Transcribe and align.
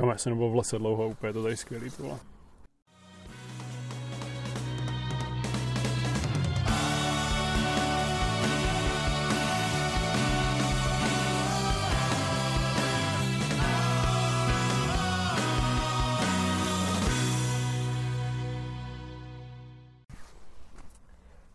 Kam 0.00 0.08
já 0.08 0.18
jsem 0.18 0.32
nebyl 0.32 0.50
v 0.50 0.54
lese 0.54 0.78
dlouho, 0.78 1.08
úplně 1.08 1.32
to 1.32 1.42
tady 1.42 1.56
skvělý 1.56 1.90
to 1.90 2.02
bylo. 2.02 2.18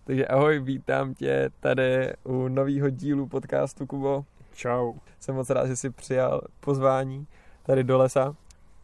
Takže 0.04 0.28
ahoj, 0.28 0.60
vítám 0.60 1.14
tě 1.14 1.50
tady 1.60 2.14
u 2.24 2.48
nového 2.48 2.90
dílu 2.90 3.28
podcastu 3.28 3.88
Kubo. 3.88 4.26
Čau. 4.54 4.94
Jsem 5.20 5.36
moc 5.36 5.50
rád, 5.50 5.68
že 5.68 5.76
jsi 5.76 5.90
přijal 5.90 6.42
pozvání 6.60 7.28
tady 7.66 7.84
do 7.84 7.98
lesa. 7.98 8.36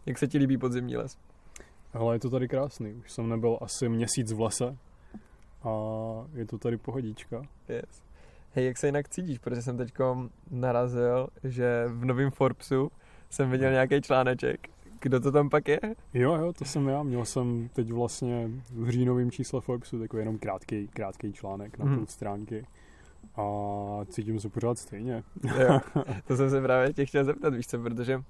Jak 0.06 0.18
se 0.18 0.28
ti 0.28 0.38
líbí 0.38 0.58
podzimní 0.58 0.98
les? 0.98 1.18
Ale 1.94 2.16
je 2.16 2.20
to 2.20 2.30
tady 2.30 2.48
krásný. 2.48 2.94
Už 2.94 3.12
jsem 3.12 3.30
nebyl 3.30 3.58
asi 3.62 3.90
měsíc 3.90 4.32
v 4.32 4.42
lese 4.42 4.78
a 5.64 5.70
je 6.34 6.46
to 6.46 6.58
tady 6.58 6.78
pohodička. 6.78 7.42
Yes. 7.70 8.04
Hej, 8.54 8.66
jak 8.66 8.78
se 8.78 8.88
jinak 8.88 9.10
cítíš? 9.10 9.38
Protože 9.40 9.62
jsem 9.62 9.78
teď 9.78 9.94
narazil, 10.52 11.28
že 11.44 11.86
v 11.88 12.06
novém 12.06 12.32
Forbesu 12.32 12.92
jsem 13.30 13.52
viděl 13.52 13.72
nějaký 13.72 14.02
článeček. 14.02 14.70
Kdo 15.02 15.20
to 15.20 15.32
tam 15.32 15.50
pak 15.50 15.68
je? 15.68 15.80
Jo, 16.14 16.36
jo, 16.36 16.54
to 16.54 16.66
jsem 16.66 16.88
já. 16.88 17.04
Měl 17.04 17.26
jsem 17.26 17.70
teď 17.74 17.92
vlastně 17.92 18.50
v 18.74 18.90
říjnovém 18.90 19.32
čísle 19.32 19.62
Forbesu 19.62 20.00
takový 20.00 20.22
jenom 20.22 20.38
krátký, 20.38 20.88
krátký 20.88 21.34
článek 21.34 21.78
na 21.78 21.86
Mhm. 21.86 21.98
půl 21.98 22.06
stránky. 22.08 22.66
A 23.36 23.42
cítím 24.10 24.40
se 24.40 24.50
pořád 24.50 24.78
stejně. 24.80 25.24
Jo, 25.60 25.80
to 26.28 26.38
jsem 26.38 26.50
se 26.50 26.62
právě 26.62 26.94
tě 26.94 27.06
chtěl 27.06 27.24
zeptat, 27.26 27.54
víš 27.54 27.68
co, 27.68 27.80
protože 27.80 28.24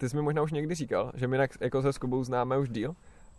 ty 0.00 0.08
jsi 0.08 0.16
mi 0.16 0.22
možná 0.22 0.42
už 0.42 0.52
někdy 0.52 0.74
říkal, 0.74 1.12
že 1.14 1.28
my 1.28 1.38
jako 1.60 1.82
se 1.82 1.92
s 1.92 1.98
Kubou 1.98 2.24
známe 2.24 2.58
už 2.58 2.68
díl, 2.68 2.94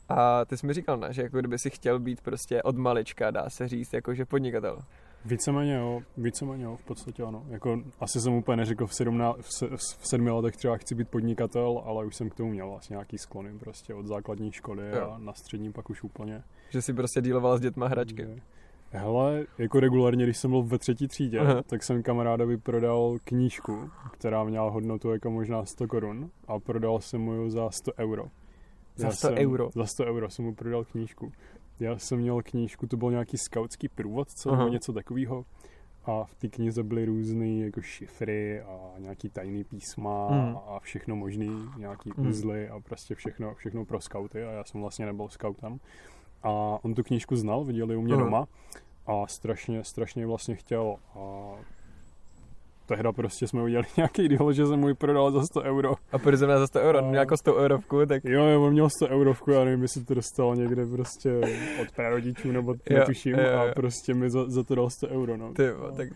a 0.10 0.46
ty 0.46 0.58
jsi 0.58 0.68
mi 0.68 0.74
říkal, 0.74 0.98
ne, 0.98 1.14
že 1.14 1.22
jako 1.22 1.40
kdyby 1.40 1.60
si 1.60 1.70
chtěl 1.70 2.00
být 2.00 2.22
prostě 2.22 2.64
od 2.64 2.78
malička, 2.78 3.32
dá 3.32 3.50
se 3.50 3.68
říct, 3.68 3.94
jakože 3.94 4.26
podnikatel. 4.26 4.80
Víceméně 5.26 5.74
jo, 5.76 6.02
víceméně 6.18 6.64
jo, 6.64 6.76
v 6.76 6.84
podstatě 6.84 7.24
ano. 7.24 7.46
Jako, 7.50 7.82
asi 8.00 8.22
jsem 8.22 8.34
úplně 8.34 8.58
neřekl 8.58 8.88
v, 8.88 8.96
17, 8.96 9.38
v, 9.42 9.54
se, 9.54 9.68
v 9.78 10.08
sedmi 10.08 10.32
letech 10.32 10.58
třeba 10.58 10.78
chci 10.78 10.96
být 10.96 11.10
podnikatel, 11.10 11.82
ale 11.86 12.06
už 12.06 12.16
jsem 12.16 12.30
k 12.30 12.36
tomu 12.36 12.50
měl 12.50 12.70
vlastně 12.70 12.94
nějaký 12.94 13.18
sklony 13.18 13.60
prostě 13.60 13.94
od 13.94 14.06
základní 14.06 14.52
školy 14.52 14.84
Jo. 14.96 15.12
a 15.12 15.18
na 15.18 15.34
střední 15.34 15.72
pak 15.72 15.90
už 15.90 16.04
úplně. 16.04 16.44
Že 16.70 16.82
si 16.82 16.94
prostě 16.94 17.22
díloval 17.22 17.58
s 17.58 17.62
dětma 17.62 17.88
hračky. 17.88 18.42
Hele, 18.94 19.46
jako 19.58 19.80
regulárně, 19.80 20.24
když 20.26 20.38
jsem 20.38 20.52
byl 20.52 20.64
ve 20.64 20.78
třetí 20.78 21.08
třídě, 21.08 21.40
Aha. 21.40 21.62
tak 21.64 21.84
jsem 21.84 22.04
kamarádovi 22.04 22.58
prodal 22.58 23.18
knížku, 23.24 23.90
která 24.12 24.44
měla 24.44 24.70
hodnotu 24.70 25.12
jako 25.12 25.32
možná 25.32 25.66
100 25.66 25.88
korun 25.88 26.30
a 26.48 26.60
prodal 26.60 27.00
jsem 27.02 27.22
mu 27.22 27.44
ji 27.44 27.52
za 27.52 27.72
100 27.72 27.92
euro. 28.00 28.26
Za 28.96 29.08
Já 29.08 29.12
100 29.14 29.28
jsem, 29.28 29.38
euro? 29.38 29.70
Za 29.76 29.86
100 29.86 30.06
euro 30.06 30.30
jsem 30.30 30.46
mu 30.46 30.56
prodal 30.56 30.86
knížku. 30.86 31.32
Já 31.80 31.98
jsem 31.98 32.20
měl 32.20 32.42
knížku, 32.44 32.88
to 32.88 32.98
byl 32.98 33.12
nějaký 33.12 33.38
skautský 33.38 33.88
průvodce 33.90 34.50
Aha. 34.50 34.58
nebo 34.60 34.74
něco 34.74 34.94
takového. 34.94 35.46
A 36.06 36.24
v 36.24 36.36
té 36.36 36.48
knize 36.48 36.84
byly 36.84 37.06
různé 37.06 37.48
jako 37.50 37.82
šifry 37.82 38.62
a 38.62 38.80
nějaký 39.00 39.30
tajný 39.30 39.64
písma 39.64 40.28
Mhm. 40.32 40.58
a 40.68 40.80
všechno 40.80 41.16
možný, 41.16 41.70
nějaký 41.78 42.12
Mhm. 42.18 42.28
uzly 42.28 42.70
a 42.70 42.80
prostě 42.80 43.16
všechno, 43.16 43.54
všechno 43.56 43.86
pro 43.86 44.02
skauty 44.02 44.44
a 44.44 44.52
já 44.52 44.64
jsem 44.64 44.82
vlastně 44.82 45.06
nebyl 45.06 45.28
skautem. 45.30 45.80
A 46.44 46.50
on 46.84 46.94
tu 46.94 47.04
knížku 47.04 47.36
znal, 47.36 47.64
viděl 47.64 47.92
ji 47.92 47.98
u 47.98 48.02
mě 48.02 48.14
Aha. 48.14 48.24
doma 48.24 48.46
a 49.08 49.28
strašně, 49.28 49.84
strašně 49.84 50.28
vlastně 50.28 50.56
chtěl 50.56 50.96
a 51.16 51.52
tehda 52.86 53.12
prostě 53.12 53.48
jsme 53.48 53.64
udělali 53.64 53.88
nějaký 53.98 54.28
deal, 54.30 54.54
že 54.54 54.66
jsem 54.68 54.80
mu 54.80 54.88
ji 54.88 54.94
prodal 54.94 55.32
za 55.32 55.44
100 55.46 55.62
euro. 55.62 55.94
A 56.12 56.18
proč 56.18 56.40
jsem 56.40 56.50
za 56.50 56.68
100 56.68 56.80
euro, 56.80 56.98
A- 56.98 57.02
měl 57.02 57.20
jako 57.22 57.38
100 57.38 57.56
eurovku, 57.56 58.06
tak 58.06 58.24
Jo, 58.26 58.44
jo, 58.46 58.64
on 58.64 58.72
měl 58.74 58.90
100 58.90 59.08
eurovku, 59.08 59.52
já 59.52 59.64
nevím, 59.64 59.82
jestli 59.82 60.06
to 60.06 60.14
dostal 60.14 60.56
někde 60.56 60.86
prostě 60.86 61.42
od 61.82 61.92
prarodičů, 61.96 62.52
nebo 62.52 62.74
Jo, 62.74 62.98
netuším, 63.00 63.36
jo, 63.36 63.48
jo. 63.52 63.60
a 63.60 63.74
prostě 63.74 64.14
mi 64.14 64.30
za, 64.30 64.50
za 64.50 64.64
to 64.64 64.76
dal 64.76 64.90
100 64.90 65.08
euro, 65.08 65.38
no. 65.38 65.54
ty, 65.54 65.64
jo, 65.64 65.92
tak 65.98 66.10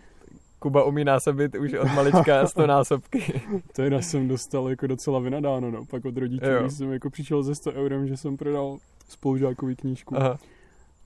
Kuba 0.65 0.83
umí 0.83 1.03
násobit 1.03 1.55
už 1.55 1.73
od 1.73 1.87
malička 1.93 2.47
100 2.47 2.67
násobky. 2.67 3.41
Tehda 3.73 4.01
jsem 4.01 4.27
dostal 4.27 4.69
jako 4.69 4.87
docela 4.87 5.19
vynadáno, 5.19 5.71
no, 5.71 5.85
pak 5.85 6.05
od 6.05 6.17
rodičů, 6.17 6.45
když 6.61 6.73
jsem 6.73 6.91
jako 6.91 7.09
přišel 7.09 7.43
ze 7.43 7.55
100 7.55 7.71
eurem, 7.73 8.07
že 8.07 8.17
jsem 8.17 8.37
prodal 8.37 8.77
spolužákovi 9.09 9.75
knížku, 9.75 10.17
Aha. 10.17 10.37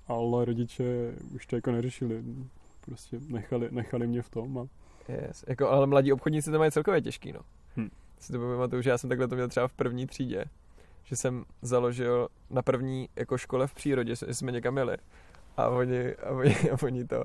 ale 0.08 0.46
rodiče 0.46 1.14
už 1.36 1.46
to 1.46 1.56
jako 1.56 1.72
neřešili, 1.72 2.24
prostě 2.86 3.20
nechali, 3.28 3.68
nechali 3.72 4.08
mě 4.08 4.22
v 4.22 4.30
tom 4.30 4.58
a 4.58 4.68
Yes. 5.10 5.46
Jako, 5.48 5.70
ale 5.70 5.88
mladí 5.88 6.14
obchodníci 6.14 6.52
to 6.52 6.60
mají 6.60 6.72
celkově 6.72 7.02
těžký, 7.02 7.32
no. 7.32 7.40
Hm. 7.78 7.90
Si 8.20 8.34
to 8.34 8.40
pamatuju, 8.40 8.82
že 8.82 8.90
já 8.90 8.98
jsem 8.98 9.10
takhle 9.10 9.28
to 9.28 9.36
měl 9.36 9.48
třeba 9.48 9.68
v 9.68 9.74
první 9.74 10.08
třídě, 10.08 10.46
že 11.04 11.16
jsem 11.16 11.44
založil 11.62 12.28
na 12.50 12.62
první 12.62 13.10
jako 13.16 13.38
škole 13.38 13.68
v 13.68 13.74
přírodě, 13.74 14.16
že 14.16 14.34
jsme 14.34 14.52
někam 14.52 14.78
jeli. 14.78 14.98
A 15.58 15.70
oni, 15.70 16.14
a 16.14 16.30
oni, 16.30 16.56
a 16.56 16.84
oni 16.84 17.06
to, 17.06 17.24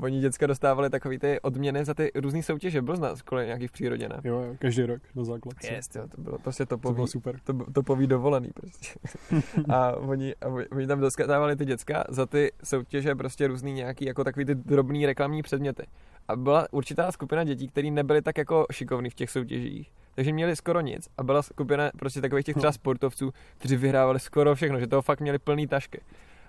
oni 0.00 0.20
děcka 0.20 0.46
dostávali 0.46 0.90
takový 0.90 1.18
ty 1.18 1.40
odměny 1.40 1.84
za 1.84 1.94
ty 1.94 2.10
různé 2.14 2.42
soutěže, 2.42 2.82
byl 2.82 2.96
na 2.96 3.16
škole 3.16 3.46
nějaký 3.46 3.66
v 3.66 3.72
přírodě, 3.72 4.08
ne? 4.08 4.20
jo, 4.24 4.40
jo, 4.40 4.54
každý 4.58 4.82
rok 4.82 5.02
na 5.14 5.24
základce. 5.24 5.72
Yes, 5.72 5.88
jo, 5.94 6.02
to 6.16 6.20
bylo 6.20 6.38
prostě 6.38 6.66
To 6.66 6.68
topový, 6.76 6.94
bylo 6.94 7.06
super. 7.06 7.36
to, 7.44 7.52
to 7.72 7.82
poví 7.82 8.06
dovolený 8.06 8.50
prostě. 8.54 8.88
a 9.68 9.96
oni, 9.96 10.34
a 10.40 10.46
oni- 10.48 10.66
oni 10.68 10.86
tam 10.86 11.00
dostávali 11.00 11.56
ty 11.56 11.64
děcka 11.64 12.04
za 12.08 12.26
ty 12.26 12.52
soutěže 12.64 13.14
prostě 13.14 13.46
různý 13.46 13.72
nějaký 13.72 14.04
jako 14.04 14.24
takový 14.24 14.44
ty 14.44 14.54
drobný 14.54 15.06
reklamní 15.06 15.42
předměty. 15.42 15.82
A 16.28 16.36
byla 16.36 16.66
určitá 16.70 17.12
skupina 17.12 17.44
dětí, 17.44 17.68
které 17.68 17.90
nebyly 17.90 18.22
tak 18.22 18.38
jako 18.38 18.66
šikovní 18.72 19.10
v 19.10 19.14
těch 19.14 19.30
soutěžích, 19.30 19.92
takže 20.14 20.32
měli 20.32 20.56
skoro 20.56 20.80
nic. 20.80 21.08
A 21.18 21.22
byla 21.22 21.42
skupina 21.42 21.90
prostě 21.98 22.20
takových 22.20 22.44
těch 22.46 22.56
třeba 22.56 22.72
sportovců, 22.72 23.32
kteří 23.58 23.76
vyhrávali 23.76 24.20
skoro 24.20 24.54
všechno, 24.54 24.80
že 24.80 24.86
toho 24.86 25.02
fakt 25.02 25.20
měli 25.20 25.38
plný 25.38 25.66
tašky. 25.66 26.00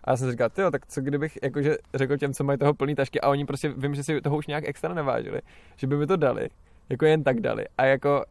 A 0.03 0.11
já 0.11 0.17
jsem 0.17 0.27
si 0.27 0.31
říkal, 0.31 0.49
tyjo, 0.49 0.71
tak 0.71 0.87
co 0.87 1.01
kdybych 1.01 1.37
jakože 1.43 1.77
řekl 1.93 2.17
těm, 2.17 2.33
co 2.33 2.43
mají 2.43 2.59
toho 2.59 2.73
plný 2.73 2.95
tašky 2.95 3.21
a 3.21 3.29
oni 3.29 3.45
prostě, 3.45 3.73
vím, 3.77 3.95
že 3.95 4.03
si 4.03 4.21
toho 4.21 4.37
už 4.37 4.47
nějak 4.47 4.63
extra 4.67 4.93
nevážili, 4.93 5.41
že 5.75 5.87
by 5.87 5.97
mi 5.97 6.07
to 6.07 6.15
dali, 6.15 6.49
jako 6.89 7.05
jen 7.05 7.23
tak 7.23 7.39
dali. 7.39 7.65
A 7.77 7.85
jako, 7.85 8.23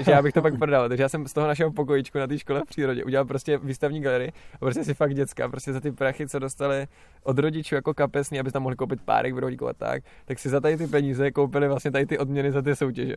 že 0.00 0.10
já 0.10 0.22
bych 0.22 0.32
to 0.34 0.42
pak 0.42 0.58
prodal. 0.58 0.88
Takže 0.88 1.02
já 1.02 1.08
jsem 1.08 1.28
z 1.28 1.32
toho 1.32 1.46
našeho 1.46 1.72
pokojičku 1.72 2.18
na 2.18 2.26
té 2.26 2.38
škole 2.38 2.62
v 2.64 2.68
přírodě 2.68 3.04
udělal 3.04 3.24
prostě 3.24 3.58
výstavní 3.58 4.00
galerii 4.00 4.32
a 4.54 4.58
prostě 4.58 4.84
si 4.84 4.94
fakt 4.94 5.14
děcka, 5.14 5.48
prostě 5.48 5.72
za 5.72 5.80
ty 5.80 5.92
prachy, 5.92 6.28
co 6.28 6.38
dostali 6.38 6.86
od 7.22 7.38
rodičů 7.38 7.74
jako 7.74 7.94
kapesní, 7.94 8.40
aby 8.40 8.50
tam 8.50 8.62
mohli 8.62 8.76
koupit 8.76 9.02
párek 9.02 9.34
v 9.34 9.38
rohlíku 9.38 9.68
a 9.68 9.72
tak, 9.72 10.02
tak 10.24 10.38
si 10.38 10.48
za 10.48 10.60
tady 10.60 10.76
ty 10.76 10.86
peníze 10.86 11.30
koupili 11.30 11.68
vlastně 11.68 11.90
tady 11.90 12.06
ty 12.06 12.18
odměny 12.18 12.52
za 12.52 12.62
ty 12.62 12.76
soutěže. 12.76 13.14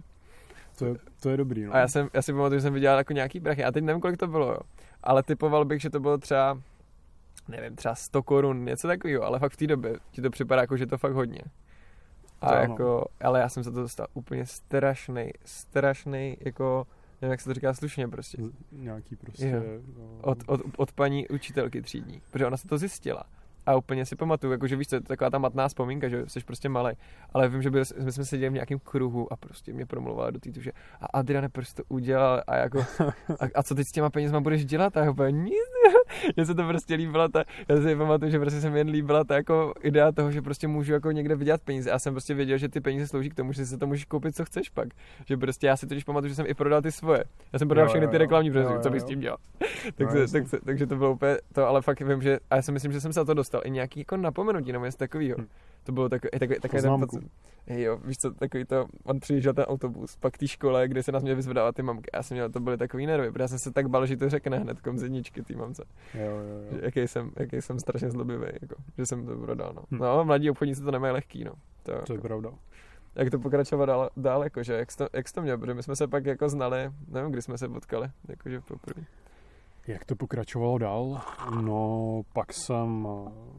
To 0.78 0.86
je, 0.86 0.96
to 1.20 1.30
je 1.30 1.38
dobrý, 1.38 1.64
no. 1.64 1.76
A 1.76 1.78
já, 1.78 1.88
jsem, 1.88 2.10
já 2.14 2.22
si 2.22 2.34
pamatuju, 2.34 2.60
že 2.60 2.62
jsem 2.62 2.74
vydělal 2.74 2.98
jako 2.98 3.14
nějaký 3.14 3.40
prachy. 3.40 3.64
A 3.64 3.72
teď 3.72 3.84
nevím, 3.84 4.02
kolik 4.02 4.18
to 4.18 4.28
bylo, 4.28 4.52
jo. 4.52 4.60
Ale 5.04 5.24
typoval 5.24 5.66
bych, 5.66 5.82
že 5.82 5.90
to 5.90 6.00
bylo 6.00 6.18
třeba, 6.18 6.58
nevím, 7.48 7.76
třeba 7.76 7.96
100 7.96 8.24
korun, 8.24 8.66
něco 8.66 8.88
takového, 8.88 9.24
ale 9.24 9.40
fakt 9.40 9.52
v 9.54 9.58
té 9.58 9.68
době 9.68 9.96
ti 10.12 10.22
to 10.22 10.30
připadá 10.30 10.62
jako, 10.62 10.78
že 10.78 10.86
to 10.86 10.98
fakt 10.98 11.14
hodně. 11.14 11.42
A 12.42 12.48
To 12.48 12.56
ano. 12.56 12.62
jako, 12.62 13.06
ale 13.22 13.40
já 13.40 13.50
jsem 13.50 13.64
se 13.64 13.72
to 13.72 13.82
dostal 13.82 14.08
úplně 14.14 14.46
strašný, 14.46 15.32
strašný, 15.46 16.38
jako, 16.40 16.88
nevím, 17.22 17.32
jak 17.32 17.42
se 17.42 17.50
to 17.50 17.54
říká 17.54 17.74
slušně 17.74 18.08
prostě. 18.08 18.38
Nějaký 18.72 19.16
prostě... 19.16 19.48
Jo. 19.48 19.62
no, 19.98 20.20
Od, 20.22 20.38
od, 20.48 20.62
od 20.78 20.92
paní 20.92 21.28
učitelky 21.28 21.82
třídní, 21.82 22.22
protože 22.32 22.46
ona 22.46 22.58
se 22.58 22.68
to 22.68 22.78
zjistila. 22.78 23.24
A 23.68 23.76
úplně 23.76 24.06
si 24.06 24.16
pamatuju, 24.16 24.52
jakože 24.52 24.76
víš 24.76 24.88
co, 24.88 24.96
je 24.96 25.02
to 25.02 25.08
taková 25.08 25.30
ta 25.30 25.38
matná 25.38 25.68
vzpomínka, 25.68 26.10
že 26.10 26.24
jsi 26.28 26.40
prostě 26.40 26.70
malý. 26.70 26.96
Ale 27.34 27.50
vím, 27.50 27.62
že 27.62 27.72
byl, 27.72 27.84
my 28.04 28.12
jsme 28.12 28.26
seděli 28.26 28.50
v 28.50 28.54
nějakém 28.54 28.80
kruhu 28.80 29.34
a 29.34 29.36
prostě 29.36 29.74
mě 29.74 29.86
promluvala 29.86 30.32
do 30.32 30.40
té 30.40 30.50
že 30.62 30.72
a 31.02 31.06
Adriane, 31.06 31.50
proč 31.50 31.68
jsi 31.68 31.76
to 31.76 31.84
udělal 31.90 32.44
a 32.48 32.56
jako, 32.56 32.80
a, 33.40 33.46
a, 33.56 33.64
co 33.64 33.76
teď 33.76 33.88
s 33.88 33.92
těma 33.92 34.10
penězma 34.10 34.40
budeš 34.40 34.66
dělat? 34.66 34.98
A 34.98 35.04
já 35.04 35.12
úplně 35.12 35.32
nic. 35.32 35.78
Mně 36.36 36.46
se 36.46 36.56
to 36.56 36.68
prostě 36.68 36.96
líbila 36.96 37.28
ta, 37.28 37.44
já 37.68 37.82
si 37.82 37.96
pamatuju, 37.96 38.32
že 38.32 38.40
prostě 38.40 38.62
se 38.62 38.70
mi 38.70 38.80
jen 38.80 38.90
líbila 38.90 39.24
ta 39.24 39.36
jako 39.36 39.74
idea 39.82 40.12
toho, 40.12 40.32
že 40.32 40.42
prostě 40.42 40.68
můžu 40.68 40.94
jako 40.94 41.12
někde 41.12 41.36
vydělat 41.36 41.62
peníze. 41.62 41.90
Já 41.90 42.00
jsem 42.00 42.14
prostě 42.14 42.34
věděl, 42.34 42.58
že 42.58 42.70
ty 42.70 42.82
peníze 42.82 43.08
slouží 43.08 43.30
k 43.30 43.36
tomu, 43.36 43.54
že 43.54 43.66
si 43.66 43.78
to 43.78 43.88
můžeš 43.88 44.06
koupit, 44.06 44.36
co 44.36 44.46
chceš 44.46 44.70
pak. 44.70 44.88
Že 45.26 45.38
prostě 45.38 45.68
já 45.68 45.78
si 45.78 45.88
totiž 45.88 46.04
pamatuju, 46.04 46.30
že 46.30 46.36
jsem 46.36 46.46
i 46.48 46.54
prodal 46.54 46.82
ty 46.82 46.92
svoje. 46.92 47.24
Já 47.54 47.60
jsem 47.60 47.68
prodal 47.68 47.86
Jo, 47.86 47.90
všechny 47.90 48.06
jo, 48.06 48.12
ty 48.12 48.18
reklamní 48.18 48.50
jo, 48.50 48.80
co 48.82 48.90
bych 48.90 49.02
jo. 49.02 49.06
s 49.06 49.10
tím 49.10 49.20
dělal. 49.20 49.38
No, 49.86 49.92
tak, 50.06 50.12
se, 50.12 50.20
jasně. 50.20 50.40
tak, 50.40 50.50
se, 50.50 50.60
takže 50.66 50.88
to 50.88 50.96
bylo 50.96 51.12
úplně 51.12 51.38
to, 51.54 51.68
ale 51.68 51.82
fakt 51.82 52.02
vím, 52.02 52.22
že, 52.22 52.40
a 52.50 52.56
já 52.56 52.62
si 52.62 52.72
myslím, 52.72 52.92
že 52.92 53.02
jsem 53.02 53.14
se 53.14 53.20
za 53.20 53.26
to 53.26 53.34
dostal 53.34 53.57
i 53.62 53.72
nějaký 53.72 54.00
jako 54.00 54.18
napomenutí 54.18 54.72
nebo 54.72 54.86
něco 54.86 54.98
takového. 54.98 55.36
Hm. 55.40 55.48
To 55.84 55.92
bylo 55.92 56.10
takový, 56.10 56.30
takový, 56.40 56.60
takový 56.60 56.82
ten 56.82 57.00
pocit. 57.00 57.32
Jo, 57.68 57.98
víš 58.06 58.18
co, 58.18 58.32
takový 58.32 58.66
to, 58.66 58.86
on 59.04 59.20
přijížděl 59.20 59.54
ten 59.54 59.66
autobus, 59.66 60.16
pak 60.16 60.38
té 60.38 60.48
škole, 60.48 60.88
kde 60.88 61.04
se 61.04 61.12
nás 61.12 61.24
měli 61.24 61.36
vyzvedávat 61.36 61.76
ty 61.76 61.82
mamky. 61.84 62.10
Já 62.14 62.24
jsem 62.24 62.36
měl, 62.36 62.50
to 62.50 62.60
byly 62.60 62.78
takový 62.78 63.06
nervy, 63.06 63.32
protože 63.32 63.42
já 63.44 63.48
jsem 63.48 63.60
se 63.60 63.72
tak 63.72 63.88
bál, 63.90 64.06
že 64.06 64.18
to 64.18 64.30
řekne 64.30 64.58
hned 64.60 64.82
kom 64.82 64.98
z 64.98 65.04
jedničky 65.04 65.42
té 65.42 65.56
mamce. 65.56 65.84
Jo, 66.14 66.22
jo, 66.26 66.70
Že 66.72 66.76
jo. 66.76 66.82
jaký 66.84 67.02
jsem, 67.08 67.32
jaký 67.36 67.62
jsem 67.62 67.80
strašně 67.80 68.10
zlobivý, 68.10 68.46
jako, 68.62 68.76
že 68.98 69.06
jsem 69.06 69.26
to 69.26 69.36
prodal, 69.38 69.74
no. 69.76 69.82
Hm. 69.92 69.98
No, 69.98 70.26
mladí 70.26 70.50
obchodníci 70.50 70.82
to 70.82 70.92
nemají 70.92 71.14
lehký, 71.14 71.44
no. 71.44 71.52
To, 71.84 72.02
To 72.02 72.14
je 72.14 72.20
pravda. 72.20 72.50
jak 73.16 73.30
to 73.30 73.40
pokračovat 73.40 73.86
dál, 73.86 74.10
dál 74.18 74.44
jakože, 74.44 74.74
jak 74.74 74.92
jsi 74.92 74.98
to, 74.98 75.08
jak 75.14 75.28
jsi 75.28 75.34
to 75.34 75.42
měl, 75.42 75.58
protože 75.58 75.74
my 75.74 75.84
jsme 75.84 75.96
se 75.96 76.08
pak 76.08 76.26
jako 76.26 76.50
znali, 76.50 76.92
nevím, 77.08 77.32
kdy 77.32 77.42
jsme 77.42 77.58
se 77.58 77.70
potkali, 77.70 78.10
jakože 78.30 78.62
poprvé. 78.62 79.04
Jak 79.88 80.06
to 80.06 80.16
pokračovalo 80.16 80.78
dál? 80.78 81.22
No, 81.62 82.22
pak 82.34 82.54
jsem, 82.54 83.08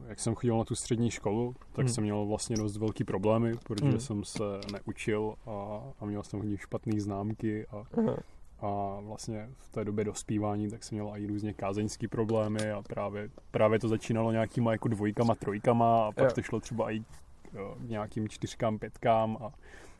jak 0.07 0.19
jsem 0.19 0.35
chodil 0.35 0.57
na 0.57 0.63
tu 0.63 0.75
střední 0.75 1.11
školu, 1.11 1.55
tak 1.73 1.85
Hmm. 1.85 1.93
jsem 1.93 2.03
měl 2.03 2.25
vlastně 2.25 2.55
dost 2.55 2.77
velký 2.77 3.03
problémy, 3.03 3.53
protože 3.63 3.89
Hmm. 3.89 3.99
jsem 3.99 4.23
se 4.23 4.43
neučil 4.73 5.35
a, 5.45 5.81
a 5.99 6.05
měl 6.05 6.23
jsem 6.23 6.39
hodně 6.39 6.57
špatné 6.57 7.01
známky 7.01 7.67
a, 7.67 7.83
Aha. 7.97 8.17
a 8.59 8.99
vlastně 9.01 9.49
v 9.57 9.69
té 9.69 9.85
době 9.85 10.05
dospívání, 10.05 10.69
tak 10.69 10.83
jsem 10.83 10.95
měl 10.97 11.11
i 11.15 11.27
různě 11.27 11.53
kázeňský 11.53 12.07
problémy 12.07 12.71
a 12.71 12.81
právě, 12.81 13.29
právě 13.51 13.79
to 13.79 13.87
začínalo 13.87 14.31
nějakýma 14.31 14.71
jako 14.71 14.87
dvojkama, 14.87 15.35
trojkama 15.35 16.05
a 16.07 16.11
pak 16.11 16.25
Jo. 16.25 16.31
to 16.35 16.41
šlo 16.41 16.59
třeba 16.59 16.91
i 16.91 16.99
k 16.99 17.89
nějakým 17.89 18.29
čtyřkám, 18.29 18.79
pětkám 18.79 19.37
a, 19.41 19.51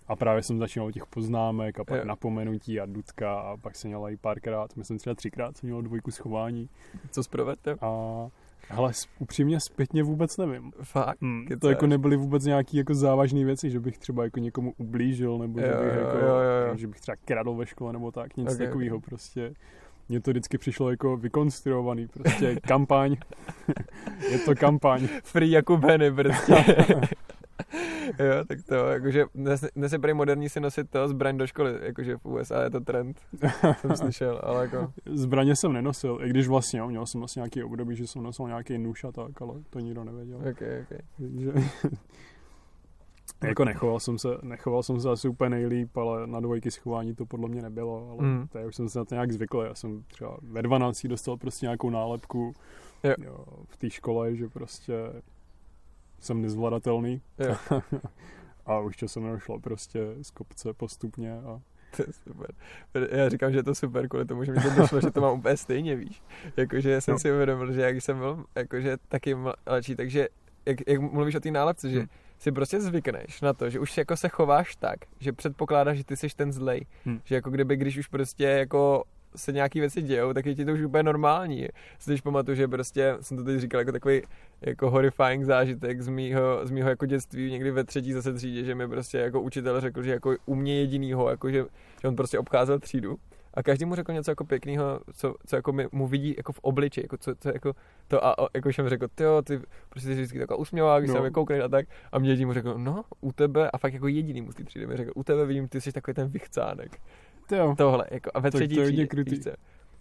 a 0.09 0.15
právě 0.15 0.43
jsem 0.43 0.59
začínal 0.59 0.87
od 0.87 0.91
těch 0.91 1.05
poznámek 1.05 1.79
a 1.79 1.83
pak 1.83 1.97
Jo. 1.99 2.05
napomenutí 2.05 2.79
a 2.79 2.85
dudka 2.85 3.39
a 3.39 3.57
pak 3.57 3.75
jsem 3.75 3.89
měl 3.89 4.09
i 4.09 4.17
párkrát, 4.17 4.75
myslím 4.75 4.97
třeba 4.97 5.15
třikrát 5.15 5.57
jsem 5.57 5.69
měl 5.69 5.81
dvojku 5.81 6.11
schování 6.11 6.69
Co 7.11 7.23
zprovedte? 7.23 7.75
a 7.81 8.27
hele, 8.69 8.93
s- 8.93 9.07
upřímně 9.19 9.59
zpětně 9.59 10.03
vůbec 10.03 10.37
nevím. 10.37 10.71
Fakt? 10.83 11.21
Hmm, 11.21 11.45
to 11.61 11.69
jako 11.69 11.87
nebyly 11.87 12.17
vůbec 12.17 12.43
nějaký 12.45 12.77
jako 12.77 12.93
závažné 12.93 13.45
věci, 13.45 13.69
že 13.69 13.79
bych 13.79 13.97
třeba 13.97 14.23
jako 14.23 14.39
někomu 14.39 14.73
ublížil, 14.77 15.37
nebo 15.37 15.59
že 15.59 15.65
Jo, 15.67 15.73
bych, 15.83 15.93
jo, 15.93 15.99
jako, 16.01 16.17
jo, 16.17 16.35
jo, 16.69 16.77
že 16.77 16.87
bych 16.87 16.99
třeba 17.01 17.15
kradl 17.25 17.53
ve 17.53 17.65
škole, 17.65 17.93
nebo 17.93 18.11
tak, 18.11 18.37
nic 18.37 18.47
Ok, 18.47 18.53
okay, 18.55 18.65
ok. 18.67 18.69
takového 18.71 18.99
prostě. 19.01 19.53
Mně 20.09 20.21
to 20.21 20.31
vždycky 20.31 20.57
přišlo 20.57 20.89
jako 20.89 21.17
vykonstruovaný, 21.17 22.07
prostě 22.07 22.55
kampaň. 22.67 23.15
je 24.31 24.39
to 24.39 24.55
kampaň. 24.55 25.07
Free 25.23 25.51
Jakub 25.51 25.83
Henny 25.83 26.11
prostě. 26.11 26.55
jo, 28.19 28.45
tak 28.47 28.63
to, 28.63 28.75
jakože 28.75 29.25
dnes, 29.35 29.65
dnes 29.75 29.91
je 29.93 29.99
prý 29.99 30.13
moderní 30.13 30.49
si 30.49 30.59
nosit 30.59 30.89
to 30.89 31.07
zbraň 31.07 31.37
do 31.37 31.47
školy, 31.47 31.79
jakože 31.81 32.17
v 32.17 32.25
USA 32.25 32.63
je 32.63 32.69
to 32.69 32.79
trend, 32.79 33.19
jsem 33.81 33.95
slyšel, 33.95 34.39
ale 34.43 34.61
jako, 34.65 34.93
Zbraně 35.05 35.55
jsem 35.55 35.73
nenosil, 35.73 36.19
i 36.23 36.29
když 36.29 36.47
vlastně, 36.47 36.79
jo, 36.79 36.87
měl 36.87 37.05
jsem 37.05 37.21
vlastně 37.21 37.39
nějaký 37.39 37.63
období, 37.63 37.95
že 37.95 38.07
jsem 38.07 38.23
nosil 38.23 38.47
nějaký 38.47 38.77
nůž 38.77 39.03
a 39.03 39.11
tak, 39.11 39.41
ale 39.41 39.53
to 39.69 39.79
nikdo 39.79 40.03
nevěděl. 40.03 40.37
ok, 40.37 40.61
ok. 40.81 40.99
Takže... 41.17 41.51
jako 43.43 43.65
nechoval 43.65 43.99
jsem, 43.99 44.17
se, 44.19 44.27
nechoval 44.41 44.83
jsem 44.83 45.01
se 45.01 45.09
asi 45.09 45.27
úplně 45.27 45.49
nejlíp, 45.49 45.97
ale 45.97 46.27
na 46.27 46.39
dvojky 46.39 46.71
schování 46.71 47.15
to 47.15 47.25
podle 47.25 47.49
mě 47.49 47.61
nebylo, 47.61 48.09
ale 48.11 48.27
Mm. 48.29 48.47
to 48.47 48.59
už 48.59 48.75
jsem 48.75 48.89
se 48.89 48.99
na 48.99 49.05
to 49.05 49.15
nějak 49.15 49.31
zvykl. 49.31 49.61
Já 49.61 49.75
jsem 49.75 50.03
třeba 50.07 50.37
ve 50.41 50.61
12 50.61 51.07
dostal 51.07 51.37
prostě 51.37 51.65
nějakou 51.65 51.89
nálepku 51.89 52.53
Jo. 53.03 53.13
Jo, 53.17 53.45
v 53.67 53.77
té 53.77 53.89
škole, 53.89 54.35
že 54.35 54.47
prostě 54.47 54.93
jsem 56.19 56.41
nezvladatelný 56.41 57.21
a 58.65 58.79
už 58.79 58.97
to 58.97 59.07
se 59.07 59.19
mi 59.19 59.39
šlo 59.39 59.59
prostě 59.59 59.99
z 60.21 60.31
kopce 60.31 60.73
postupně 60.73 61.33
a 61.39 61.59
to 61.97 62.03
je 62.07 62.13
super. 62.13 62.51
Já 63.11 63.29
říkám, 63.29 63.51
že 63.51 63.57
je 63.59 63.63
to 63.63 63.75
super 63.75 64.07
kvůli 64.07 64.25
tomu, 64.25 64.43
že 64.43 64.51
mi 64.51 64.61
to 64.61 64.69
došlo, 64.69 65.01
že 65.01 65.11
to 65.11 65.21
mám 65.21 65.39
úplně 65.39 65.57
stejně, 65.57 65.95
víš. 65.95 66.23
Jakože 66.57 67.01
jsem 67.01 67.11
No. 67.13 67.19
si 67.19 67.31
uvědomil, 67.31 67.71
že 67.73 67.81
jak 67.81 67.95
jsem 67.95 68.17
byl 68.17 68.45
jakože 68.55 68.97
taky 69.07 69.35
mladší, 69.35 69.95
takže 69.95 70.27
jak, 70.65 70.77
jak 70.87 71.01
mluvíš 71.01 71.35
o 71.35 71.39
té 71.39 71.51
nálepce, 71.51 71.89
že 71.89 71.99
Hmm. 71.99 72.07
si 72.37 72.51
prostě 72.51 72.81
zvykneš 72.81 73.41
na 73.41 73.53
to, 73.53 73.69
že 73.69 73.79
už 73.79 73.97
jako 73.97 74.17
se 74.17 74.29
chováš 74.29 74.75
tak, 74.75 74.99
že 75.19 75.33
předpokládáš, 75.33 75.97
že 75.97 76.03
ty 76.03 76.17
jsi 76.17 76.27
ten 76.35 76.51
zlej. 76.53 76.85
Hmm. 77.05 77.19
Že 77.23 77.35
jako 77.35 77.49
kdyby, 77.49 77.75
když 77.77 77.97
už 77.97 78.07
prostě 78.07 78.43
jako 78.43 79.03
se 79.35 79.51
nějaký 79.51 79.79
věci 79.79 80.01
dějou, 80.01 80.33
tak 80.33 80.45
je 80.45 80.55
ti 80.55 80.65
to 80.65 80.71
už 80.71 80.81
úplně 80.81 81.03
normální. 81.03 81.67
Si 81.99 82.11
když 82.11 82.21
pamatuju, 82.21 82.55
že 82.55 82.67
prostě, 82.67 83.17
jsem 83.21 83.37
to 83.37 83.43
teď 83.43 83.59
říkal 83.59 83.79
jako 83.79 83.91
takový 83.91 84.21
jako 84.61 84.89
horrifying 84.89 85.45
zážitek 85.45 86.01
z 86.01 86.07
mýho, 86.07 86.59
z 86.63 86.71
mýho 86.71 86.89
jako 86.89 87.05
dětství 87.05 87.51
někdy 87.51 87.71
ve 87.71 87.83
třetí 87.83 88.13
zase 88.13 88.33
třídě, 88.33 88.63
že 88.63 88.75
mi 88.75 88.87
prostě 88.87 89.17
jako 89.17 89.41
učitel 89.41 89.81
řekl, 89.81 90.03
že 90.03 90.11
jako 90.11 90.35
u 90.45 90.55
mě 90.55 90.79
jedinýho, 90.79 91.29
jako 91.29 91.51
že, 91.51 91.65
že 92.01 92.07
on 92.07 92.15
prostě 92.15 92.39
obcházel 92.39 92.79
třídu 92.79 93.17
a 93.53 93.63
každý 93.63 93.85
mu 93.85 93.95
řekl 93.95 94.13
něco 94.13 94.31
jako 94.31 94.45
pěkného, 94.45 94.99
co, 95.13 95.35
co 95.45 95.55
jako 95.55 95.71
mi, 95.71 95.87
mu 95.91 96.07
vidí 96.07 96.33
jako 96.37 96.51
v 96.51 96.59
obliči, 96.59 97.01
jako 97.01 97.17
co, 97.17 97.35
co 97.35 97.49
jako 97.49 97.73
to 98.07 98.25
a, 98.25 98.31
a 98.31 98.47
jako 98.53 98.69
jsem 98.69 98.89
řekl, 98.89 99.07
ty 99.15 99.23
ty 99.43 99.59
prostě 99.89 100.09
jsi 100.09 100.15
vždycky 100.15 100.39
taková 100.39 100.59
usměvá, 100.59 100.99
když 100.99 101.09
No. 101.09 101.15
se 101.15 101.21
mi 101.21 101.31
koukneš 101.31 101.61
a 101.61 101.67
tak 101.67 101.85
a 102.11 102.19
mě 102.19 102.29
jediný 102.29 102.45
mu 102.45 102.53
řekl, 102.53 102.73
no, 102.77 103.03
u 103.21 103.31
tebe 103.31 103.71
a 103.71 103.77
fakt 103.77 103.93
jako 103.93 104.07
jediný 104.07 104.41
mu 104.41 104.51
z 104.51 104.55
té 104.55 104.63
třídy 104.63 104.87
mi 104.87 104.97
řekl, 104.97 105.11
u 105.15 105.23
tebe 105.23 105.45
vidím, 105.45 105.67
ty 105.67 105.81
jsi 105.81 105.91
takový 105.91 106.15
ten 106.15 106.27
vychcánek 106.27 106.97
jo, 107.51 107.75
tohle, 107.77 108.05
jako 108.11 108.31
a 108.33 108.39
ve 108.39 108.51
třetí 108.51 108.75
to 108.75 108.81
je 108.81 108.87
hodně 108.87 109.07
třídě, 109.07 109.07
krutý. 109.07 109.31
víš 109.35 109.43
co? 109.43 109.49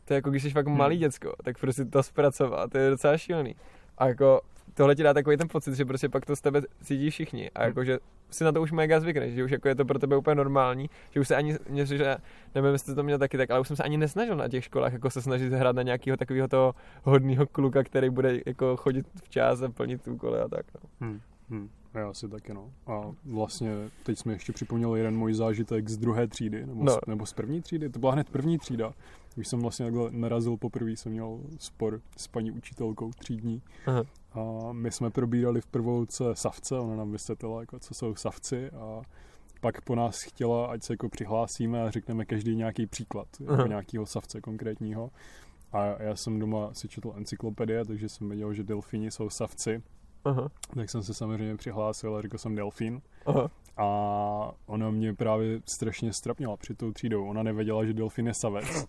To 0.04 0.14
je 0.14 0.16
jako, 0.16 0.30
když 0.30 0.42
jsi 0.42 0.50
fakt 0.50 0.66
Hmm. 0.66 0.76
malý 0.78 0.98
děcko, 0.98 1.32
tak 1.44 1.58
prostě 1.58 1.84
to 1.84 2.02
zpracovat, 2.02 2.70
to 2.72 2.78
je 2.78 2.90
docela 2.90 3.18
šílený. 3.18 3.56
A 3.98 4.08
jako 4.08 4.40
tohle 4.74 4.94
ti 4.94 5.02
dá 5.02 5.14
takový 5.14 5.36
ten 5.36 5.48
pocit, 5.48 5.74
že 5.74 5.84
prostě 5.84 6.08
pak 6.08 6.26
to 6.26 6.36
z 6.36 6.40
tebe 6.40 6.62
cítí 6.82 7.10
všichni 7.10 7.50
a 7.50 7.60
Hmm. 7.60 7.68
jako, 7.68 7.84
že 7.84 7.98
si 8.30 8.44
na 8.44 8.52
to 8.52 8.62
už 8.62 8.72
mega 8.72 9.00
zvykneš, 9.00 9.34
že 9.34 9.44
už 9.44 9.50
jako 9.50 9.68
je 9.68 9.74
to 9.74 9.84
pro 9.84 9.98
tebe 9.98 10.16
úplně 10.16 10.34
normální, 10.34 10.90
že 11.10 11.20
už 11.20 11.28
se 11.28 11.36
ani, 11.36 11.56
mě, 11.68 11.86
že 11.86 12.16
nevím, 12.54 12.72
jestli 12.72 12.94
to 12.94 13.02
měl 13.02 13.18
taky 13.18 13.36
tak, 13.36 13.50
ale 13.50 13.60
už 13.60 13.68
jsem 13.68 13.76
se 13.76 13.82
ani 13.82 13.96
nesnažil 13.96 14.36
na 14.36 14.48
těch 14.48 14.64
školách 14.64 14.92
jako 14.92 15.10
se 15.10 15.22
snažit 15.22 15.52
hrát 15.52 15.76
na 15.76 15.82
nějakého 15.82 16.16
takového 16.16 16.48
toho 16.48 16.74
hodného 17.02 17.46
kluka, 17.46 17.82
který 17.82 18.10
bude 18.10 18.40
jako 18.46 18.76
chodit 18.76 19.06
včas 19.24 19.62
a 19.62 19.68
plnit 19.68 20.08
úkoly 20.08 20.40
a 20.40 20.48
tak. 20.48 20.66
No. 20.74 21.06
Hmm, 21.06 21.20
hmm. 21.50 21.68
Já 21.94 22.08
asi 22.11 22.29
taky, 22.29 22.55
no. 22.55 22.73
A 22.87 23.00
vlastně 23.25 23.70
teď 24.02 24.19
jsme 24.19 24.32
ještě 24.32 24.52
připomněl 24.52 24.96
jeden 24.96 25.17
můj 25.17 25.35
zážitek 25.35 25.88
z 25.88 25.96
druhé 25.96 26.26
třídy, 26.29 26.67
nebo, 26.67 26.85
No. 26.85 26.93
z, 26.93 26.99
nebo 27.06 27.26
z 27.26 27.32
první 27.32 27.62
třídy, 27.62 27.88
to 27.90 27.99
byla 27.99 28.12
hned 28.12 28.31
první 28.31 28.58
třída. 28.58 28.94
Už 29.37 29.49
jsem 29.49 29.61
vlastně 29.61 29.87
takhle 29.87 30.11
narazil 30.11 30.56
poprvé, 30.56 30.90
jsem 30.90 31.12
měl 31.12 31.40
spor 31.58 32.00
s 32.17 32.26
paní 32.29 32.50
učitelkou 32.52 33.11
třídní. 33.12 33.62
Aha. 33.87 34.02
A 34.32 34.73
my 34.73 34.90
jsme 34.93 35.11
probírali 35.11 35.61
v 35.61 35.67
prvouce 35.67 36.25
savce, 36.35 36.79
ona 36.79 36.96
nám 36.96 37.12
vysvětlila, 37.12 37.61
jako, 37.61 37.79
co 37.79 37.94
jsou 37.94 38.14
savci 38.14 38.70
a 38.70 39.02
pak 39.61 39.81
po 39.81 39.94
nás 39.94 40.17
chtěla, 40.23 40.67
ať 40.67 40.82
se 40.82 40.93
jako 40.93 41.08
přihlásíme 41.08 41.82
a 41.82 41.91
řekneme 41.91 42.25
každý 42.25 42.56
nějaký 42.56 42.87
příklad, 42.87 43.29
Aha. 43.46 43.56
jako 43.56 43.69
nějakého 43.69 44.06
savce 44.06 44.41
konkrétního. 44.41 45.11
A 45.73 46.02
já 46.02 46.17
jsem 46.17 46.38
doma 46.38 46.75
si 46.75 46.88
četl 46.88 47.12
encyklopedie, 47.17 47.84
takže 47.84 48.08
jsem 48.08 48.29
věděl, 48.29 48.52
že 48.55 48.62
delfíni 48.62 49.11
jsou 49.11 49.31
savci. 49.31 49.82
Aha, 50.28 50.48
Tak 50.75 50.90
jsem 50.90 51.02
se 51.02 51.14
samozřejmě 51.14 51.56
přihlásil 51.56 52.16
a 52.16 52.22
řekl 52.22 52.38
jsem 52.38 52.54
delfín. 52.54 53.00
aha. 53.26 53.50
A 53.80 53.84
ona 54.66 54.90
mě 54.90 55.14
právě 55.14 55.60
strašně 55.66 56.12
strapnila 56.12 56.56
před 56.56 56.78
tou 56.78 56.92
třídou. 56.92 57.26
Ona 57.26 57.42
nevěděla, 57.42 57.84
že 57.84 57.92
delfín 57.92 58.26
je 58.26 58.34
savec. 58.34 58.86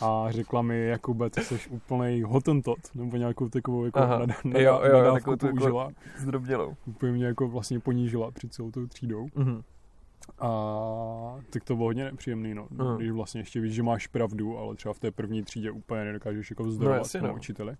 A 0.00 0.26
řekla 0.30 0.62
mi, 0.62 0.86
Jakube, 0.86 1.30
ty 1.30 1.40
jsi 1.40 1.60
úplnej 1.70 2.22
hotentot, 2.22 2.78
nebo 2.94 3.16
nějakou 3.16 3.48
takovou 3.48 3.84
jako 3.84 3.98
Aha. 3.98 4.18
nada, 4.18 4.34
Jo, 4.44 4.50
nada, 4.82 4.88
jo, 4.88 5.04
jo, 5.04 5.12
takovou 5.14 5.32
jako- 5.32 5.46
použila. 5.48 5.90
Zdrobnělou. 6.18 6.74
Úplně 6.86 7.12
mě 7.12 7.24
jako 7.26 7.48
vlastně 7.48 7.80
ponížila 7.80 8.30
před 8.30 8.52
celou 8.52 8.70
tou 8.70 8.86
třídou. 8.86 9.26
Mhm. 9.34 9.62
A 10.38 10.48
tak 11.50 11.64
to 11.64 11.76
bylo 11.76 11.88
hodně 11.88 12.04
nepříjemný, 12.04 12.54
no. 12.54 12.68
Aha. 12.78 12.96
Když 12.96 13.10
vlastně 13.10 13.40
ještě 13.40 13.60
víš, 13.60 13.74
že 13.74 13.82
máš 13.82 14.06
pravdu, 14.06 14.58
ale 14.58 14.74
třeba 14.76 14.94
v 14.94 14.98
té 14.98 15.10
první 15.10 15.42
třídě 15.42 15.70
úplně 15.70 16.04
nedokážeš 16.04 16.50
jako 16.50 16.64
vzdorovat 16.64 16.98
jasně, 16.98 17.20
tomu 17.20 17.32
no. 17.32 17.36
učiteli. 17.36 17.76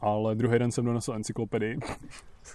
Ale 0.00 0.34
druhý 0.34 0.58
den 0.58 0.72
jsem 0.72 0.84
donesl 0.84 1.12
encyklopedii 1.12 1.78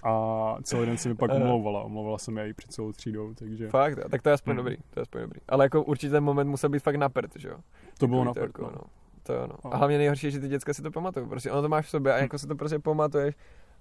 a 0.02 0.56
celý 0.62 0.86
den 0.86 0.96
se 0.96 1.08
mi 1.08 1.14
pak 1.14 1.30
omlouvala. 1.34 1.82
Omlouvala 1.82 2.18
jsem 2.18 2.36
já 2.36 2.44
i 2.44 2.52
před 2.52 2.72
celou 2.72 2.92
třídou, 2.92 3.34
takže 3.34 3.68
Fakt, 3.68 3.98
tak 4.10 4.22
to 4.22 4.28
je 4.28 4.32
aspoň 4.32 4.50
Hmm. 4.50 4.56
dobrý, 4.56 4.76
to 4.90 5.00
je 5.00 5.02
aspoň 5.02 5.20
dobrý. 5.20 5.40
Ale 5.48 5.64
jako 5.64 5.82
určitě 5.82 6.10
ten 6.10 6.24
moment 6.24 6.48
musel 6.48 6.70
být 6.70 6.82
fakt 6.82 6.96
na 6.96 7.08
prd, 7.08 7.36
že 7.36 7.48
jo? 7.48 7.56
to 7.98 8.06
bylo 8.08 8.20
Takový 8.24 8.26
na 8.26 8.34
to 8.34 8.40
prd, 8.40 8.48
jako, 8.48 8.62
no. 8.62 8.70
no. 8.74 8.90
To 9.22 9.32
jo, 9.32 9.46
no. 9.46 9.72
A 9.72 9.76
hlavně 9.76 9.98
nejhorší 9.98 10.26
je, 10.26 10.30
že 10.30 10.40
ty 10.40 10.48
děcka 10.48 10.74
si 10.74 10.82
to 10.82 10.90
pamatují. 10.90 11.28
Prostě 11.28 11.50
ono 11.50 11.62
to 11.62 11.68
máš 11.68 11.86
v 11.86 11.90
sobě 11.90 12.14
a 12.14 12.16
jako 12.18 12.38
si 12.38 12.46
to 12.46 12.54
prostě 12.56 12.78
pamatuješ. 12.78 13.34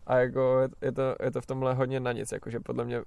A 0.07 0.17
jako 0.17 0.59
je, 0.59 0.69
je, 0.81 0.91
to, 0.91 1.15
je 1.23 1.31
to 1.31 1.41
v 1.41 1.45
tomhle 1.45 1.73
hodně 1.73 1.99
na 1.99 2.11
nic, 2.11 2.31
jakože 2.31 2.59
podle 2.59 2.85
mě 2.85 3.01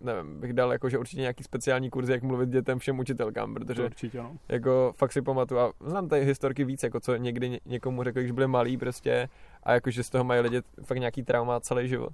nevím, 0.00 0.40
bych 0.40 0.52
dal 0.52 0.72
jakože 0.72 0.98
určitě 0.98 1.20
nějaký 1.20 1.44
speciální 1.44 1.90
kurz, 1.90 2.08
jak 2.08 2.22
mluvit 2.22 2.48
dětem 2.48 2.78
všem 2.78 2.98
učitelkám, 2.98 3.54
To 3.54 3.60
protože 3.60 3.84
určitě, 3.84 4.18
no. 4.18 4.36
jako 4.48 4.92
fakt 4.96 5.12
si 5.12 5.22
pamatuju 5.22 5.60
a 5.60 5.72
znám 5.80 6.08
tady 6.08 6.24
historky 6.24 6.64
víc, 6.64 6.82
jako 6.82 7.00
co 7.00 7.16
někdy 7.16 7.48
ně- 7.48 7.60
někomu 7.66 8.04
řekli, 8.04 8.22
když 8.22 8.32
byli 8.32 8.46
malí 8.46 8.76
prostě 8.76 9.28
a 9.62 9.72
jakože 9.72 10.02
z 10.02 10.10
toho 10.10 10.24
mají 10.24 10.40
lidi 10.40 10.62
fakt 10.84 10.98
nějaký 10.98 11.22
trauma 11.22 11.60
celý 11.60 11.88
život. 11.88 12.12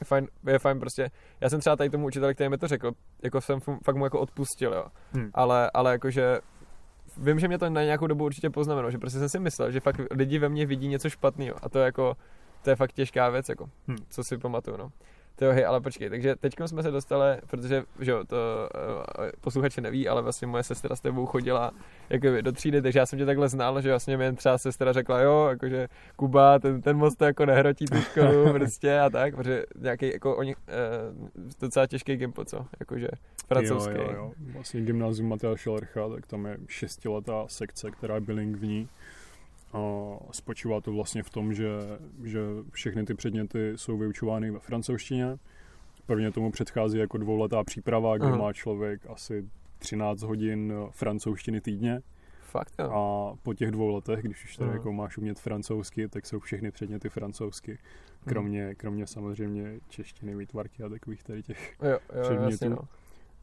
Je 0.00 0.04
fajn, 0.04 0.28
je 0.46 0.58
fajn 0.58 0.80
prostě, 0.80 1.10
já 1.40 1.48
jsem 1.50 1.60
třeba 1.60 1.76
tady 1.76 1.90
tomu 1.90 2.06
učiteli, 2.06 2.34
který 2.34 2.50
mi 2.50 2.58
to 2.58 2.68
řekl, 2.68 2.92
jako 3.22 3.40
jsem 3.40 3.60
fakt 3.60 3.96
mu 3.96 4.04
jako 4.06 4.20
odpustil, 4.20 4.72
jo. 4.72 4.84
Hmm. 5.12 5.30
Ale, 5.34 5.70
ale 5.74 5.92
jakože 5.92 6.38
vím, 7.16 7.38
že 7.38 7.48
mě 7.48 7.58
to 7.58 7.70
na 7.70 7.82
nějakou 7.82 8.06
dobu 8.06 8.24
určitě 8.24 8.50
poznamenalo, 8.50 8.90
že 8.90 8.98
prostě 8.98 9.18
jsem 9.18 9.28
si 9.28 9.38
myslel, 9.38 9.70
že 9.70 9.80
fakt 9.80 10.00
lidi 10.10 10.38
ve 10.38 10.48
mně 10.48 10.66
vidí 10.66 10.88
něco 10.88 11.10
špatného 11.10 11.56
a 11.62 11.68
to 11.68 11.78
je 11.78 11.84
jako, 11.84 12.16
to 12.62 12.70
je 12.70 12.76
fakt 12.76 12.92
těžká 12.92 13.28
věc, 13.30 13.48
jako, 13.48 13.70
Hmm. 13.88 13.98
co 14.08 14.24
si 14.24 14.38
pamatuju, 14.38 14.76
no. 14.76 14.92
Hej, 15.40 15.66
ale 15.66 15.80
počkej, 15.80 16.10
takže 16.10 16.36
teď 16.36 16.54
jsme 16.66 16.82
se 16.82 16.90
dostali, 16.90 17.36
protože, 17.46 17.82
že 18.00 18.10
jo, 18.10 18.24
to 18.24 18.36
uh, 19.18 19.26
posluchače 19.40 19.80
neví, 19.80 20.08
ale 20.08 20.22
vlastně 20.22 20.46
moje 20.46 20.62
sestra 20.62 20.96
s 20.96 21.00
tebou 21.00 21.26
chodila 21.26 21.70
jako 22.10 22.40
do 22.40 22.52
třídy, 22.52 22.82
takže 22.82 22.98
já 22.98 23.06
jsem 23.06 23.18
tě 23.18 23.26
takhle 23.26 23.48
znal, 23.48 23.80
že 23.80 23.90
vlastně 23.90 24.16
mi 24.16 24.32
třeba 24.32 24.58
sestra 24.58 24.92
řekla, 24.92 25.20
jo, 25.20 25.46
jakože 25.50 25.88
Kuba, 26.16 26.58
ten, 26.58 26.82
ten 26.82 26.96
most 26.96 27.16
to 27.16 27.24
jako 27.24 27.46
nehrotí 27.46 27.84
tu 27.84 28.00
školu 28.00 28.52
prostě 28.52 29.00
a 29.00 29.10
tak, 29.10 29.36
protože 29.36 29.64
nějaký 29.80 30.12
jako 30.12 30.36
oni, 30.36 30.56
uh, 30.56 31.28
docela 31.60 31.86
těžký 31.86 32.16
gimpo, 32.16 32.44
co, 32.44 32.66
jakože 32.80 33.08
francouzský. 33.46 33.94
Jo, 33.94 34.04
jo, 34.04 34.12
jo. 34.14 34.32
Vlastně 34.52 34.80
gymnázium 34.80 35.28
Matea 35.28 35.56
Šelercha, 35.56 36.08
tak 36.08 36.26
tam 36.26 36.46
je 36.46 36.56
šestiletá 36.68 37.44
sekce, 37.48 37.90
která 37.90 38.14
je 38.14 38.20
bilingvní. 38.20 38.88
A 39.74 40.18
spočívá 40.32 40.80
to 40.80 40.92
vlastně 40.92 41.22
v 41.22 41.30
tom, 41.30 41.54
že, 41.54 41.68
že 42.24 42.40
všechny 42.70 43.04
ty 43.04 43.14
předměty 43.14 43.72
jsou 43.76 43.98
vyučovány 43.98 44.50
ve 44.50 44.58
francouzštině. 44.58 45.36
Prvně 46.06 46.30
tomu 46.30 46.50
předchází 46.50 46.98
jako 46.98 47.18
dvouletá 47.18 47.64
příprava, 47.64 48.16
kde 48.16 48.26
Aha. 48.26 48.36
má 48.36 48.52
člověk 48.52 49.00
asi 49.08 49.48
13 49.78 50.22
hodin 50.22 50.72
francouzštiny 50.90 51.60
týdně. 51.60 52.00
Fakt, 52.42 52.74
jo. 52.78 52.90
A 52.92 53.34
po 53.42 53.54
těch 53.54 53.70
dvou 53.70 53.94
letech, 53.94 54.22
když 54.24 54.44
už 54.44 54.56
tady 54.56 54.70
jako 54.70 54.92
máš 54.92 55.18
umět 55.18 55.40
francouzsky, 55.40 56.08
tak 56.08 56.26
jsou 56.26 56.38
všechny 56.40 56.70
předměty 56.70 57.08
francouzsky. 57.08 57.78
Kromě, 58.24 58.74
kromě 58.74 59.06
samozřejmě 59.06 59.80
češtiny, 59.88 60.36
výtvarky 60.36 60.82
a 60.82 60.88
takových 60.88 61.22
tady 61.22 61.42
těch 61.42 61.74
Jo, 61.82 61.90
jo, 61.90 61.98
předmětů. 62.22 62.50
jasně, 62.50 62.68
no. 62.68 62.78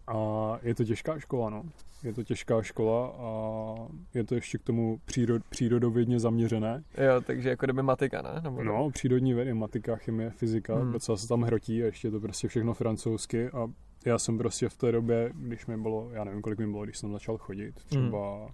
A 0.08 0.58
je 0.62 0.75
to 0.75 0.84
těžká 0.84 1.20
škola, 1.20 1.50
no. 1.50 1.63
Je 2.03 2.13
to 2.13 2.24
těžká 2.24 2.62
škola 2.62 3.08
a 3.08 3.75
je 4.13 4.24
to 4.24 4.36
ještě 4.36 4.58
k 4.58 4.63
tomu 4.63 5.00
přírod, 5.05 5.41
přírodovědně 5.50 6.20
zaměřené. 6.20 6.84
Jo, 6.98 7.22
takže 7.22 7.50
jako 7.50 7.65
kdyby 7.65 7.84
matika, 7.84 8.22
ne? 8.22 8.41
Nebo 8.43 8.63
no, 8.63 8.89
přírodní 8.89 9.34
vědy, 9.34 9.53
matika, 9.53 9.96
chemie, 9.96 10.29
fyzika, 10.29 10.75
hmm. 10.75 10.91
docela 10.91 11.17
se 11.17 11.27
tam 11.27 11.41
hrotí 11.41 11.84
a 11.84 11.86
ještě 11.86 12.08
je 12.08 12.12
to 12.12 12.20
prostě 12.20 12.48
všechno 12.48 12.74
francouzsky 12.74 13.50
a 13.50 13.67
já 14.05 14.20
jsem 14.20 14.38
prostě 14.38 14.70
v 14.70 14.77
té 14.77 14.91
době, 14.91 15.31
když 15.36 15.65
mi 15.65 15.77
bylo, 15.77 16.10
já 16.12 16.24
nevím, 16.24 16.41
kolik 16.41 16.60
mi 16.60 16.67
bylo, 16.67 16.84
když 16.84 16.98
jsem 16.98 17.12
začal 17.12 17.38
chodit, 17.38 17.75
třeba 17.75 18.38
hmm. 18.38 18.53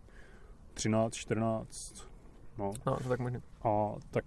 13, 0.74 1.14
14, 1.14 2.08
No. 2.58 2.74
no, 2.86 2.98
to 2.98 3.10
tak 3.10 3.20
možná. 3.20 3.40
A 3.64 3.96
tak 4.12 4.26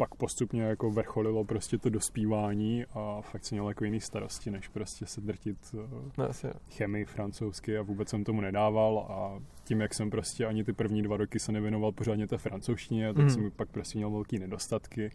pak 0.00 0.14
postupně 0.14 0.62
jako 0.62 0.90
vrcholilo 0.90 1.44
prostě 1.44 1.78
to 1.78 1.90
dospívání 1.90 2.84
a 2.84 3.20
fakt 3.20 3.44
jsem 3.44 3.56
měl 3.56 3.68
jako 3.68 3.84
jiný 3.84 4.00
starosti, 4.00 4.50
než 4.50 4.68
prostě 4.68 5.06
se 5.06 5.20
drtit 5.20 5.74
eh, 5.74 5.88
no, 6.18 6.28
chemii 6.70 7.04
francouzsky 7.04 7.78
a 7.78 7.82
vůbec 7.82 8.08
jsem 8.08 8.24
tomu 8.24 8.40
nedával 8.40 8.98
a 8.98 9.42
tím, 9.64 9.80
jak 9.80 9.94
jsem 9.94 10.10
prostě 10.10 10.46
ani 10.46 10.64
ty 10.64 10.72
první 10.72 11.02
dva 11.02 11.16
roky 11.16 11.38
se 11.38 11.52
nevěnoval 11.52 11.92
pořádně 11.92 12.26
té 12.26 12.38
francouzštině, 12.38 13.14
tak 13.14 13.24
mm. 13.24 13.30
jsem 13.30 13.50
pak 13.50 13.68
prostě 13.68 13.98
měl 13.98 14.10
velký 14.10 14.38
nedostatky 14.38 15.10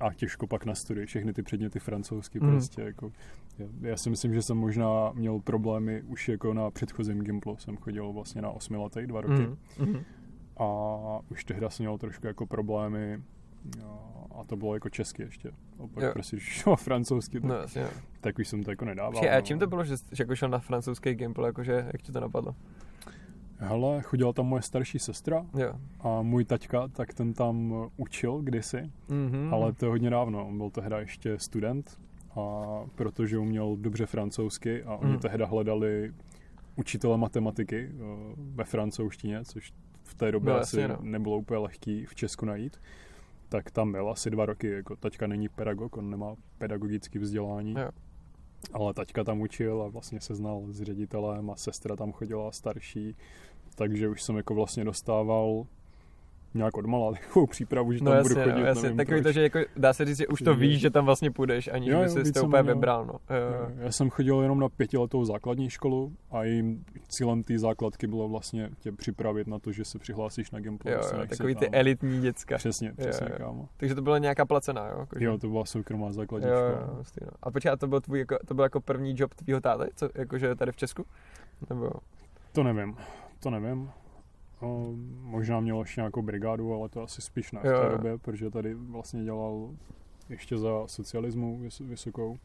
a 0.00 0.12
těžko 0.12 0.46
pak 0.46 0.64
na 0.64 0.74
studii 0.74 1.06
všechny 1.06 1.32
ty 1.32 1.42
předměty 1.42 1.78
francouzsky 1.78 2.40
mm. 2.40 2.50
prostě 2.50 2.82
jako 2.82 3.12
já, 3.58 3.66
já 3.80 3.96
si 3.96 4.10
myslím, 4.10 4.34
že 4.34 4.42
jsem 4.42 4.56
možná 4.56 5.12
měl 5.14 5.38
problémy 5.38 6.02
už 6.02 6.28
jako 6.28 6.54
na 6.54 6.70
předchozím 6.70 7.22
Gimplu, 7.22 7.56
jsem 7.56 7.76
chodil 7.76 8.12
vlastně 8.12 8.42
na 8.42 8.50
osmiletej 8.50 9.06
dva 9.06 9.20
roky 9.20 9.42
mm. 9.42 9.56
Mm 9.78 10.04
a 10.58 11.20
už 11.30 11.44
tehdy 11.44 11.66
jsem 11.68 11.84
měl 11.84 11.98
trošku 11.98 12.26
jako 12.26 12.46
problémy 12.46 13.22
a 14.40 14.44
to 14.44 14.56
bylo 14.56 14.74
jako 14.74 14.88
česky 14.88 15.22
ještě. 15.22 15.50
Opak 15.78 16.04
jo. 16.04 16.10
prostě, 16.12 16.36
když 16.36 16.48
šel 16.48 16.76
francouzsky, 16.76 17.40
tak, 17.40 17.50
no, 17.50 17.54
jasně, 17.54 17.86
tak 18.20 18.38
už 18.38 18.48
jsem 18.48 18.62
to 18.62 18.70
jako 18.70 18.84
nedával. 18.84 19.12
Počkej, 19.12 19.30
a 19.30 19.34
no. 19.34 19.42
čím 19.42 19.58
to 19.58 19.66
bylo, 19.66 19.84
že, 19.84 19.96
že 19.96 20.22
jako 20.22 20.36
šel 20.36 20.48
na 20.48 20.58
francouzský 20.58 21.14
gameplay, 21.14 21.48
jakože, 21.48 21.86
jak 21.92 22.02
ti 22.02 22.12
to 22.12 22.20
napadlo? 22.20 22.54
Hele, 23.60 24.02
chodila 24.02 24.32
tam 24.32 24.46
moje 24.46 24.62
starší 24.62 24.98
sestra 24.98 25.46
jo. 25.58 25.72
a 26.00 26.22
můj 26.22 26.44
taťka, 26.44 26.88
tak 26.88 27.14
ten 27.14 27.32
tam 27.32 27.74
učil 27.96 28.38
kdysi, 28.38 28.90
mm-hmm. 29.08 29.54
ale 29.54 29.72
to 29.72 29.86
je 29.86 29.90
hodně 29.90 30.10
dávno, 30.10 30.48
on 30.48 30.58
byl 30.58 30.70
tehdy 30.70 30.96
ještě 30.98 31.38
student 31.38 31.98
a 32.36 32.64
protože 32.94 33.38
uměl 33.38 33.76
dobře 33.76 34.06
francouzsky 34.06 34.82
a 34.82 34.96
oni 34.96 35.12
mm. 35.12 35.18
tehdy 35.18 35.44
hledali 35.44 36.14
učitele 36.76 37.18
matematiky 37.18 37.88
uh, 37.88 38.00
ve 38.36 38.64
francouzštině, 38.64 39.44
což 39.44 39.72
v 40.02 40.14
té 40.14 40.32
době 40.32 40.52
no, 40.52 40.60
asi 40.60 40.88
no. 40.88 40.98
nebylo 41.00 41.38
úplně 41.38 41.58
lehký 41.58 42.06
v 42.06 42.14
Česku 42.14 42.46
najít, 42.46 42.80
tak 43.48 43.70
tam 43.70 43.92
byl 43.92 44.10
asi 44.10 44.30
dva 44.30 44.46
roky. 44.46 44.70
Jako 44.70 44.96
taťka 44.96 45.26
není 45.26 45.48
pedagog, 45.48 45.96
on 45.96 46.10
nemá 46.10 46.34
pedagogické 46.58 47.18
vzdělání. 47.18 47.74
Jo. 47.78 47.90
Ale 48.72 48.94
taťka 48.94 49.24
tam 49.24 49.40
učil 49.40 49.82
a 49.82 49.88
vlastně 49.88 50.20
se 50.20 50.34
znal 50.34 50.66
s 50.68 50.82
ředitelem 50.82 51.50
a 51.50 51.56
sestra 51.56 51.96
tam 51.96 52.12
chodila 52.12 52.52
starší, 52.52 53.16
takže 53.74 54.08
už 54.08 54.22
jsem 54.22 54.36
jako 54.36 54.54
vlastně 54.54 54.84
dostával 54.84 55.66
nějak 56.54 56.76
odmala 56.76 57.12
takovou 57.12 57.46
přípravu, 57.46 57.92
že 57.92 58.04
no 58.04 58.10
tam 58.10 58.18
jasně, 58.18 58.34
budu 58.34 58.42
chodit. 58.42 58.60
No, 58.60 58.66
jasně. 58.66 58.94
Takový 58.94 59.22
to, 59.22 59.32
že 59.32 59.42
jako, 59.42 59.58
dá 59.76 59.92
se 59.92 60.04
říct, 60.04 60.16
že 60.16 60.26
už 60.26 60.42
to 60.42 60.54
víš, 60.54 60.80
že 60.80 60.90
tam 60.90 61.04
vlastně 61.04 61.30
půjdeš, 61.30 61.68
aniž 61.68 61.88
jo, 61.88 62.02
by 62.02 62.08
si 62.08 62.32
to 62.32 62.44
úplně 62.44 62.62
vybral. 62.62 63.06
No. 63.06 63.12
Jo. 63.12 63.70
Já 63.78 63.92
jsem 63.92 64.10
chodil 64.10 64.40
jenom 64.40 64.60
na 64.60 64.68
pětiletou 64.68 65.24
základní 65.24 65.70
školu 65.70 66.12
a 66.30 66.44
jim 66.44 66.84
cílem 67.08 67.42
té 67.42 67.58
základky 67.58 68.06
bylo 68.06 68.28
vlastně 68.28 68.70
tě 68.78 68.92
připravit 68.92 69.46
na 69.46 69.58
to, 69.58 69.72
že 69.72 69.84
se 69.84 69.98
přihlásíš 69.98 70.50
na 70.50 70.60
Gimplu. 70.60 70.90
Jo, 70.90 71.00
jo 71.12 71.26
takový 71.28 71.54
ty 71.54 71.70
elitní 71.70 72.20
děcka. 72.20 72.56
Přesně, 72.56 72.92
přesně, 72.92 73.26
jo, 73.30 73.32
jo. 73.32 73.46
kámo. 73.46 73.68
Takže 73.76 73.94
to 73.94 74.02
byla 74.02 74.18
nějaká 74.18 74.44
placená, 74.44 74.88
jo? 74.88 74.96
Jakože... 75.00 75.24
Jo, 75.24 75.38
to 75.38 75.48
byla 75.48 75.64
soukromá 75.64 76.12
základní 76.12 76.48
jo, 76.48 76.54
škola. 76.54 76.70
Jo, 76.70 77.02
no. 77.20 77.28
A 77.42 77.50
počkej, 77.50 77.72
a 77.72 77.76
to 77.76 77.86
byl, 77.86 78.00
tvůj, 78.00 78.18
jako, 78.18 78.38
to 78.46 78.54
byl 78.54 78.64
jako 78.64 78.80
první 78.80 79.14
job 79.16 79.34
tvýho 79.34 79.60
táty, 79.60 79.90
co, 79.94 80.08
jakože 80.14 80.54
tady 80.54 80.72
v 80.72 80.76
Česku? 80.76 81.06
Nebo... 81.70 81.90
To 82.52 82.62
nevím, 82.62 82.96
to 83.40 83.50
nevím. 83.50 83.90
No, 84.62 84.94
možná 85.22 85.60
měl 85.60 85.80
ještě 85.80 86.00
nějakou 86.00 86.22
brigádu, 86.22 86.74
ale 86.74 86.88
to 86.88 87.02
asi 87.02 87.22
spíš 87.22 87.52
ne 87.52 87.60
v 87.60 87.62
té 87.62 87.96
době, 87.96 88.18
protože 88.18 88.50
tady 88.50 88.74
vlastně 88.74 89.24
dělal 89.24 89.70
ještě 90.28 90.58
za 90.58 90.86
socialismu 90.86 91.58
vys- 91.58 91.86
vysokou. 91.86 92.38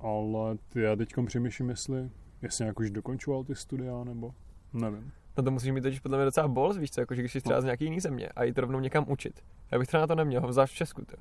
Ale 0.00 0.56
ty, 0.68 0.80
já 0.80 0.96
teď 0.96 1.08
přemýšlím, 1.26 1.68
jestli, 1.68 2.10
jestli 2.42 2.64
nějak 2.64 2.80
už 2.80 2.90
dokončoval 2.90 3.44
ty 3.44 3.54
studia, 3.54 4.04
nebo 4.04 4.34
nevím. 4.72 5.12
No 5.36 5.44
to 5.44 5.50
musíš 5.50 5.70
mít 5.70 5.80
totiž 5.80 6.00
podle 6.00 6.18
mě 6.18 6.24
docela 6.24 6.48
bol, 6.48 6.74
víš 6.74 6.90
co, 6.90 7.00
jakože 7.00 7.22
když 7.22 7.32
jsi 7.32 7.40
třeba 7.40 7.56
no. 7.56 7.60
z 7.60 7.64
nějaký 7.64 7.84
jiný 7.84 8.00
země 8.00 8.28
a 8.28 8.44
jít 8.44 8.58
rovnou 8.58 8.80
někam 8.80 9.04
učit. 9.08 9.40
Já 9.70 9.78
bych 9.78 9.88
třeba 9.88 10.00
na 10.00 10.06
to 10.06 10.14
neměl, 10.14 10.52
zvlášť 10.52 10.74
v 10.74 10.76
Česku. 10.76 11.04
To, 11.04 11.16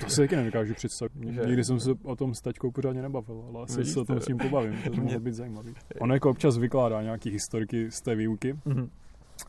to 0.00 0.08
si 0.08 0.20
taky 0.20 0.36
nedokážu 0.36 0.74
představit. 0.74 1.12
Nikdy 1.46 1.64
jsem 1.64 1.80
se 1.80 1.90
o 2.02 2.16
tom 2.16 2.34
s 2.34 2.40
taťkou 2.40 2.70
pořádně 2.70 3.02
nebavil, 3.02 3.44
ale 3.48 3.62
asi 3.62 3.84
se 3.84 4.00
o 4.00 4.04
tom 4.04 4.20
s 4.20 4.28
ním 4.28 4.38
pobavím, 4.38 4.82
to 4.84 4.90
by 4.90 4.96
mohlo 4.96 5.20
být 5.26 5.34
zajímavý. 5.34 5.74
On 6.00 6.12
jako 6.12 6.30
občas 6.30 6.58
vykládá 6.58 7.02
nějaký 7.02 7.30
historiky 7.30 7.90
z 7.90 8.00
té 8.00 8.14
výuky, 8.14 8.54
mm-hmm. 8.54 8.88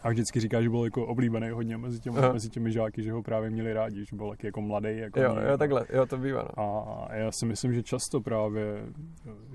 A 0.06 0.10
vždycky 0.10 0.40
říká, 0.40 0.62
že 0.62 0.70
byl 0.70 0.84
jako 0.84 1.06
oblíbený 1.06 1.50
hodně 1.50 1.78
mezi 1.78 2.00
těmi, 2.00 2.18
uh. 2.18 2.34
mezi 2.34 2.50
těmi 2.50 2.72
žáky, 2.72 3.04
že 3.04 3.12
ho 3.12 3.24
právě 3.24 3.50
měli 3.50 3.74
rádi, 3.74 4.06
že 4.06 4.16
byl 4.16 4.30
taky 4.30 4.48
jako 4.48 4.62
mladý. 4.62 4.98
Jako 4.98 5.22
jo, 5.22 5.36
jo, 5.50 5.58
takhle, 5.58 5.86
jo, 5.94 6.06
to 6.06 6.18
bývá. 6.18 6.48
No. 6.58 7.06
A 7.10 7.16
já 7.16 7.32
si 7.32 7.46
myslím, 7.46 7.74
že 7.74 7.84
často 7.84 8.22
právě, 8.22 8.64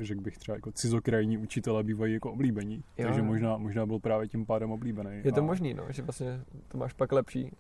řekl 0.01 0.21
bych 0.21 0.39
třeba 0.39 0.57
jako 0.57 0.73
cizokrajní 0.73 1.39
učitelé 1.39 1.83
bývají 1.83 2.15
jako 2.15 2.33
oblíbení, 2.33 2.85
jo, 2.99 3.07
takže 3.07 3.21
jo. 3.21 3.27
Možná, 3.27 3.57
možná 3.57 3.87
byl 3.87 3.99
právě 3.99 4.29
tím 4.29 4.47
pádem 4.47 4.71
oblíbený. 4.71 5.11
Je 5.25 5.33
to 5.33 5.41
a... 5.41 5.45
možný, 5.45 5.75
no, 5.75 5.85
že 5.89 6.03
vlastně 6.03 6.41
to 6.69 6.79
máš 6.79 6.93
pak 6.93 7.13
lepší. 7.13 7.51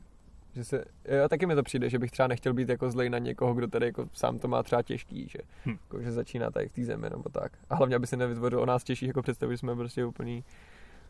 Že 0.53 0.65
se, 0.65 0.85
jo, 1.05 1.29
taky 1.29 1.47
mi 1.47 1.55
to 1.55 1.63
přijde, 1.63 1.91
že 1.91 1.99
bych 1.99 2.11
třeba 2.11 2.27
nechtěl 2.27 2.55
být 2.55 2.69
jako 2.69 2.91
zlej 2.91 3.11
na 3.11 3.19
někoho, 3.19 3.55
kdo 3.55 3.69
tady 3.69 3.87
jako 3.87 4.09
sám 4.13 4.39
to 4.39 4.49
má 4.49 4.63
třeba 4.63 4.83
těžký, 4.83 5.29
že, 5.29 5.39
hm. 5.67 5.71
jako, 5.71 6.03
že 6.03 6.13
začíná 6.13 6.51
tady 6.51 6.69
v 6.69 6.73
té 6.73 6.85
zemi 6.85 7.07
nebo 7.11 7.29
tak. 7.29 7.53
A 7.71 7.75
hlavně, 7.75 7.97
aby 7.97 8.07
si 8.07 8.17
nevytvořil 8.17 8.61
o 8.61 8.67
nás 8.67 8.85
těžší 8.85 9.07
jako 9.07 9.23
představu, 9.23 9.53
že 9.53 9.59
jsme 9.59 9.77
prostě 9.77 10.05
úplný 10.05 10.45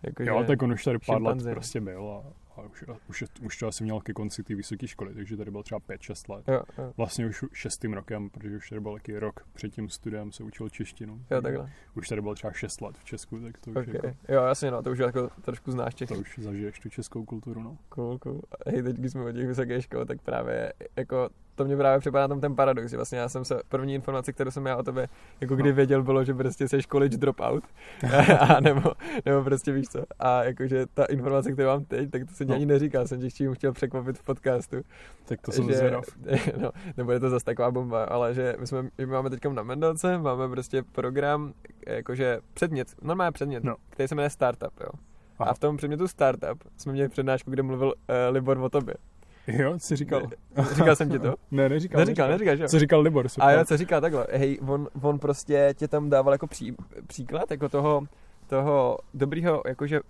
jako, 0.02 0.22
jo, 0.22 0.44
tak 0.46 0.62
on 0.62 0.72
už 0.72 0.84
tady 0.84 0.98
pár 1.06 1.22
let 1.22 1.38
prostě 1.50 1.80
byl 1.80 2.10
a, 2.10 2.32
a 2.60 2.62
už, 2.62 2.84
už, 3.08 3.24
už 3.42 3.58
to 3.58 3.66
asi 3.66 3.84
měl 3.84 4.00
ke 4.00 4.12
konci 4.12 4.42
té 4.42 4.54
vysoké 4.54 4.86
školy, 4.86 5.14
takže 5.14 5.36
tady 5.36 5.50
byl 5.50 5.62
třeba 5.62 5.80
5-6 5.80 6.34
let. 6.34 6.48
Jo, 6.48 6.62
jo. 6.78 6.92
Vlastně 6.96 7.26
už 7.26 7.44
šestým 7.52 7.92
rokem, 7.92 8.30
protože 8.30 8.56
už 8.56 8.68
tady 8.68 8.80
byl 8.80 8.92
taky 8.92 9.18
rok 9.18 9.40
před 9.52 9.72
tím 9.72 9.88
studiem 9.88 10.32
se 10.32 10.42
učil 10.42 10.68
češtinu. 10.68 11.24
Jo, 11.30 11.42
takhle. 11.42 11.72
Už 11.96 12.08
tady 12.08 12.20
byl 12.22 12.34
třeba 12.34 12.52
6 12.52 12.80
let 12.80 12.98
v 12.98 13.04
Česku, 13.04 13.40
tak 13.40 13.58
to 13.58 13.70
už 13.70 13.76
okay. 13.76 13.94
jako, 13.94 14.08
Jo, 14.28 14.42
jasně, 14.42 14.70
no, 14.70 14.82
to 14.82 14.90
už 14.90 14.98
jako 14.98 15.28
trošku 15.42 15.72
znáš 15.72 15.94
Čechy. 15.94 16.14
To 16.14 16.20
už 16.20 16.38
zažiješ 16.38 16.80
tu 16.80 16.88
českou 16.88 17.24
kulturu, 17.24 17.62
no. 17.62 17.78
Cool, 17.88 18.18
cool. 18.18 18.42
Hej, 18.66 18.82
teď, 18.82 18.96
když 18.96 19.12
jsme 19.12 19.24
o 19.24 19.32
těch 19.32 19.46
vysokých 19.46 19.84
škol, 19.84 20.04
tak 20.04 20.22
právě 20.22 20.72
jako 20.96 21.30
to 21.60 21.64
mě 21.64 21.76
právě 21.76 22.00
připadá 22.00 22.28
tam 22.28 22.40
ten 22.40 22.56
paradox, 22.56 22.90
že 22.90 22.96
vlastně 22.96 23.18
já 23.18 23.28
jsem 23.28 23.44
se, 23.44 23.60
první 23.68 23.94
informace, 23.94 24.32
kterou 24.32 24.50
jsem 24.50 24.66
já 24.66 24.76
o 24.76 24.82
tobě 24.82 25.08
jako 25.40 25.56
kdy 25.56 25.68
no. 25.68 25.74
věděl, 25.74 26.02
bylo, 26.02 26.24
že 26.24 26.34
prostě 26.34 26.68
jsi 26.68 26.82
college 26.82 27.16
dropout, 27.16 27.64
a 28.40 28.60
nebo, 28.60 28.92
nebo 29.24 29.44
prostě 29.44 29.72
víš 29.72 29.88
co, 29.88 30.04
a 30.18 30.44
jakože 30.44 30.86
ta 30.94 31.04
informace, 31.04 31.52
kterou 31.52 31.68
mám 31.68 31.84
teď, 31.84 32.10
tak 32.10 32.22
to 32.28 32.34
se 32.34 32.44
no. 32.44 32.54
ani 32.54 32.66
neříká, 32.66 33.06
jsem 33.06 33.20
tě 33.20 33.30
čím 33.30 33.54
chtěl 33.54 33.72
překvapit 33.72 34.18
v 34.18 34.22
podcastu. 34.22 34.76
Tak 35.24 35.40
to 35.40 35.52
jsem 35.52 35.68
že, 35.68 35.76
zvědav. 35.76 36.04
No, 36.56 36.70
nebo 36.96 37.12
je 37.12 37.20
to 37.20 37.30
zase 37.30 37.44
taková 37.44 37.70
bomba, 37.70 38.04
ale 38.04 38.34
že 38.34 38.56
my, 38.58 38.66
jsme, 38.66 38.88
my 38.98 39.06
máme 39.06 39.30
teď 39.30 39.44
na 39.44 39.62
Mendelce, 39.62 40.18
máme 40.18 40.48
prostě 40.48 40.82
program, 40.82 41.52
jakože 41.86 42.40
předmět, 42.54 42.88
normálně 43.02 43.32
předmět, 43.32 43.64
no. 43.64 43.76
který 43.90 44.08
se 44.08 44.14
jmenuje 44.14 44.30
Startup, 44.30 44.80
jo. 44.80 44.90
Aha. 45.38 45.50
A 45.50 45.54
v 45.54 45.58
tom 45.58 45.76
předmětu 45.76 46.08
Startup 46.08 46.64
jsme 46.76 46.92
měli 46.92 47.08
přednášku, 47.08 47.50
kde 47.50 47.62
mluvil 47.62 47.88
uh, 47.88 47.94
Libor 48.30 48.58
o 48.58 48.68
tobě. 48.68 48.94
Jo, 49.46 49.78
co 49.78 49.96
říkal? 49.96 50.22
Ne, 50.56 50.64
říkal 50.74 50.96
jsem 50.96 51.10
ti 51.10 51.18
to? 51.18 51.34
ne, 51.50 51.68
neříkal. 51.68 51.98
Neříkal, 51.98 52.28
neříkal, 52.28 52.56
že 52.56 52.62
jo? 52.62 52.68
Co 52.68 52.78
říkal 52.78 53.00
Libor? 53.00 53.28
Super. 53.28 53.48
A 53.48 53.52
jo, 53.52 53.64
co 53.64 53.76
říká 53.76 54.00
takhle. 54.00 54.26
Hej, 54.32 54.58
on, 54.66 54.88
on 55.02 55.18
prostě 55.18 55.74
tě 55.76 55.88
tam 55.88 56.10
dával 56.10 56.34
jako 56.34 56.46
pří, 56.46 56.74
příklad, 57.06 57.50
jako 57.50 57.68
toho, 57.68 58.02
toho 58.46 58.98
dobrýho 59.14 59.62
jakože 59.66 60.00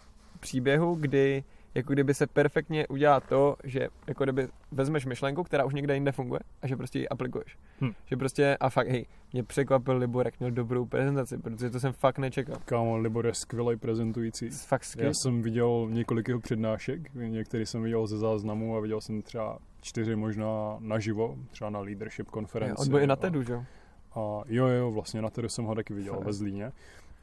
příběhu, 0.41 0.95
kdy 0.95 1.45
jako 1.75 1.93
kdyby 1.93 2.15
se 2.15 2.27
perfektně 2.27 2.87
udělá 2.89 3.21
to, 3.21 3.57
že 3.65 3.89
jako 4.07 4.25
kdyby 4.25 4.49
vezmeš 4.73 5.07
myšlenku, 5.07 5.45
která 5.45 5.65
už 5.65 5.75
někde 5.75 5.95
jinde 5.95 6.13
funguje 6.13 6.41
a 6.63 6.67
že 6.67 6.77
prostě 6.77 6.99
ji 6.99 7.09
aplikuješ. 7.09 7.59
Hm. 7.81 7.93
Že 8.07 8.17
prostě, 8.17 8.57
a 8.61 8.71
fakt, 8.71 8.89
hej, 8.89 9.07
mě 9.33 9.43
překvapil 9.43 9.97
Libor, 9.97 10.27
jak 10.27 10.41
měl 10.41 10.51
dobrou 10.51 10.87
prezentaci, 10.87 11.39
protože 11.39 11.71
to 11.71 11.81
jsem 11.81 11.93
fakt 11.93 12.19
nečekal. 12.19 12.57
Kámo, 12.65 12.97
Libor 12.99 13.27
je 13.27 13.35
skvělý 13.35 13.77
prezentující. 13.77 14.51
Fakt 14.51 14.85
skvělý. 14.85 15.09
Já 15.09 15.13
jsem 15.15 15.43
viděl 15.43 15.87
několik 15.91 16.29
jeho 16.29 16.41
přednášek, 16.41 17.15
některý 17.15 17.67
jsem 17.67 17.83
viděl 17.83 18.07
ze 18.07 18.19
záznamu 18.19 18.77
a 18.77 18.81
viděl 18.81 19.01
jsem 19.01 19.23
třeba 19.23 19.59
čtyři 19.81 20.17
možná 20.17 20.77
naživo, 20.79 21.37
třeba 21.51 21.71
na 21.71 21.81
leadership 21.81 22.31
konferenci. 22.31 22.83
On 22.83 22.89
byl 22.89 23.01
i 23.01 23.07
na 23.07 23.17
TEDu, 23.17 23.43
že 23.43 23.53
jo? 23.53 23.65
A 24.15 24.43
jo, 24.47 24.67
jo, 24.67 24.91
vlastně 24.91 25.23
na 25.23 25.31
TEDu 25.31 25.49
jsem 25.49 25.65
ho 25.65 25.75
taky 25.75 25.95
viděl 25.95 26.15
Fakt. 26.15 26.25
ve 26.25 26.33
Zlíně. 26.33 26.73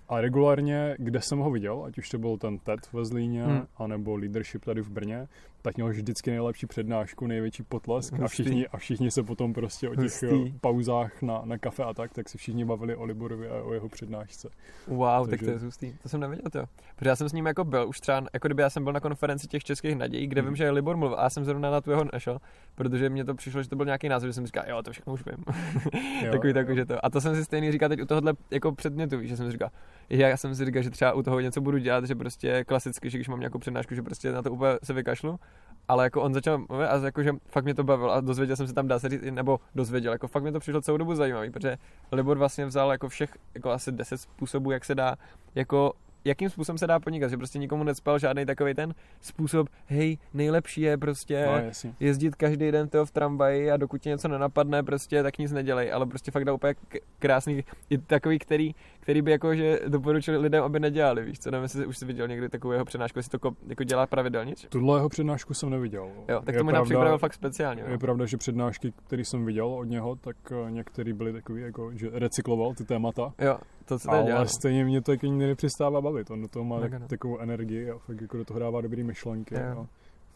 A 0.10 0.22
regulárně, 0.22 0.96
kde 1.00 1.22
jsem 1.22 1.40
ho 1.40 1.52
viděl, 1.52 1.84
ať 1.84 1.98
už 1.98 2.10
to 2.10 2.18
byl 2.18 2.38
ten 2.38 2.58
TED 2.58 2.94
ve 2.94 3.06
Zlíně, 3.06 3.44
hmm. 3.44 3.68
anebo 3.78 4.16
leadership 4.16 4.66
tady 4.66 4.82
v 4.82 4.90
Brně, 4.90 5.28
tak 5.68 5.76
měl 5.76 5.90
vždycky 5.90 6.32
nejlepší 6.32 6.66
přednášku, 6.66 7.28
největší 7.28 7.64
potlesk 7.64 8.20
a 8.20 8.28
všichni, 8.28 8.68
a 8.68 8.78
všichni 8.78 9.12
se 9.12 9.24
potom 9.24 9.54
prostě 9.54 9.90
o 9.90 9.96
těch 9.96 10.04
Hustý. 10.04 10.54
pauzách 10.62 11.22
na, 11.22 11.42
na 11.46 11.58
kafe 11.58 11.84
a 11.84 11.94
tak, 11.94 12.14
tak 12.14 12.30
se 12.30 12.38
všichni 12.38 12.66
bavili 12.66 12.96
o 12.96 13.04
Liborovi 13.04 13.50
a 13.50 13.64
o 13.64 13.74
jeho 13.74 13.90
přednášce. 13.90 14.50
Wow, 14.88 15.30
Takže... 15.30 15.30
tak 15.30 15.40
to 15.40 15.52
je 15.52 15.66
hustý. 15.66 15.94
To 16.04 16.10
jsem 16.10 16.20
nevěděl, 16.20 16.52
to. 16.52 16.64
Protože 16.96 17.10
já 17.10 17.16
jsem 17.16 17.30
s 17.30 17.34
ním 17.34 17.46
jako 17.46 17.64
byl 17.64 17.88
už 17.88 18.00
třeba, 18.00 18.24
jako 18.34 18.48
kdyby 18.48 18.62
já 18.62 18.70
jsem 18.70 18.84
byl 18.84 18.94
na 18.94 19.00
konferenci 19.00 19.48
těch 19.48 19.64
českých 19.64 19.96
nadějí, 19.96 20.28
kde 20.28 20.42
hmm. 20.42 20.50
vím, 20.50 20.56
že 20.56 20.70
Libor 20.70 20.98
mluvil 20.98 21.20
a 21.20 21.24
já 21.24 21.30
jsem 21.30 21.46
zrovna 21.46 21.72
na 21.72 21.82
tu 21.82 21.92
jeho 21.92 22.04
našel, 22.14 22.40
protože 22.76 23.10
mě 23.10 23.26
to 23.26 23.36
přišlo, 23.36 23.64
že 23.64 23.70
to 23.70 23.76
byl 23.76 23.86
nějaký 23.86 24.10
název, 24.10 24.30
že 24.30 24.34
jsem 24.34 24.46
říkal, 24.46 24.64
jo, 24.68 24.84
to 24.84 24.92
všechno 24.92 25.14
už 25.14 25.24
vím. 25.26 25.46
jo, 26.26 26.32
Takový 26.32 26.50
jo. 26.50 26.54
tak, 26.54 26.76
že 26.76 26.86
to. 26.86 27.06
A 27.06 27.10
to 27.10 27.22
jsem 27.22 27.36
si 27.36 27.46
stejný 27.46 27.72
říkal 27.72 27.90
teď 27.90 28.02
u 28.02 28.06
tohohle 28.06 28.34
jako 28.52 28.72
předmětu, 28.72 29.24
že 29.24 29.38
jsem 29.38 29.52
říkal, 29.52 29.70
já 30.10 30.38
jsem 30.38 30.56
si 30.56 30.66
říkal, 30.66 30.84
že 30.84 30.90
třeba 30.90 31.14
u 31.14 31.24
toho 31.24 31.40
něco 31.40 31.62
budu 31.62 31.78
dělat, 31.78 32.06
že 32.06 32.16
prostě 32.16 32.64
klasicky, 32.64 33.10
že 33.10 33.18
když 33.18 33.28
mám 33.28 33.40
nějakou 33.40 33.60
přednášku, 33.60 33.96
že 33.96 34.02
prostě 34.02 34.32
na 34.32 34.42
to 34.42 34.52
úplně 34.52 34.72
se 34.84 34.94
vykašlu, 34.94 35.40
ale 35.88 36.04
jako 36.04 36.22
on 36.22 36.34
začal 36.34 36.58
mluvit 36.58 36.86
a 36.86 37.06
jako, 37.06 37.24
že 37.24 37.32
fakt 37.46 37.64
mě 37.64 37.74
to 37.74 37.84
bavilo 37.84 38.12
a 38.12 38.22
dozvěděl 38.22 38.56
jsem 38.56 38.68
se 38.68 38.74
tam, 38.74 38.88
dá 38.88 39.00
se 39.00 39.10
říct, 39.10 39.22
nebo 39.32 39.60
dozvěděl, 39.76 40.12
jako 40.12 40.28
fakt 40.28 40.44
mě 40.44 40.52
to 40.52 40.60
přišlo 40.60 40.82
celou 40.82 40.98
dobu 40.98 41.16
zajímavý, 41.16 41.50
protože 41.50 41.78
Libor 42.12 42.38
vlastně 42.38 42.66
vzal 42.66 42.92
jako 42.92 43.10
všech, 43.10 43.38
jako 43.54 43.72
asi 43.72 43.92
10 43.92 44.18
způsobů, 44.18 44.72
jak 44.72 44.86
se 44.86 44.96
dá 44.96 45.16
jako 45.56 45.94
jakým 46.26 46.50
způsobem 46.50 46.78
se 46.78 46.88
dá 46.88 47.00
podnikat, 47.00 47.30
že 47.30 47.38
prostě 47.38 47.60
nikomu 47.60 47.84
necpal 47.84 48.20
žádný 48.20 48.46
takový 48.46 48.74
ten 48.74 48.94
způsob, 49.22 49.70
hej, 49.86 50.18
nejlepší 50.34 50.82
je 50.82 50.98
prostě 50.98 51.46
no, 51.46 51.72
jezdit 52.00 52.36
každý 52.36 52.72
den 52.72 52.90
toho 52.90 53.06
v 53.06 53.12
tramvaji 53.12 53.72
a 53.72 53.78
dokud 53.78 54.02
tě 54.02 54.10
něco 54.10 54.28
nenapadne, 54.28 54.84
prostě 54.84 55.24
tak 55.24 55.38
nic 55.38 55.52
nedělej, 55.52 55.94
ale 55.94 56.06
prostě 56.06 56.32
fakt 56.32 56.46
dá 56.46 56.54
úplně 56.54 56.76
krásný, 57.20 57.64
i 57.90 57.98
takový, 57.98 58.40
který, 58.40 58.76
který 59.00 59.22
by 59.22 59.32
jako, 59.32 59.56
že 59.56 59.80
doporučil 59.88 60.42
lidem, 60.42 60.64
aby 60.64 60.80
nedělali, 60.80 61.26
víš 61.26 61.40
co, 61.40 61.52
nevím, 61.52 61.64
jestli 61.64 61.86
už 61.86 61.98
jsi 61.98 62.06
viděl 62.06 62.28
někdy 62.28 62.50
takovou 62.50 62.72
jeho 62.72 62.86
přednášku, 62.86 63.20
jestli 63.20 63.40
to 63.40 63.52
jako 63.68 63.84
dělá 63.84 64.08
pravidelně. 64.08 64.54
Tuhle 64.70 65.00
jeho 65.00 65.10
přednášku 65.10 65.54
jsem 65.54 65.70
neviděl. 65.70 66.10
Jo, 66.28 66.42
tak 66.46 66.58
to 66.58 66.64
možná 66.64 66.84
připravil 66.84 67.18
fakt 67.18 67.34
speciálně. 67.34 67.84
Je 67.88 67.98
pravda, 67.98 68.26
že 68.26 68.38
přednášky, 68.38 68.94
které 69.08 69.26
jsem 69.26 69.46
viděl 69.46 69.68
od 69.68 69.84
něho, 69.84 70.16
tak 70.16 70.36
eh, 70.52 70.72
některé 70.72 71.14
byly 71.14 71.34
takový, 71.34 71.62
jako, 71.62 71.92
že 71.94 72.10
recykloval 72.14 72.74
ty 72.74 72.86
témata. 72.86 73.34
Jo, 73.40 73.58
to 73.88 74.00
se 74.00 74.10
Ale 74.10 74.24
dělá. 74.24 74.46
stejně 74.46 74.86
mě 74.86 75.02
to 75.02 75.12
jako 75.12 75.26
nikdy 75.26 75.48
nepřestává 75.48 76.02
bavit. 76.02 76.32
On 76.32 76.42
do 76.42 76.48
toho 76.48 76.66
má 76.66 76.80
Mega, 76.80 77.00
takovou 77.00 77.38
energii 77.40 77.92
a 77.92 77.98
fakt 77.98 78.22
jako 78.22 78.38
do 78.38 78.46
toho 78.46 78.60
dává 78.60 78.82
dobrý 78.82 79.04
myšlenky. 79.04 79.56
A 79.56 79.88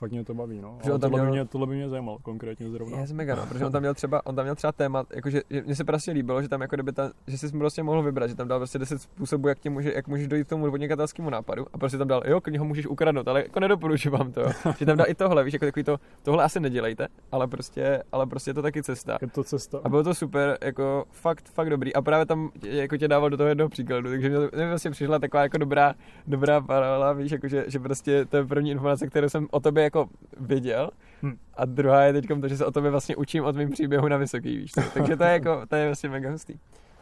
fakt 0.02 0.12
mě 0.12 0.26
to 0.26 0.34
baví, 0.34 0.62
no. 0.62 0.80
Ale 0.84 1.00
tohle, 1.00 1.20
měl... 1.20 1.26
by 1.26 1.32
mě, 1.32 1.46
tohle 1.46 1.68
by 1.68 1.76
mě 1.76 1.90
zajímalo 1.90 2.20
konkrétně 2.20 2.70
zrovna. 2.70 2.98
Je 2.98 3.14
mega, 3.14 3.36
no, 3.36 3.46
protože 3.46 3.66
on 3.66 3.72
tam 3.72 3.82
měl 3.86 3.94
třeba, 3.94 4.26
on 4.26 4.36
tam 4.36 4.46
měl 4.46 4.56
třeba 4.56 4.72
téma, 4.72 5.06
jakože 5.16 5.42
mně 5.66 5.76
se 5.76 5.84
prostě 5.84 6.12
líbilo, 6.12 6.42
že 6.42 6.50
tam 6.50 6.62
jako 6.62 6.76
kdyby 6.76 6.92
ta, 6.92 7.12
že 7.28 7.38
jsi 7.38 7.52
prostě 7.52 7.84
mohl 7.84 8.04
vybrat, 8.04 8.28
že 8.28 8.36
tam 8.36 8.48
dal 8.48 8.60
prostě 8.60 8.80
10 8.80 9.02
způsobů, 9.02 9.48
jak, 9.48 9.60
tě 9.60 9.70
může, 9.70 9.94
jak 9.94 10.08
můžeš 10.08 10.28
dojít 10.28 10.48
k 10.48 10.50
tomu 10.50 10.70
podnikatelskému 10.72 11.30
nápadu 11.30 11.66
a 11.74 11.78
prostě 11.78 11.98
tam 11.98 12.08
dal, 12.08 12.24
jo, 12.26 12.42
ho 12.58 12.66
můžeš 12.66 12.88
ukradnout, 12.88 13.28
ale 13.28 13.42
jako 13.42 13.60
nedoporučuji 13.60 14.10
vám 14.10 14.32
to, 14.32 14.44
že 14.80 14.86
tam 14.86 14.98
dal 14.98 15.08
i 15.10 15.16
tohle, 15.16 15.44
víš, 15.44 15.54
jako 15.54 15.66
takový 15.66 15.84
to, 15.84 16.00
tohle 16.24 16.44
asi 16.44 16.60
nedělejte, 16.60 17.08
ale 17.32 17.48
prostě, 17.48 18.04
ale 18.12 18.28
prostě 18.28 18.50
je 18.50 18.54
to 18.54 18.62
taky 18.62 18.84
cesta. 18.84 19.18
Je 19.22 19.28
to 19.28 19.44
cesta. 19.44 19.80
A 19.84 19.90
bylo 19.90 20.04
to 20.04 20.14
super, 20.14 20.58
jako 20.62 21.06
fakt, 21.12 21.50
fakt 21.50 21.70
dobrý. 21.70 21.94
A 21.94 22.02
právě 22.02 22.26
tam 22.26 22.50
jako 22.64 22.98
tě 22.98 23.08
dával 23.08 23.30
do 23.30 23.38
toho 23.38 23.50
jednoho 23.50 23.70
příkladu, 23.70 24.10
takže 24.10 24.30
mě, 24.30 24.40
mě 24.56 24.68
vlastně 24.68 24.92
přišla 24.92 25.20
taková 25.20 25.44
jako 25.44 25.58
dobrá, 25.58 25.94
dobrá 26.28 26.62
paralela, 26.62 27.14
víš, 27.14 27.32
jako 27.32 27.48
že, 27.48 27.66
že 27.68 27.80
prostě 27.80 28.26
to 28.26 28.38
je 28.38 28.46
první 28.46 28.72
informace, 28.72 29.08
kterou 29.08 29.30
jsem 29.30 29.48
o 29.52 29.60
tobě 29.60 29.84
jako 29.92 30.10
viděl. 30.40 30.90
Hmm. 31.22 31.38
A 31.54 31.66
druhá 31.66 32.04
je 32.04 32.14
teď 32.14 32.28
to, 32.42 32.48
že 32.48 32.58
se 32.58 32.66
o 32.66 32.72
tobě 32.72 32.92
vlastně 32.92 33.16
učím 33.16 33.44
od 33.44 33.56
mým 33.56 33.70
příběhu 33.70 34.08
na 34.08 34.18
vysoký, 34.18 34.58
víš. 34.58 34.72
Co? 34.72 34.82
Takže 34.94 35.18
to 35.18 35.24
je 35.24 35.32
jako, 35.32 35.66
to 35.68 35.76
je 35.76 35.86
vlastně 35.86 36.10
mega 36.10 36.32
hustý. 36.32 36.60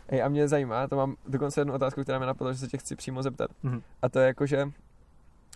Ej, 0.08 0.24
a 0.24 0.30
mě 0.30 0.48
zajímá, 0.48 0.88
to 0.88 0.96
mám 0.96 1.16
dokonce 1.28 1.62
jednu 1.62 1.74
otázku, 1.74 2.04
která 2.04 2.18
mě 2.18 2.28
napadla, 2.28 2.54
že 2.54 2.60
se 2.60 2.68
tě 2.68 2.78
chci 2.78 2.96
přímo 2.96 3.24
zeptat. 3.24 3.52
Hmm. 3.64 3.82
A 4.02 4.10
to 4.10 4.20
je 4.20 4.28
jako, 4.28 4.46
že 4.46 4.72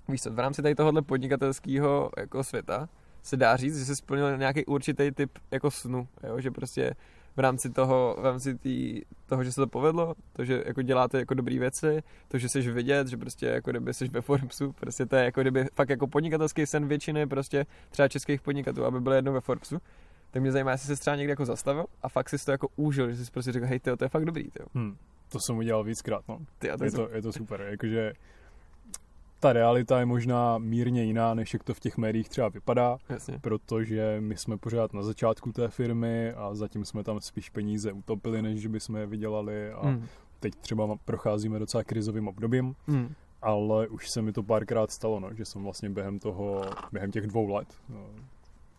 víš 0.07 0.21
co, 0.21 0.31
v 0.31 0.39
rámci 0.39 0.61
tady 0.61 0.75
tohohle 0.75 1.01
podnikatelského 1.01 2.09
jako 2.17 2.43
světa 2.43 2.89
se 3.23 3.37
dá 3.37 3.55
říct, 3.55 3.79
že 3.79 3.85
jsi 3.85 3.95
splnil 3.95 4.37
nějaký 4.37 4.65
určitý 4.65 5.11
typ 5.11 5.31
jako 5.51 5.71
snu, 5.71 6.07
jo? 6.27 6.39
že 6.39 6.51
prostě 6.51 6.95
v 7.35 7.39
rámci 7.39 7.69
toho, 7.69 8.17
v 8.19 8.25
rámci 8.25 8.57
tý, 8.57 9.01
toho, 9.25 9.43
že 9.43 9.51
se 9.51 9.61
to 9.61 9.67
povedlo, 9.67 10.13
to, 10.33 10.45
že 10.45 10.63
jako 10.65 10.81
děláte 10.81 11.19
jako 11.19 11.33
dobré 11.33 11.59
věci, 11.59 12.03
to, 12.27 12.37
že 12.37 12.49
jsi 12.49 12.71
vidět, 12.71 13.07
že 13.07 13.17
prostě 13.17 13.45
jako 13.45 13.71
kdyby 13.71 13.93
jsi 13.93 14.07
ve 14.07 14.21
Forbesu, 14.21 14.71
prostě 14.71 15.05
to 15.05 15.15
je 15.15 15.25
jako 15.25 15.41
kdyby 15.41 15.65
fakt 15.73 15.89
jako 15.89 16.07
podnikatelský 16.07 16.65
sen 16.65 16.87
většiny 16.87 17.27
prostě 17.27 17.65
třeba 17.89 18.07
českých 18.07 18.41
podnikatelů, 18.41 18.85
aby 18.85 19.01
byl 19.01 19.13
jednou 19.13 19.33
ve 19.33 19.41
Forbesu, 19.41 19.77
tak 20.31 20.41
mě 20.41 20.51
zajímá, 20.51 20.71
jestli 20.71 20.95
jsi 20.95 21.01
třeba 21.01 21.15
někdy 21.15 21.29
jako 21.31 21.45
zastavil 21.45 21.85
a 22.01 22.09
fakt 22.09 22.29
si 22.29 22.45
to 22.45 22.51
jako 22.51 22.67
užil, 22.75 23.11
že 23.11 23.25
jsi 23.25 23.31
prostě 23.31 23.51
řekl, 23.51 23.65
hej, 23.65 23.79
tyjo, 23.79 23.97
to 23.97 24.05
je 24.05 24.09
fakt 24.09 24.25
dobrý, 24.25 24.43
tyjo. 24.43 24.67
Hmm, 24.73 24.97
to 25.29 25.39
jsem 25.39 25.57
udělal 25.57 25.83
víckrát, 25.83 26.27
no. 26.27 26.39
Ty, 26.59 26.69
to 26.77 26.83
je, 26.83 26.91
to, 26.91 27.09
je 27.11 27.21
to 27.21 27.33
super, 27.33 27.61
jakože 27.61 28.13
ta 29.43 29.53
realita 29.53 29.99
je 29.99 30.05
možná 30.05 30.57
mírně 30.57 31.03
jiná, 31.03 31.33
než 31.33 31.53
jak 31.53 31.63
to 31.63 31.73
v 31.73 31.79
těch 31.79 31.97
médiích 31.97 32.29
třeba 32.29 32.49
vypadá, 32.49 32.97
Jasně. 33.09 33.39
protože 33.39 34.17
my 34.19 34.37
jsme 34.37 34.57
pořád 34.57 34.93
na 34.93 35.03
začátku 35.03 35.51
té 35.51 35.67
firmy 35.67 36.33
a 36.33 36.55
zatím 36.55 36.85
jsme 36.85 37.03
tam 37.03 37.21
spíš 37.21 37.49
peníze 37.49 37.91
utopili, 37.91 38.41
než 38.41 38.61
že 38.61 38.69
bychom 38.69 38.95
je 38.95 39.05
vydělali 39.05 39.71
a 39.71 39.87
mm. 39.87 40.05
teď 40.39 40.55
třeba 40.55 40.95
procházíme 41.05 41.59
docela 41.59 41.83
krizovým 41.83 42.27
obdobím, 42.27 42.75
mm. 42.87 43.13
ale 43.41 43.87
už 43.87 44.09
se 44.09 44.21
mi 44.21 44.33
to 44.33 44.43
párkrát 44.43 44.91
stalo, 44.91 45.19
no, 45.19 45.33
že 45.33 45.45
jsem 45.45 45.63
vlastně 45.63 45.89
během 45.89 46.19
toho, 46.19 46.61
během 46.91 47.11
těch 47.11 47.27
dvou 47.27 47.47
let, 47.47 47.67
no, 47.89 48.05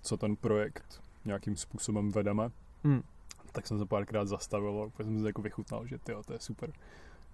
co 0.02 0.16
ten 0.16 0.36
projekt 0.36 1.02
nějakým 1.24 1.56
způsobem 1.56 2.12
vedeme, 2.12 2.50
mm. 2.84 3.02
tak 3.52 3.66
jsem 3.66 3.78
se 3.78 3.86
párkrát 3.86 4.28
zastavil 4.28 4.90
a 4.98 5.02
jsem 5.02 5.20
se 5.20 5.26
jako 5.26 5.42
vychutnal, 5.42 5.86
že 5.86 5.98
tyjo, 5.98 6.22
to 6.22 6.32
je 6.32 6.38
super 6.40 6.72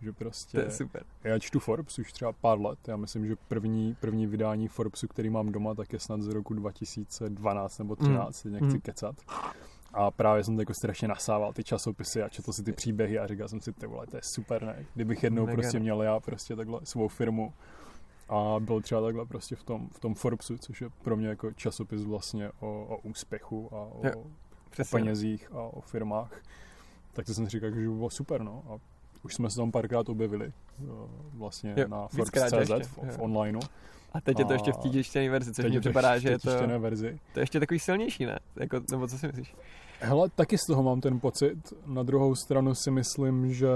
že 0.02 0.12
prostě... 0.12 0.58
To 0.58 0.64
je 0.64 0.70
super. 0.70 1.04
Já 1.24 1.38
čtu 1.38 1.60
Forbes 1.60 1.98
už 1.98 2.12
třeba 2.12 2.32
pár 2.32 2.60
let. 2.60 2.78
Já 2.88 2.96
myslím, 2.96 3.26
že 3.26 3.36
první, 3.48 3.96
první 4.00 4.26
vydání 4.26 4.68
Forbesu, 4.68 5.08
který 5.08 5.30
mám 5.30 5.52
doma, 5.52 5.74
tak 5.74 5.92
je 5.92 5.98
snad 5.98 6.22
z 6.22 6.28
roku 6.28 6.54
2012 6.54 7.78
nebo 7.78 7.96
13, 7.96 8.44
mm. 8.44 8.52
nechci 8.52 8.74
mm. 8.74 8.80
kecat. 8.80 9.16
A 9.92 10.10
právě 10.10 10.44
jsem 10.44 10.54
to 10.54 10.62
jako 10.62 10.74
strašně 10.74 11.08
nasával 11.08 11.52
ty 11.52 11.64
časopisy 11.64 12.22
a 12.22 12.28
četl 12.28 12.52
si 12.52 12.62
ty 12.62 12.72
příběhy 12.72 13.18
a 13.18 13.26
říkal 13.26 13.48
jsem 13.48 13.60
si, 13.60 13.72
ty 13.72 13.86
vole, 13.86 14.06
to 14.06 14.16
je 14.16 14.22
super, 14.24 14.64
ne? 14.64 14.86
Kdybych 14.94 15.22
jednou 15.22 15.46
Mega. 15.46 15.56
prostě 15.56 15.78
měl 15.80 16.02
já 16.02 16.20
prostě 16.20 16.56
takhle 16.56 16.80
svou 16.84 17.08
firmu 17.08 17.52
a 18.28 18.60
byl 18.60 18.80
třeba 18.80 19.02
takhle 19.02 19.26
prostě 19.26 19.56
v 19.56 19.62
tom, 19.62 19.88
v 19.88 20.00
tom 20.00 20.14
Forbesu, 20.14 20.58
což 20.58 20.80
je 20.80 20.88
pro 21.02 21.16
mě 21.16 21.28
jako 21.28 21.52
časopis 21.52 22.04
vlastně 22.04 22.50
o, 22.60 22.86
o 22.88 22.98
úspěchu 22.98 23.68
a 23.72 23.76
o, 23.76 24.00
jo, 24.06 24.24
o 24.80 24.84
penězích 24.90 25.52
a 25.52 25.60
o 25.60 25.80
firmách, 25.80 26.42
tak 27.12 27.26
to 27.26 27.34
jsem 27.34 27.44
si 27.44 27.50
říkal, 27.50 27.70
že 27.70 27.76
by 27.76 27.88
bylo 27.88 28.10
super, 28.10 28.42
no. 28.42 28.64
A 28.68 28.89
už 29.24 29.34
jsme 29.34 29.50
se 29.50 29.56
tam 29.56 29.72
párkrát 29.72 30.08
objevili 30.08 30.46
eh, 30.46 30.84
vlastně 31.34 31.74
jo, 31.76 31.88
na 31.88 32.08
Forbes.cz 32.08 32.86
v, 32.86 33.16
v 33.16 33.18
onlineu. 33.18 33.60
A 34.12 34.20
teď 34.20 34.38
je 34.38 34.44
to 34.44 34.52
ještě 34.52 34.72
v 34.72 34.76
té 34.76 34.88
tištěné 34.88 35.30
verzi, 35.30 35.52
což 35.52 35.64
mi 35.64 35.80
připadá, 35.80 36.18
že 36.18 36.28
je 36.30 36.38
to... 36.38 36.78
verzi. 36.78 37.18
To 37.34 37.40
je 37.40 37.42
ještě 37.42 37.60
takový 37.60 37.80
silnější, 37.80 38.26
ne? 38.26 38.38
Jako, 38.56 38.80
nebo 38.90 39.08
co 39.08 39.18
si 39.18 39.26
myslíš? 39.26 39.54
Hele, 40.00 40.28
taky 40.28 40.58
z 40.58 40.66
toho 40.66 40.82
mám 40.82 41.00
ten 41.00 41.20
pocit. 41.20 41.72
Na 41.86 42.02
druhou 42.02 42.34
stranu 42.34 42.74
si 42.74 42.90
myslím, 42.90 43.54
že, 43.54 43.68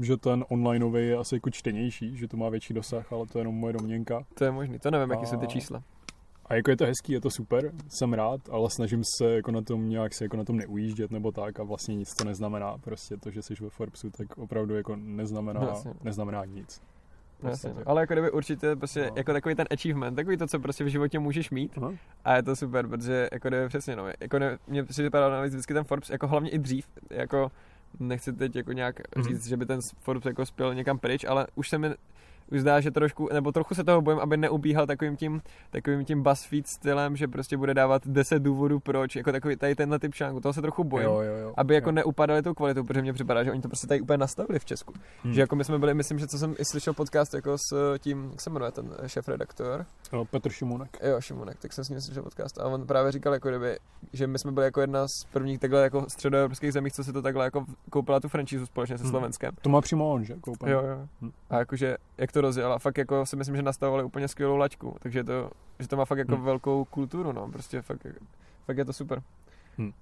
že 0.00 0.16
ten 0.16 0.44
onlineový 0.48 1.06
je 1.06 1.16
asi 1.16 1.34
jako 1.34 1.50
čtenější, 1.50 2.16
že 2.16 2.28
to 2.28 2.36
má 2.36 2.48
větší 2.48 2.74
dosah, 2.74 3.12
ale 3.12 3.26
to 3.26 3.38
je 3.38 3.40
jenom 3.40 3.54
moje 3.54 3.72
domněnka. 3.72 4.24
To 4.34 4.44
je 4.44 4.50
možný, 4.50 4.78
to 4.78 4.90
nevím, 4.90 5.10
a... 5.10 5.14
jaký 5.14 5.26
jsou 5.26 5.36
ty 5.36 5.46
čísla. 5.46 5.82
A 6.52 6.54
jako 6.54 6.70
je 6.70 6.76
to 6.76 6.86
hezký, 6.86 7.12
je 7.12 7.20
to 7.20 7.30
super, 7.30 7.72
jsem 7.88 8.12
rád, 8.12 8.40
ale 8.50 8.70
snažím 8.70 9.02
se 9.16 9.34
jako 9.34 9.50
na 9.50 9.62
tom 9.62 9.88
nějak 9.88 10.14
se 10.14 10.24
jako 10.24 10.36
na 10.36 10.44
tom 10.44 10.56
neujíždět 10.56 11.10
nebo 11.10 11.32
tak 11.32 11.60
a 11.60 11.62
vlastně 11.62 11.94
nic 11.94 12.14
to 12.14 12.24
neznamená. 12.24 12.78
Prostě 12.78 13.16
to, 13.16 13.30
že 13.30 13.42
jsi 13.42 13.54
ve 13.60 13.70
Forbesu, 13.70 14.10
tak 14.10 14.38
opravdu 14.38 14.74
jako 14.74 14.96
neznamená, 14.96 15.60
no, 15.60 15.94
neznamená 16.02 16.44
nic. 16.44 16.80
No, 17.42 17.50
jasně, 17.50 17.74
no. 17.74 17.82
ale 17.86 18.00
jako 18.00 18.14
kdyby 18.14 18.30
určitě 18.30 18.76
prostě 18.76 19.00
no. 19.00 19.14
jako 19.16 19.32
takový 19.32 19.54
ten 19.54 19.66
achievement, 19.70 20.16
takový 20.16 20.36
to, 20.36 20.46
co 20.46 20.58
prostě 20.58 20.84
v 20.84 20.88
životě 20.88 21.18
můžeš 21.18 21.50
mít 21.50 21.72
Aha. 21.76 21.92
a 22.24 22.36
je 22.36 22.42
to 22.42 22.56
super, 22.56 22.88
protože 22.88 23.28
jako 23.32 23.48
kdyby 23.48 23.68
přesně 23.68 23.96
no, 23.96 24.06
jako 24.20 24.38
ne, 24.38 24.58
mě 24.66 24.86
si 24.90 25.02
vypadalo 25.02 25.42
vždycky 25.42 25.74
ten 25.74 25.84
Forbes, 25.84 26.10
jako 26.10 26.26
hlavně 26.26 26.50
i 26.50 26.58
dřív, 26.58 26.86
jako 27.10 27.50
nechci 28.00 28.32
teď 28.32 28.56
jako 28.56 28.72
nějak 28.72 29.00
mm-hmm. 29.00 29.28
říct, 29.28 29.48
že 29.48 29.56
by 29.56 29.66
ten 29.66 29.80
Forbes 30.00 30.26
jako 30.26 30.46
spěl 30.46 30.74
někam 30.74 30.98
pryč, 30.98 31.24
ale 31.24 31.46
už 31.54 31.68
se 31.68 31.78
mi 31.78 31.88
už 32.52 32.60
zdá, 32.60 32.80
že 32.80 32.90
trošku, 32.90 33.28
nebo 33.32 33.52
trochu 33.52 33.74
se 33.74 33.84
toho 33.84 34.00
bojím, 34.02 34.20
aby 34.20 34.36
neubíhal 34.36 34.86
takovým 34.86 35.16
tím, 35.16 35.42
takovým 35.70 36.04
tím 36.04 36.22
BuzzFeed 36.22 36.66
stylem, 36.66 37.16
že 37.16 37.28
prostě 37.28 37.56
bude 37.56 37.74
dávat 37.74 38.02
10 38.06 38.42
důvodů 38.42 38.80
proč, 38.80 39.16
jako 39.16 39.32
takový 39.32 39.56
tady 39.56 39.74
tenhle 39.74 39.98
typ 39.98 40.14
článku, 40.14 40.40
toho 40.40 40.52
se 40.52 40.62
trochu 40.62 40.84
bojím, 40.84 41.08
jo, 41.08 41.20
jo, 41.20 41.36
jo, 41.36 41.54
aby 41.56 41.74
jako 41.74 41.88
jo. 41.88 41.92
neupadali 41.92 42.42
tou 42.42 42.54
kvalitou, 42.54 42.84
protože 42.84 43.02
mně 43.02 43.12
připadá, 43.12 43.44
že 43.44 43.50
oni 43.50 43.60
to 43.60 43.68
prostě 43.68 43.86
tady 43.86 44.00
úplně 44.00 44.18
nastavili 44.18 44.58
v 44.58 44.64
Česku. 44.64 44.92
Hmm. 45.22 45.34
Že 45.34 45.40
jako 45.40 45.56
my 45.56 45.64
jsme 45.64 45.78
byli, 45.78 45.94
myslím, 45.94 46.18
že 46.18 46.26
co 46.26 46.38
jsem 46.38 46.54
i 46.58 46.64
slyšel 46.64 46.94
podcast 46.94 47.34
jako 47.34 47.56
s 47.58 47.98
tím, 47.98 48.28
jak 48.30 48.40
se 48.40 48.50
jmenuje 48.50 48.72
ten 48.72 48.90
šéf 49.06 49.28
redaktor. 49.28 49.86
Jo, 50.12 50.24
Petr 50.24 50.50
Šimunek. 50.50 50.98
Jo, 51.02 51.20
Šimunek, 51.20 51.58
tak 51.58 51.72
jsem 51.72 51.84
s 51.84 51.88
ním 51.88 52.00
slyšel 52.00 52.22
podcast 52.22 52.58
a 52.58 52.64
on 52.64 52.86
právě 52.86 53.12
říkal, 53.12 53.32
jako 53.32 53.48
kdyby, 53.48 53.78
že 54.12 54.26
my 54.26 54.38
jsme 54.38 54.52
byli 54.52 54.66
jako 54.66 54.80
jedna 54.80 55.08
z 55.08 55.24
prvních 55.32 55.58
takhle 55.58 55.82
jako 55.82 56.06
středoevropských 56.08 56.72
zemí, 56.72 56.90
co 56.90 57.04
si 57.04 57.12
to 57.12 57.22
takhle 57.22 57.44
jako 57.44 57.64
koupila 57.90 58.20
tu 58.20 58.28
franchise 58.28 58.66
společně 58.66 58.98
se 58.98 59.04
hmm. 59.04 59.10
Slovenskem. 59.10 59.54
To 59.62 59.68
má 59.70 59.80
přímo 59.80 60.12
on, 60.12 60.24
že? 60.24 60.34
Koupil. 60.40 60.68
Jo, 60.68 60.82
jo. 60.82 61.08
Hmm. 61.20 61.32
A 61.50 61.58
jakože, 61.58 61.96
jak 62.18 62.32
to 62.32 62.41
rozjel 62.42 62.72
a 62.72 62.78
fakt 62.78 62.98
jako 62.98 63.26
si 63.26 63.36
myslím, 63.36 63.56
že 63.56 63.62
nastavovali 63.62 64.04
úplně 64.04 64.28
skvělou 64.28 64.56
laťku, 64.56 64.96
takže 65.00 65.24
to, 65.24 65.50
že 65.80 65.88
to 65.88 65.96
má 65.96 66.04
fakt 66.04 66.18
jako 66.18 66.34
hmm. 66.34 66.44
velkou 66.44 66.84
kulturu, 66.84 67.32
no, 67.32 67.48
prostě 67.48 67.82
fakt, 67.82 68.06
fakt 68.66 68.78
je 68.78 68.84
to 68.84 68.92
super. 68.92 69.22
Hmm. 69.78 69.92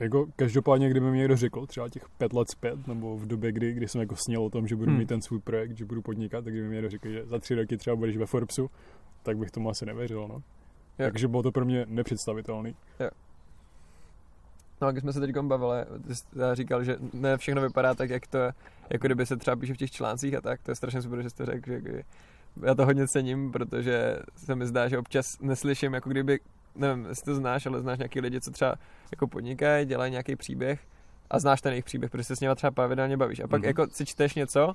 Jako 0.00 0.26
každopádně, 0.36 0.90
kdyby 0.90 1.10
mi 1.10 1.18
někdo 1.18 1.36
řekl, 1.36 1.66
třeba 1.66 1.88
těch 1.88 2.08
pět 2.18 2.32
let 2.32 2.50
zpět, 2.50 2.86
nebo 2.86 3.16
v 3.16 3.26
době, 3.26 3.52
kdy, 3.52 3.72
kdy 3.72 3.88
jsem 3.88 4.00
jako 4.00 4.16
sněl 4.16 4.44
o 4.44 4.50
tom, 4.50 4.66
že 4.66 4.76
budu 4.76 4.90
hmm. 4.90 4.98
mít 4.98 5.08
ten 5.08 5.22
svůj 5.22 5.40
projekt, 5.40 5.76
že 5.76 5.84
budu 5.84 6.02
podnikat, 6.02 6.44
tak 6.44 6.52
kdyby 6.52 6.68
mi 6.68 6.74
někdo 6.74 6.90
řekl, 6.90 7.08
že 7.08 7.26
za 7.26 7.38
tři 7.38 7.54
roky 7.54 7.76
třeba 7.76 7.96
budeš 7.96 8.16
ve 8.16 8.26
Forbesu, 8.26 8.70
tak 9.22 9.38
bych 9.38 9.50
tomu 9.50 9.70
asi 9.70 9.86
nevěřil, 9.86 10.28
no. 10.28 10.34
Jo. 10.98 11.06
Takže 11.06 11.28
bylo 11.28 11.42
to 11.42 11.52
pro 11.52 11.64
mě 11.64 11.86
nepředstavitelný. 11.88 12.74
Jo. 13.00 13.10
No 14.80 14.88
a 14.88 14.90
když 14.90 15.02
jsme 15.02 15.12
se 15.12 15.20
teď 15.20 15.36
bavili, 15.36 15.84
ty 16.06 16.14
jsi 16.14 16.24
říkal, 16.52 16.84
že 16.84 16.96
ne 17.12 17.36
všechno 17.36 17.62
vypadá 17.62 17.94
tak, 17.94 18.10
jak 18.10 18.26
to, 18.26 18.38
jako 18.90 19.06
kdyby 19.06 19.26
se 19.26 19.36
třeba 19.36 19.56
píše 19.56 19.74
v 19.74 19.76
těch 19.76 19.90
článcích 19.90 20.34
a 20.34 20.40
tak, 20.40 20.62
to 20.62 20.70
je 20.70 20.74
strašně 20.74 21.02
super, 21.02 21.22
že 21.22 21.30
jste 21.30 21.46
řekl, 21.46 21.70
že 21.70 22.02
já 22.62 22.74
to 22.74 22.84
hodně 22.84 23.08
cením, 23.08 23.52
protože 23.52 24.18
se 24.36 24.54
mi 24.54 24.66
zdá, 24.66 24.88
že 24.88 24.98
občas 24.98 25.40
neslyším, 25.40 25.94
jako 25.94 26.10
kdyby, 26.10 26.40
nevím, 26.74 27.06
jestli 27.08 27.24
to 27.24 27.34
znáš, 27.34 27.66
ale 27.66 27.80
znáš 27.80 27.98
nějaký 27.98 28.20
lidi, 28.20 28.40
co 28.40 28.50
třeba 28.50 28.74
jako 29.10 29.26
podnikají, 29.26 29.86
dělají 29.86 30.10
nějaký 30.10 30.36
příběh 30.36 30.80
a 31.30 31.38
znáš 31.38 31.60
ten 31.60 31.72
jejich 31.72 31.84
příběh, 31.84 32.10
protože 32.10 32.24
se 32.24 32.36
s 32.36 32.40
nimi 32.40 32.54
třeba 32.54 32.70
pravidelně 32.70 33.16
bavíš. 33.16 33.40
A 33.40 33.48
pak 33.48 33.62
mm-hmm. 33.62 33.66
jako 33.66 33.86
si 33.86 34.06
čteš 34.06 34.34
něco 34.34 34.74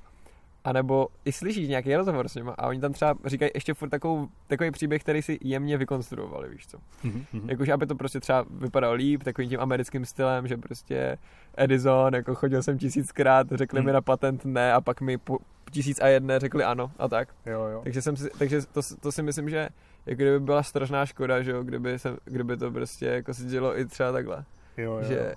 A 0.64 0.74
nebo 0.74 1.08
i 1.26 1.32
slyšíš 1.32 1.68
nějaký 1.68 1.96
rozhovor 1.96 2.28
s 2.30 2.36
nimi 2.36 2.52
a 2.58 2.68
oni 2.68 2.80
tam 2.80 2.94
třeba 2.94 3.16
říkají 3.26 3.52
ještě 3.56 3.74
furt 3.74 3.90
takovou, 3.90 4.28
takový 4.48 4.72
příběh, 4.72 5.02
který 5.02 5.22
si 5.22 5.40
jemně 5.42 5.78
vykonstruovali, 5.78 6.50
víš 6.50 6.68
co. 6.68 6.78
Mm-hmm. 6.78 7.42
Jakože 7.50 7.74
aby 7.74 7.86
to 7.88 7.96
prostě 7.96 8.20
třeba 8.20 8.46
vypadalo 8.50 8.94
líp, 8.94 9.24
takovým 9.24 9.50
tím 9.50 9.60
americkým 9.60 10.06
stylem, 10.06 10.48
že 10.48 10.58
prostě 10.58 11.18
Edison, 11.58 12.14
jako 12.16 12.36
chodil 12.36 12.64
jsem 12.64 12.78
tisíckrát, 12.78 13.48
řekli 13.52 13.80
Hmm. 13.80 13.86
mi 13.86 13.92
na 13.94 14.02
patent 14.02 14.46
ne 14.46 14.74
a 14.74 14.82
pak 14.82 15.02
mi 15.02 15.18
po 15.18 15.38
tisíc 15.72 16.00
a 16.02 16.08
jedné 16.08 16.40
řekli 16.40 16.64
ano 16.64 16.92
a 17.00 17.08
tak. 17.08 17.30
Jo, 17.46 17.64
jo. 17.64 17.82
Takže, 17.84 18.02
jsem 18.02 18.16
si, 18.18 18.30
takže 18.38 18.62
to, 18.62 18.82
to, 19.02 19.12
si 19.12 19.24
myslím, 19.24 19.50
že 19.50 19.70
jako 20.06 20.16
kdyby 20.22 20.40
byla 20.40 20.64
strašná 20.64 21.06
škoda, 21.06 21.42
že 21.42 21.52
jo, 21.52 21.64
kdyby, 21.64 22.00
se, 22.00 22.18
kdyby 22.26 22.58
to 22.58 22.72
prostě 22.72 23.06
jako 23.06 23.34
se 23.34 23.44
dělo 23.46 23.80
i 23.80 23.86
třeba 23.86 24.12
takhle. 24.12 24.46
jo, 24.78 24.92
jo. 24.94 25.04
Že 25.04 25.36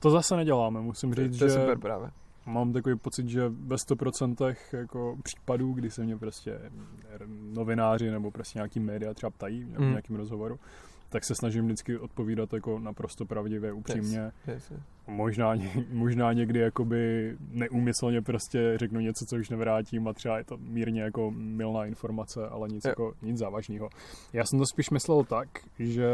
To 0.00 0.10
zase 0.10 0.36
neděláme, 0.36 0.80
musím 0.80 1.12
to, 1.14 1.22
říct, 1.22 1.38
to 1.38 1.44
je 1.44 1.50
že 1.50 1.56
super 1.56 1.78
právě. 1.78 2.10
Mám 2.46 2.72
takový 2.72 2.96
pocit, 2.98 3.28
že 3.28 3.48
ve 3.48 3.76
100% 3.76 4.56
jako 4.72 5.16
případů, 5.22 5.72
kdy 5.72 5.90
se 5.90 6.04
mě 6.04 6.16
prostě 6.16 6.58
novináři 7.52 8.10
nebo 8.10 8.30
prostě 8.30 8.58
nějaký 8.58 8.80
média 8.80 9.14
třeba 9.14 9.30
ptají 9.30 9.64
v 9.64 9.78
Mm. 9.80 9.88
nějakém 9.88 10.16
rozhovoru, 10.16 10.58
tak 11.08 11.24
se 11.24 11.34
snažím 11.34 11.64
vždycky 11.64 11.98
odpovídat 11.98 12.52
jako 12.52 12.78
naprosto 12.78 13.24
pravdivě, 13.24 13.72
upřímně. 13.72 14.32
Yes, 14.46 14.70
yes. 14.70 14.80
Možná, 15.08 15.54
možná 15.92 16.32
někdy 16.32 16.58
jakoby 16.60 17.32
neúmyslně 17.50 18.22
prostě 18.22 18.72
řeknu 18.76 19.00
něco, 19.00 19.24
co 19.26 19.36
už 19.36 19.50
nevrátím 19.50 20.08
a 20.08 20.12
třeba 20.12 20.38
je 20.38 20.44
to 20.44 20.56
mírně 20.60 21.02
jako 21.02 21.30
milná 21.36 21.84
informace, 21.84 22.48
ale 22.48 22.68
nic, 22.68 22.84
jako, 22.84 23.12
nic 23.22 23.38
závažného. 23.38 23.88
Já 24.32 24.44
jsem 24.44 24.58
to 24.58 24.66
spíš 24.66 24.90
myslel 24.90 25.24
tak, 25.24 25.48
že 25.78 26.06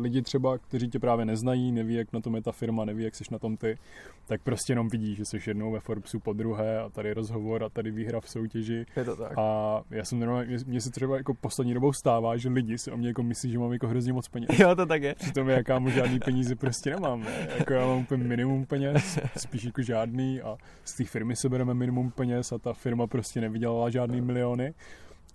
lidi 0.00 0.22
třeba, 0.22 0.58
kteří 0.58 0.88
tě 0.88 0.98
právě 0.98 1.24
neznají, 1.24 1.72
neví, 1.72 1.94
jak 1.94 2.12
na 2.12 2.20
tom 2.20 2.34
je 2.36 2.42
ta 2.42 2.52
firma, 2.52 2.84
neví, 2.84 3.04
jak 3.04 3.14
jsi 3.14 3.24
na 3.32 3.38
tom 3.38 3.56
ty, 3.56 3.78
tak 4.26 4.42
prostě 4.42 4.72
jenom 4.72 4.88
vidí, 4.88 5.14
že 5.14 5.24
jsi 5.24 5.38
jednou 5.46 5.72
ve 5.72 5.80
Forbesu 5.80 6.20
po 6.20 6.32
druhé 6.32 6.78
a 6.80 6.88
tady 6.88 7.14
rozhovor 7.14 7.64
a 7.64 7.68
tady 7.68 7.90
výhra 7.90 8.20
v 8.20 8.28
soutěži. 8.28 8.86
Je 8.96 9.04
to 9.04 9.16
tak. 9.16 9.32
A 9.38 9.80
já 9.90 10.04
jsem 10.04 10.18
normálně, 10.20 10.46
mě- 10.48 10.58
mně 10.66 10.80
se 10.80 10.90
třeba 10.90 11.16
jako 11.16 11.34
poslední 11.34 11.74
dobou 11.74 11.92
stává, 11.92 12.36
že 12.36 12.48
lidi 12.48 12.78
si 12.78 12.90
o 12.90 12.96
mě 12.96 13.08
jako 13.08 13.22
myslí, 13.22 13.50
že 13.50 13.58
mám 13.58 13.72
jako 13.72 13.88
hrozně 13.88 14.12
moc 14.12 14.28
peněz. 14.28 14.48
Jo, 14.58 14.74
to 14.76 14.86
tak 14.86 15.02
je. 15.02 15.14
Přitom 15.14 15.48
já 15.48 15.62
kámo 15.62 15.90
žádný 15.90 16.18
peníze 16.18 16.56
prostě 16.56 16.90
nemám, 16.90 17.20
ne? 17.20 17.48
Jako 17.58 17.72
já 17.72 17.86
mám 17.86 17.98
úplně 17.98 18.24
minimum 18.28 18.66
peněz, 18.66 19.18
spíš 19.36 19.64
jako 19.64 19.82
žádný 19.82 20.40
a 20.40 20.56
z 20.84 20.94
té 20.94 21.04
firmy 21.04 21.36
se 21.36 21.48
bereme 21.48 21.74
minimum 21.74 22.10
peněz 22.10 22.52
a 22.52 22.58
ta 22.58 22.72
firma 22.72 23.06
prostě 23.06 23.40
nevydělala 23.40 23.90
žádný 23.90 24.20
miliony. 24.20 24.74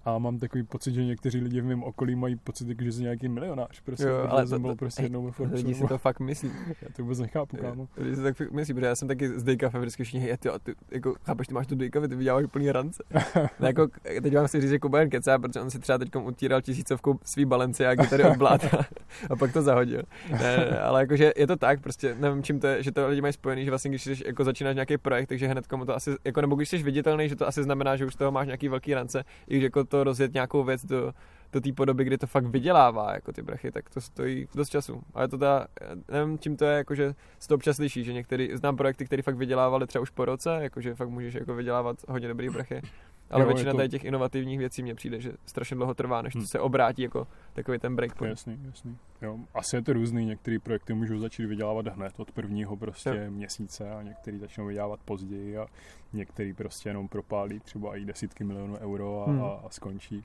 A 0.05 0.17
mám 0.17 0.39
takový 0.39 0.63
pocit, 0.63 0.93
že 0.93 1.05
někteří 1.05 1.39
lidi 1.39 1.61
v 1.61 1.65
mém 1.65 1.83
okolí 1.83 2.15
mají 2.15 2.35
pocit, 2.35 2.67
jako, 2.67 2.83
že 2.83 2.91
jsem 2.91 3.03
nějaký 3.03 3.27
milionář. 3.27 3.81
Prostě, 3.81 4.05
Jo, 4.07 4.25
ale 4.29 4.41
to- 4.43 4.47
jsem 4.47 4.61
byl 4.61 4.71
to- 4.71 4.75
prostě 4.77 5.03
jednou 5.03 5.23
ve 5.25 5.31
Forbesu. 5.31 5.67
Lidi 5.67 5.79
si 5.79 5.87
to 5.87 5.97
fakt 5.97 6.19
myslí. 6.19 6.51
Já 6.81 6.87
to 6.95 7.01
vůbec 7.03 7.19
nechápu, 7.19 7.57
kámo. 7.57 7.87
Lidi 7.97 8.15
si 8.15 8.21
tak 8.23 8.37
fakt 8.37 8.51
myslí, 8.51 8.73
protože 8.73 8.85
já 8.85 8.95
jsem 8.95 9.07
taky 9.07 9.39
z 9.39 9.43
Dejkafe 9.43 9.79
vždycky 9.79 10.03
všichni, 10.03 10.19
hej, 10.19 10.37
ty, 10.37 10.49
ty, 10.63 10.73
jako, 10.91 11.15
chápeš, 11.23 11.47
ty 11.47 11.53
máš 11.53 11.67
tu 11.67 11.75
Dejkafe, 11.75 12.07
ty 12.07 12.15
vyděláváš 12.15 12.45
úplný 12.45 12.71
rance. 12.71 13.03
Ne, 13.59 13.67
jako, 13.67 13.87
teď 14.21 14.35
vám 14.35 14.47
si 14.47 14.61
říct, 14.61 14.69
že 14.69 14.79
Kuba 14.79 14.99
jen 14.99 15.09
kecá, 15.09 15.39
protože 15.39 15.61
on 15.61 15.69
si 15.69 15.79
třeba 15.79 15.97
teď 15.97 16.15
utíral 16.15 16.61
tisícovkou 16.61 17.19
svý 17.23 17.45
Balenciágy 17.45 18.07
tady 18.07 18.23
od 18.23 18.37
bláta 18.37 18.67
a 19.29 19.35
pak 19.35 19.53
to 19.53 19.61
zahodil. 19.61 20.01
Ne, 20.31 20.39
ne, 20.57 20.79
ale 20.79 20.99
jakože 21.01 21.33
je 21.37 21.47
to 21.47 21.55
tak, 21.55 21.81
prostě 21.81 22.15
nevím, 22.19 22.43
čím 22.43 22.59
to 22.59 22.67
je, 22.67 22.83
že 22.83 22.91
to 22.91 23.07
lidi 23.07 23.21
mají 23.21 23.33
spojený, 23.33 23.63
že 23.65 23.71
vlastně 23.71 23.89
když 23.89 24.03
jsi, 24.03 24.15
jako 24.25 24.43
začínáš 24.43 24.75
nějaký 24.75 24.97
projekt, 24.97 25.29
takže 25.29 25.47
hned 25.47 25.67
komu 25.67 25.85
to 25.85 25.95
asi, 25.95 26.11
jako, 26.25 26.41
nebo 26.41 26.55
když 26.55 26.69
jsi 26.69 26.77
viditelný, 26.83 27.29
že 27.29 27.35
to 27.35 27.47
asi 27.47 27.63
znamená, 27.63 27.95
že 27.95 28.05
už 28.05 28.13
z 28.13 28.17
toho 28.17 28.31
máš 28.31 28.45
nějaký 28.47 28.67
velký 28.69 28.93
rance, 28.93 29.23
i 29.47 29.53
když 29.53 29.63
jako 29.63 29.83
to 29.93 30.03
rozjet 30.03 30.33
nějakou 30.33 30.63
věc 30.63 30.85
do, 30.85 31.13
do 31.51 31.61
té 31.61 31.73
podoby, 31.73 32.03
kdy 32.03 32.17
to 32.17 32.27
fakt 32.27 32.45
vydělává, 32.45 33.13
jako 33.13 33.31
ty 33.31 33.41
brachy, 33.41 33.71
tak 33.71 33.89
to 33.89 34.01
stojí 34.01 34.47
dost 34.55 34.69
času. 34.69 35.01
Ale 35.13 35.27
to 35.27 35.37
teda, 35.37 35.67
nevím, 36.11 36.39
čím 36.39 36.57
to 36.57 36.65
je, 36.65 36.77
jakože 36.77 37.15
se 37.39 37.47
to 37.47 37.55
občas 37.55 37.75
slyší, 37.75 38.03
že 38.03 38.13
některý, 38.13 38.49
znám 38.53 38.77
projekty, 38.77 39.05
které 39.05 39.21
fakt 39.21 39.35
vydělávali 39.35 39.87
třeba 39.87 40.01
už 40.01 40.09
po 40.09 40.25
roce, 40.25 40.59
jakože 40.61 40.95
fakt 40.95 41.09
můžeš 41.09 41.33
jako 41.33 41.55
vydělávat 41.55 41.97
hodně 42.07 42.27
dobrý 42.27 42.49
brachy. 42.49 42.81
Ale 43.29 43.43
Jo, 43.43 43.47
většina 43.47 43.71
to- 43.71 43.77
tady 43.77 43.89
těch 43.89 44.03
inovativních 44.03 44.59
věcí 44.59 44.83
mně 44.83 44.95
přijde, 44.95 45.21
že 45.21 45.31
strašně 45.45 45.75
dlouho 45.75 45.93
trvá, 45.93 46.21
než 46.21 46.33
to 46.33 46.39
Hmm. 46.39 46.47
se 46.47 46.59
obrátí 46.59 47.01
jako 47.01 47.27
takový 47.53 47.79
ten 47.79 47.95
breakpoint. 47.95 48.29
Jasný, 48.29 48.59
jasný. 48.65 48.97
Jo, 49.21 49.39
asi 49.53 49.75
je 49.75 49.81
to 49.81 49.93
různý, 49.93 50.25
některé 50.25 50.59
projekty 50.59 50.93
můžou 50.93 51.19
začít 51.19 51.45
vydělávat 51.45 51.87
hned 51.87 52.13
od 52.19 52.31
prvního 52.31 52.77
prostě 52.77 53.09
Jo. 53.09 53.31
měsíce 53.31 53.91
a 53.91 54.01
některý 54.03 54.37
začnou 54.39 54.65
vydělávat 54.65 54.99
později 55.05 55.57
a 55.57 55.65
některý 56.13 56.53
prostě 56.53 56.89
jenom 56.89 57.07
propálí 57.07 57.59
třeba 57.59 57.97
i 57.97 58.05
desítky 58.05 58.43
milionů 58.43 58.77
euro 58.77 59.23
a, 59.23 59.25
Hmm. 59.31 59.43
a, 59.43 59.47
a 59.49 59.69
skončí. 59.69 60.23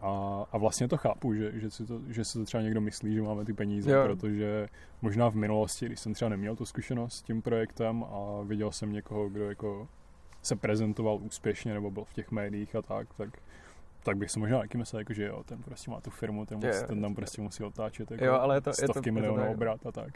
A, 0.00 0.44
a 0.52 0.58
vlastně 0.58 0.88
to 0.88 0.96
chápu, 0.96 1.34
že, 1.34 1.52
že, 1.54 1.70
si 1.70 1.86
to, 1.86 2.00
že 2.08 2.24
si 2.24 2.38
to 2.38 2.44
třeba 2.44 2.62
někdo 2.62 2.80
myslí, 2.80 3.14
že 3.14 3.22
máme 3.22 3.44
ty 3.44 3.52
peníze, 3.52 3.90
Jo. 3.92 4.02
protože 4.06 4.68
možná 5.02 5.28
v 5.30 5.34
minulosti, 5.34 5.86
když 5.86 6.00
jsem 6.00 6.14
třeba 6.14 6.28
neměl 6.28 6.56
tu 6.56 6.64
zkušenost 6.66 7.14
s 7.14 7.22
tím 7.22 7.42
projektem 7.42 8.04
a 8.04 8.42
viděl 8.44 8.72
jsem 8.72 8.92
někoho, 8.92 9.28
kdo 9.28 9.48
jako 9.48 9.88
se 10.46 10.56
prezentoval 10.56 11.18
úspěšně 11.22 11.74
nebo 11.74 11.90
byl 11.90 12.04
v 12.04 12.12
těch 12.14 12.30
médiích 12.30 12.76
a 12.76 12.82
tak, 12.82 13.08
tak 13.16 13.28
tak 14.02 14.16
bych 14.16 14.30
si 14.30 14.38
možná 14.40 14.58
taky 14.58 14.78
myslel, 14.78 14.98
jako, 15.00 15.12
že 15.12 15.24
jo, 15.26 15.42
ten 15.44 15.62
prostě 15.62 15.90
má 15.90 16.00
tu 16.00 16.10
firmu, 16.10 16.46
ten, 16.46 16.58
Jo, 16.62 16.66
musí, 16.66 16.80
jo, 16.80 16.86
ten 16.86 17.02
tam 17.02 17.14
prostě 17.14 17.42
musí 17.42 17.62
otáčet 17.64 18.10
jako 18.10 18.24
Jo, 18.24 18.32
ale 18.34 18.56
je 18.56 18.60
to- 18.60 18.70
je 18.70 18.74
to- 18.74 18.92
stovky 18.92 19.08
je 19.08 19.12
to 19.12 19.14
milionů 19.14 19.36
tak, 19.38 19.46
no. 19.46 19.52
obrat 19.54 19.86
a 19.86 19.92
tak. 19.92 20.12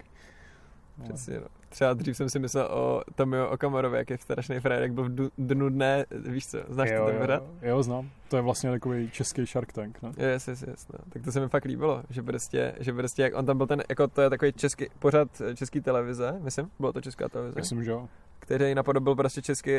No. 0.99 1.05
Přesně, 1.05 1.41
no. 1.41 1.47
Třeba 1.69 1.93
dřív 1.95 2.17
jsem 2.17 2.29
si 2.31 2.39
myslel 2.39 2.67
o 2.67 3.03
Tomio 3.15 3.49
Okamorovi, 3.51 3.99
jak 3.99 4.11
je 4.11 4.19
strašný 4.19 4.61
frajer, 4.61 4.83
jak 4.83 4.93
byl 4.93 5.05
v 5.05 5.31
dnu 5.39 5.69
dne, 5.69 6.07
víš 6.11 6.47
co, 6.47 6.59
znáš 6.69 6.91
jo, 6.91 7.05
to 7.07 7.13
ten 7.13 7.31
jo, 7.31 7.41
jo, 7.63 7.69
jo, 7.69 7.83
znám. 7.83 8.11
To 8.29 8.37
je 8.37 8.43
vlastně 8.43 8.71
takový 8.71 9.11
český 9.11 9.47
Shark 9.47 9.73
Tank, 9.73 10.03
ne? 10.03 10.11
Yes, 10.33 10.49
yes, 10.49 10.63
yes, 10.63 10.89
no. 10.93 10.99
Tak 11.09 11.23
to 11.23 11.33
se 11.33 11.41
mi 11.41 11.49
fakt 11.49 11.65
líbilo, 11.65 12.03
že 12.11 12.23
prostě, 12.23 12.75
že 12.81 12.93
prostě 12.93 13.23
jak 13.23 13.35
on 13.37 13.47
tam 13.47 13.57
byl 13.57 13.67
ten, 13.67 13.83
jako 13.89 14.09
to 14.09 14.21
je 14.23 14.31
takový 14.31 14.53
český, 14.53 14.87
pořad 14.99 15.43
český 15.55 15.81
televize, 15.81 16.39
myslím, 16.41 16.71
bylo 16.81 16.93
to 16.93 17.01
česká 17.01 17.29
televize, 17.29 17.55
Myslím, 17.61 17.85
že 17.85 17.91
jo. 17.91 18.09
Který 18.49 18.75
napodobil 18.75 19.15
prostě 19.15 19.43
český, 19.43 19.71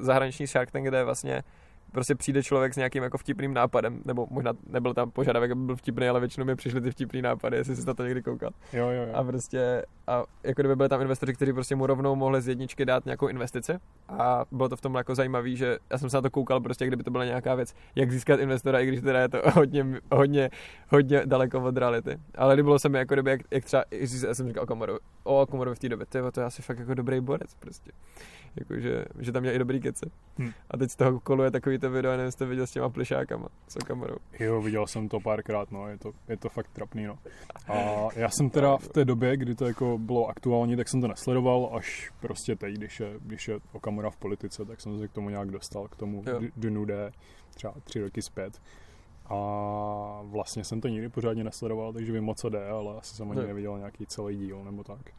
zahraniční 0.00 0.46
Shark 0.46 0.70
Tank, 0.70 0.86
kde 0.86 1.04
vlastně 1.04 1.42
prostě 1.92 2.14
přijde 2.14 2.42
člověk 2.42 2.74
s 2.74 2.76
nějakým 2.76 3.02
jako 3.02 3.18
vtipným 3.18 3.54
nápadem, 3.54 4.00
nebo 4.04 4.26
možná 4.30 4.52
nebyl 4.66 4.94
tam 4.94 5.10
požadavek, 5.10 5.50
aby 5.50 5.60
byl 5.60 5.76
vtipný, 5.76 6.08
ale 6.08 6.20
většinou 6.20 6.46
mi 6.46 6.56
přišly 6.56 6.80
ty 6.80 6.90
vtipný 6.90 7.22
nápady, 7.22 7.56
jestli 7.56 7.76
jsi 7.76 7.86
na 7.86 7.94
to 7.94 8.02
někdy 8.04 8.22
koukal. 8.22 8.50
Jo, 8.72 8.88
jo, 8.88 9.02
jo. 9.02 9.14
A 9.14 9.24
prostě, 9.24 9.82
a 10.06 10.22
jako 10.42 10.62
kdyby 10.62 10.76
byli 10.76 10.88
tam 10.88 11.00
investoři, 11.00 11.34
kteří 11.34 11.52
prostě 11.52 11.76
mu 11.76 11.86
rovnou 11.86 12.16
mohli 12.16 12.42
z 12.42 12.48
jedničky 12.48 12.84
dát 12.84 13.04
nějakou 13.04 13.28
investici. 13.28 13.72
A 14.08 14.44
bylo 14.52 14.68
to 14.68 14.76
v 14.76 14.80
tom 14.80 14.94
jako 14.94 15.14
zajímavý, 15.14 15.56
že 15.56 15.78
já 15.90 15.98
jsem 15.98 16.10
se 16.10 16.16
na 16.16 16.22
to 16.22 16.30
koukal 16.30 16.60
prostě, 16.60 16.86
kdyby 16.86 17.02
to 17.02 17.10
byla 17.10 17.24
nějaká 17.24 17.54
věc, 17.54 17.74
jak 17.94 18.12
získat 18.12 18.40
investora, 18.40 18.80
i 18.80 18.86
když 18.86 19.00
teda 19.00 19.20
je 19.20 19.28
to 19.28 19.38
hodně, 19.54 19.86
hodně, 20.12 20.50
hodně 20.88 21.22
daleko 21.26 21.60
od 21.60 21.76
reality. 21.76 22.18
Ale 22.34 22.54
líbilo 22.54 22.78
se 22.78 22.88
mi 22.88 22.98
jako 22.98 23.14
kdyby, 23.14 23.30
jak, 23.30 23.40
jak 23.50 23.64
třeba, 23.64 23.84
já 23.90 24.34
jsem 24.34 24.48
říkal 24.48 24.62
o 24.62 24.66
Komorovi, 24.66 24.98
o 25.24 25.46
Komorovi 25.46 25.74
v 25.76 25.78
té 25.78 25.88
době, 25.88 26.06
tyjo, 26.06 26.32
to 26.32 26.40
je 26.40 26.46
asi 26.46 26.62
fakt 26.62 26.78
jako 26.78 26.94
dobrý 26.94 27.20
borec 27.20 27.54
prostě. 27.54 27.90
Jako, 28.56 28.80
že, 28.80 29.04
že 29.18 29.32
tam 29.32 29.42
měl 29.42 29.54
i 29.54 29.58
dobrý 29.58 29.80
kece. 29.80 30.06
Hm. 30.38 30.50
A 30.70 30.76
teď 30.76 30.90
z 30.90 30.96
toho 30.96 31.20
koluje 31.20 31.50
takový 31.50 31.77
to 31.78 31.90
video, 31.90 32.16
nevím, 32.16 32.32
jste 32.32 32.46
viděl 32.46 32.66
s 32.66 32.70
těma 32.70 32.88
plišákama, 32.88 33.48
s 33.68 33.76
Okamorou. 33.76 34.16
Jo, 34.40 34.62
viděl 34.62 34.86
jsem 34.86 35.08
to 35.08 35.20
párkrát, 35.20 35.70
no, 35.70 35.88
je 35.88 35.98
to, 35.98 36.12
je 36.28 36.36
to 36.36 36.48
fakt 36.48 36.70
trapný, 36.72 37.06
no. 37.06 37.18
A 37.68 38.08
já 38.16 38.28
jsem 38.30 38.50
teda 38.50 38.76
v 38.76 38.88
té 38.88 39.04
době, 39.04 39.36
kdy 39.36 39.54
to 39.54 39.66
jako 39.66 39.98
bylo 39.98 40.26
aktuální, 40.26 40.76
tak 40.76 40.88
jsem 40.88 41.00
to 41.00 41.08
nesledoval, 41.08 41.70
až 41.72 42.10
prostě 42.20 42.56
teď, 42.56 42.74
když 42.74 43.00
je, 43.00 43.14
když 43.20 43.48
je 43.48 43.58
Okamura 43.72 44.10
v 44.10 44.16
politice, 44.16 44.64
tak 44.64 44.80
jsem 44.80 44.98
se 44.98 45.08
k 45.08 45.12
tomu 45.12 45.30
nějak 45.30 45.50
dostal, 45.50 45.88
k 45.88 45.96
tomu 45.96 46.24
dnu 46.56 46.84
D, 46.84 47.12
třeba 47.54 47.74
tři 47.84 48.00
roky 48.00 48.22
zpět. 48.22 48.60
A 49.30 50.20
vlastně 50.22 50.64
jsem 50.64 50.80
to 50.80 50.88
nikdy 50.88 51.08
pořádně 51.08 51.44
nesledoval, 51.44 51.92
takže 51.92 52.12
vím, 52.12 52.28
o 52.28 52.34
co 52.34 52.48
jde, 52.48 52.68
ale 52.68 52.98
asi 52.98 53.14
jsem 53.14 53.30
ani 53.30 53.46
neviděl 53.46 53.78
nějaký 53.78 54.06
celý 54.06 54.36
díl 54.36 54.64
nebo 54.64 54.84
tak. 54.84 55.10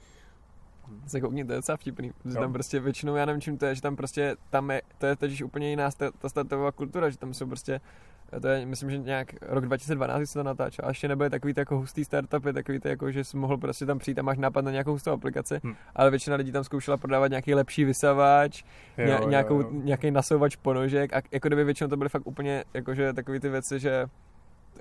Se 1.08 1.22
koukni, 1.22 1.46
to 1.46 1.52
je 1.52 1.56
docela 1.56 1.78
vtipný. 1.78 2.12
Že 2.26 2.34
tam 2.34 2.54
prostě 2.54 2.80
většinou, 2.80 3.16
já 3.16 3.26
nevím 3.26 3.42
čím 3.42 3.58
to 3.58 3.66
je, 3.66 3.76
že 3.76 3.82
tam 3.82 3.96
prostě, 3.96 4.36
tam 4.50 4.72
je, 4.72 4.82
to 4.98 5.06
je 5.06 5.16
totiž 5.16 5.42
úplně 5.42 5.70
jiná 5.70 5.92
sta- 5.92 6.12
ta 6.20 6.30
startová 6.30 6.72
kultura, 6.72 7.10
že 7.10 7.18
tam 7.18 7.34
jsou 7.34 7.48
prostě, 7.48 7.82
to 8.42 8.48
je, 8.48 8.66
myslím, 8.66 8.92
že 8.92 8.98
nějak 8.98 9.34
rok 9.42 9.66
2012 9.66 10.18
když 10.20 10.30
se 10.30 10.40
to 10.40 10.44
natáčelo, 10.44 10.86
a 10.86 10.90
ještě 10.90 11.08
nebyly 11.08 11.30
takový 11.30 11.54
ty 11.54 11.62
jako 11.62 11.78
hustý 11.78 12.06
startupy, 12.06 12.54
takový 12.54 12.80
ty 12.80 12.90
jako, 12.90 13.12
že 13.12 13.24
jsi 13.24 13.38
mohl 13.38 13.58
prostě 13.58 13.86
tam 13.86 14.00
přijít 14.00 14.20
a 14.20 14.22
máš 14.22 14.38
nápad 14.38 14.66
na 14.66 14.72
nějakou 14.72 14.92
hustou 14.92 15.12
aplikaci, 15.12 15.60
Hm. 15.64 15.74
ale 15.96 16.10
většina 16.10 16.36
lidí 16.36 16.52
tam 16.52 16.64
zkoušela 16.64 16.98
prodávat 16.98 17.28
nějaký 17.28 17.54
lepší 17.54 17.86
vysavač, 17.86 18.64
Jo, 18.98 19.06
ně, 19.06 19.12
jo, 19.14 19.30
nějakou, 19.30 19.62
jo. 19.62 19.70
nějaký 19.72 20.12
nasouvač 20.12 20.56
ponožek 20.56 21.14
a 21.14 21.22
jako 21.32 21.48
kdyby 21.48 21.64
většinou 21.64 21.88
to 21.90 21.98
byly 21.98 22.10
fakt 22.10 22.28
úplně, 22.28 22.64
jakože 22.74 23.14
takový 23.14 23.40
ty 23.40 23.50
věci, 23.50 23.80
že 23.80 24.06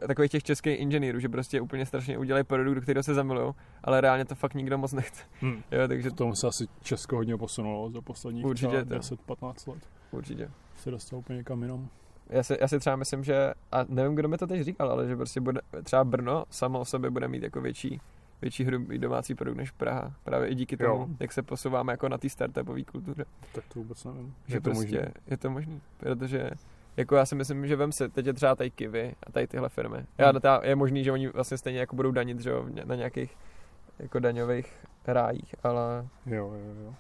takových 0.06 0.30
těch 0.30 0.42
českých 0.42 0.80
inženýrů, 0.80 1.20
že 1.20 1.28
prostě 1.28 1.61
úplně 1.61 1.87
strašně 1.87 2.18
udělají 2.18 2.44
produkt, 2.44 2.74
do 2.74 2.80
kterého 2.80 3.02
se 3.02 3.14
zamilujou, 3.14 3.54
ale 3.84 4.00
reálně 4.00 4.24
to 4.24 4.34
fakt 4.34 4.54
nikdo 4.54 4.78
moc 4.78 4.92
nechce. 4.92 5.22
Hm. 5.42 5.62
Jo, 5.70 5.88
takže 5.88 6.11
K 6.11 6.14
tomu 6.16 6.34
se 6.34 6.46
asi 6.46 6.64
Česko 6.82 7.16
hodně 7.16 7.37
posunulo 7.37 7.90
za 7.90 8.00
posledních 8.00 8.44
Určitě 8.44 8.84
třeba 8.84 9.00
to. 9.00 9.14
10-15 9.34 9.72
let. 9.72 9.82
určitě. 10.11 10.50
Se 10.76 10.90
dostal 10.90 11.18
úplně 11.18 11.37
někam 11.37 11.62
jinam. 11.62 11.88
Já 12.30 12.42
si, 12.42 12.56
já 12.61 12.68
si 12.68 12.78
třeba 12.78 12.96
myslím, 12.96 13.24
že, 13.24 13.54
a 13.72 13.84
nevím, 13.88 14.14
kdo 14.14 14.28
mi 14.28 14.38
to 14.38 14.46
teď 14.46 14.62
říkal, 14.62 14.90
ale 14.90 15.08
že 15.08 15.16
prostě 15.16 15.40
bude, 15.40 15.61
třeba 15.82 16.04
Brno 16.04 16.44
samo 16.50 16.80
o 16.80 16.84
sobě 16.84 17.11
bude 17.11 17.28
mít 17.28 17.42
jako 17.42 17.61
větší, 17.61 18.00
větší 18.42 18.64
hrubý 18.64 18.98
domácí 18.98 19.34
produkt 19.34 19.56
než 19.56 19.70
Praha. 19.70 20.14
Právě 20.24 20.48
i 20.48 20.54
díky 20.54 20.76
tomu, 20.76 20.88
Jo. 21.00 21.08
jak 21.20 21.32
se 21.32 21.42
posouváme 21.42 21.92
jako 21.92 22.08
na 22.08 22.18
té 22.18 22.28
startupové 22.28 22.84
kultuře. 22.84 23.24
Tak 23.54 23.64
to 23.72 23.78
vůbec 23.78 24.04
nevím. 24.04 24.34
Že 24.46 24.56
je 24.56 24.61
to 24.61 24.70
prostě 24.70 24.84
možné? 24.96 25.12
je 25.26 25.37
to 25.37 25.50
možný, 25.50 25.80
protože 25.96 26.50
jako 26.98 27.16
já 27.16 27.26
si 27.26 27.34
myslím, 27.34 27.66
že 27.66 27.76
vem 27.76 27.92
si, 27.92 28.08
teď 28.08 28.26
je 28.26 28.32
třeba 28.32 28.54
tady 28.54 28.70
Kivy 28.70 29.14
a 29.26 29.32
tady 29.32 29.46
tyhle 29.46 29.68
firmy. 29.68 30.06
Já, 30.18 30.30
Hmm. 30.30 30.40
ta, 30.40 30.61
je 30.64 30.76
možný, 30.76 31.04
že 31.04 31.12
oni 31.12 31.28
vlastně 31.28 31.58
stejně 31.58 31.80
jako 31.80 31.96
budou 31.96 32.11
danit, 32.11 32.40
že 32.40 32.50
jo, 32.50 32.66
na 32.84 32.94
nějakých 32.94 33.37
jako 33.98 34.18
daňových 34.18 34.72
rájích, 35.06 35.54
ale 35.62 36.08
Jo, 36.26 36.52
jo, 36.54 36.84
jo. 36.84 36.94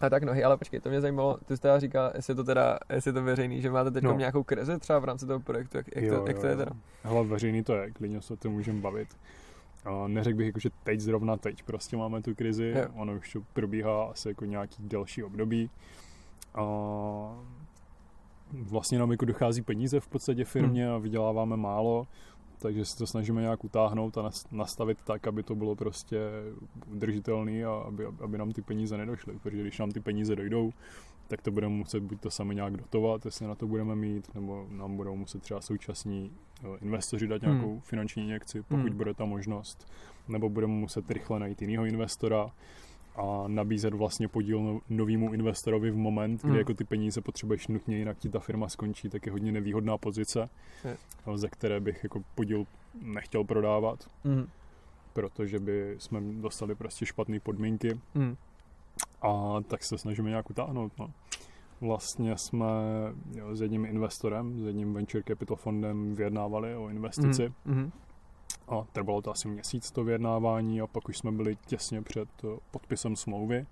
A 0.00 0.10
tak 0.10 0.22
nohy, 0.22 0.44
ale 0.44 0.56
počkej, 0.56 0.80
to 0.80 0.88
mě 0.88 1.00
zajímalo, 1.00 1.38
ty 1.46 1.56
jsi 1.56 1.62
teda 1.62 1.78
říkal, 1.78 2.12
jestli 2.14 2.34
to 2.34 2.44
teda, 2.44 2.78
jestli 2.92 3.08
je 3.08 3.12
to 3.12 3.22
veřejný, 3.22 3.62
že 3.62 3.70
máte 3.70 3.90
teď 3.90 4.04
no. 4.04 4.16
nějakou 4.16 4.42
krizi 4.42 4.78
třeba 4.78 4.98
v 4.98 5.04
rámci 5.04 5.26
toho 5.26 5.40
projektu, 5.40 5.76
jak, 5.76 5.86
jak, 5.94 6.04
jo, 6.04 6.14
to, 6.20 6.26
jak 6.26 6.36
jo, 6.36 6.42
to 6.42 6.46
je 6.46 6.56
teda? 6.56 6.72
Hele, 7.02 7.24
veřejný 7.24 7.64
to 7.64 7.74
je, 7.74 7.90
klidně 7.90 8.20
se 8.20 8.32
o 8.32 8.36
tom 8.36 8.52
můžeme 8.52 8.80
bavit. 8.80 9.08
A 9.84 10.08
neřekl 10.08 10.36
bych, 10.36 10.46
jako, 10.46 10.60
že 10.60 10.70
teď 10.84 11.00
zrovna 11.00 11.36
teď 11.36 11.62
prostě 11.62 11.96
máme 11.96 12.22
tu 12.22 12.34
krizi, 12.34 12.74
jo. 12.76 12.86
ono 12.94 13.14
už 13.14 13.32
to 13.32 13.40
probíhá 13.52 14.04
asi 14.04 14.28
jako 14.28 14.44
nějaký 14.44 14.82
delší 14.82 15.22
období. 15.22 15.70
A 16.54 16.62
vlastně 18.52 18.98
nám 18.98 19.10
jako 19.10 19.24
dochází 19.24 19.62
peníze 19.62 20.00
v 20.00 20.08
podstatě 20.08 20.44
firmě 20.44 20.86
hmm. 20.86 20.94
a 20.94 20.98
vyděláváme 20.98 21.56
málo, 21.56 22.06
takže 22.58 22.84
si 22.84 22.98
to 22.98 23.06
snažíme 23.06 23.40
nějak 23.40 23.64
utáhnout 23.64 24.18
a 24.18 24.30
nastavit 24.50 24.98
tak, 25.04 25.26
aby 25.26 25.42
to 25.42 25.54
bylo 25.54 25.76
prostě 25.76 26.18
udržitelné 26.86 27.64
a 27.64 27.70
aby, 27.70 28.06
aby 28.06 28.38
nám 28.38 28.52
ty 28.52 28.62
peníze 28.62 28.96
nedošly, 28.96 29.38
protože 29.42 29.62
když 29.62 29.78
nám 29.78 29.90
ty 29.90 30.00
peníze 30.00 30.36
dojdou, 30.36 30.72
tak 31.28 31.42
to 31.42 31.50
budeme 31.50 31.74
muset 31.74 32.00
buď 32.00 32.20
to 32.20 32.30
sami 32.30 32.54
nějak 32.54 32.76
dotovat, 32.76 33.24
jestli 33.24 33.46
na 33.46 33.54
to 33.54 33.66
budeme 33.66 33.96
mít, 33.96 34.34
nebo 34.34 34.66
nám 34.70 34.96
budou 34.96 35.16
muset 35.16 35.42
třeba 35.42 35.60
současní 35.60 36.30
investoři 36.80 37.26
dát 37.26 37.42
nějakou 37.42 37.70
hmm. 37.70 37.80
finanční 37.80 38.22
injekci, 38.22 38.62
pokud 38.62 38.76
hmm. 38.76 38.96
bude 38.96 39.14
ta 39.14 39.24
možnost, 39.24 39.92
nebo 40.28 40.48
budeme 40.48 40.72
muset 40.72 41.10
rychle 41.10 41.40
najít 41.40 41.62
jiného 41.62 41.84
investora, 41.84 42.50
a 43.14 43.44
nabízet 43.46 43.94
vlastně 43.94 44.28
podíl 44.28 44.62
no, 44.62 44.80
novému 44.88 45.32
investorovi 45.32 45.90
v 45.90 45.96
moment, 45.96 46.40
kdy 46.40 46.50
hmm. 46.50 46.58
jako 46.58 46.74
ty 46.74 46.84
peníze 46.84 47.20
potřebuješ 47.20 47.68
nutně, 47.68 47.98
jinak 47.98 48.18
ti 48.18 48.28
ta 48.28 48.38
firma 48.38 48.68
skončí, 48.68 49.08
tak 49.08 49.26
je 49.26 49.32
hodně 49.32 49.52
nevýhodná 49.52 49.98
pozice, 49.98 50.48
je. 50.84 50.96
ze 51.34 51.48
které 51.48 51.80
bych 51.80 52.04
jako 52.04 52.22
podíl 52.34 52.66
nechtěl 53.02 53.44
prodávat, 53.44 54.10
hmm. 54.24 54.46
protože 55.12 55.58
by 55.58 55.94
jsme 55.98 56.20
dostali 56.20 56.74
prostě 56.74 57.06
špatné 57.06 57.40
podmínky 57.40 58.00
hmm. 58.14 58.36
a 59.22 59.60
tak 59.68 59.84
se 59.84 59.98
snažíme 59.98 60.28
nějak 60.28 60.50
utáhnout. 60.50 60.92
No. 60.98 61.10
Vlastně 61.80 62.38
jsme 62.38 62.66
jo, 63.34 63.56
s 63.56 63.60
jedním 63.60 63.84
investorem, 63.84 64.60
s 64.60 64.66
jedním 64.66 64.94
venture 64.94 65.24
capital 65.28 65.56
fondem 65.56 66.14
vyjednávali 66.14 66.76
o 66.76 66.88
investici. 66.88 67.52
Hmm. 67.66 67.92
A 68.68 68.84
trvalo 68.92 69.22
to 69.22 69.30
asi 69.30 69.48
měsíc 69.48 69.90
to 69.90 70.04
vyjednávání 70.04 70.80
a 70.80 70.86
pak 70.86 71.08
už 71.08 71.18
jsme 71.18 71.32
byli 71.32 71.56
těsně 71.66 72.02
před 72.02 72.28
eh, 72.44 72.58
podpisem 72.70 73.16
smlouvy. 73.16 73.66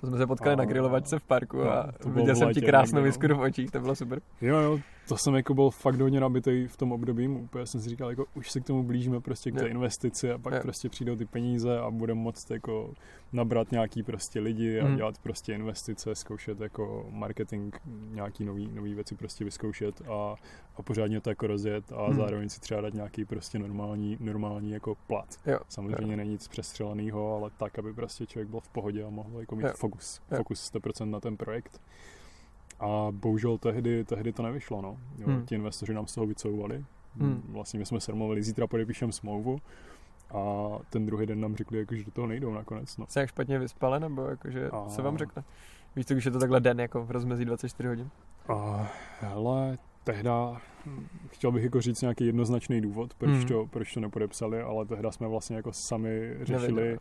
To 0.00 0.06
jsme 0.06 0.18
se 0.18 0.26
potkali 0.26 0.52
a, 0.52 0.56
na 0.56 0.64
grilovačce 0.64 1.18
v 1.18 1.22
parku 1.22 1.56
no, 1.56 1.72
a 1.72 1.92
viděl 2.06 2.36
jsem 2.36 2.54
ti 2.54 2.60
krásnou 2.60 3.02
výskuru 3.02 3.36
v 3.36 3.40
očích, 3.40 3.70
to 3.70 3.80
bylo 3.80 3.94
super. 3.94 4.20
Jo, 4.40 4.56
jo, 4.56 4.80
to 5.08 5.16
jsem 5.16 5.34
jako 5.34 5.54
byl 5.54 5.70
fakt 5.70 6.00
hodně 6.00 6.20
nabitý 6.20 6.66
v 6.66 6.76
tom 6.76 6.92
období, 6.92 7.28
úplně 7.28 7.66
jsem 7.66 7.80
si 7.80 7.88
říkal, 7.88 8.10
jako 8.10 8.26
už 8.34 8.50
se 8.50 8.60
k 8.60 8.64
tomu 8.64 8.82
blížíme 8.82 9.20
prostě 9.20 9.50
k 9.50 9.58
té 9.58 9.68
investici 9.68 10.32
a 10.32 10.38
pak 10.38 10.54
jo. 10.54 10.60
prostě 10.62 10.88
přijdou 10.88 11.16
ty 11.16 11.24
peníze 11.24 11.78
a 11.78 11.90
budeme 11.90 12.20
moct 12.20 12.50
jako 12.50 12.94
nabrat 13.32 13.72
nějaký 13.72 14.02
prostě 14.02 14.40
lidi 14.40 14.80
a 14.80 14.84
hmm. 14.84 14.96
dělat 14.96 15.18
prostě 15.18 15.54
investice, 15.54 16.14
zkoušet 16.14 16.60
jako 16.60 17.06
marketing, 17.10 17.74
nějaký 18.10 18.44
nový, 18.44 18.70
nový 18.74 18.94
věci 18.94 19.14
prostě 19.14 19.44
vyzkoušet 19.44 20.02
a, 20.08 20.34
a 20.76 20.82
pořádně 20.82 21.20
to 21.20 21.30
jako 21.30 21.46
rozjet 21.46 21.92
a 21.92 22.06
hmm. 22.06 22.16
zároveň 22.16 22.48
si 22.48 22.60
třeba 22.60 22.80
dát 22.80 22.94
nějaký 22.94 23.24
prostě 23.24 23.58
normální, 23.58 24.16
normální 24.20 24.70
jako 24.70 24.94
plat. 25.06 25.36
Jo. 25.46 25.58
Samozřejmě 25.68 26.12
jo. 26.12 26.16
není 26.16 26.30
nic 26.30 26.48
přestřeleného, 26.48 27.36
ale 27.36 27.50
tak, 27.58 27.78
aby 27.78 27.92
prostě 27.92 28.26
člověk 28.26 28.48
byl 28.48 28.60
v 28.60 28.68
pohodě 28.68 29.04
a 29.04 29.10
mohl 29.10 29.40
jako 29.40 29.56
mít 29.56 29.64
jo. 29.64 29.72
fokus, 29.76 30.20
jo. 30.30 30.36
fokus 30.36 30.72
100% 30.72 31.10
na 31.10 31.20
ten 31.20 31.36
projekt. 31.36 31.80
A 32.80 33.08
bohužel 33.10 33.58
tehdy, 33.58 34.04
tehdy 34.04 34.32
to 34.32 34.42
nevyšlo, 34.42 34.82
no. 34.82 34.96
Jo, 35.18 35.26
hmm. 35.26 35.46
Ti 35.46 35.54
investoři 35.54 35.94
nám 35.94 36.06
z 36.06 36.14
toho 36.14 36.26
vycouvali. 36.26 36.84
Hmm. 37.20 37.42
Vlastně 37.48 37.78
my 37.78 37.86
jsme 37.86 38.00
se 38.00 38.12
domluvili, 38.12 38.42
zítra 38.42 38.66
podepíšem 38.66 39.12
smlouvu 39.12 39.58
a 40.30 40.68
ten 40.90 41.06
druhý 41.06 41.26
den 41.26 41.40
nám 41.40 41.56
řekli, 41.56 41.78
jako, 41.78 41.94
že 41.94 42.04
do 42.04 42.10
toho 42.10 42.26
nejdou 42.26 42.54
nakonec. 42.54 42.96
No. 42.96 43.06
Jsi 43.08 43.18
jak 43.18 43.28
špatně 43.28 43.58
vyspale, 43.58 44.00
nebo 44.00 44.24
jakože 44.24 44.70
a... 44.70 44.88
se 44.88 45.02
vám 45.02 45.18
řekne? 45.18 45.44
Víš 45.96 46.06
to, 46.06 46.14
když 46.14 46.24
je 46.24 46.30
to 46.30 46.38
takhle 46.38 46.60
den, 46.60 46.80
jako 46.80 47.04
v 47.04 47.10
rozmezí 47.10 47.44
24 47.44 47.88
hodin? 47.88 48.10
A, 48.48 48.90
hele, 49.20 49.78
tehda 50.04 50.60
chtěl 51.28 51.52
bych 51.52 51.64
jako 51.64 51.80
říct 51.80 52.00
nějaký 52.00 52.26
jednoznačný 52.26 52.80
důvod, 52.80 53.14
proč, 53.14 53.30
hmm. 53.30 53.46
to, 53.46 53.66
proč 53.66 53.94
to 53.94 54.00
nepodepsali, 54.00 54.60
ale 54.60 54.86
tehda 54.86 55.10
jsme 55.10 55.28
vlastně 55.28 55.56
jako 55.56 55.72
sami 55.72 56.36
řešili, 56.42 56.72
Nevěděl 56.72 56.98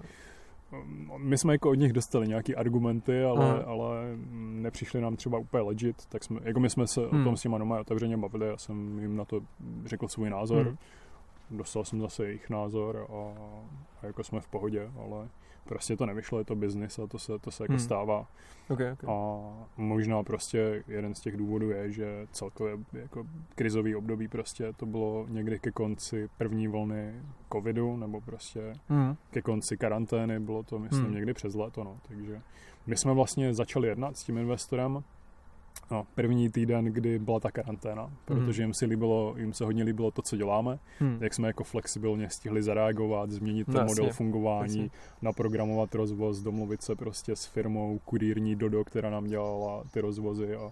my 1.18 1.38
jsme 1.38 1.54
jako 1.54 1.70
od 1.70 1.74
nich 1.74 1.94
dostali 1.94 2.28
nějaký 2.28 2.56
argumenty, 2.56 3.24
ale, 3.24 3.52
hmm. 3.52 3.62
ale 3.66 4.18
nepřišli 4.62 5.02
nám 5.02 5.16
třeba 5.16 5.38
úplně 5.38 5.64
legit, 5.64 6.06
tak 6.06 6.24
jsme, 6.24 6.40
jako 6.44 6.60
my 6.60 6.70
jsme 6.70 6.88
se 6.88 7.02
hmm. 7.02 7.22
o 7.22 7.24
tom 7.24 7.38
s 7.38 7.42
těma 7.42 7.58
doma 7.58 7.80
otevřeně 7.80 8.18
bavili, 8.18 8.48
já 8.48 8.58
jsem 8.58 9.00
jim 9.00 9.16
na 9.16 9.26
to 9.26 9.42
řekl 9.86 10.08
svůj 10.08 10.30
názor, 10.30 10.66
hmm. 10.66 10.78
dostal 11.58 11.86
jsem 11.86 12.02
zase 12.02 12.26
jejich 12.26 12.50
názor 12.50 13.08
a, 13.10 13.14
a 14.02 14.06
jako 14.06 14.24
jsme 14.24 14.42
v 14.42 14.48
pohodě, 14.48 14.92
ale 15.04 15.28
prostě 15.68 15.98
to 15.98 16.06
nevyšlo, 16.06 16.40
je 16.40 16.46
to 16.46 16.56
biznis 16.56 17.00
a 17.00 17.08
to 17.08 17.20
se, 17.20 17.40
to 17.40 17.52
se 17.52 17.64
jako 17.64 17.74
hmm. 17.74 17.80
stává. 17.80 18.28
Okay, 18.70 18.92
okay. 18.92 19.10
A 19.10 19.40
možná 19.78 20.24
prostě 20.24 20.84
jeden 20.88 21.16
z 21.16 21.22
těch 21.22 21.38
důvodů 21.38 21.70
je, 21.70 21.92
že 21.92 22.28
celkově 22.32 22.78
jako 22.94 23.26
krizový 23.56 23.96
období 23.96 24.28
prostě 24.28 24.74
to 24.74 24.86
bylo 24.86 25.26
někdy 25.30 25.60
ke 25.60 25.72
konci 25.72 26.30
první 26.38 26.68
vlny 26.68 27.14
covidu, 27.54 27.98
nebo 27.98 28.22
prostě 28.22 28.74
hmm. 28.90 29.16
ke 29.32 29.42
konci 29.42 29.78
karantény, 29.78 30.40
bylo 30.40 30.64
to 30.64 30.80
myslím 30.80 31.06
hmm. 31.06 31.16
někdy 31.16 31.34
přes 31.34 31.56
léto, 31.56 31.84
no, 31.84 31.98
takže 32.08 32.42
my 32.88 32.98
jsme 32.98 33.14
vlastně 33.14 33.54
začali 33.54 33.88
jednat 33.88 34.18
s 34.18 34.24
tím 34.24 34.38
investorem 34.38 35.04
no, 35.92 36.08
první 36.16 36.50
týden, 36.50 36.86
kdy 36.86 37.20
byla 37.20 37.40
ta 37.40 37.52
karanténa, 37.52 38.12
protože 38.26 38.64
jim, 38.64 38.74
si 38.74 38.86
líbilo, 38.86 39.36
jim 39.38 39.54
se 39.54 39.66
hodně 39.66 39.84
líbilo 39.84 40.12
to, 40.12 40.22
co 40.22 40.38
děláme, 40.38 40.80
hmm. 41.00 41.18
jak 41.22 41.34
jsme 41.34 41.48
jako 41.48 41.64
flexibilně 41.64 42.30
stihli 42.30 42.64
zareagovat, 42.64 43.32
změnit 43.32 43.66
ten 43.66 43.76
no, 43.76 43.86
model 43.86 44.10
fungování, 44.10 44.82
jasně. 44.82 44.90
naprogramovat 45.22 45.96
rozvoz, 45.96 46.40
domluvit 46.40 46.82
se 46.82 46.96
prostě 46.96 47.36
s 47.36 47.46
firmou 47.46 48.00
kurírní 48.06 48.56
Dodo, 48.56 48.84
která 48.84 49.10
nám 49.10 49.28
dělala 49.28 49.84
ty 49.92 50.02
rozvozy 50.02 50.56
a 50.56 50.72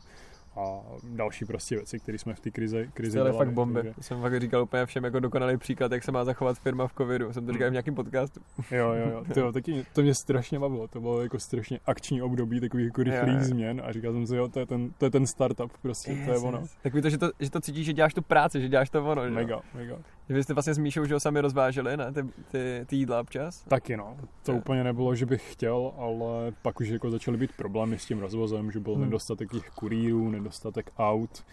a 0.58 0.80
další 1.04 1.46
prostě 1.46 1.76
věci, 1.76 2.00
které 2.00 2.18
jsme 2.18 2.34
v 2.34 2.39
té 2.39 2.52
krizi, 2.52 2.89
krizi 2.94 3.18
dělali. 3.18 3.38
fakt 3.38 3.52
bomby. 3.52 3.82
Takže... 3.84 3.94
Jsem 4.02 4.22
fakt 4.22 4.41
říkal 4.41 4.63
úplně 4.63 4.86
všem 4.86 5.04
jako 5.04 5.20
dokonalý 5.20 5.58
příklad, 5.58 5.91
jak 5.91 6.04
se 6.04 6.12
má 6.12 6.26
zachovat 6.26 6.60
firma 6.60 6.88
v 6.88 6.94
covidu. 6.94 7.34
Jsem 7.34 7.46
to 7.46 7.54
říkal 7.54 7.70
v 7.70 7.72
nějakém 7.72 7.96
podcastu. 7.96 8.39
Jo, 8.72 8.94
jo, 8.94 9.10
jo. 9.12 9.24
Tyjo, 9.34 9.52
taky, 9.52 9.86
to 9.94 10.02
mě 10.02 10.15
strašně 10.15 10.60
bavilo. 10.60 10.88
To 10.88 11.02
bylo 11.02 11.22
jako 11.22 11.39
strašně 11.39 11.80
akční 11.86 12.22
období 12.22 12.60
takových 12.60 12.86
jako 12.86 13.04
rychlých 13.04 13.41
změn 13.41 13.82
a 13.86 13.91
říkal 13.91 14.13
jsem 14.13 14.28
si, 14.28 14.36
jo, 14.36 14.48
to 14.48 14.60
je 14.60 14.65
ten, 14.65 14.91
to 14.98 15.06
je 15.06 15.12
ten 15.12 15.28
startup, 15.28 15.72
prostě, 15.82 16.12
yes, 16.12 16.26
to 16.26 16.32
je 16.32 16.38
ono. 16.38 16.60
Yes. 16.60 16.76
Tak 16.84 16.94
to, 17.02 17.10
že 17.10 17.18
to, 17.18 17.32
že 17.39 17.52
to 17.52 17.62
cítíš, 17.62 17.86
že 17.86 17.94
děláš 17.94 18.13
tu 18.13 18.22
práci, 18.22 18.62
že 18.62 18.70
děláš 18.70 18.89
to 18.89 19.06
ono. 19.06 19.26
Že? 19.26 19.32
Mega, 19.32 19.62
mega. 19.74 19.98
Že 20.30 20.36
vy 20.36 20.44
jste 20.44 20.54
vlastně 20.54 20.74
s 20.74 20.78
Míšou, 20.78 21.06
že 21.06 21.14
ho 21.14 21.20
sami 21.20 21.42
rozváželi, 21.42 21.98
ne, 21.98 22.12
ty, 22.12 22.24
ty, 22.52 22.86
ty 22.86 22.96
jídla 22.96 23.20
občas? 23.20 23.64
Taky 23.64 23.98
no, 23.98 24.18
to 24.44 24.52
je. 24.52 24.58
úplně 24.58 24.84
nebylo, 24.84 25.16
že 25.16 25.26
bych 25.26 25.52
chtěl, 25.52 25.92
ale 25.98 26.52
pak 26.62 26.80
už 26.80 26.88
jako 26.88 27.12
začaly 27.12 27.38
být 27.38 27.52
problémy 27.58 28.00
s 28.00 28.06
tím 28.06 28.20
rozvozem, 28.20 28.72
že 28.72 28.80
byl 28.80 28.94
hmm. 28.94 29.04
nedostatek 29.04 29.52
těch 29.52 29.70
kurýrů, 29.70 30.30
nedostatek 30.30 30.92
aut 30.98 31.44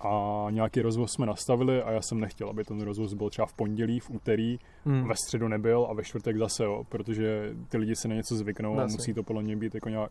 a 0.00 0.46
nějaký 0.50 0.82
rozvoz 0.82 1.12
jsme 1.12 1.26
nastavili 1.26 1.82
a 1.82 1.90
já 1.92 2.02
jsem 2.02 2.20
nechtěl, 2.20 2.48
aby 2.48 2.64
ten 2.64 2.80
rozvoz 2.80 3.14
byl 3.14 3.30
třeba 3.30 3.46
v 3.46 3.52
pondělí, 3.52 4.00
v 4.00 4.10
úterý, 4.10 4.58
hmm. 4.84 5.08
ve 5.08 5.14
středu 5.14 5.48
nebyl 5.48 5.86
a 5.90 5.94
ve 5.94 6.04
čtvrtek 6.04 6.36
zase, 6.36 6.64
jo, 6.64 6.84
protože 6.88 7.54
ty 7.68 7.78
lidi 7.78 7.96
si 7.96 8.08
na 8.08 8.14
něco 8.14 8.36
zvyknou 8.36 8.80
a 8.80 8.86
musí 8.86 9.14
to 9.14 9.22
podle 9.22 9.42
mě 9.42 9.56
být 9.56 9.74
jako 9.74 9.88
nějak 9.88 10.10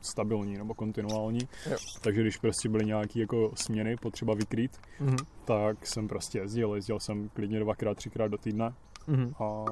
stabilní 0.00 0.58
nebo 0.58 0.74
kontinuální. 0.74 1.48
Jo. 1.70 1.76
Takže 2.02 2.20
když 2.20 2.36
prostě 2.36 2.68
byly 2.68 2.84
nějaké 2.84 3.20
jako 3.20 3.52
směny 3.54 3.96
potřeba 3.96 4.34
vykrýt, 4.34 4.80
hmm. 4.98 5.16
tak 5.44 5.86
jsem 5.86 6.08
prostě 6.08 6.38
jezdil, 6.38 6.74
jezdil 6.74 7.00
jsem 7.00 7.28
klidně 7.28 7.60
dvakrát, 7.60 7.96
třikrát 7.96 8.28
do 8.28 8.38
týdne 8.38 8.72
hmm. 9.06 9.32
a 9.38 9.64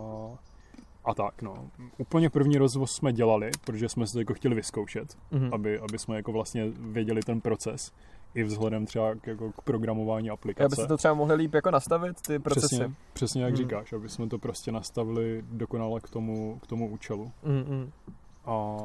a 1.05 1.15
tak, 1.15 1.43
no. 1.43 1.71
Úplně 1.99 2.31
první 2.31 2.59
rozvoz 2.59 2.93
jsme 2.93 3.13
dělali, 3.13 3.51
protože 3.65 3.89
jsme 3.89 4.07
se 4.07 4.13
to 4.13 4.19
jako 4.19 4.35
chtěli 4.35 4.55
vyzkoušet, 4.55 5.17
mm-hmm. 5.33 5.55
aby, 5.55 5.79
aby 5.79 5.99
jsme 5.99 6.17
jako 6.17 6.33
vlastně 6.33 6.73
věděli 6.79 7.21
ten 7.21 7.41
proces 7.41 7.93
i 8.35 8.43
vzhledem 8.45 8.87
třeba 8.87 9.15
k, 9.15 9.27
jako 9.27 9.53
k 9.53 9.63
programování 9.63 10.31
aplikace. 10.31 10.65
Aby 10.65 10.77
se 10.77 10.87
to 10.87 10.97
třeba 10.97 11.15
mohli 11.15 11.35
líp 11.35 11.55
jako 11.55 11.71
nastavit, 11.71 12.23
ty 12.23 12.39
procesy. 12.39 12.67
Přesně, 12.67 12.95
přesně 13.13 13.43
jak 13.43 13.51
hmm. 13.51 13.57
říkáš, 13.57 13.93
aby 13.93 14.09
jsme 14.09 14.29
to 14.29 14.39
prostě 14.39 14.73
nastavili 14.73 15.45
dokonale 15.51 16.01
k 16.01 16.11
tomu, 16.11 16.59
k 16.63 16.67
tomu 16.67 16.89
účelu. 16.89 17.33
Hmm. 17.45 17.91
A, 18.45 18.77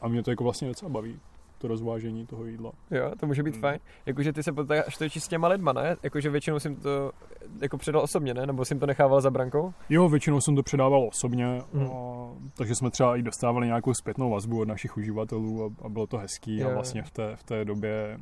a 0.00 0.08
mě 0.08 0.22
to 0.22 0.30
jako 0.30 0.44
vlastně 0.44 0.68
docela 0.68 0.88
baví 0.88 1.20
to 1.60 1.68
rozvážení 1.68 2.26
toho 2.26 2.46
jídla. 2.46 2.72
Jo, 2.90 3.12
to 3.20 3.26
může 3.26 3.42
být 3.42 3.54
hmm. 3.54 3.60
fajn. 3.60 3.78
Jakože 4.06 4.32
ty 4.32 4.42
se 4.42 4.52
potkáš 4.52 4.96
to 4.96 5.04
s 5.04 5.28
těma 5.28 5.48
lidma, 5.48 5.72
ne? 5.72 5.96
Jakože 6.02 6.30
většinou 6.30 6.58
jsem 6.58 6.76
to 6.76 7.12
jako 7.60 7.78
předal 7.78 8.02
osobně, 8.02 8.34
ne? 8.34 8.46
Nebo 8.46 8.64
jsem 8.64 8.78
to 8.78 8.86
nechával 8.86 9.20
za 9.20 9.30
brankou? 9.30 9.72
Jo, 9.88 10.08
většinou 10.08 10.40
jsem 10.40 10.56
to 10.56 10.62
předával 10.62 11.08
osobně, 11.08 11.62
hmm. 11.74 11.90
a, 11.90 12.28
takže 12.56 12.74
jsme 12.74 12.90
třeba 12.90 13.16
i 13.16 13.22
dostávali 13.22 13.66
nějakou 13.66 13.94
zpětnou 13.94 14.30
vazbu 14.30 14.60
od 14.60 14.68
našich 14.68 14.96
uživatelů 14.96 15.64
a, 15.64 15.86
a 15.86 15.88
bylo 15.88 16.06
to 16.06 16.18
hezký 16.18 16.58
jo, 16.58 16.70
a 16.70 16.74
vlastně 16.74 17.02
v 17.02 17.10
té, 17.10 17.36
v 17.36 17.42
té 17.42 17.64
době 17.64 18.18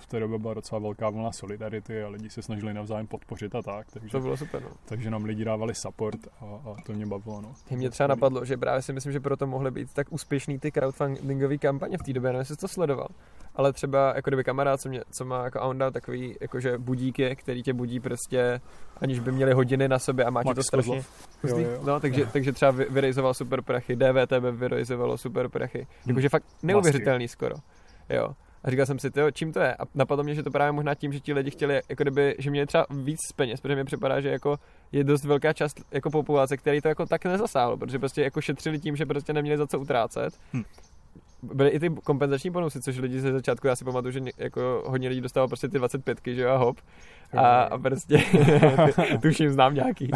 v 0.00 0.06
té 0.06 0.20
době 0.20 0.38
byla 0.38 0.54
docela 0.54 0.78
velká 0.80 1.10
vlna 1.10 1.32
solidarity 1.32 2.02
a 2.02 2.08
lidi 2.08 2.30
se 2.30 2.42
snažili 2.42 2.74
navzájem 2.74 3.06
podpořit 3.06 3.54
a 3.54 3.62
tak. 3.62 3.86
Takže, 3.92 4.08
to 4.10 4.20
bylo 4.20 4.36
super. 4.36 4.62
No. 4.62 4.68
Takže 4.84 5.10
nám 5.10 5.24
lidi 5.24 5.44
dávali 5.44 5.74
support 5.74 6.20
a, 6.40 6.44
a 6.44 6.76
to 6.86 6.92
mě 6.92 7.06
bavilo. 7.06 7.40
No. 7.40 7.52
Mě 7.70 7.90
třeba 7.90 8.06
napadlo, 8.06 8.44
že 8.44 8.56
právě 8.56 8.82
si 8.82 8.92
myslím, 8.92 9.12
že 9.12 9.20
proto 9.20 9.46
mohly 9.46 9.70
být 9.70 9.94
tak 9.94 10.06
úspěšný 10.12 10.58
ty 10.58 10.72
crowdfundingové 10.72 11.58
kampaně 11.58 11.98
v 11.98 12.02
té 12.02 12.12
době, 12.12 12.28
nevím, 12.28 12.38
jestli 12.38 12.54
jsi 12.54 12.60
to 12.60 12.68
sledoval. 12.68 13.08
ale 13.54 13.72
třeba 13.72 14.12
jako 14.16 14.30
kdyby 14.30 14.44
kamarád, 14.44 14.80
co, 14.80 14.88
mě, 14.88 15.00
co 15.10 15.24
má 15.24 15.44
jako 15.44 15.60
Aunda, 15.60 15.90
takový 15.90 16.36
jakože 16.40 16.78
budíky, 16.78 17.36
který 17.36 17.62
tě 17.62 17.72
budí 17.72 18.00
prostě, 18.00 18.60
aniž 18.96 19.18
by 19.20 19.32
měli 19.32 19.52
hodiny 19.52 19.88
na 19.88 19.98
sobě 19.98 20.24
a 20.24 20.30
má 20.30 20.44
to 20.54 20.62
strašně. 20.62 21.02
Jo, 21.44 21.58
jo. 21.58 21.80
No, 21.84 22.00
takže, 22.00 22.26
takže 22.26 22.52
třeba 22.52 22.70
vy- 22.70 22.86
vyrejzoval 22.90 23.34
super 23.34 23.62
prachy, 23.62 23.96
DVTB 23.96 24.44
vyrejzovalo 24.60 25.18
super 25.18 25.48
prachy. 25.48 25.86
Jakože 26.06 26.28
fakt 26.28 26.44
neuvěřitelný 26.62 27.28
skoro. 27.28 27.54
Jo. 28.08 28.34
A 28.64 28.70
říkal 28.70 28.86
jsem 28.86 28.98
si, 28.98 29.10
tyjo, 29.10 29.30
čím 29.30 29.52
to 29.52 29.60
je? 29.60 29.74
A 29.74 29.82
napadlo 29.94 30.24
mě, 30.24 30.34
že 30.34 30.42
to 30.42 30.50
právě 30.50 30.72
možná 30.72 30.94
tím, 30.94 31.12
že 31.12 31.20
ti 31.20 31.32
lidi 31.32 31.50
chtěli, 31.50 31.80
jako 31.88 32.02
kdyby, 32.02 32.36
že 32.38 32.50
měli 32.50 32.66
třeba 32.66 32.86
víc 32.90 33.18
peněz, 33.36 33.60
protože 33.60 33.76
mi 33.76 33.84
připadá, 33.84 34.20
že 34.20 34.28
jako 34.28 34.58
je 34.92 35.04
dost 35.04 35.24
velká 35.24 35.52
část 35.52 35.80
jako 35.90 36.10
populace, 36.10 36.56
který 36.56 36.80
to 36.80 36.88
jako 36.88 37.06
tak 37.06 37.24
nezasáhlo, 37.24 37.76
protože 37.76 37.98
prostě 37.98 38.22
jako 38.22 38.40
šetřili 38.40 38.80
tím, 38.80 38.96
že 38.96 39.06
prostě 39.06 39.32
neměli 39.32 39.58
za 39.58 39.66
co 39.66 39.78
utrácet. 39.80 40.34
Hm. 40.54 40.62
Byly 41.42 41.70
i 41.70 41.80
ty 41.80 41.90
kompenzační 42.04 42.50
bonusy, 42.50 42.80
což 42.82 42.98
lidi 42.98 43.20
ze 43.20 43.32
začátku, 43.32 43.66
já 43.66 43.76
si 43.76 43.84
pamatuju, 43.84 44.12
že 44.12 44.20
jako 44.38 44.82
hodně 44.86 45.08
lidí 45.08 45.20
dostalo 45.20 45.48
prostě 45.48 45.68
ty 45.68 45.78
25, 45.78 46.18
že 46.24 46.42
jo, 46.42 46.50
a 46.50 46.56
hop. 46.56 46.76
A, 47.36 47.62
a 47.62 47.78
prostě, 47.78 48.22
tuším, 49.22 49.50
znám 49.52 49.74
nějaký. 49.74 50.10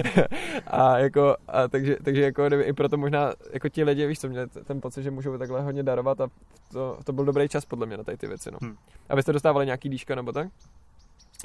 a 0.66 0.98
jako, 0.98 1.36
a 1.48 1.68
takže, 1.68 1.96
takže 2.04 2.22
jako 2.22 2.44
i 2.44 2.72
proto 2.72 2.96
možná, 2.96 3.32
jako 3.52 3.68
ti 3.68 3.84
lidi, 3.84 4.06
víš 4.06 4.18
co, 4.18 4.28
měli 4.28 4.46
ten 4.48 4.80
pocit, 4.80 5.02
že 5.02 5.10
můžou 5.10 5.38
takhle 5.38 5.62
hodně 5.62 5.82
darovat 5.82 6.20
a 6.20 6.28
to, 6.72 6.98
to 7.04 7.12
byl 7.12 7.24
dobrý 7.24 7.48
čas 7.48 7.64
podle 7.64 7.86
mě 7.86 7.96
na 7.96 8.04
tady 8.04 8.16
ty 8.18 8.26
věci, 8.26 8.50
no. 8.50 8.58
Hm. 8.64 8.76
A 9.08 9.16
vy 9.16 9.22
jste 9.22 9.32
dostávali 9.32 9.66
nějaký 9.66 9.88
dýška 9.88 10.14
nebo 10.14 10.32
tak? 10.32 10.48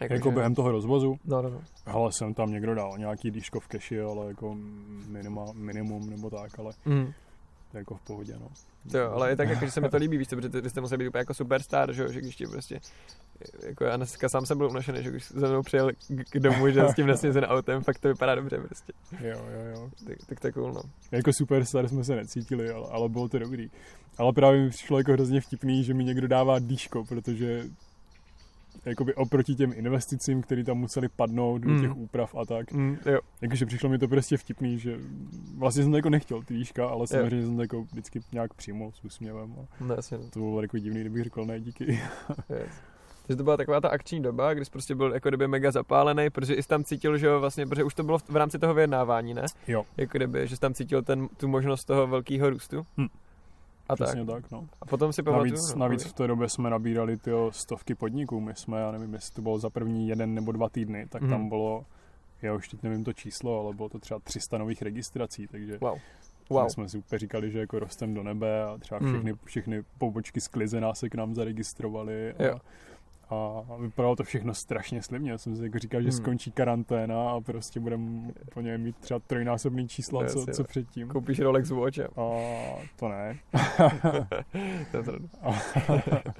Jako 0.02 0.30
že- 0.30 0.36
během 0.36 0.56
toho 0.56 0.72
rozvozu, 0.72 1.18
No, 1.26 1.42
no, 1.42 1.50
no. 1.50 1.62
hele, 1.86 2.12
jsem 2.12 2.34
tam 2.34 2.52
někdo 2.52 2.76
dal 2.76 2.92
nějaký 2.98 3.32
dýško 3.32 3.60
v 3.60 3.68
keši, 3.68 4.02
ale 4.02 4.28
jako 4.28 4.56
minima, 5.08 5.46
minimum 5.54 6.10
nebo 6.10 6.30
tak, 6.30 6.60
ale 6.60 6.72
Mm. 6.86 7.12
Jako 7.78 7.96
v 7.96 8.02
pohodě, 8.02 8.34
no. 8.40 8.48
To 8.92 8.98
jo, 8.98 9.12
ale 9.12 9.30
je 9.30 9.36
tak, 9.36 9.50
jako, 9.50 9.66
že 9.66 9.72
se 9.72 9.82
mi 9.82 9.90
to 9.90 9.98
líbí, 9.98 10.18
víš 10.18 10.28
protože 10.28 10.50
ty, 10.50 10.62
vy 10.62 10.70
jste 10.70 10.82
museli 10.82 10.98
být 10.98 11.08
úplně 11.08 11.20
jako 11.20 11.34
superstar, 11.34 11.94
že 11.94 12.02
jo, 12.02 12.12
že 12.12 12.22
když 12.22 12.36
ti 12.36 12.48
prostě, 12.48 12.80
jako 13.64 13.84
já 13.84 13.98
dneska 13.98 14.30
sám 14.30 14.46
jsem 14.46 14.58
byl 14.58 14.70
unašený, 14.70 15.04
že 15.04 15.10
když 15.10 15.32
za 15.32 15.48
mnou 15.48 15.62
přijel 15.62 15.92
k, 15.92 16.30
k 16.30 16.40
domu, 16.40 16.70
že 16.70 16.82
s 16.82 16.96
tím 16.96 17.08
nesnězen 17.08 17.44
autem, 17.44 17.84
fakt 17.84 18.00
to 18.00 18.08
vypadá 18.08 18.36
dobře 18.36 18.58
prostě. 18.58 18.94
Jo, 19.22 19.40
jo, 19.54 19.66
jo. 19.76 19.90
Tak, 20.08 20.18
tak 20.28 20.40
to 20.40 20.48
je 20.48 20.54
cool, 20.54 20.74
no. 20.74 20.82
Jako 21.12 21.32
superstar 21.34 21.88
jsme 21.88 22.04
se 22.04 22.16
necítili, 22.16 22.70
ale, 22.70 22.88
ale 22.92 23.10
bylo 23.10 23.30
to 23.30 23.40
dobrý. 23.40 23.72
Ale 24.18 24.34
právě 24.34 24.62
mi 24.64 24.70
přišlo 24.70 24.98
jako 24.98 25.12
hrozně 25.12 25.42
vtipný, 25.42 25.84
že 25.84 25.94
mi 25.94 26.04
někdo 26.04 26.28
dává 26.28 26.60
dýško, 26.60 27.06
protože 27.06 27.64
jakoby 28.86 29.14
oproti 29.16 29.56
těm 29.56 29.74
investicím, 29.76 30.42
které 30.42 30.64
tam 30.64 30.78
museli 30.78 31.10
padnout 31.10 31.62
do 31.62 31.70
Mm. 31.70 31.82
těch 31.82 31.96
úprav 31.98 32.36
a 32.36 32.46
tak, 32.46 32.72
Mm, 32.72 32.98
jo, 33.06 33.20
jakože 33.42 33.66
přišlo 33.66 33.90
mi 33.90 33.98
to 33.98 34.08
prostě 34.08 34.38
vtipný, 34.38 34.80
že 34.80 34.98
vlastně 35.58 35.84
jsem 35.84 35.92
to 35.92 35.98
jako 35.98 36.10
nechtěl 36.10 36.42
ty 36.44 36.54
dýška, 36.54 36.88
ale 36.88 37.02
Jo. 37.02 37.08
samozřejmě 37.08 37.46
jsem 37.46 37.56
to 37.56 37.62
jako 37.62 37.82
vždycky 37.84 38.22
nějak 38.32 38.54
přijmul 38.54 38.92
s 38.92 39.04
úsměvem 39.04 39.56
a 39.60 39.84
no 39.84 39.96
jasně, 39.96 40.18
no. 40.18 40.24
to 40.30 40.40
bylo 40.40 40.62
jako 40.62 40.78
divný, 40.78 41.02
kdybych 41.02 41.24
řekl 41.24 41.46
ne 41.46 41.60
díky. 41.60 41.86
Yes. 42.50 42.70
Takže 43.28 43.38
to 43.38 43.44
byla 43.44 43.58
taková 43.58 43.82
ta 43.82 43.90
akční 43.90 44.22
doba, 44.22 44.54
kdy 44.54 44.66
jsi 44.66 44.72
prostě 44.72 44.96
byl 44.96 45.14
jako 45.14 45.30
kdyby 45.30 45.48
mega 45.48 45.72
zapálený, 45.72 46.30
protože 46.30 46.54
i 46.54 46.64
jsi 46.64 46.70
tam 46.70 46.84
cítil, 46.84 47.18
že 47.18 47.28
jo, 47.28 47.40
vlastně, 47.40 47.68
protože 47.68 47.84
už 47.84 47.94
to 47.94 48.04
bylo 48.04 48.18
v, 48.18 48.30
v 48.30 48.36
rámci 48.36 48.60
toho 48.60 48.74
vyjednávání, 48.74 49.34
ne? 49.34 49.46
Jo, 49.68 49.86
Jako 49.98 50.18
kdyby, 50.18 50.48
že 50.48 50.56
jsi 50.56 50.62
tam 50.62 50.74
cítil 50.74 51.02
ten, 51.02 51.28
tu 51.38 51.48
možnost 51.48 51.86
toho 51.86 52.08
velkého 52.08 52.50
růstu. 52.50 52.86
Hm. 52.98 53.08
A 53.90 53.96
tak. 53.96 54.08
přesně 54.08 54.26
tak, 54.26 54.52
no. 54.52 54.68
A 54.82 54.86
potom 54.86 55.14
si 55.14 55.24
pamatuju. 55.24 55.52
Navíc, 55.52 55.74
no, 55.74 55.80
navíc 55.80 56.04
v 56.04 56.14
té 56.14 56.28
době 56.28 56.50
jsme 56.50 56.70
nabírali 56.70 57.18
ty 57.18 57.32
stovky 57.50 57.96
podniků. 57.96 58.40
My 58.42 58.56
jsme, 58.56 58.80
já 58.80 58.92
nevím, 58.92 59.14
jestli 59.14 59.36
to 59.36 59.42
bylo 59.42 59.60
za 59.60 59.70
první 59.70 60.08
jeden 60.08 60.34
nebo 60.36 60.52
dva 60.52 60.70
týdny, 60.70 61.08
tak 61.10 61.22
Mhm. 61.22 61.32
tam 61.32 61.50
bylo, 61.50 61.86
já 62.42 62.54
už 62.54 62.68
teď 62.70 62.84
nevím 62.84 63.04
to 63.04 63.14
číslo, 63.14 63.60
ale 63.66 63.74
bylo 63.74 63.90
to 63.90 64.00
třeba 64.00 64.20
300 64.20 64.58
nových 64.58 64.82
registrací, 64.82 65.48
takže 65.48 65.78
Wow. 65.82 65.98
wow. 66.50 66.68
Jsme 66.70 66.90
si 66.90 66.98
úplně 66.98 67.20
říkali, 67.20 67.52
že 67.52 67.60
jako 67.60 67.80
rostem 67.80 68.14
do 68.14 68.24
nebe 68.24 68.64
a 68.64 68.78
třeba 68.78 69.00
Mhm. 69.00 69.14
všechny, 69.14 69.34
všechny 69.44 69.84
pobočky 69.98 70.42
z 70.42 70.48
Klizena 70.48 70.94
se 70.94 71.10
k 71.10 71.16
nám 71.16 71.36
zaregistrovali. 71.36 72.34
A, 72.34 72.44
Jo. 72.44 72.60
A 73.30 73.62
vypadalo 73.80 74.16
to 74.16 74.24
všechno 74.24 74.54
strašně 74.54 75.02
slibně. 75.02 75.32
Já 75.32 75.38
jsem 75.38 75.56
si 75.56 75.64
jako 75.64 75.80
říkal, 75.80 76.02
že 76.02 76.08
Mhm. 76.08 76.18
skončí 76.18 76.52
karanténa 76.52 77.30
a 77.32 77.42
prostě 77.42 77.80
budeme 77.80 78.32
po 78.54 78.62
něm 78.62 78.82
mít 78.82 78.98
třeba 78.98 79.20
trojnásobný 79.20 79.88
čísla, 79.88 80.26
co, 80.26 80.46
co 80.54 80.64
předtím. 80.64 81.08
Koupíš 81.08 81.40
Rolex 81.40 81.70
Watch 81.72 82.00
a 82.00 82.10
to 82.96 83.10
ne. 83.10 83.38
to 84.92 84.98
je 84.98 85.04
sranda. 85.04 85.30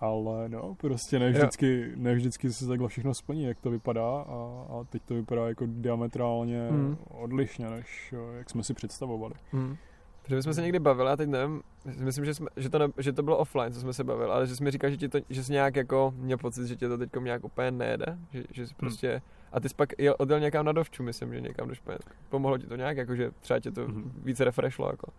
Ale 0.00 0.48
no, 0.48 0.74
prostě 0.74 1.18
ne 1.18 1.30
vždycky, 1.30 1.92
ne 1.96 2.14
vždycky 2.14 2.52
se 2.52 2.66
takhle 2.66 2.88
všechno 2.88 3.14
splní, 3.14 3.44
jak 3.44 3.60
to 3.60 3.70
vypadá 3.70 4.20
a, 4.20 4.66
a 4.70 4.84
teď 4.90 5.02
to 5.02 5.14
vypadá 5.14 5.48
jako 5.48 5.64
diametrálně 5.68 6.68
Mm. 6.70 6.96
odlišně, 7.08 7.70
než 7.70 8.14
jak 8.38 8.50
jsme 8.50 8.62
si 8.62 8.74
představovali. 8.74 9.34
Hmm. 9.52 9.76
Protože 10.22 10.36
my 10.36 10.42
jsme 10.42 10.54
se 10.54 10.62
někdy 10.62 10.78
bavili, 10.78 11.10
a 11.10 11.16
teď 11.16 11.28
nevím, 11.28 11.62
myslím, 11.98 12.24
že, 12.24 12.34
jsme, 12.34 12.46
že, 12.56 12.70
to, 12.70 12.78
ne, 12.78 12.86
že 12.98 13.12
to 13.12 13.22
bylo 13.22 13.38
offline, 13.38 13.72
co 13.72 13.80
jsme 13.80 13.92
se 13.92 14.04
bavili, 14.04 14.30
ale 14.30 14.46
že 14.46 14.56
jsi 14.56 14.64
mi 14.64 14.70
říkal, 14.70 14.90
že, 14.90 14.96
ti 14.96 15.08
to, 15.08 15.18
že 15.30 15.44
jsi 15.44 15.52
nějak 15.52 15.76
jako 15.76 16.14
měl 16.16 16.38
pocit, 16.38 16.66
že 16.66 16.76
tě 16.76 16.88
to 16.88 16.98
teď 16.98 17.10
nějak 17.20 17.44
úplně 17.44 17.70
nejede, 17.70 18.18
že, 18.32 18.44
že 18.52 18.66
jsi 18.66 18.74
prostě, 18.74 19.22
a 19.52 19.60
ty 19.60 19.68
jsi 19.68 19.74
pak 19.74 19.88
jel, 19.98 20.14
odjel 20.18 20.40
někam 20.40 20.66
na 20.66 20.72
dovču, 20.72 21.02
myslím, 21.02 21.34
že 21.34 21.40
někam 21.40 21.68
do 21.68 21.74
Španělska. 21.74 22.10
Pomohlo 22.28 22.58
ti 22.58 22.66
to 22.66 22.76
nějak, 22.76 22.96
jako 22.96 23.14
že 23.14 23.30
třeba 23.40 23.60
tě 23.60 23.70
to 23.70 23.88
Mhm. 23.88 24.12
víc 24.24 24.40
refreshlo, 24.40 24.90
jako. 24.90 25.12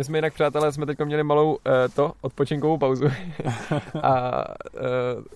My 0.00 0.04
jsme 0.04 0.18
jinak, 0.18 0.34
přátelé, 0.34 0.72
jsme 0.72 0.86
teď 0.86 0.98
měli 1.04 1.22
malou 1.22 1.50
uh, 1.52 1.60
to, 1.94 2.12
odpočinkovou 2.20 2.78
pauzu 2.78 3.04
a 4.02 4.44
uh, 4.48 4.80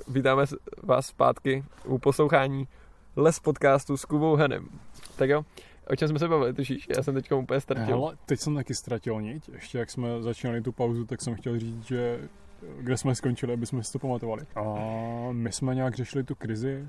vítáme 0.09 0.45
vás 0.83 1.07
zpátky 1.07 1.65
u 1.85 1.99
poslouchání 1.99 2.69
Les 3.17 3.41
podcastu 3.41 3.97
s 3.97 4.05
Kubou 4.05 4.37
Henem. 4.37 4.69
Tak 5.17 5.31
jo, 5.31 5.45
o 5.91 5.97
čem 5.97 6.09
jsme 6.09 6.19
se 6.19 6.29
bavili, 6.29 6.53
tušíš? 6.53 6.87
Já 6.97 7.03
jsem 7.03 7.15
teď 7.15 7.33
úplně 7.33 7.61
ztratil. 7.61 7.97
Hele, 7.97 8.17
teď 8.27 8.41
jsem 8.41 8.55
taky 8.55 8.75
ztratil 8.75 9.23
niť. 9.23 9.49
Ještě 9.49 9.79
jak 9.79 9.91
jsme 9.91 10.23
začínali 10.23 10.63
tu 10.63 10.73
pauzu, 10.73 11.05
tak 11.05 11.23
jsem 11.23 11.35
chtěl 11.35 11.59
říct, 11.59 11.85
že 11.85 12.21
kde 12.81 12.97
jsme 12.97 13.15
skončili, 13.15 13.53
aby 13.53 13.67
jsme 13.67 13.83
si 13.83 13.93
to 13.93 13.99
pamatovali. 13.99 14.43
A 14.57 14.63
my 15.33 15.53
jsme 15.53 15.75
nějak 15.75 15.95
řešili 15.95 16.25
tu 16.25 16.35
krizi 16.35 16.89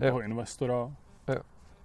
toho 0.00 0.22
investora. 0.22 0.90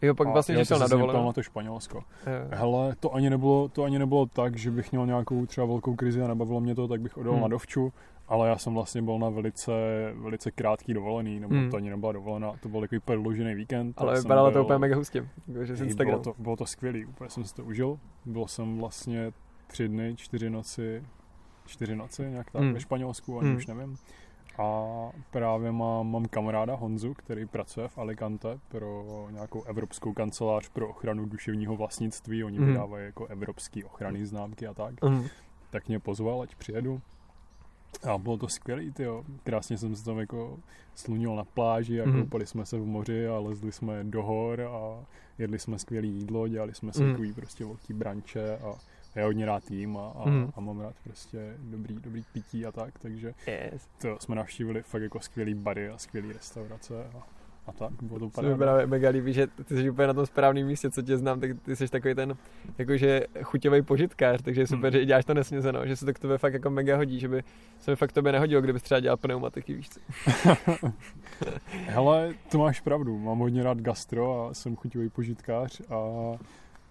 Jo, 0.03 0.15
pak 0.15 0.27
a 0.27 0.31
vlastně, 0.31 0.55
že 0.55 0.65
šel 0.65 0.79
na 0.79 0.87
dovolenou. 0.87 1.25
na 1.25 1.33
to 1.33 1.43
Španělsko. 1.43 1.97
Jo. 1.97 2.03
Hele, 2.51 2.95
to 2.99 3.13
ani, 3.13 3.29
nebylo, 3.29 3.67
to 3.69 3.83
ani 3.83 3.99
nebylo 3.99 4.25
tak, 4.25 4.57
že 4.57 4.71
bych 4.71 4.91
měl 4.91 5.05
nějakou 5.05 5.45
třeba 5.45 5.67
velkou 5.67 5.95
krizi 5.95 6.21
a 6.21 6.27
nebavilo 6.27 6.59
mě 6.59 6.75
to, 6.75 6.87
tak 6.87 7.01
bych 7.01 7.17
odjel 7.17 7.33
Hmm. 7.33 7.41
na 7.41 7.47
dovču, 7.47 7.93
ale 8.27 8.49
já 8.49 8.57
jsem 8.57 8.73
vlastně 8.73 9.01
byl 9.01 9.19
na 9.19 9.29
velice, 9.29 9.71
velice 10.15 10.51
krátký 10.51 10.93
dovolený, 10.93 11.39
nebo 11.39 11.55
Hmm. 11.55 11.69
to 11.71 11.77
ani 11.77 11.89
nebyla 11.89 12.11
dovolená, 12.11 12.51
to 12.61 12.69
byl 12.69 12.81
takový 12.81 12.99
prodloužený 12.99 13.55
víkend. 13.55 13.93
Ale 13.97 14.15
jsem 14.15 14.23
vypadalo 14.23 14.51
to 14.51 14.63
úplně 14.63 14.79
mega 14.79 14.95
hustě. 14.95 15.27
Hej, 15.57 15.67
Instagramu. 15.83 16.21
Bylo 16.21 16.33
to, 16.33 16.41
bylo 16.43 16.55
to 16.55 16.65
skvělý, 16.65 17.05
úplně 17.05 17.29
jsem 17.29 17.43
si 17.45 17.55
to 17.55 17.63
užil. 17.63 17.99
Byl 18.25 18.47
jsem 18.47 18.77
vlastně 18.77 19.31
tři 19.67 19.87
dny, 19.87 20.13
čtyři 20.17 20.49
noci, 20.49 21.03
čtyři 21.65 21.95
noci 21.95 22.21
nějak 22.29 22.51
tak 22.51 22.61
Hmm. 22.61 22.73
ve 22.73 22.79
Španělsku, 22.79 23.39
ani 23.39 23.47
Hmm. 23.47 23.57
už 23.57 23.67
nevím. 23.67 23.95
A 24.57 24.83
právě 25.31 25.71
mám, 25.71 26.11
mám 26.11 26.25
kamaráda 26.25 26.75
Honzu, 26.75 27.13
který 27.13 27.45
pracuje 27.45 27.87
v 27.87 27.97
Alicante 27.97 28.59
pro 28.67 29.05
nějakou 29.31 29.63
evropskou 29.63 30.13
kancelář 30.13 30.69
pro 30.69 30.89
ochranu 30.89 31.25
duševního 31.25 31.75
vlastnictví. 31.75 32.43
Oni 32.43 32.59
Mhm. 32.59 32.67
vydávají 32.67 33.05
jako 33.05 33.25
evropský 33.25 33.83
ochranný 33.83 34.25
známky 34.25 34.67
a 34.67 34.73
tak. 34.73 35.01
Mhm. 35.03 35.27
Tak 35.69 35.87
mě 35.87 35.99
pozval, 35.99 36.41
ať 36.41 36.55
přijedu. 36.55 37.01
A 38.11 38.17
bylo 38.17 38.37
to 38.37 38.47
skvělý, 38.49 38.91
tyjo. 38.91 39.23
Krásně 39.43 39.77
jsem 39.77 39.95
se 39.95 40.05
tam 40.05 40.19
jako 40.19 40.57
slunil 40.95 41.35
na 41.35 41.43
pláži 41.43 42.01
a 42.01 42.05
Mhm. 42.05 42.21
koupali 42.21 42.45
jsme 42.45 42.65
se 42.65 42.77
v 42.79 42.85
moři 42.85 43.27
a 43.27 43.39
lezli 43.39 43.71
jsme 43.71 44.03
do 44.03 44.23
hor 44.23 44.61
a 44.61 45.05
jedli 45.37 45.59
jsme 45.59 45.79
skvělé 45.79 46.07
jídlo, 46.07 46.47
dělali 46.47 46.73
jsme 46.73 46.93
si 46.93 47.03
Mhm. 47.03 47.11
takový 47.11 47.33
prostě 47.33 47.65
velký 47.65 47.93
branče 47.93 48.57
a 48.57 48.73
já 49.15 49.25
hodně 49.25 49.45
rád 49.45 49.71
jím 49.71 49.97
a, 49.97 50.09
a, 50.09 50.29
Mhm. 50.29 50.51
a 50.55 50.61
mám 50.61 50.79
rád 50.81 50.95
prostě 51.03 51.57
dobrý, 51.59 51.95
dobrý 51.95 52.23
pití 52.33 52.65
a 52.65 52.71
tak, 52.71 52.99
takže 52.99 53.33
Yes. 53.47 53.87
to 54.01 54.17
jsme 54.19 54.35
navštívili 54.35 54.81
fakt 54.81 55.01
jako 55.01 55.19
skvělý 55.19 55.53
bary 55.53 55.89
a 55.89 55.97
skvělý 55.97 56.33
restaurace 56.33 56.93
a, 57.05 57.27
a 57.67 57.71
tak, 57.71 57.91
bylo 58.01 58.19
to 58.19 58.29
paráda. 58.29 58.57
právě 58.57 58.87
mega 58.87 59.09
líbí, 59.09 59.33
že 59.33 59.47
ty 59.47 59.75
jsi 59.77 59.89
úplně 59.89 60.07
na 60.07 60.13
tom 60.13 60.25
správném 60.25 60.67
místě, 60.67 60.89
co 60.91 61.01
tě 61.01 61.17
znám, 61.17 61.39
tak 61.39 61.51
ty 61.65 61.75
jsi 61.75 61.87
takový 61.87 62.15
ten 62.15 62.37
jakože 62.77 63.21
chuťový 63.43 63.81
požitkář, 63.81 64.41
takže 64.41 64.61
je 64.61 64.67
super, 64.67 64.93
Hmm. 64.93 64.99
že 64.99 65.05
děláš 65.05 65.25
to 65.25 65.33
nesnězeno, 65.33 65.87
že 65.87 65.95
se 65.95 66.05
to 66.05 66.13
k 66.13 66.19
tobě 66.19 66.37
fakt 66.37 66.53
jako 66.53 66.69
mega 66.69 66.97
hodí, 66.97 67.19
že 67.19 67.27
by 67.27 67.43
se 67.79 67.91
mi 67.91 67.95
fakt 67.95 68.11
tobě 68.11 68.31
nehodilo, 68.31 68.61
kdybys 68.61 68.81
třeba 68.83 68.99
dělal 68.99 69.17
pneumatiky, 69.17 69.73
víš 69.73 69.89
co. 69.89 69.99
Hele, 71.71 72.33
to 72.51 72.57
máš 72.57 72.81
pravdu, 72.81 73.17
mám 73.19 73.39
hodně 73.39 73.63
rád 73.63 73.77
gastro 73.81 74.47
a 74.47 74.53
jsem 74.53 74.75
chuťový 74.75 75.09
požitkář 75.09 75.81
a 75.89 75.97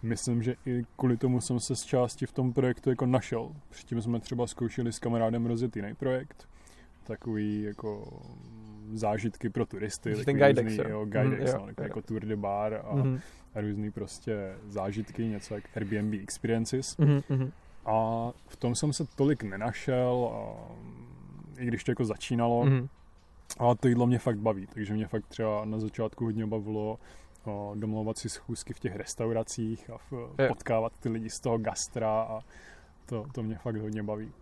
myslím, 0.03 0.43
že 0.43 0.55
i 0.67 0.85
kvůli 0.97 1.17
tomu 1.17 1.41
jsem 1.41 1.61
se 1.61 1.77
z 1.77 1.83
části 1.83 2.27
v 2.27 2.33
tom 2.33 2.53
projektu 2.53 2.91
jako 2.91 3.07
našel. 3.07 3.53
Předtím 3.71 4.03
jsme 4.03 4.21
třeba 4.21 4.47
zkoušeli 4.47 4.93
s 4.93 4.99
kamarádem 4.99 5.47
rozjet 5.47 5.77
jiný 5.77 5.95
projekt, 5.95 6.49
takový 7.05 7.63
jako 7.63 8.09
zážitky 8.93 9.51
pro 9.51 9.67
turisty, 9.67 10.15
ten 10.25 10.37
Guidex, 10.37 10.63
různý, 10.63 10.77
jo? 10.77 10.89
jo, 10.89 11.05
Guidex, 11.05 11.29
Mhm, 11.31 11.39
no, 11.41 11.47
jo, 11.47 11.67
takový 11.67 11.75
jo. 11.79 11.85
jako 11.85 12.03
Tour 12.03 12.25
de 12.25 12.37
Bar 12.37 12.81
a, 12.85 12.95
Mhm. 12.95 13.21
a 13.55 13.61
různý 13.61 13.91
prostě 13.91 14.55
zážitky, 14.67 15.27
něco 15.27 15.55
jak 15.55 15.65
Airbnb 15.77 16.15
Experiences. 16.23 16.97
Mhm, 16.97 17.23
mhm. 17.29 17.53
A 17.87 18.29
v 18.49 18.57
tom 18.57 18.75
jsem 18.75 18.93
se 18.93 19.05
tolik 19.17 19.43
nenašel, 19.43 20.31
a, 20.35 20.73
i 21.59 21.67
když 21.67 21.85
to 21.85 21.91
jako 21.91 22.05
začínalo, 22.05 22.65
Mhm. 22.65 22.89
ale 23.59 23.77
to 23.77 23.89
jídlo 23.89 24.07
mě 24.07 24.19
fakt 24.19 24.39
baví, 24.39 24.67
takže 24.75 24.95
mě 24.95 25.07
fakt 25.07 25.27
třeba 25.27 25.65
na 25.65 25.79
začátku 25.79 26.25
hodně 26.25 26.47
bavilo 26.47 26.99
domlouvat 27.75 28.19
si 28.19 28.29
schůzky 28.29 28.73
v 28.75 28.81
těch 28.81 28.97
restauracích 28.97 29.91
a 29.91 29.99
v, 29.99 30.13
Jo. 30.13 30.29
potkávat 30.49 30.93
ty 31.01 31.09
lidi 31.09 31.31
z 31.31 31.41
toho 31.41 31.59
gastra 31.59 32.21
a 32.23 32.41
to, 33.07 33.25
to 33.35 33.43
mě 33.43 33.59
fakt 33.59 33.77
hodně 33.77 34.03
baví. 34.03 34.33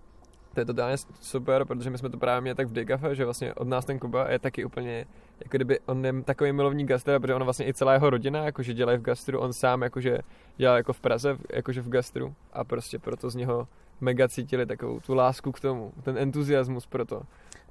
To 0.55 0.61
je 0.61 0.64
totálně 0.66 0.96
super, 1.20 1.64
protože 1.64 1.90
my 1.90 1.98
jsme 1.98 2.09
to 2.11 2.18
právě 2.18 2.40
měli 2.40 2.55
tak 2.55 2.66
v 2.68 2.72
Decafe, 2.72 3.14
že 3.14 3.24
vlastně 3.24 3.55
od 3.55 3.68
nás 3.68 3.84
ten 3.84 3.98
Kuba 3.98 4.30
je 4.30 4.38
taky 4.38 4.64
úplně, 4.64 5.07
jako 5.38 5.57
kdyby 5.57 5.80
on 5.80 6.05
je 6.07 6.12
takový 6.22 6.53
milovník 6.53 6.88
gastra, 6.88 7.20
protože 7.20 7.34
on 7.34 7.44
vlastně 7.44 7.68
i 7.68 7.74
celá 7.74 7.92
jeho 7.92 8.11
rodina, 8.11 8.44
jakože 8.44 8.74
dělají 8.74 8.98
v 8.98 9.03
gastru, 9.03 9.40
on 9.40 9.53
sám 9.53 9.82
jakože 9.82 10.18
dělá 10.57 10.76
jako 10.76 10.92
v 10.92 11.01
Praze, 11.01 11.38
jakože 11.53 11.80
v 11.82 11.88
gastru 11.88 12.34
a 12.53 12.64
prostě 12.64 12.98
proto 12.98 13.30
z 13.30 13.34
něho 13.34 13.68
mega 14.01 14.28
cítili 14.28 14.66
takovou 14.66 15.01
tu 15.01 15.14
lásku 15.14 15.53
k 15.53 15.61
tomu, 15.61 15.92
ten 16.03 16.18
entuziasmus 16.18 16.86
pro 16.86 17.05
to. 17.05 17.16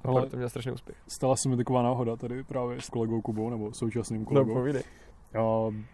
A 0.04 0.08
Ale- 0.08 0.20
proto 0.20 0.36
měl 0.36 0.48
strašný 0.48 0.72
úspěch. 0.72 0.96
Stala 1.08 1.36
se 1.36 1.48
mi 1.48 1.56
taková 1.56 1.82
náhoda 1.82 2.16
tady 2.16 2.44
právě 2.44 2.80
s 2.80 2.88
kolegou 2.88 3.20
Kubou, 3.20 3.50
nebo 3.50 3.72
současným 3.72 4.20
No, 4.20 4.26
kolegou. 4.26 4.54
povídej. 4.54 4.82
Já 5.32 5.42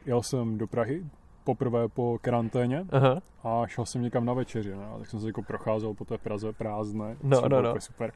jel 0.07 0.22
jsem 0.22 0.59
do 0.59 0.66
Prahy 0.66 1.05
poprvé 1.45 1.89
po 1.89 2.18
karanténě 2.22 2.87
Aha, 2.91 3.20
a 3.45 3.66
šel 3.66 3.87
jsem 3.87 4.03
někam 4.03 4.24
na 4.24 4.32
večeři? 4.32 4.72
A 4.72 4.99
tak 4.99 5.09
jsem 5.09 5.20
se 5.20 5.26
jako 5.26 5.43
procházel 5.43 5.95
po 5.95 6.05
té 6.05 6.18
Praze 6.18 6.53
prázdné, 6.53 7.16
No, 7.22 7.41
no, 7.41 7.49
bylo 7.49 7.62
no. 7.62 7.80
super. 7.80 8.12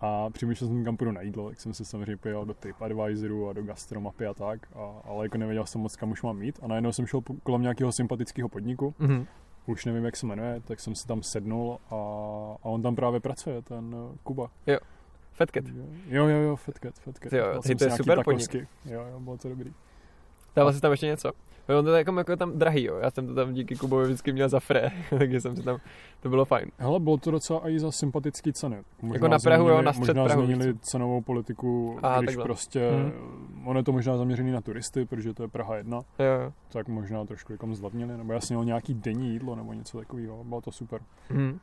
A 0.00 0.30
přemýšlel 0.30 0.68
jsem, 0.68 0.84
kam 0.84 0.96
půjdu 0.96 1.12
na 1.12 1.20
jídlo, 1.22 1.48
tak 1.48 1.60
jsem 1.60 1.74
se 1.74 1.84
samozřejmě 1.84 2.16
pojel 2.16 2.44
do 2.44 2.54
TripAdvisoru 2.54 3.48
a 3.48 3.52
do 3.52 3.62
gastromapy 3.62 4.26
a 4.26 4.34
tak, 4.34 4.60
a, 4.74 5.00
ale 5.04 5.24
jako 5.24 5.38
nevěděl 5.38 5.66
jsem 5.66 5.80
moc, 5.80 5.96
kam 5.96 6.10
už 6.10 6.22
mám 6.22 6.42
jít. 6.42 6.58
A 6.62 6.66
najednou 6.66 6.92
jsem 6.92 7.06
šel 7.06 7.20
kolem 7.42 7.62
nějakého 7.62 7.92
sympatického 7.92 8.48
podniku, 8.48 8.94
mhm. 8.98 9.26
už 9.66 9.84
nevím, 9.84 10.04
jak 10.04 10.16
se 10.16 10.26
jmenuje, 10.26 10.60
tak 10.60 10.80
jsem 10.80 10.94
si 10.94 11.06
tam 11.06 11.22
sednul 11.22 11.78
a, 11.90 11.94
a 12.62 12.66
on 12.66 12.82
tam 12.82 12.96
právě 12.96 13.20
pracuje, 13.20 13.62
ten 13.62 13.96
Kuba. 14.22 14.50
Fatcat. 15.32 15.64
Jo, 16.06 16.28
jo, 16.28 16.38
jo, 16.38 16.56
Fatcat, 16.56 16.94
Fatcat. 16.94 17.32
Jo, 17.32 17.46
jo, 17.46 17.62
to 17.78 17.84
je 17.84 17.90
super 17.90 18.24
podnik. 18.24 18.54
Jo, 18.54 19.06
jo, 19.12 19.20
bylo 19.20 19.36
to 19.36 19.48
dobrý. 19.48 19.72
Dával 20.56 20.72
jsi 20.72 20.80
tam 20.80 20.90
ještě 20.90 21.06
něco? 21.06 21.32
On 21.78 21.84
to 21.84 21.90
jako, 21.90 22.18
jako 22.18 22.36
tam 22.36 22.58
drahý, 22.58 22.84
jo. 22.84 22.98
Já 23.02 23.10
jsem 23.10 23.26
to 23.26 23.34
tam 23.34 23.52
díky 23.52 23.76
Kubovi 23.76 24.04
vždycky 24.04 24.32
měl 24.32 24.48
za 24.48 24.60
fré, 24.60 24.90
takže 25.18 25.40
jsem 25.40 25.56
si 25.56 25.62
tam, 25.62 25.78
to 26.20 26.28
bylo 26.28 26.44
fajn. 26.44 26.70
Hele, 26.78 27.00
bylo 27.00 27.16
to 27.16 27.30
docela 27.30 27.68
i 27.70 27.78
za 27.78 27.90
sympatický 27.92 28.52
ceny. 28.52 28.76
Možná 29.02 29.14
Jako 29.16 29.28
na 29.28 29.38
Prahu, 29.38 29.68
jo, 29.68 29.74
změnili- 29.74 29.84
na 29.84 29.92
střed 29.92 30.16
Možná 30.16 30.24
Prahu, 30.24 30.44
změnili 30.46 30.74
cenovou 30.78 31.20
politiku, 31.20 31.98
A, 32.02 32.18
když 32.18 32.26
takhle. 32.26 32.44
prostě, 32.44 32.90
Mhm. 32.92 33.12
ono 33.64 33.80
je 33.80 33.84
to 33.84 33.92
možná 33.92 34.16
zaměřený 34.16 34.50
na 34.52 34.60
turisty, 34.60 35.04
protože 35.04 35.34
to 35.34 35.42
je 35.42 35.48
Praha 35.48 35.76
1, 35.76 35.96
Jo, 36.18 36.24
jo. 36.44 36.52
tak 36.72 36.88
možná 36.88 37.24
trošku 37.24 37.52
jako 37.52 37.74
zlevnili, 37.74 38.16
nebo 38.18 38.32
jasně 38.32 38.56
o 38.56 38.62
nějaký 38.62 38.94
denní 38.94 39.30
jídlo, 39.32 39.54
nebo 39.56 39.72
něco 39.72 39.98
takového, 39.98 40.44
bylo 40.44 40.60
to 40.60 40.72
super. 40.72 41.00
Mhm. 41.30 41.58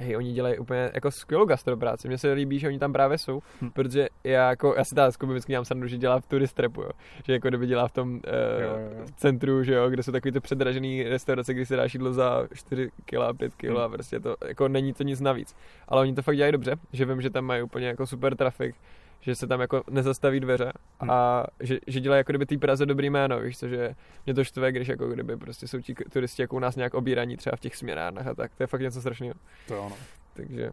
Hej, 0.00 0.16
oni 0.16 0.32
dělají 0.32 0.58
úplně 0.58 0.90
jako 0.94 1.10
skvělou 1.10 1.44
gastropráci. 1.44 2.08
Mně 2.08 2.18
se 2.18 2.32
líbí, 2.32 2.58
že 2.58 2.68
oni 2.68 2.78
tam 2.78 2.92
právě 2.92 3.18
jsou, 3.18 3.42
Hm. 3.62 3.70
protože 3.70 4.08
já 4.24 4.50
jako, 4.50 4.74
já 4.78 4.84
si 4.84 4.94
tady 4.94 5.12
zkubu 5.12 5.32
vždycky 5.32 5.52
dělám 5.52 5.64
srandu, 5.64 5.86
že 5.86 5.96
dělá 5.96 6.20
v 6.20 6.26
turist 6.26 6.56
trapu, 6.56 6.82
jo. 6.82 6.90
Že 7.26 7.32
jako 7.32 7.48
kdyby 7.48 7.66
dělá 7.66 7.88
v 7.88 7.92
tom 7.92 8.10
uh, 8.12 8.18
Jo, 8.62 8.68
jo, 8.68 8.90
jo. 8.98 9.06
centru, 9.16 9.62
že 9.64 9.74
jo, 9.74 9.90
kde 9.90 10.02
jsou 10.02 10.12
takový 10.12 10.32
ty 10.32 10.40
předražený 10.40 11.02
restaurace, 11.02 11.54
kdy 11.54 11.66
si 11.66 11.76
dáš 11.76 11.94
jídlo 11.94 12.12
za 12.12 12.46
4 12.54 12.90
kg, 13.04 13.16
5 13.38 13.54
kg 13.54 13.64
a 13.76 13.86
Hm. 13.86 13.92
prostě 13.92 14.20
to, 14.20 14.36
jako 14.48 14.68
není 14.68 14.92
to 14.92 15.02
nic 15.02 15.20
navíc. 15.20 15.56
Ale 15.88 16.00
oni 16.00 16.14
to 16.14 16.22
fakt 16.22 16.36
dělají 16.36 16.52
dobře, 16.52 16.76
že 16.92 17.04
vím, 17.04 17.20
že 17.20 17.30
tam 17.30 17.44
mají 17.44 17.62
úplně 17.62 17.86
jako 17.86 18.06
super 18.06 18.36
trafik, 18.36 18.74
že 19.20 19.34
se 19.34 19.46
tam 19.46 19.60
jako 19.60 19.82
nezastaví 19.90 20.40
dveře 20.40 20.72
Hm. 21.04 21.10
a 21.10 21.46
že, 21.60 21.78
že 21.86 22.00
dělají 22.00 22.20
jako 22.20 22.32
kdyby 22.32 22.46
té 22.46 22.58
Praze 22.58 22.86
dobrý 22.86 23.10
jméno, 23.10 23.40
víš 23.40 23.58
co, 23.58 23.68
že 23.68 23.94
mě 24.26 24.34
to 24.34 24.44
štve, 24.44 24.72
když 24.72 24.88
jako 24.88 25.08
kdyby 25.08 25.36
prostě 25.36 25.68
jsou 25.68 25.80
ti 25.80 25.94
turisti 25.94 26.42
jako 26.42 26.56
u 26.56 26.58
nás 26.58 26.76
nějak 26.76 26.94
obíraní 26.94 27.36
třeba 27.36 27.56
v 27.56 27.60
těch 27.60 27.76
směnárnách 27.76 28.26
a 28.26 28.34
tak, 28.34 28.52
to 28.54 28.62
je 28.62 28.66
fakt 28.66 28.80
něco 28.80 29.00
strašného. 29.00 29.34
To 29.68 29.74
jo, 29.74 29.86
no. 29.90 29.96
Takže 30.34 30.70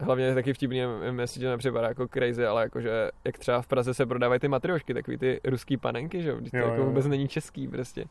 hlavně 0.00 0.24
je 0.24 0.34
taky 0.34 0.52
vtipný, 0.52 0.80
nevím, 1.00 1.18
jestli 1.20 1.40
to 1.40 1.48
nepřipadá 1.50 1.88
jako 1.88 2.08
crazy, 2.08 2.46
ale 2.46 2.62
jakože 2.62 3.10
jak 3.24 3.38
třeba 3.38 3.62
v 3.62 3.66
Praze 3.66 3.94
se 3.94 4.06
prodávají 4.06 4.40
ty 4.40 4.48
matriošky, 4.48 4.94
takový 4.94 5.18
ty 5.18 5.40
ruský 5.44 5.76
panenky, 5.76 6.22
že 6.22 6.28
jo, 6.30 6.36
Vždyť 6.36 6.50
to 6.50 6.56
Jo, 6.56 6.62
jako 6.64 6.74
jo, 6.76 6.80
jo. 6.82 6.88
vůbec 6.88 7.06
není 7.06 7.28
český 7.28 7.68
prostě. 7.68 8.04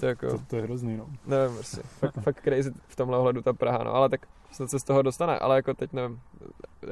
To 0.00 0.06
jako, 0.06 0.26
To, 0.30 0.38
to 0.46 0.56
je 0.56 0.62
hrozný, 0.62 0.96
no. 0.96 1.06
nevím, 1.26 1.54
prostě, 1.56 1.80
fakt, 1.82 2.14
fakt 2.20 2.40
crazy 2.40 2.72
v 2.88 2.96
tomhle 2.96 3.18
ohledu 3.18 3.42
ta 3.42 3.52
Praha, 3.52 3.84
no, 3.84 3.94
ale 3.94 4.08
tak 4.08 4.20
snad 4.52 4.70
se 4.70 4.78
z 4.78 4.84
toho 4.84 5.02
dostane, 5.02 5.38
ale 5.38 5.56
jako 5.56 5.74
teď 5.74 5.92
nevím, 5.92 6.20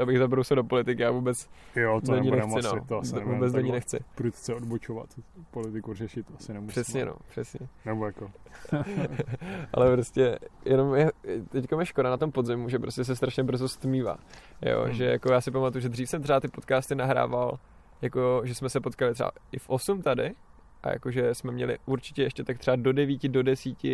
abych 0.03 0.19
zabrousil 0.19 0.55
do 0.57 0.65
politiky, 0.65 1.03
já 1.03 1.11
vůbec 1.11 1.49
Jo, 1.77 2.01
to 2.07 2.13
do 2.13 2.19
ní 2.19 2.31
nechci, 2.31 2.59
asi, 2.59 2.77
no, 2.77 2.85
to 2.89 2.99
asi 2.99 3.15
nebudeme 3.15 3.35
vůbec 3.35 3.53
do 3.53 3.61
ní 3.61 3.73
nechci, 3.73 3.99
prudce 4.15 4.55
odbočovat, 4.55 5.09
politiku 5.51 5.95
řešit 5.95 6.27
asi 6.39 6.53
nemusíme. 6.53 6.71
přesně 6.83 7.05
no, 7.05 7.15
přesně. 7.29 7.69
Nebo 7.85 8.07
jako, 8.07 8.31
ale 9.73 9.93
prostě 9.93 10.39
jenom 10.65 10.95
je, 10.95 11.11
teďka 11.49 11.77
mi 11.77 11.87
škoda 11.87 12.11
na 12.11 12.17
tom 12.17 12.33
podzimu, 12.33 12.69
že 12.69 12.79
prostě 12.79 13.05
se 13.05 13.17
strašně 13.17 13.45
brzo 13.45 13.69
stmívá. 13.69 14.17
Jo, 14.63 14.83
Hmm. 14.85 14.93
že 14.93 15.05
jako 15.05 15.33
já 15.33 15.41
si 15.41 15.51
pamatuju, 15.51 15.83
že 15.83 15.89
dřív 15.89 16.09
jsem 16.09 16.23
třeba 16.23 16.41
ty 16.41 16.49
podcasty 16.49 16.95
nahrával, 16.95 17.59
jako 18.03 18.41
že 18.45 18.55
jsme 18.55 18.69
se 18.69 18.81
potkali 18.81 19.15
třeba 19.15 19.31
i 19.53 19.59
v 19.59 19.69
8 19.71 20.03
tady 20.03 20.35
a 20.83 20.93
jakože 20.93 21.35
jsme 21.35 21.53
měli 21.53 21.79
určitě 21.87 22.23
ještě 22.23 22.45
tak 22.45 22.59
třeba 22.59 22.77
do 22.77 22.93
9, 22.93 23.29
do 23.29 23.43
10, 23.43 23.85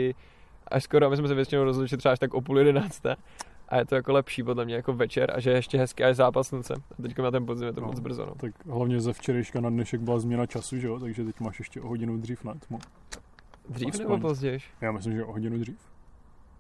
až 0.69 0.83
skoro, 0.85 1.11
my 1.11 1.17
jsme 1.17 1.29
se 1.29 1.35
většinou 1.35 1.65
rozhodli, 1.65 1.89
že 1.89 1.97
třeba 1.97 2.13
až 2.13 2.19
tak 2.19 2.35
o 2.35 2.41
půl 2.41 2.59
jedenácté. 2.59 3.17
A 3.69 3.77
je 3.77 3.85
to 3.85 3.95
jako 3.95 4.13
lepší 4.13 4.43
podle 4.43 4.65
mě 4.65 4.75
jako 4.75 4.93
večer 4.93 5.31
a 5.37 5.41
že 5.41 5.51
je 5.51 5.57
ještě 5.57 5.79
hezký 5.79 6.05
až 6.05 6.17
zápas 6.17 6.49
slunce. 6.49 6.75
A 6.99 7.03
teďka 7.03 7.23
na 7.23 7.31
ten 7.31 7.47
podzim 7.47 7.67
je 7.67 7.73
to 7.73 7.81
No. 7.81 7.87
moc 7.87 8.01
brzo. 8.01 8.27
No. 8.27 8.35
tak 8.35 8.67
hlavně 8.67 9.01
ze 9.01 9.13
včerejška 9.13 9.61
na 9.61 9.71
dnešek 9.71 10.01
byla 10.01 10.19
změna 10.19 10.47
času, 10.47 10.79
že 10.79 10.87
jo, 10.87 11.01
takže 11.01 11.25
teď 11.25 11.41
máš 11.41 11.59
ještě 11.59 11.81
o 11.81 11.89
hodinu 11.89 12.17
dřív 12.17 12.45
na 12.45 12.55
tmu. 12.55 12.79
Dřív 13.69 13.89
Aspoň. 13.89 14.03
nebo 14.07 14.19
později? 14.29 14.59
Já 14.81 14.93
myslím, 14.93 15.13
že 15.15 15.25
o 15.25 15.33
hodinu 15.33 15.59
dřív. 15.59 15.79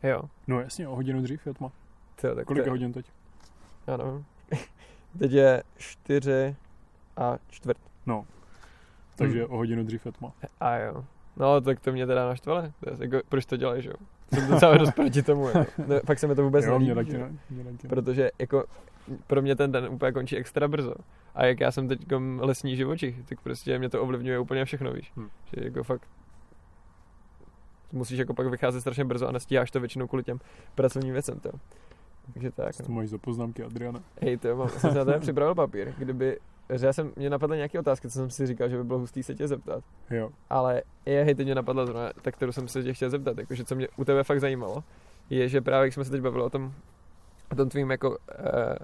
Jo. 0.02 0.22
No 0.46 0.60
jasně, 0.60 0.88
o 0.88 0.94
hodinu 0.96 1.22
dřív 1.22 1.46
je 1.46 1.54
tma. 1.54 1.70
To, 2.20 2.34
tak 2.34 2.46
Kolik 2.46 2.62
to, 2.62 2.66
je 2.66 2.70
hodin 2.70 2.92
teď? 2.92 3.06
Já 3.86 3.96
nevím. 3.96 4.24
Teď 5.18 5.32
je 5.32 5.62
4 5.76 6.56
a 7.16 7.36
čtvrt. 7.48 7.78
Takže 9.16 9.44
Hmm. 9.44 9.54
o 9.54 9.56
hodinu 9.56 9.84
dřív 9.84 10.06
je 10.06 10.12
tma. 10.12 10.32
A 10.60 10.76
jo. 10.76 11.04
No, 11.36 11.60
tak 11.60 11.80
to 11.80 11.92
mě 11.92 12.06
teda 12.06 12.26
naštvalo. 12.28 12.62
Jako, 12.98 13.20
proč 13.28 13.46
to 13.46 13.56
dělají, 13.56 13.82
že 13.82 13.88
jo? 13.88 13.94
Jsem 14.32 14.50
docela 14.50 14.76
dost 14.76 14.92
proti 14.92 15.22
tomu. 15.22 15.48
Jako. 15.48 15.82
Ne, 15.86 16.00
fakt 16.00 16.18
se 16.18 16.26
mi 16.26 16.34
to 16.34 16.42
vůbec 16.44 16.64
jo, 16.64 16.78
mě 16.78 16.94
nelíbí. 16.94 17.12
taky. 17.12 17.32
Mě 17.50 17.64
taky 17.64 17.76
ne. 17.82 17.88
Protože 17.88 18.30
jako 18.38 18.64
pro 19.26 19.42
mě 19.42 19.56
ten 19.56 19.72
den 19.72 19.88
úplně 19.88 20.12
končí 20.12 20.36
extra 20.36 20.68
brzo. 20.68 20.94
A 21.34 21.44
jak 21.44 21.60
já 21.60 21.72
jsem 21.72 21.88
teď 21.88 22.00
lesní 22.38 22.76
živočich, 22.76 23.24
tak 23.28 23.40
prostě 23.40 23.78
mě 23.78 23.88
to 23.88 24.02
ovlivňuje 24.02 24.38
úplně 24.38 24.64
všechno, 24.64 24.92
víš. 24.92 25.12
Hmm. 25.16 25.28
Že 25.44 25.64
jako 25.64 25.82
fakt 25.82 26.08
musíš 27.92 28.18
jako 28.18 28.34
pak 28.34 28.46
vycházet 28.46 28.80
strašně 28.80 29.04
brzo 29.04 29.28
a 29.28 29.32
nestíháš 29.32 29.70
to 29.70 29.80
většinou 29.80 30.06
kvůli 30.06 30.24
těm 30.24 30.38
pracovním 30.74 31.12
věcem, 31.12 31.40
to. 31.40 31.50
Takže 32.32 32.50
tak. 32.50 32.78
No. 32.80 32.86
to 32.86 32.92
máš 32.92 33.08
za 33.08 33.18
poznámky, 33.18 33.62
Adriana? 33.62 34.00
Hej, 34.22 34.36
to 34.36 34.56
mám, 34.56 34.68
jsem 34.68 34.90
si 34.90 34.96
na 34.96 35.04
to 35.04 35.20
připravil 35.20 35.54
papír, 35.54 35.94
kdyby, 35.98 36.38
já 36.68 36.92
jsem, 36.92 37.12
mě 37.16 37.30
napadly 37.30 37.56
nějaké 37.56 37.78
otázky, 37.80 38.08
co 38.08 38.14
jsem 38.14 38.30
si 38.30 38.46
říkal, 38.46 38.68
že 38.68 38.76
by 38.76 38.84
bylo 38.84 38.98
hustý 38.98 39.22
se 39.22 39.34
tě 39.34 39.48
zeptat. 39.48 39.84
Jo. 40.10 40.30
Ale 40.50 40.82
je, 41.06 41.24
hej, 41.24 41.34
teď 41.34 41.46
mě 41.46 41.54
napadla 41.54 41.86
zrovna, 41.86 42.10
tak 42.22 42.36
kterou 42.36 42.52
jsem 42.52 42.68
se 42.68 42.82
tě 42.82 42.94
chtěl 42.94 43.10
zeptat, 43.10 43.38
jakože 43.38 43.64
co 43.64 43.74
mě 43.74 43.88
u 43.96 44.04
tebe 44.04 44.24
fakt 44.24 44.40
zajímalo, 44.40 44.84
je, 45.30 45.48
že 45.48 45.60
právě 45.60 45.86
jak 45.86 45.92
jsme 45.92 46.04
se 46.04 46.10
teď 46.10 46.20
bavili 46.20 46.44
o 46.44 46.50
tom, 46.50 46.72
o 47.52 47.54
tom 47.54 47.68
tvým 47.68 47.90
jako 47.90 48.18
eh, 48.30 48.76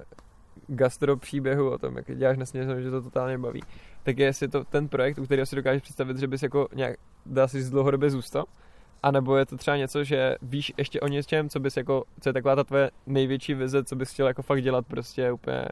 gastro 0.68 1.16
příběhu, 1.16 1.70
o 1.70 1.78
tom, 1.78 1.96
jak 1.96 2.18
děláš 2.18 2.38
nesměřenou, 2.38 2.80
že 2.80 2.90
to 2.90 3.02
totálně 3.02 3.38
baví, 3.38 3.62
tak 4.02 4.18
je 4.18 4.26
jestli 4.26 4.48
to 4.48 4.64
ten 4.64 4.88
projekt, 4.88 5.18
u 5.18 5.24
kterého 5.24 5.46
si 5.46 5.56
dokážeš 5.56 5.82
představit, 5.82 6.18
že 6.18 6.26
bys 6.26 6.42
jako 6.42 6.68
nějak, 6.74 6.96
dá 7.26 7.48
si 7.48 7.58
říct, 7.58 7.70
dlouhodobě 7.70 8.10
zůstal, 8.10 8.44
a 9.02 9.10
nebo 9.10 9.36
je 9.36 9.46
to 9.46 9.56
třeba 9.56 9.76
něco, 9.76 10.04
že 10.04 10.36
víš 10.42 10.72
ještě 10.76 11.00
o 11.00 11.08
něčem, 11.08 11.48
co 11.48 11.60
bys 11.60 11.76
jako, 11.76 12.04
co 12.20 12.28
je 12.28 12.32
taková 12.32 12.56
ta 12.56 12.64
tvoje 12.64 12.90
největší 13.06 13.54
vize, 13.54 13.84
co 13.84 13.96
bys 13.96 14.12
chtěl 14.12 14.26
jako 14.26 14.42
fakt 14.42 14.62
dělat 14.62 14.86
prostě 14.86 15.32
úplně, 15.32 15.64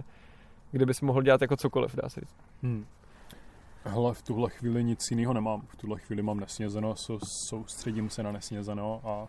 kde 0.70 0.86
bys 0.86 1.00
mohl 1.00 1.22
dělat 1.22 1.40
jako 1.42 1.56
cokoliv, 1.56 1.94
dá 2.02 2.08
se 2.08 2.20
říct. 2.20 2.36
Hmm. 2.62 2.86
Hele, 3.84 4.14
v 4.14 4.22
tuhle 4.22 4.50
chvíli 4.50 4.84
nic 4.84 5.10
jiného 5.10 5.32
nemám. 5.34 5.62
V 5.68 5.76
tuhle 5.76 5.98
chvíli 5.98 6.22
mám 6.22 6.40
nesnězeno, 6.40 6.96
sou- 6.96 7.18
soustředím 7.48 8.10
se 8.10 8.22
na 8.22 8.32
nesnězeno 8.32 9.00
a, 9.04 9.28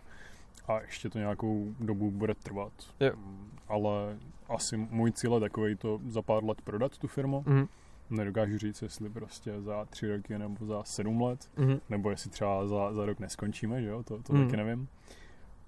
a 0.72 0.80
ještě 0.80 1.10
to 1.10 1.18
nějakou 1.18 1.74
dobu 1.80 2.10
bude 2.10 2.34
trvat. 2.34 2.72
Jo. 3.00 3.10
Mm, 3.16 3.50
Ale 3.68 4.18
asi 4.48 4.76
můj 4.76 5.12
cíl 5.12 5.34
je 5.34 5.40
takový 5.40 5.76
to 5.76 6.00
za 6.08 6.22
pár 6.22 6.44
let 6.44 6.62
prodat 6.62 6.98
tu 6.98 7.06
firmu. 7.08 7.44
Mhm. 7.46 7.66
Nedokážu 8.10 8.58
říct, 8.58 8.82
jestli 8.82 9.10
prostě 9.10 9.60
za 9.62 9.84
tři 9.84 10.16
roky 10.16 10.38
nebo 10.38 10.66
za 10.66 10.84
sedm 10.84 11.20
let, 11.20 11.50
Mhm. 11.56 11.80
nebo 11.88 12.10
jestli 12.10 12.30
třeba 12.30 12.66
za, 12.66 12.92
za 12.92 13.06
rok 13.06 13.18
neskončíme, 13.18 13.82
že 13.82 13.88
jo, 13.88 14.02
to, 14.02 14.22
to 14.22 14.32
Mhm. 14.32 14.44
taky 14.44 14.56
nevím. 14.56 14.88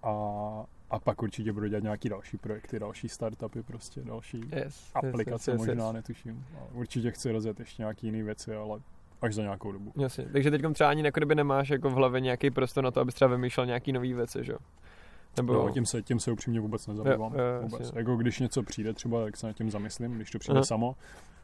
A, 0.02 0.10
a 0.92 0.98
pak 0.98 1.22
určitě 1.22 1.52
budu 1.52 1.66
dělat 1.66 1.82
nějaký 1.82 2.08
další 2.08 2.36
projekty, 2.36 2.78
další 2.78 3.08
startupy, 3.08 3.62
prostě 3.62 4.00
další 4.00 4.40
Yes, 4.56 4.90
aplikace 4.94 5.50
yes, 5.50 5.58
yes, 5.58 5.66
možná, 5.66 5.86
yes. 5.86 5.94
netuším. 5.94 6.46
A 6.58 6.74
určitě 6.74 7.10
chci 7.10 7.32
rozjet 7.32 7.60
ještě 7.60 7.82
nějaký 7.82 8.06
jiný 8.06 8.22
věci, 8.22 8.54
ale 8.54 8.80
až 9.22 9.34
za 9.34 9.42
nějakou 9.42 9.72
dobu. 9.72 9.92
Jasně, 9.96 10.24
takže 10.32 10.50
teď 10.50 10.62
třeba 10.74 10.90
ani 10.90 11.02
jako 11.04 11.20
kdyby 11.20 11.34
nemáš 11.34 11.70
jako 11.70 11.90
v 11.90 11.92
hlavě 11.92 12.20
nějaký 12.20 12.50
prostor 12.50 12.84
na 12.84 12.90
to, 12.90 13.00
abys 13.00 13.14
třeba 13.14 13.28
vymýšlel 13.28 13.66
nějaký 13.66 13.92
nový 13.92 14.14
věci, 14.14 14.44
že? 14.44 14.54
Nebo... 15.36 15.52
No, 15.52 15.70
tím 15.70 15.86
se, 15.86 16.02
tím 16.02 16.20
se 16.20 16.32
upřímně 16.32 16.60
vůbec 16.60 16.86
nezabývám. 16.86 17.34
Jo, 17.34 17.40
jo, 17.40 17.62
vůbec. 17.62 17.80
jasně. 17.80 17.98
Jako 17.98 18.16
když 18.16 18.40
něco 18.40 18.62
přijde 18.62 18.92
třeba, 18.92 19.24
tak 19.24 19.36
se 19.36 19.46
nad 19.46 19.52
tím 19.52 19.70
zamyslím, 19.70 20.12
když 20.14 20.30
to 20.30 20.38
přijde 20.38 20.58
Aha. 20.58 20.64
samo, 20.64 20.96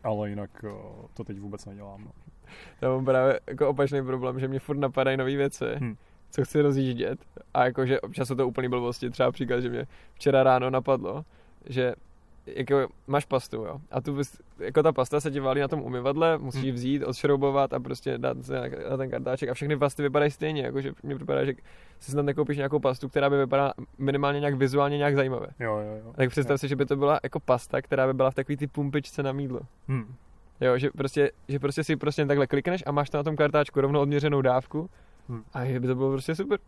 ale 0.05 0.29
jinak 0.31 0.65
o, 0.65 1.09
to 1.15 1.25
teď 1.25 1.39
vůbec 1.39 1.67
nedělám. 1.67 2.05
No. 2.05 2.11
Já 2.81 2.89
mám 2.89 3.05
právě 3.05 3.41
jako 3.47 3.69
opačný 3.69 4.03
problém, 4.05 4.41
že 4.41 4.49
mě 4.49 4.59
furt 4.61 4.77
napadají 4.77 5.17
nové 5.17 5.37
věci, 5.37 5.65
Hm. 5.81 5.97
Co 6.31 6.45
chci 6.45 6.61
rozjíždět 6.63 7.19
a 7.55 7.65
jakože 7.65 8.01
občas 8.01 8.29
jsou 8.29 8.35
to 8.35 8.49
úplný 8.49 8.69
blbosti, 8.69 9.11
třeba 9.11 9.33
příklad, 9.33 9.61
že 9.61 9.69
mě 9.69 9.87
včera 10.15 10.43
ráno 10.43 10.71
napadlo, 10.71 11.25
že 11.67 11.95
jako 12.47 12.89
máš 13.07 13.25
pastu, 13.25 13.57
jo, 13.57 13.81
a 13.91 14.01
tu 14.01 14.17
bys, 14.17 14.41
jako 14.59 14.83
ta 14.83 14.93
pasta 14.93 15.21
se 15.21 15.31
ti 15.31 15.41
válí 15.41 15.61
na 15.61 15.69
tom 15.69 15.83
umyvadle, 15.83 16.39
musíš 16.39 16.63
ji 16.63 16.71
Hmm. 16.71 16.77
vzít, 16.77 17.05
odšroubovat 17.05 17.73
a 17.73 17.81
prostě 17.81 18.19
dát 18.19 18.45
se 18.45 18.55
na, 18.55 18.61
na 18.91 18.97
ten 18.97 19.11
kartáček 19.11 19.49
a 19.49 19.55
všechny 19.55 19.77
pasty 19.77 20.03
vypadají 20.03 20.31
stejně, 20.31 20.63
jakože 20.63 20.93
mně 21.03 21.17
připadá, 21.17 21.45
že 21.45 21.55
si 22.01 22.11
snad 22.11 22.23
nekoupíš 22.23 22.57
nějakou 22.57 22.79
pastu, 22.79 23.09
která 23.09 23.31
by 23.31 23.39
vypadala 23.39 23.75
minimálně 23.99 24.41
nějak 24.41 24.55
vizuálně 24.55 24.99
nějak 24.99 25.15
zajímavě. 25.17 25.49
Jo, 25.61 25.77
jo, 25.79 26.01
jo. 26.05 26.13
Tak 26.17 26.31
představ 26.31 26.61
si, 26.61 26.69
že 26.69 26.77
by 26.77 26.87
to 26.87 26.97
byla 26.97 27.21
jako 27.23 27.41
pasta, 27.41 27.83
která 27.83 28.07
by 28.07 28.15
byla 28.15 28.31
v 28.31 28.35
takový 28.35 28.57
ty 28.57 28.67
pumpičce 28.67 29.23
na 29.23 29.33
mídlo. 29.33 29.61
Hm. 29.89 30.15
Jo, 30.61 30.79
že 30.79 30.91
prostě, 30.91 31.31
že 31.49 31.59
prostě 31.59 31.85
si 31.85 31.97
prostě 31.97 32.27
takhle 32.27 32.47
klikneš 32.47 32.83
a 32.87 32.93
máš 32.93 33.11
tam 33.11 33.19
na 33.19 33.23
tom 33.23 33.37
kartáčku 33.37 33.81
rovnou 33.81 34.01
odměřenou 34.01 34.43
dávku 34.43 34.91
Hmm. 35.29 35.43
a 35.55 35.81
by 35.81 35.87
to 35.87 35.95
bylo 35.95 36.11
prostě 36.11 36.35
super, 36.35 36.59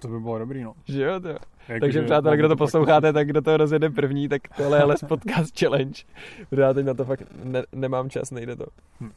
To 0.00 0.08
by 0.08 0.20
bylo 0.20 0.38
dobrý, 0.38 0.62
no. 0.62 0.74
že 0.84 1.02
jo 1.04 1.20
to. 1.20 1.28
Jako, 1.28 1.80
Takže 1.80 1.98
že 2.00 2.04
přátelé, 2.04 2.36
kdo 2.36 2.48
to 2.48 2.56
posloucháte, 2.56 3.12
tak 3.12 3.26
kdo 3.26 3.42
to 3.42 3.56
rozjede 3.56 3.90
první, 3.90 4.28
tak 4.28 4.42
tohle 4.56 4.78
je 4.78 4.84
Les 4.84 5.00
Podcast 5.00 5.58
Challenge. 5.60 6.02
Protože 6.50 6.62
já 6.62 6.72
teď 6.72 6.86
na 6.86 6.94
to 6.94 7.04
fakt 7.04 7.22
ne, 7.44 7.62
nemám 7.72 8.10
čas, 8.10 8.30
nejde 8.30 8.56
to. 8.56 8.66
Hm. 9.00 9.10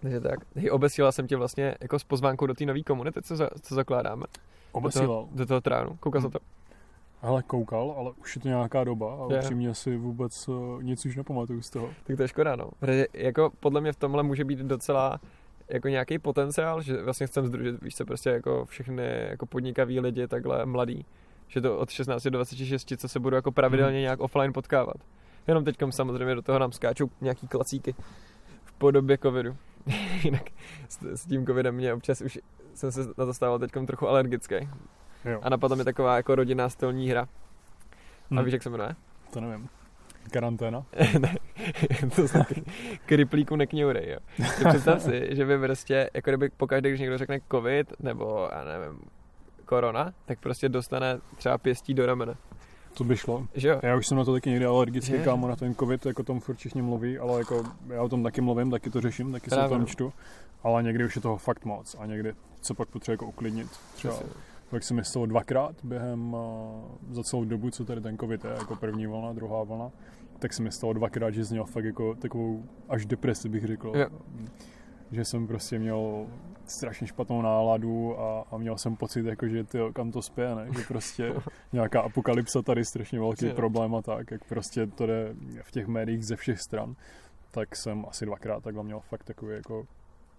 Takže 0.00 0.20
tak. 0.20 0.40
Hej, 0.56 0.70
obesílal 0.70 1.12
jsem 1.12 1.26
tě 1.26 1.36
vlastně 1.36 1.74
jako 1.80 1.98
s 1.98 2.04
pozvánkou 2.04 2.46
do 2.46 2.54
té 2.54 2.66
nové 2.66 2.82
komunity, 2.82 3.22
co, 3.22 3.36
za, 3.36 3.48
co 3.62 3.74
zakládáme. 3.74 4.22
Do 4.22 4.78
Obesílal. 4.78 5.06
toho, 5.06 5.28
do 5.32 5.46
toho 5.46 5.60
tránu. 5.60 5.96
Koukal 6.00 6.20
Hm. 6.20 6.22
jsem 6.22 6.30
to. 6.30 6.38
Hele, 7.22 7.42
koukal, 7.42 7.94
ale 7.98 8.10
už 8.20 8.36
je 8.36 8.42
to 8.42 8.48
nějaká 8.48 8.84
doba 8.84 9.14
a 9.14 9.32
Je. 9.32 9.38
upřímně 9.38 9.74
si 9.74 9.96
vůbec 9.96 10.48
uh, 10.48 10.82
nic 10.82 11.06
už 11.06 11.16
nepamatuju 11.16 11.62
z 11.62 11.70
toho. 11.70 11.90
Tak 12.04 12.16
to 12.16 12.22
je 12.22 12.28
škoda, 12.28 12.56
no. 12.56 12.70
Protože 12.80 13.06
jako 13.14 13.50
podle 13.60 13.80
mě 13.80 13.92
v 13.92 13.96
tomhle 13.96 14.22
může 14.22 14.44
být 14.44 14.58
docela 14.58 15.20
jako 15.68 15.88
nějaký 15.88 16.18
potenciál, 16.18 16.82
že 16.82 17.02
vlastně 17.02 17.26
chcem 17.26 17.46
združit, 17.46 17.82
víš 17.82 17.96
co, 17.96 18.04
prostě 18.04 18.30
jako 18.30 18.64
všechny 18.64 19.26
jako 19.30 19.46
podnikaví 19.46 20.00
lidi 20.00 20.28
takhle 20.28 20.66
mladý, 20.66 21.04
že 21.48 21.60
to 21.60 21.78
od 21.78 21.90
16 21.90 22.22
do 22.24 22.30
26, 22.30 22.92
co 22.96 23.08
se 23.08 23.20
budou 23.20 23.36
jako 23.36 23.52
pravidelně 23.52 24.00
nějak 24.00 24.20
offline 24.20 24.52
potkávat. 24.52 24.96
Jenom 25.46 25.64
teďkom 25.64 25.92
samozřejmě 25.92 26.34
do 26.34 26.42
toho 26.42 26.58
nám 26.58 26.72
skáčou 26.72 27.10
nějaký 27.20 27.48
klacíky 27.48 27.94
v 28.64 28.72
podobě 28.72 29.18
covidu. 29.18 29.56
Jinak 30.24 30.42
s, 30.88 31.02
s 31.02 31.26
tím 31.26 31.46
covidem 31.46 31.74
mě 31.74 31.94
občas 31.94 32.20
už 32.20 32.38
jsem 32.74 32.92
se 32.92 33.00
na 33.18 33.26
to 33.26 33.34
stával 33.34 33.58
teďkom 33.58 33.86
trochu 33.86 34.08
alergický. 34.08 34.54
Jo. 35.24 35.40
A 35.42 35.48
napadla 35.48 35.76
mi 35.76 35.84
taková 35.84 36.16
jako 36.16 36.34
rodinná 36.34 36.68
stolní 36.68 37.10
hra. 37.10 37.28
A 38.30 38.40
Hm. 38.40 38.44
víš, 38.44 38.52
jak 38.52 38.62
se 38.62 38.70
jmenuje? 38.70 38.94
To 39.32 39.40
nevím. 39.40 39.68
Karanténa? 40.30 40.84
ne, 41.18 41.34
to 42.16 42.44
ty 42.44 42.62
kriplíku 43.06 43.56
nekňourej, 43.56 44.10
jo. 44.10 44.18
Tak 44.38 44.68
představ 44.68 45.02
si, 45.02 45.28
že 45.30 45.46
by 45.46 45.58
prostě, 45.58 46.10
jako 46.14 46.30
kdyby 46.30 46.48
pokaždé, 46.48 46.88
když 46.88 47.00
někdo 47.00 47.18
řekne 47.18 47.40
covid, 47.50 47.92
nebo 48.00 48.48
já 48.52 48.64
nevím, 48.64 49.00
korona, 49.64 50.12
tak 50.24 50.40
prostě 50.40 50.68
dostane 50.68 51.18
třeba 51.36 51.58
pěstí 51.58 51.94
do 51.94 52.06
ramene. 52.06 52.34
To 52.94 53.04
by 53.04 53.16
šlo. 53.16 53.46
Že 53.54 53.68
jo? 53.68 53.80
Já 53.82 53.96
už 53.96 54.06
jsem 54.06 54.18
na 54.18 54.24
to 54.24 54.32
taky 54.32 54.50
někdy 54.50 54.64
alergický, 54.66 55.12
kámo, 55.24 55.48
na 55.48 55.56
ten 55.56 55.74
covid, 55.74 56.06
jako 56.06 56.22
tom 56.22 56.40
furt 56.40 56.56
všichni 56.56 56.82
mluví, 56.82 57.18
ale 57.18 57.38
jako 57.38 57.64
já 57.88 58.02
o 58.02 58.08
tom 58.08 58.22
taky 58.22 58.40
mluvím, 58.40 58.70
taky 58.70 58.90
to 58.90 59.00
řeším, 59.00 59.32
taky 59.32 59.50
se 59.50 59.56
o 59.56 59.58
Právě, 59.58 59.78
tom 59.78 59.86
čtu, 59.86 60.12
ale 60.62 60.82
někdy 60.82 61.04
už 61.04 61.16
je 61.16 61.22
toho 61.22 61.36
fakt 61.36 61.64
moc 61.64 61.96
a 61.98 62.06
někdy 62.06 62.34
se 62.62 62.74
pak 62.74 62.88
potřebuje 62.88 63.14
jako 63.14 63.26
uklidnit. 63.26 63.68
Třeba 63.94 64.14
Přesně. 64.14 64.32
tak 64.70 64.82
se 64.82 64.94
mi 64.94 65.04
stalo 65.04 65.26
dvakrát 65.26 65.76
během 65.82 66.34
uh, 66.34 66.40
za 67.10 67.22
celou 67.22 67.44
dobu, 67.44 67.70
co 67.70 67.84
tady 67.84 68.00
ten 68.00 68.18
covid 68.18 68.44
je, 68.44 68.50
jako 68.50 68.76
první 68.76 69.06
vlna, 69.06 69.32
druhá 69.32 69.62
vlna, 69.62 69.90
tak 70.38 70.52
se 70.52 70.62
mi 70.62 70.72
stalo 70.72 70.92
dvakrát, 70.92 71.30
že 71.30 71.44
jsi 71.44 71.54
měl 71.54 71.64
fakt 71.64 71.84
jako 71.84 72.14
takovou 72.14 72.64
až 72.88 73.06
depresi, 73.06 73.48
bych 73.48 73.64
řekl. 73.64 73.92
Jo. 73.96 74.06
Že 75.12 75.24
jsem 75.24 75.46
prostě 75.46 75.78
měl 75.78 76.26
strašně 76.66 77.06
špatnou 77.06 77.42
náladu 77.42 78.20
a, 78.20 78.44
a 78.50 78.58
měl 78.58 78.78
jsem 78.78 78.96
pocit, 78.96 79.26
jako, 79.26 79.48
že 79.48 79.64
ty, 79.64 79.78
kam 79.92 80.12
to 80.12 80.22
spěje, 80.22 80.54
ne? 80.54 80.66
že 80.78 80.84
prostě 80.88 81.34
nějaká 81.72 82.00
apokalypsa 82.00 82.62
tady, 82.62 82.84
strašně 82.84 83.20
velký 83.20 83.46
no. 83.46 83.54
problém 83.54 83.94
a 83.94 84.02
tak, 84.02 84.30
jak 84.30 84.44
prostě 84.44 84.86
to 84.86 85.06
jde 85.06 85.34
v 85.62 85.70
těch 85.70 85.86
médiích 85.86 86.26
ze 86.26 86.36
všech 86.36 86.60
stran, 86.60 86.94
tak 87.50 87.76
jsem 87.76 88.06
asi 88.08 88.26
dvakrát 88.26 88.62
takhle 88.62 88.84
měl 88.84 89.00
fakt 89.00 89.24
takový 89.24 89.54
jako 89.54 89.86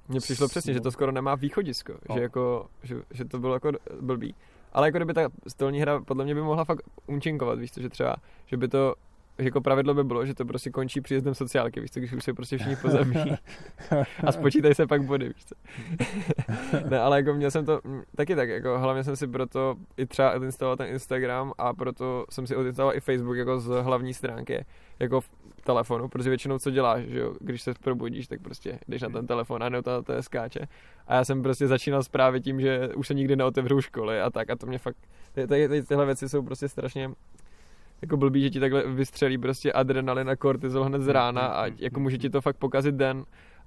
Mně 0.07 0.19
přišlo 0.19 0.47
přesně, 0.47 0.73
že 0.73 0.81
to 0.81 0.91
skoro 0.91 1.11
nemá 1.11 1.35
východisko, 1.35 1.93
No. 2.09 2.15
že, 2.15 2.21
jako, 2.21 2.67
že, 2.83 2.95
že 3.11 3.25
to 3.25 3.39
bylo 3.39 3.53
jako 3.53 3.71
blbý. 4.01 4.35
Ale 4.73 4.87
jako 4.87 4.97
kdyby 4.97 5.13
ta 5.13 5.29
stolní 5.47 5.79
hra 5.79 6.01
podle 6.01 6.25
mě 6.25 6.35
by 6.35 6.41
mohla 6.41 6.63
fakt 6.65 6.81
účinkovat, 7.07 7.59
víš 7.59 7.71
co, 7.71 7.81
že 7.81 7.89
třeba, 7.89 8.15
že 8.45 8.57
by 8.57 8.67
to 8.67 8.95
jako 9.37 9.61
pravidlo 9.61 9.93
by 9.93 10.03
bylo, 10.03 10.25
že 10.25 10.33
to 10.33 10.45
prostě 10.45 10.69
končí 10.69 11.01
příjezdem 11.01 11.35
sociálky, 11.35 11.81
víš 11.81 11.91
co, 11.91 11.99
když 11.99 12.13
už 12.13 12.23
se 12.23 12.33
prostě 12.33 12.57
všichni 12.57 12.75
pozabíjí 12.75 13.35
a 14.23 14.31
spočítají 14.31 14.75
se 14.75 14.87
pak 14.87 15.03
body, 15.03 15.25
víš 15.25 15.45
co. 15.45 15.55
ne, 16.89 16.99
ale 16.99 17.17
jako 17.17 17.33
měl 17.33 17.51
jsem 17.51 17.65
to 17.65 17.81
taky 18.15 18.35
tak, 18.35 18.49
jako 18.49 18.79
hlavně 18.79 19.03
jsem 19.03 19.15
si 19.15 19.27
proto 19.27 19.75
i 19.97 20.05
třeba 20.05 20.33
odinstaloval 20.33 20.77
ten 20.77 20.87
Instagram 20.87 21.53
a 21.57 21.73
proto 21.73 22.25
jsem 22.29 22.47
si 22.47 22.55
odinstaloval 22.55 22.97
i 22.97 22.99
Facebook 22.99 23.37
jako 23.37 23.59
z 23.59 23.83
hlavní 23.83 24.13
stránky, 24.13 24.65
jako 24.99 25.21
v 25.21 25.29
telefonu, 25.63 26.07
protože 26.07 26.29
většinou 26.29 26.59
co 26.59 26.71
děláš, 26.71 27.03
že 27.03 27.19
jo, 27.19 27.33
když 27.39 27.61
se 27.61 27.73
probudíš, 27.83 28.27
tak 28.27 28.41
prostě 28.41 28.79
jdeš 28.87 29.01
na 29.01 29.09
ten 29.09 29.27
telefon 29.27 29.63
a 29.63 29.81
to, 29.81 30.03
to 30.03 30.23
skáče. 30.23 30.67
A 31.07 31.15
já 31.15 31.25
jsem 31.25 31.43
prostě 31.43 31.67
začínal 31.67 32.01
právě 32.11 32.41
tím, 32.41 32.61
že 32.61 32.89
už 32.95 33.07
se 33.07 33.13
nikdy 33.13 33.35
neotevřou 33.35 33.81
školy 33.81 34.21
a 34.21 34.29
tak 34.29 34.49
a 34.49 34.55
to 34.55 34.67
mě 34.67 34.77
fakt, 34.77 34.97
ty, 35.33 35.47
ty, 35.47 35.69
ty, 35.69 35.83
tyhle 35.83 36.05
věci 36.05 36.29
jsou 36.29 36.43
prostě 36.43 36.69
strašně 36.69 37.11
jako 38.05 38.17
blbý, 38.17 38.41
že 38.41 38.49
ti 38.49 38.59
takhle 38.59 38.83
vystřelí 38.87 39.37
prostě 39.37 39.73
adrenalin 39.73 40.29
a 40.29 40.35
kortizol 40.35 40.83
hned 40.83 41.01
z 41.01 41.07
rána 41.07 41.41
a 41.41 41.65
jako 41.77 41.99
může 41.99 42.17
ti 42.17 42.29
to 42.29 42.41
fakt 42.41 42.57
pokazit 42.57 42.95
den 42.95 43.25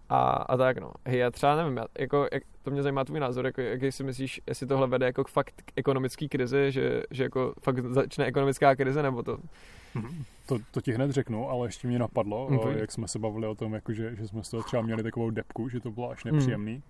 a, 0.09 0.21
a 0.31 0.57
tak 0.57 0.79
no. 0.79 0.93
Hej, 1.07 1.19
já 1.19 1.31
třeba 1.31 1.57
nevím, 1.57 1.77
já, 1.77 1.87
jako, 1.99 2.29
jak, 2.33 2.43
to 2.63 2.71
mě 2.71 2.83
zajímá 2.83 3.05
tvůj 3.05 3.21
názor, 3.21 3.47
jako, 3.47 3.61
jaký 3.61 3.93
si 3.93 4.05
myslíš, 4.05 4.41
jestli 4.47 4.67
tohle 4.67 4.87
vede 4.87 5.07
jako 5.07 5.25
k 5.25 5.29
fakt 5.29 5.63
k 5.65 5.73
ekonomický 5.77 6.29
krizi, 6.29 6.67
že, 6.73 7.03
že 7.11 7.23
jako 7.23 7.55
fakt 7.61 7.79
začne 7.79 8.25
ekonomická 8.25 8.77
krize, 8.77 9.03
nebo 9.03 9.23
to, 9.23 9.39
To, 10.47 10.59
to 10.71 10.81
ti 10.81 10.93
hned 10.93 11.11
řeknu, 11.11 11.51
ale 11.51 11.69
ještě 11.69 11.89
mě 11.89 11.99
napadlo, 11.99 12.49
Mm, 12.51 12.79
jak 12.79 12.93
jsme 12.93 13.09
se 13.09 13.19
bavili 13.19 13.47
o 13.47 13.55
tom, 13.55 13.75
jako 13.75 13.93
že, 13.93 14.17
že 14.17 14.29
jsme 14.29 14.45
z 14.45 14.51
toho 14.51 14.63
třeba 14.63 14.83
měli 14.83 15.03
takovou 15.03 15.31
depku, 15.31 15.69
že 15.69 15.81
to 15.81 15.91
bylo 15.91 16.11
až 16.11 16.25
Mm. 16.25 16.83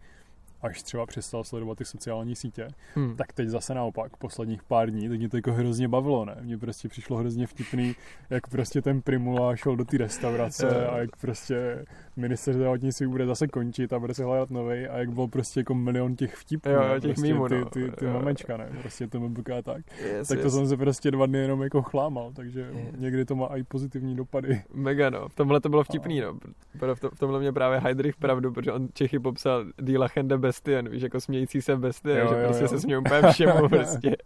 Až 0.62 0.82
třeba 0.82 1.06
přestal 1.06 1.44
sledovat 1.44 1.78
ty 1.78 1.84
sociální 1.84 2.36
sítě, 2.36 2.68
hmm. 2.94 3.16
tak 3.16 3.32
teď 3.32 3.48
zase 3.48 3.74
naopak, 3.74 4.16
posledních 4.16 4.62
pár 4.62 4.90
dní, 4.90 5.08
teď 5.08 5.18
mě 5.18 5.28
to 5.28 5.36
jako 5.36 5.52
hrozně 5.52 5.88
bavilo, 5.88 6.24
ne? 6.24 6.36
Mně 6.40 6.58
prostě 6.58 6.88
přišlo 6.88 7.16
hrozně 7.16 7.46
vtipný, 7.46 7.94
jak 8.30 8.48
prostě 8.48 8.82
ten 8.82 9.02
Primula 9.02 9.56
šel 9.56 9.76
do 9.76 9.84
té 9.84 9.98
restaurace 9.98 10.86
a 10.90 10.98
jak 10.98 11.16
prostě 11.16 11.84
minister 12.18 12.54
zdravotnictví 12.54 13.06
bude 13.06 13.26
zase 13.26 13.48
končit 13.48 13.92
a 13.92 13.98
bude 13.98 14.14
se 14.14 14.24
hledat 14.24 14.50
novej 14.50 14.88
a 14.90 14.98
jak 14.98 15.10
byl 15.10 15.26
prostě 15.26 15.60
jako 15.60 15.74
milion 15.74 16.16
těch 16.16 16.34
vtipů, 16.36 16.68
Jo, 16.68 16.82
jo, 16.82 17.00
těch 17.00 17.02
prostě 17.02 17.22
mýmů, 17.22 17.48
ty, 17.48 17.58
no. 17.58 17.64
ty, 17.64 17.90
ty 17.90 18.04
Jo, 18.04 18.10
jo. 18.10 18.18
mamečka, 18.18 18.56
ne? 18.56 18.68
Prostě 18.80 19.06
to 19.06 19.20
MBK 19.20 19.50
a 19.50 19.62
tak. 19.62 19.82
yes, 20.12 20.28
Tak 20.28 20.38
to 20.38 20.44
yes. 20.46 20.54
jsem 20.54 20.66
se 20.68 20.76
prostě 20.76 21.10
dva 21.10 21.26
dny 21.26 21.38
jenom 21.38 21.62
jako 21.62 21.82
chlámal, 21.82 22.32
takže 22.32 22.60
Yes. 22.60 23.00
někdy 23.00 23.24
to 23.24 23.36
má 23.36 23.46
i 23.46 23.62
pozitivní 23.62 24.16
dopady. 24.16 24.62
Mega 24.74 25.10
no, 25.10 25.28
v 25.28 25.34
tomhle 25.34 25.60
to 25.60 25.68
bylo 25.68 25.84
vtipný 25.84 26.20
no, 26.20 26.38
Pro- 26.78 26.94
v, 26.94 27.00
to, 27.00 27.10
v 27.10 27.18
tomhle 27.18 27.40
mě 27.40 27.52
právě 27.52 27.78
Heidrich 27.80 28.16
pravdu, 28.16 28.52
protože 28.52 28.72
on 28.72 28.88
Čechy 28.94 29.18
popsal 29.18 29.64
Die 29.78 29.98
lachende 29.98 30.38
Bestien, 30.38 30.88
víš, 30.88 31.02
jako 31.02 31.20
smějící 31.20 31.62
se 31.62 31.76
bestie, 31.76 32.18
Jo, 32.20 32.26
že 32.28 32.34
jo, 32.40 32.44
prostě 32.44 32.64
jo. 32.64 32.68
se 32.68 32.80
smějou 32.80 33.00
úplně 33.00 33.32
všemu 33.32 33.68
prostě. 33.68 34.16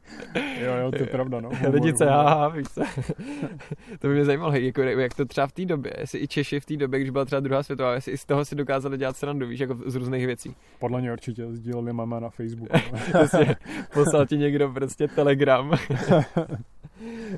Jo, 0.65 0.73
jo, 0.83 0.91
to 0.91 0.97
je 0.99 1.07
pravda, 1.07 1.41
no. 1.41 1.51
Lidice, 1.71 2.07
haha, 2.07 2.49
víš 2.49 2.67
co. 2.69 2.81
to 3.99 4.09
by 4.09 4.15
mě 4.15 4.25
zajímalo, 4.25 4.51
hej, 4.53 4.67
jako, 4.67 4.83
jak 4.83 5.15
to 5.15 5.25
třeba 5.25 5.47
v 5.47 5.53
té 5.53 5.65
době, 5.65 5.93
jestli 5.99 6.19
i 6.19 6.29
Češi 6.29 6.61
v 6.61 6.67
té 6.67 6.77
době, 6.77 7.01
když 7.01 7.11
byla 7.11 7.25
třeba 7.25 7.41
druhá 7.41 7.63
světová, 7.63 7.82
jestli 7.91 8.13
i 8.13 8.19
z 8.19 8.25
toho 8.25 8.45
si 8.45 8.55
dokázali 8.55 8.99
dělat 8.99 9.17
srandu, 9.17 9.47
víš, 9.47 9.61
jako 9.61 9.77
z 9.87 9.95
různých 9.95 10.27
věcí. 10.27 10.57
Podle 10.79 11.01
mě 11.01 11.13
určitě 11.13 11.53
sdíleli 11.53 11.93
mama 11.93 12.21
na 12.21 12.31
Facebooku. 12.31 12.79
Prostě 13.13 13.57
poslal 13.95 14.27
ti 14.27 14.37
někdo 14.39 14.69
prostě 14.73 15.09
telegram. 15.09 15.71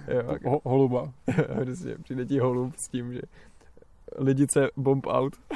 jo, 0.08 0.38
Ho, 0.44 0.60
holuba. 0.64 1.12
prostě 1.64 1.96
přijde 2.02 2.26
ti 2.26 2.38
holub 2.38 2.76
s 2.76 2.88
tím, 2.88 3.12
že 3.12 3.20
lidice 4.18 4.68
bomb 4.76 5.06
out. 5.06 5.36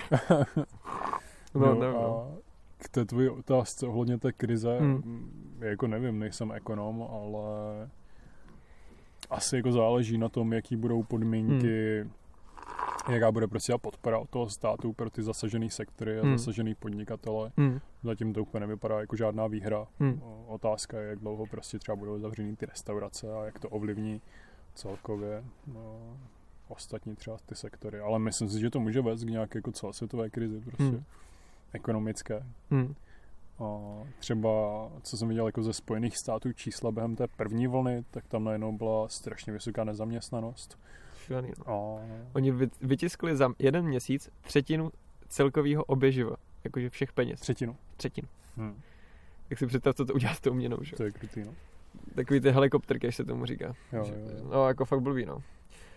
No, 1.55 1.75
no, 1.75 1.93
no. 1.93 2.23
a 2.23 2.39
k 2.79 2.89
té 2.89 3.05
tvojí 3.05 3.29
otázce 3.29 3.87
ohledně 3.87 4.19
té 4.19 4.33
krize, 4.33 4.79
Hmm. 4.79 4.91
mm. 5.05 5.31
jako 5.61 5.87
nevím, 5.87 6.19
nejsem 6.19 6.53
ekonom, 6.53 7.03
ale 7.03 7.89
asi 9.31 9.57
jako 9.57 9.73
záleží 9.73 10.19
na 10.19 10.29
tom, 10.29 10.53
jaký 10.53 10.77
budou 10.77 11.03
podmínky, 11.03 12.01
Hmm. 12.03 12.11
Jaká 13.13 13.33
bude 13.33 13.47
prostě 13.47 13.73
podpora 13.79 14.19
od 14.19 14.31
toho 14.31 14.49
státu 14.49 14.93
pro 14.93 15.11
ty 15.11 15.23
zasažený 15.23 15.71
sektory 15.71 16.19
a 16.19 16.23
Hmm. 16.23 16.39
zasažený 16.39 16.75
podnikatele. 16.75 17.53
Hmm. 17.57 17.81
Zatím 18.03 18.33
to 18.33 18.43
úplně 18.43 18.61
nevypadá 18.61 19.01
jako 19.01 19.17
žádná 19.17 19.47
výhra. 19.47 19.87
Hmm. 20.01 20.23
Otázka 20.47 21.01
je, 21.01 21.09
jak 21.09 21.19
dlouho 21.19 21.47
prostě 21.47 21.79
třeba 21.79 21.97
budou 21.97 22.19
zavřený 22.19 22.57
ty 22.57 22.67
restaurace 22.67 23.33
a 23.33 23.45
jak 23.45 23.59
to 23.59 23.69
ovlivní 23.69 24.21
celkově 24.75 25.45
no, 25.67 26.17
ostatní 26.69 27.17
třeba 27.17 27.37
ty 27.47 27.55
sektory. 27.55 28.01
Ale 28.01 28.19
myslím 28.19 28.49
si, 28.49 28.61
že 28.61 28.71
to 28.71 28.81
může 28.81 29.01
vést 29.01 29.25
k 29.25 29.31
nějaké 29.31 29.59
jako 29.59 29.73
celosvětové 29.73 30.31
krizi 30.31 30.61
prostě 30.61 30.83
Hmm. 30.85 31.05
ekonomické. 31.73 32.43
Hmm. 32.71 32.95
A 33.59 33.79
třeba, 34.19 34.51
co 35.03 35.17
jsem 35.17 35.29
viděl 35.29 35.47
jako 35.47 35.63
ze 35.63 35.73
Spojených 35.73 36.17
států 36.17 36.53
čísla 36.53 36.93
během 36.93 37.17
té 37.17 37.27
první 37.27 37.67
vlny, 37.67 38.05
tak 38.11 38.27
tam 38.29 38.45
najednou 38.45 38.73
byla 38.77 39.09
strašně 39.09 39.53
vysoká 39.53 39.85
nezaměstnanost. 39.85 40.79
Šílený, 41.29 41.53
no. 41.59 41.73
A 41.73 42.01
Oni 42.35 42.51
vy- 42.53 42.71
vytiskli 42.81 43.37
za 43.37 43.51
jeden 43.59 43.85
měsíc 43.87 44.31
třetinu 44.41 44.93
celkového 45.29 45.85
oběživa, 45.85 46.37
jakože 46.65 46.91
všech 46.91 47.13
peněz. 47.13 47.41
třetinu. 47.41 47.77
Třetinu. 47.97 48.29
Hm, 48.57 48.81
Jak 49.51 49.59
si 49.59 49.67
představ, 49.67 49.95
co 49.95 50.05
to 50.05 50.15
udělá 50.15 50.35
s 50.35 50.41
tou 50.41 50.55
měnou, 50.55 50.79
že? 50.83 50.97
to 50.97 51.03
je 51.05 51.11
krutý, 51.11 51.41
no. 51.45 51.55
Takový 52.15 52.41
ty 52.41 52.51
helikopterky, 52.51 53.07
jak 53.07 53.15
se 53.15 53.25
tomu 53.25 53.47
říká. 53.47 53.75
Jo, 53.93 54.05
Že- 54.05 54.13
jo, 54.13 54.19
jo. 54.39 54.49
No, 54.53 54.69
jako 54.69 54.85
fakt 54.85 55.01
blbý, 55.01 55.27
no. 55.27 55.43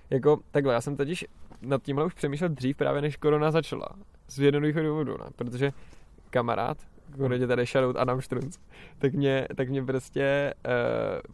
jako 0.10 0.40
takhle, 0.52 0.74
já 0.74 0.82
jsem 0.82 0.96
totiž 0.98 1.26
nad 1.62 1.84
tímhle 1.84 2.06
už 2.06 2.14
přemýšlel 2.14 2.50
dřív 2.50 2.78
právě 2.78 3.02
než 3.02 3.18
korona 3.18 3.52
začala. 3.52 3.90
Z 4.28 4.40
jednoduchého 4.40 4.86
důvodu, 4.86 5.18
ne? 5.18 5.26
protože 5.36 5.72
kamarád, 6.30 6.78
Konečně 7.18 7.48
tady 7.48 7.66
shoutout 7.66 7.96
Adam 7.96 8.22
Štrunc, 8.22 8.58
tak 8.98 9.14
mě, 9.14 9.48
tak 9.56 9.70
mě 9.70 9.84
prostě 9.84 10.54
uh, 10.66 10.72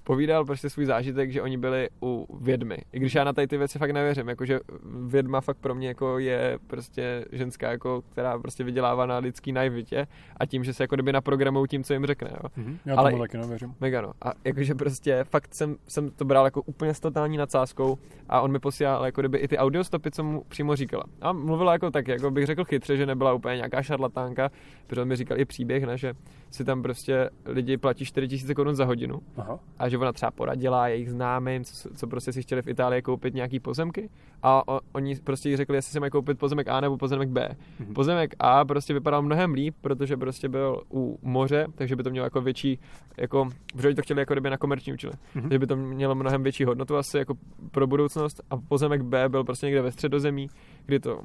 povídal 0.04 0.46
prostě 0.46 0.70
svůj 0.70 0.86
zážitek, 0.86 1.32
že 1.32 1.42
oni 1.42 1.58
byli 1.58 1.90
u 2.02 2.38
vědmy. 2.42 2.78
I 2.94 3.00
když 3.00 3.16
já 3.16 3.24
na 3.24 3.34
tady 3.34 3.48
ty 3.48 3.58
věci 3.58 3.80
fakt 3.80 3.92
nevěřím, 3.92 4.30
jakože 4.30 4.60
vědma 5.08 5.42
fakt 5.42 5.58
pro 5.58 5.76
mě 5.76 5.88
jako 5.88 6.20
je 6.20 6.60
prostě 6.68 7.26
ženská, 7.32 7.72
jako, 7.72 8.02
která 8.12 8.40
prostě 8.40 8.64
vydělává 8.64 9.06
na 9.06 9.18
lidský 9.18 9.52
naivitě 9.52 10.08
a 10.38 10.46
tím, 10.46 10.64
že 10.64 10.74
se 10.74 10.84
jako 10.84 10.96
kdyby 10.96 11.12
naprogramují 11.12 11.68
tím, 11.68 11.84
co 11.84 11.94
jim 11.94 12.06
řekne. 12.06 12.30
Jo. 12.32 12.50
Mm-hmm, 12.58 12.78
já 12.86 12.96
tomu 12.96 13.08
Ale, 13.08 13.20
taky 13.20 13.38
nevěřím. 13.38 13.76
Mega 13.80 14.02
no. 14.02 14.12
A 14.22 14.32
jakože 14.44 14.76
prostě 14.76 15.24
fakt 15.24 15.56
jsem, 15.56 15.76
jsem 15.88 16.10
to 16.10 16.26
bral 16.26 16.46
jako 16.46 16.62
úplně 16.62 16.94
s 16.94 17.00
totální 17.00 17.38
nadsázkou 17.38 17.98
a 18.30 18.42
on 18.42 18.52
mi 18.52 18.60
posílal 18.60 19.06
jako 19.06 19.22
kdyby 19.22 19.38
i 19.38 19.48
ty 19.48 19.58
audiostopy, 19.58 20.12
co 20.12 20.24
mu 20.24 20.44
přímo 20.48 20.76
říkala. 20.76 21.04
A 21.22 21.32
mluvila 21.34 21.74
jako 21.74 21.92
tak, 21.92 22.08
jako 22.08 22.32
bych 22.32 22.46
řekl 22.46 22.64
chytře, 22.64 22.98
že 22.98 23.06
nebyla 23.06 23.34
úplně 23.34 23.56
nějaká 23.56 23.84
šarlatánka, 23.84 24.50
protože 24.88 25.02
on 25.02 25.08
mi 25.08 25.16
říkal 25.16 25.40
i 25.40 25.46
příběh 25.46 25.67
příběh, 25.68 25.86
ne, 25.86 25.98
že 25.98 26.14
si 26.50 26.66
tam 26.66 26.82
prostě 26.82 27.30
lidi 27.46 27.78
platí 27.78 28.06
4000 28.06 28.56
korun 28.56 28.76
za 28.76 28.86
hodinu 28.86 29.20
Aha. 29.38 29.60
a 29.80 29.90
že 29.90 29.98
ona 29.98 30.14
třeba 30.14 30.32
poradila 30.32 30.88
jejich 30.88 31.10
známým, 31.10 31.64
co, 31.64 31.90
co 31.96 32.08
prostě 32.08 32.34
si 32.34 32.42
chtěli 32.42 32.62
v 32.62 32.68
Itálii 32.68 33.02
koupit 33.02 33.34
nějaký 33.34 33.60
pozemky 33.60 34.10
a 34.44 34.68
o, 34.68 34.80
oni 34.94 35.16
prostě 35.16 35.50
jí 35.50 35.58
řekli, 35.58 35.78
jestli 35.78 35.92
si 35.92 36.00
mají 36.00 36.12
koupit 36.12 36.40
pozemek 36.40 36.68
A 36.68 36.82
nebo 36.82 36.98
pozemek 36.98 37.30
B. 37.30 37.50
Mhm. 37.80 37.94
Pozemek 37.94 38.36
A 38.40 38.66
prostě 38.66 38.94
vypadal 38.94 39.22
mnohem 39.22 39.54
líp, 39.54 39.76
protože 39.82 40.18
prostě 40.18 40.50
byl 40.50 40.82
u 40.94 41.20
moře, 41.22 41.68
takže 41.76 41.96
by 41.96 42.04
to 42.04 42.10
mělo 42.10 42.26
jako 42.26 42.42
větší, 42.42 42.80
jako, 43.18 43.50
protože 43.72 43.96
to 43.96 44.02
chtěli 44.02 44.20
jako 44.20 44.34
kdyby 44.34 44.50
na 44.50 44.58
komerční 44.58 44.94
účely, 44.94 45.14
mhm. 45.36 45.50
takže 45.50 45.60
by 45.60 45.68
to 45.68 45.76
mělo 45.76 46.16
mnohem 46.16 46.44
větší 46.44 46.64
hodnotu 46.64 46.96
asi 46.96 47.18
jako 47.18 47.34
pro 47.72 47.88
budoucnost 47.88 48.42
a 48.50 48.58
pozemek 48.58 49.02
B 49.02 49.30
byl 49.30 49.44
prostě 49.44 49.66
někde 49.66 49.82
ve 49.82 49.92
středozemí, 49.92 50.48
kdy 50.86 51.00
to 51.00 51.22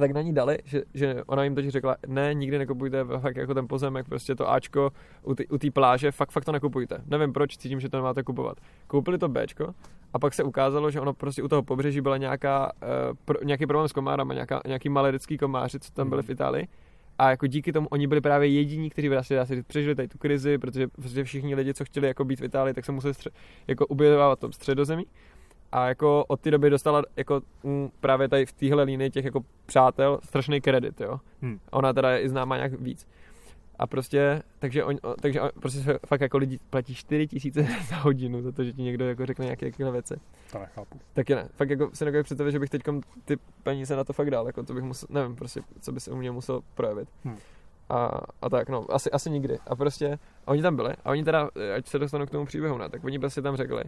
a 0.00 0.02
tak 0.02 0.12
na 0.12 0.22
ní 0.22 0.32
dali, 0.32 0.58
že, 0.64 0.82
že 0.94 1.22
ona 1.26 1.44
jim 1.44 1.54
totiž 1.54 1.72
řekla, 1.72 1.96
ne, 2.06 2.34
nikdy 2.34 2.58
nekupujte 2.58 3.04
fakt 3.04 3.36
jako 3.36 3.54
ten 3.54 3.68
pozemek, 3.68 4.08
prostě 4.08 4.34
to 4.34 4.50
Ačko 4.50 4.90
u 5.50 5.58
té 5.58 5.70
pláže, 5.70 6.12
fakt, 6.12 6.30
fakt 6.30 6.44
to 6.44 6.52
nekupujte. 6.52 7.02
Nevím 7.06 7.32
proč, 7.32 7.56
cítím, 7.56 7.80
že 7.80 7.88
to 7.88 7.96
nemáte 7.96 8.22
kupovat. 8.22 8.56
Koupili 8.86 9.18
to 9.18 9.28
Bčko 9.28 9.74
a 10.12 10.18
pak 10.18 10.34
se 10.34 10.44
ukázalo, 10.44 10.90
že 10.90 11.00
ono 11.00 11.12
prostě 11.12 11.42
u 11.42 11.48
toho 11.48 11.62
pobřeží 11.62 12.00
byla 12.00 12.16
nějaká, 12.16 12.72
uh, 12.82 13.16
pro, 13.24 13.38
nějaký 13.44 13.66
problém 13.66 13.88
s 13.88 13.92
komárama, 13.92 14.34
nějaká, 14.34 14.60
nějaký 14.66 14.88
malerický 14.88 15.38
komáři, 15.38 15.80
co 15.80 15.92
tam 15.92 16.08
byli 16.08 16.22
v 16.22 16.30
Itálii. 16.30 16.68
A 17.18 17.30
jako 17.30 17.46
díky 17.46 17.72
tomu 17.72 17.88
oni 17.88 18.06
byli 18.06 18.20
právě 18.20 18.48
jediní, 18.48 18.90
kteří 18.90 19.08
vlastně 19.08 19.36
dá 19.36 19.46
se 19.46 19.54
říct, 19.54 19.66
přežili 19.66 19.94
tady 19.94 20.08
tu 20.08 20.18
krizi, 20.18 20.58
protože 20.58 20.88
prostě 20.88 21.24
všichni 21.24 21.54
lidi, 21.54 21.74
co 21.74 21.84
chtěli 21.84 22.06
jako 22.06 22.24
být 22.24 22.40
v 22.40 22.44
Itálii, 22.44 22.74
tak 22.74 22.84
se 22.84 22.92
museli 22.92 23.14
stře- 23.14 23.30
jako 23.68 23.86
ubytovávat 23.86 24.38
v 24.38 24.40
tom 24.40 24.52
středozemí 24.52 25.06
a 25.72 25.88
jako 25.88 26.24
od 26.28 26.40
té 26.40 26.50
doby 26.50 26.70
dostala 26.70 27.02
jako 27.16 27.42
m, 27.64 27.90
právě 28.00 28.28
tady 28.28 28.46
v 28.46 28.52
téhle 28.52 28.82
línii 28.82 29.10
těch 29.10 29.24
jako 29.24 29.40
přátel 29.66 30.20
strašný 30.22 30.60
kredit, 30.60 31.00
jo. 31.00 31.20
Hmm. 31.42 31.60
Ona 31.70 31.92
teda 31.92 32.10
je 32.10 32.20
i 32.20 32.28
známá 32.28 32.56
nějak 32.56 32.80
víc. 32.80 33.06
A 33.78 33.86
prostě, 33.86 34.42
takže, 34.58 34.84
on, 34.84 34.96
takže 35.20 35.40
on, 35.40 35.50
prostě 35.60 35.98
fakt 36.06 36.20
jako 36.20 36.38
lidi 36.38 36.58
platí 36.70 36.94
4 36.94 37.26
tisíce 37.26 37.66
za 37.88 37.96
hodinu 37.96 38.42
za 38.42 38.52
to, 38.52 38.64
že 38.64 38.72
ti 38.72 38.82
někdo 38.82 39.08
jako 39.08 39.26
řekne 39.26 39.44
nějaké 39.44 39.70
takové 39.70 39.90
věci. 39.90 40.14
To 40.52 40.58
nechápu. 40.58 41.00
Taky 41.12 41.34
ne. 41.34 41.48
Fakt 41.54 41.70
jako 41.70 41.90
si 41.92 42.04
nedokážu 42.04 42.24
představit, 42.24 42.52
že 42.52 42.58
bych 42.58 42.70
teď 42.70 42.82
ty 43.24 43.36
peníze 43.62 43.96
na 43.96 44.04
to 44.04 44.12
fakt 44.12 44.30
dal, 44.30 44.46
jako 44.46 44.62
to 44.62 44.74
bych 44.74 44.84
musel, 44.84 45.06
nevím 45.10 45.36
prostě, 45.36 45.60
co 45.80 45.92
by 45.92 46.00
se 46.00 46.10
u 46.10 46.16
mě 46.16 46.30
musel 46.30 46.60
projevit. 46.74 47.08
Hmm. 47.24 47.36
A, 47.88 48.20
a 48.42 48.48
tak, 48.48 48.68
no, 48.68 48.86
asi, 48.90 49.10
asi 49.10 49.30
nikdy. 49.30 49.58
A 49.66 49.76
prostě, 49.76 50.18
a 50.46 50.50
oni 50.50 50.62
tam 50.62 50.76
byli, 50.76 50.94
a 51.04 51.10
oni 51.10 51.24
teda, 51.24 51.50
ať 51.76 51.86
se 51.86 51.98
dostanu 51.98 52.26
k 52.26 52.30
tomu 52.30 52.46
příběhu, 52.46 52.78
ne, 52.78 52.88
tak 52.88 53.04
oni 53.04 53.18
prostě 53.18 53.42
tam 53.42 53.56
řekli, 53.56 53.84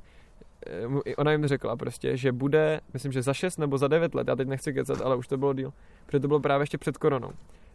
ona 1.17 1.33
jim 1.33 1.47
řekla 1.47 1.77
prostě, 1.77 2.17
že 2.17 2.33
bude, 2.33 2.81
myslím, 2.93 3.13
že 3.13 3.23
za 3.23 3.35
6 3.35 3.59
nebo 3.59 3.79
za 3.79 3.89
9 3.89 4.15
let, 4.15 4.29
já 4.29 4.37
teď 4.37 4.49
nechci 4.49 4.73
kecat, 4.73 5.01
ale 5.01 5.17
už 5.17 5.29
to 5.29 5.37
bylo 5.37 5.55
díl, 5.55 5.73
protože 6.07 6.21
to 6.21 6.29
bylo 6.29 6.41
právě 6.41 6.63
ještě 6.63 6.79
před 6.79 6.99
koronou, 6.99 7.31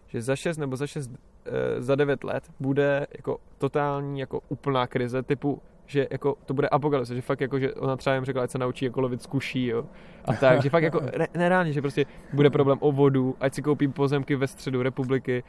že 0.07 0.21
za 0.21 0.35
6 0.35 0.57
nebo 0.57 0.75
za 0.75 0.87
6, 0.87 1.11
e, 1.45 1.81
za 1.81 1.95
9 1.95 2.23
let 2.23 2.43
bude 2.59 3.07
jako 3.17 3.37
totální 3.57 4.19
jako 4.19 4.41
úplná 4.49 4.87
krize 4.87 5.23
typu 5.23 5.61
že 5.87 6.07
jako 6.11 6.35
to 6.45 6.53
bude 6.53 6.69
apokalypse, 6.69 7.15
že 7.15 7.21
fakt 7.21 7.41
jako, 7.41 7.59
že 7.59 7.73
ona 7.73 7.95
třeba 7.95 8.15
jim 8.15 8.25
řekla, 8.25 8.43
ať 8.43 8.49
se 8.49 8.57
naučí 8.57 8.85
jako 8.85 9.01
lovit 9.01 9.21
z 9.21 9.25
kuší, 9.25 9.65
jo. 9.65 9.85
A 10.25 10.33
tak, 10.33 10.61
že 10.61 10.69
fakt 10.69 10.83
jako 10.83 11.01
ne, 11.17 11.27
nereálně, 11.33 11.73
že 11.73 11.81
prostě 11.81 12.05
bude 12.33 12.49
problém 12.49 12.77
o 12.81 12.91
vodu, 12.91 13.35
ať 13.39 13.53
si 13.53 13.61
koupí 13.61 13.87
pozemky 13.87 14.35
ve 14.35 14.47
středu 14.47 14.81
republiky, 14.81 15.43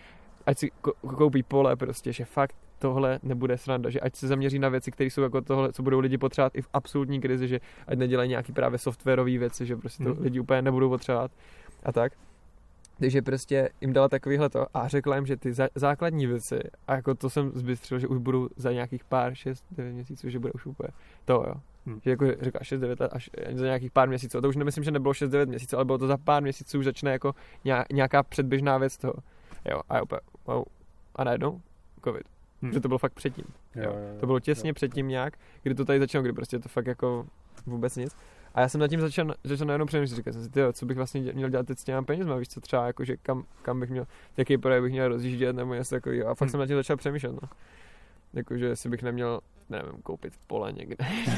ať 0.48 0.58
si 0.58 0.70
koupí 1.00 1.42
pole 1.42 1.76
prostě, 1.76 2.12
že 2.12 2.24
fakt 2.24 2.56
tohle 2.78 3.18
nebude 3.22 3.58
sranda, 3.58 3.90
že 3.90 4.00
ať 4.00 4.16
se 4.16 4.28
zaměří 4.28 4.58
na 4.58 4.68
věci, 4.68 4.90
které 4.90 5.10
jsou 5.10 5.22
jako 5.22 5.40
tohle, 5.40 5.72
co 5.72 5.82
budou 5.82 6.00
lidi 6.00 6.18
potřebovat 6.18 6.56
i 6.56 6.62
v 6.62 6.68
absolutní 6.72 7.20
krizi, 7.20 7.48
že 7.48 7.60
ať 7.86 7.98
nedělají 7.98 8.30
nějaký 8.30 8.52
právě 8.52 8.78
softwarové 8.78 9.38
věci, 9.38 9.66
že 9.66 9.76
prostě 9.76 10.04
to 10.04 10.14
hmm. 10.14 10.22
lidi 10.22 10.40
úplně 10.40 10.62
nebudou 10.62 10.88
potřebovat 10.88 11.30
a 11.82 11.92
tak. 11.92 12.12
Takže 13.00 13.22
prostě 13.22 13.68
jim 13.80 13.92
dala 13.92 14.08
takovýhle 14.08 14.48
to 14.48 14.66
a 14.74 14.88
řekla 14.88 15.16
jim, 15.16 15.26
že 15.26 15.36
ty 15.36 15.52
základní 15.74 16.26
věci, 16.26 16.58
a 16.86 16.94
jako 16.94 17.14
to 17.14 17.30
jsem 17.30 17.50
zbystřil, 17.54 17.98
že 17.98 18.08
už 18.08 18.18
budou 18.18 18.48
za 18.56 18.72
nějakých 18.72 19.04
pár, 19.04 19.34
6, 19.34 19.64
9 19.70 19.92
měsíců, 19.92 20.28
že 20.28 20.38
bude 20.38 20.52
už 20.52 20.66
úplně 20.66 20.88
to, 21.24 21.32
jo. 21.32 21.54
Hmm. 21.86 22.00
Že 22.04 22.10
jako 22.10 22.26
řekla 22.40 22.60
6, 22.62 22.80
9 22.80 23.00
let 23.00 23.10
až 23.14 23.30
za 23.54 23.64
nějakých 23.64 23.92
pár 23.92 24.08
měsíců. 24.08 24.38
A 24.38 24.40
to 24.40 24.48
už 24.48 24.56
nemyslím, 24.56 24.84
že 24.84 24.90
nebylo 24.90 25.14
6, 25.14 25.30
9 25.30 25.48
měsíců, 25.48 25.76
ale 25.76 25.84
bylo 25.84 25.98
to 25.98 26.06
za 26.06 26.16
pár 26.16 26.42
měsíců 26.42 26.78
už 26.78 26.84
začne 26.84 27.12
jako 27.12 27.34
nějaká 27.92 28.22
předběžná 28.22 28.78
věc 28.78 28.98
toho. 28.98 29.14
Jo, 29.64 29.80
a 29.88 30.02
úplně, 30.02 30.20
wow. 30.46 30.64
A 31.16 31.24
najednou 31.24 31.60
covid. 32.04 32.22
Hmm. 32.62 32.72
Že 32.72 32.80
to 32.80 32.88
bylo 32.88 32.98
fakt 32.98 33.12
předtím. 33.12 33.44
Jo, 33.74 33.82
jo, 33.82 33.90
jo, 33.90 34.20
to 34.20 34.26
bylo 34.26 34.40
těsně 34.40 34.70
jo. 34.70 34.74
předtím 34.74 35.08
nějak, 35.08 35.38
kdy 35.62 35.74
to 35.74 35.84
tady 35.84 35.98
začalo, 35.98 36.22
kdy 36.22 36.32
prostě 36.32 36.58
to 36.58 36.68
fakt 36.68 36.86
jako 36.86 37.26
vůbec 37.66 37.96
nic. 37.96 38.16
A 38.54 38.60
já 38.60 38.68
jsem 38.68 38.80
nad 38.80 38.88
tím 38.88 39.00
začal, 39.00 39.34
začal 39.44 39.66
najednou 39.66 39.86
přemýšlet, 39.86 40.16
říkal 40.16 40.32
jsem 40.32 40.42
si, 40.42 40.50
tyjo, 40.50 40.72
co 40.72 40.86
bych 40.86 40.96
vlastně 40.96 41.20
měl 41.32 41.48
dělat 41.48 41.66
teď 41.66 41.78
s 41.78 41.84
těmi 41.84 42.04
penězma, 42.04 42.36
víš 42.36 42.48
co 42.48 42.60
třeba, 42.60 42.86
jako, 42.86 43.04
že 43.04 43.16
kam, 43.16 43.44
kam 43.62 43.80
bych 43.80 43.90
měl, 43.90 44.06
jaký 44.36 44.58
projekt 44.58 44.82
bych 44.82 44.92
měl 44.92 45.08
rozjíždět 45.08 45.56
nebo 45.56 45.74
něco 45.74 45.94
takového. 45.94 46.28
A 46.28 46.34
fakt 46.34 46.40
hmm. 46.40 46.50
jsem 46.50 46.60
nad 46.60 46.66
tím 46.66 46.76
začal 46.76 46.96
přemýšlet, 46.96 47.32
no. 47.32 47.48
Jakože 48.32 48.66
jestli 48.66 48.90
bych 48.90 49.02
neměl, 49.02 49.40
nevím, 49.68 50.02
koupit 50.02 50.32
pole 50.46 50.72
někde. 50.72 50.96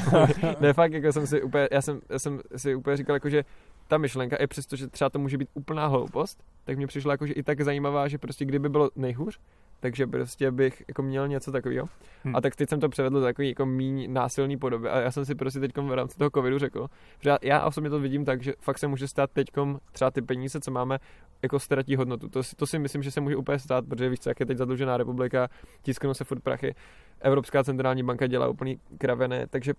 ne, 0.59 0.73
fakt, 0.73 0.93
jako 0.93 1.13
jsem 1.13 1.27
si 1.27 1.41
úplně, 1.41 1.67
já 1.71 1.81
jsem, 1.81 2.01
já 2.09 2.19
jsem 2.19 2.41
si 2.55 2.75
úplně 2.75 2.97
říkal, 2.97 3.15
jako, 3.15 3.29
že 3.29 3.45
ta 3.91 3.97
myšlenka, 3.97 4.35
i 4.35 4.47
přesto, 4.47 4.75
že 4.75 4.87
třeba 4.87 5.09
to 5.09 5.19
může 5.19 5.37
být 5.37 5.49
úplná 5.53 5.87
hloupost, 5.87 6.43
tak 6.63 6.77
mě 6.77 6.87
přišla 6.87 7.13
jako, 7.13 7.27
že 7.27 7.33
i 7.33 7.43
tak 7.43 7.61
zajímavá, 7.61 8.07
že 8.07 8.17
prostě 8.17 8.45
kdyby 8.45 8.69
bylo 8.69 8.89
nejhůř, 8.95 9.39
takže 9.79 10.07
prostě 10.07 10.51
bych 10.51 10.83
jako 10.87 11.03
měl 11.03 11.27
něco 11.27 11.51
takového. 11.51 11.89
Hmm. 12.23 12.35
A 12.35 12.41
tak 12.41 12.55
teď 12.55 12.69
jsem 12.69 12.79
to 12.79 12.89
převedl 12.89 13.19
do 13.19 13.25
takový 13.25 13.49
jako 13.49 13.65
míň 13.65 14.13
násilný 14.13 14.57
podoby 14.57 14.89
a 14.89 14.99
já 14.99 15.11
jsem 15.11 15.25
si 15.25 15.35
prostě 15.35 15.59
teď 15.59 15.77
v 15.77 15.93
rámci 15.93 16.17
toho 16.17 16.29
covidu 16.29 16.59
řekl, 16.59 16.87
že 17.19 17.35
já 17.41 17.65
osobně 17.65 17.89
to 17.89 17.99
vidím 17.99 18.25
tak, 18.25 18.43
že 18.43 18.53
fakt 18.59 18.77
se 18.77 18.87
může 18.87 19.07
stát 19.07 19.31
teď 19.31 19.47
třeba 19.91 20.11
ty 20.11 20.21
peníze, 20.21 20.59
co 20.59 20.71
máme, 20.71 20.99
jako 21.41 21.59
ztratí 21.59 21.95
hodnotu. 21.95 22.29
To, 22.29 22.41
to 22.55 22.67
si 22.67 22.79
myslím, 22.79 23.03
že 23.03 23.11
se 23.11 23.21
může 23.21 23.35
úplně 23.35 23.59
stát, 23.59 23.85
protože 23.85 24.09
víš, 24.09 24.19
jak 24.25 24.39
je 24.39 24.45
teď 24.45 24.57
zadlužená 24.57 24.97
republika, 24.97 25.49
tisknou 25.81 26.13
se 26.13 26.23
furt 26.23 26.43
prachy, 26.43 26.75
Evropská 27.19 27.63
centrální 27.63 28.03
banka 28.03 28.27
dělá 28.27 28.47
úplný 28.47 28.79
kravené, 28.97 29.47
takže 29.47 29.73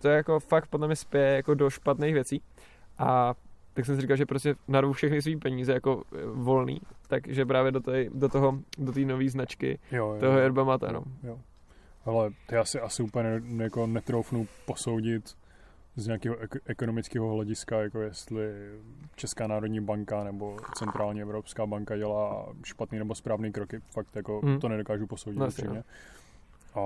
to 0.00 0.08
je 0.08 0.16
jako 0.16 0.40
fakt 0.40 0.66
podle 0.66 0.86
mě 0.86 0.96
spěje 0.96 1.36
jako 1.36 1.54
do 1.54 1.70
špatných 1.70 2.14
věcí. 2.14 2.42
A 2.98 3.34
tak 3.76 3.86
jsem 3.86 3.94
si 3.94 4.00
říkal, 4.00 4.16
že 4.16 4.26
prostě 4.26 4.54
narvu 4.68 4.92
všechny 4.92 5.22
své 5.22 5.36
peníze 5.36 5.72
jako 5.72 6.02
eh, 6.12 6.26
volný, 6.26 6.80
takže 7.08 7.46
právě 7.46 7.72
do, 7.72 7.80
tej, 7.80 8.10
do 8.14 8.28
toho, 8.28 8.58
do 8.78 8.92
té 8.92 9.00
nové 9.00 9.28
značky 9.28 9.78
jo, 9.92 10.12
jo, 10.12 10.20
toho 10.20 10.38
Yerba 10.38 10.64
Mate, 10.64 10.92
no. 10.92 11.04
Jo. 11.22 11.38
Ale 12.04 12.30
ty 12.46 12.56
asi, 12.56 12.80
asi 12.80 13.02
úplně 13.02 13.40
ne, 13.40 13.64
jako 13.64 13.86
netroufnu 13.86 14.48
posoudit 14.66 15.34
z 15.96 16.06
nějakého 16.06 16.36
ek- 16.36 16.62
ekonomického 16.66 17.34
hlediska, 17.34 17.80
jako 17.80 18.00
jestli 18.00 18.44
Česká 19.16 19.46
národní 19.46 19.80
banka 19.80 20.24
nebo 20.24 20.56
Centrální 20.74 21.22
Evropská 21.22 21.66
banka 21.66 21.96
dělá 21.96 22.52
špatný 22.64 22.98
nebo 22.98 23.14
správný 23.14 23.52
kroky. 23.52 23.80
Fakt 23.90 24.16
jako 24.16 24.40
hmm. 24.44 24.60
to 24.60 24.68
nedokážu 24.68 25.06
posoudit 25.06 25.38
no, 25.38 25.46
upřímně. 25.46 25.84
A, 26.74 26.80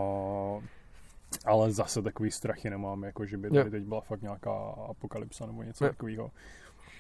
ale 1.45 1.72
zase 1.72 2.03
takový 2.03 2.30
strachy 2.30 2.70
nemám, 2.70 3.03
jako 3.03 3.26
že 3.26 3.36
by 3.36 3.51
tady 3.51 3.70
teď 3.70 3.82
byla 3.82 4.01
fakt 4.01 4.22
nějaká 4.22 4.53
apokalypsa 4.91 5.47
nebo 5.47 5.62
něco 5.62 5.84
takového 5.84 6.30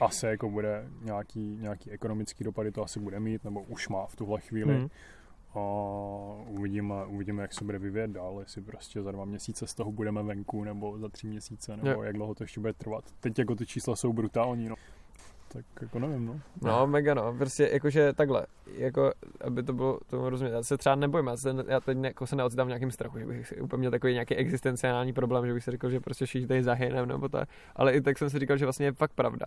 asi 0.00 0.26
jako 0.26 0.50
bude 0.50 0.88
nějaký, 1.02 1.58
nějaký 1.60 1.90
ekonomický 1.90 2.44
dopady 2.44 2.72
to 2.72 2.82
asi 2.82 3.00
bude 3.00 3.20
mít, 3.20 3.44
nebo 3.44 3.62
už 3.62 3.88
má 3.88 4.06
v 4.06 4.16
tuhle 4.16 4.40
chvíli. 4.40 4.78
Mm. 4.78 4.88
A 5.54 5.60
uvidíme, 6.46 6.94
uvidíme, 7.06 7.42
jak 7.42 7.54
se 7.54 7.64
bude 7.64 7.78
vyvíjet 7.78 8.10
dál, 8.10 8.36
jestli 8.40 8.62
prostě 8.62 9.02
za 9.02 9.12
dva 9.12 9.24
měsíce 9.24 9.66
z 9.66 9.74
toho 9.74 9.92
budeme 9.92 10.22
venku, 10.22 10.64
nebo 10.64 10.98
za 10.98 11.08
tři 11.08 11.26
měsíce, 11.26 11.76
nebo 11.76 11.88
yeah. 11.88 12.04
jak 12.04 12.14
dlouho 12.14 12.34
to 12.34 12.44
ještě 12.44 12.60
bude 12.60 12.72
trvat. 12.72 13.04
Teď 13.20 13.38
jako 13.38 13.54
ty 13.54 13.66
čísla 13.66 13.96
jsou 13.96 14.12
brutální, 14.12 14.68
no. 14.68 14.74
Tak 15.52 15.64
jako 15.80 15.98
nevím, 15.98 16.26
no. 16.26 16.40
No, 16.62 16.86
mega 16.86 17.14
no, 17.14 17.34
prostě 17.38 17.70
jakože 17.72 18.12
takhle, 18.12 18.46
jako, 18.66 19.12
aby 19.40 19.62
to 19.62 19.72
bylo 19.72 19.98
tomu 20.06 20.30
rozumět, 20.30 20.52
já 20.52 20.62
se 20.62 20.76
třeba 20.76 20.94
nebojím, 20.94 21.26
já, 21.26 21.36
se, 21.36 21.54
já 21.68 21.80
teď 21.80 21.98
jako 22.02 22.26
se 22.26 22.36
neocitám 22.36 22.66
v 22.66 22.68
nějakém 22.68 22.90
strachu, 22.90 23.18
že 23.18 23.26
bych 23.26 23.52
úplně 23.60 23.78
měl 23.78 23.90
takový 23.90 24.12
nějaký 24.12 24.34
existenciální 24.34 25.12
problém, 25.12 25.46
že 25.46 25.54
bych 25.54 25.64
si 25.64 25.70
řekl, 25.70 25.90
že 25.90 26.00
prostě 26.00 26.26
všichni 26.26 26.46
tady 26.46 26.62
zahynem 26.62 27.08
nebo 27.08 27.28
tak, 27.28 27.48
ale 27.76 27.92
i 27.92 28.00
tak 28.00 28.18
jsem 28.18 28.30
si 28.30 28.38
říkal, 28.38 28.56
že 28.56 28.66
vlastně 28.66 28.86
je 28.86 28.92
fakt 28.92 29.12
pravda, 29.12 29.44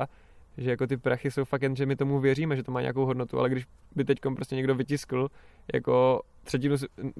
že 0.57 0.69
jako 0.69 0.87
ty 0.87 0.97
prachy 0.97 1.31
jsou 1.31 1.45
fakt 1.45 1.61
jen, 1.61 1.75
že 1.75 1.85
my 1.85 1.95
tomu 1.95 2.19
věříme, 2.19 2.55
že 2.55 2.63
to 2.63 2.71
má 2.71 2.81
nějakou 2.81 3.05
hodnotu, 3.05 3.39
ale 3.39 3.49
když 3.49 3.65
by 3.95 4.05
teď 4.05 4.19
prostě 4.35 4.55
někdo 4.55 4.75
vytiskl 4.75 5.29
jako 5.73 6.21
třetinu 6.43 6.75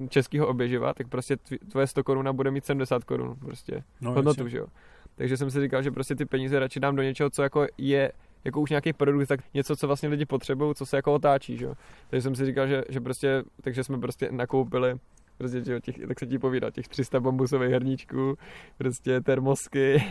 českého 0.08 0.46
oběživa, 0.46 0.94
tak 0.94 1.08
prostě 1.08 1.36
tvoje 1.70 1.86
100 1.86 2.04
koruna 2.04 2.32
bude 2.32 2.50
mít 2.50 2.64
70 2.64 3.04
korun 3.04 3.36
prostě 3.36 3.84
no, 4.00 4.12
hodnotu, 4.12 4.48
že 4.48 4.58
jo. 4.58 4.66
Takže 5.14 5.36
jsem 5.36 5.50
si 5.50 5.60
říkal, 5.60 5.82
že 5.82 5.90
prostě 5.90 6.14
ty 6.14 6.24
peníze 6.24 6.58
radši 6.58 6.80
dám 6.80 6.96
do 6.96 7.02
něčeho, 7.02 7.30
co 7.30 7.42
jako 7.42 7.66
je 7.78 8.12
jako 8.44 8.60
už 8.60 8.70
nějaký 8.70 8.92
produkt, 8.92 9.28
tak 9.28 9.40
něco, 9.54 9.76
co 9.76 9.86
vlastně 9.86 10.08
lidi 10.08 10.26
potřebují, 10.26 10.74
co 10.74 10.86
se 10.86 10.96
jako 10.96 11.14
otáčí, 11.14 11.56
že? 11.56 11.68
Takže 12.10 12.22
jsem 12.22 12.34
si 12.34 12.46
říkal, 12.46 12.66
že, 12.66 12.84
že 12.88 13.00
prostě, 13.00 13.42
takže 13.60 13.84
jsme 13.84 13.98
prostě 13.98 14.28
nakoupili 14.30 14.96
prostě, 15.38 15.64
že 15.64 15.80
těch, 15.80 15.98
tak 16.08 16.18
se 16.18 16.26
ti 16.26 16.38
povídá, 16.38 16.70
těch 16.70 16.88
300 16.88 17.20
bambusových 17.20 17.70
hrníčků, 17.70 18.36
prostě 18.78 19.20
termosky, 19.20 20.04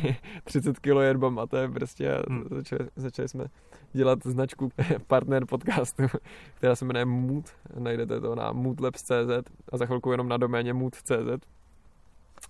30 0.43 0.79
kg 0.79 0.95
yerba 1.01 1.29
mate, 1.29 1.67
prostě 1.67 2.17
hmm. 2.29 2.43
začali, 2.49 2.89
začali, 2.95 3.29
jsme 3.29 3.45
dělat 3.93 4.19
značku 4.23 4.69
partner 5.07 5.45
podcastu, 5.45 6.03
která 6.55 6.75
se 6.75 6.85
jmenuje 6.85 7.05
Mood, 7.05 7.45
najdete 7.79 8.21
to 8.21 8.35
na 8.35 8.51
moodlabs.cz 8.51 9.51
a 9.71 9.77
za 9.77 9.85
chvilku 9.85 10.11
jenom 10.11 10.27
na 10.27 10.37
doméně 10.37 10.73
mood.cz 10.73 11.47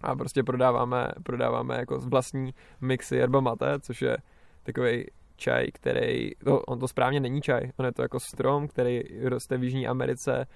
a 0.01 0.15
prostě 0.15 0.43
prodáváme, 0.43 1.11
prodáváme 1.24 1.78
jako 1.78 1.99
vlastní 1.99 2.53
mixy 2.82 3.15
yerba 3.15 3.39
mate, 3.39 3.80
což 3.80 4.01
je 4.01 4.17
takový 4.63 5.05
čaj, 5.36 5.67
který, 5.71 6.32
no, 6.45 6.59
on 6.59 6.80
to 6.80 6.88
správně 6.88 7.19
není 7.19 7.41
čaj, 7.41 7.71
on 7.78 7.86
je 7.86 7.91
to 7.91 8.01
jako 8.01 8.19
strom, 8.19 8.67
který 8.67 9.01
roste 9.24 9.57
v 9.57 9.63
Jižní 9.63 9.88
Americe 9.88 10.47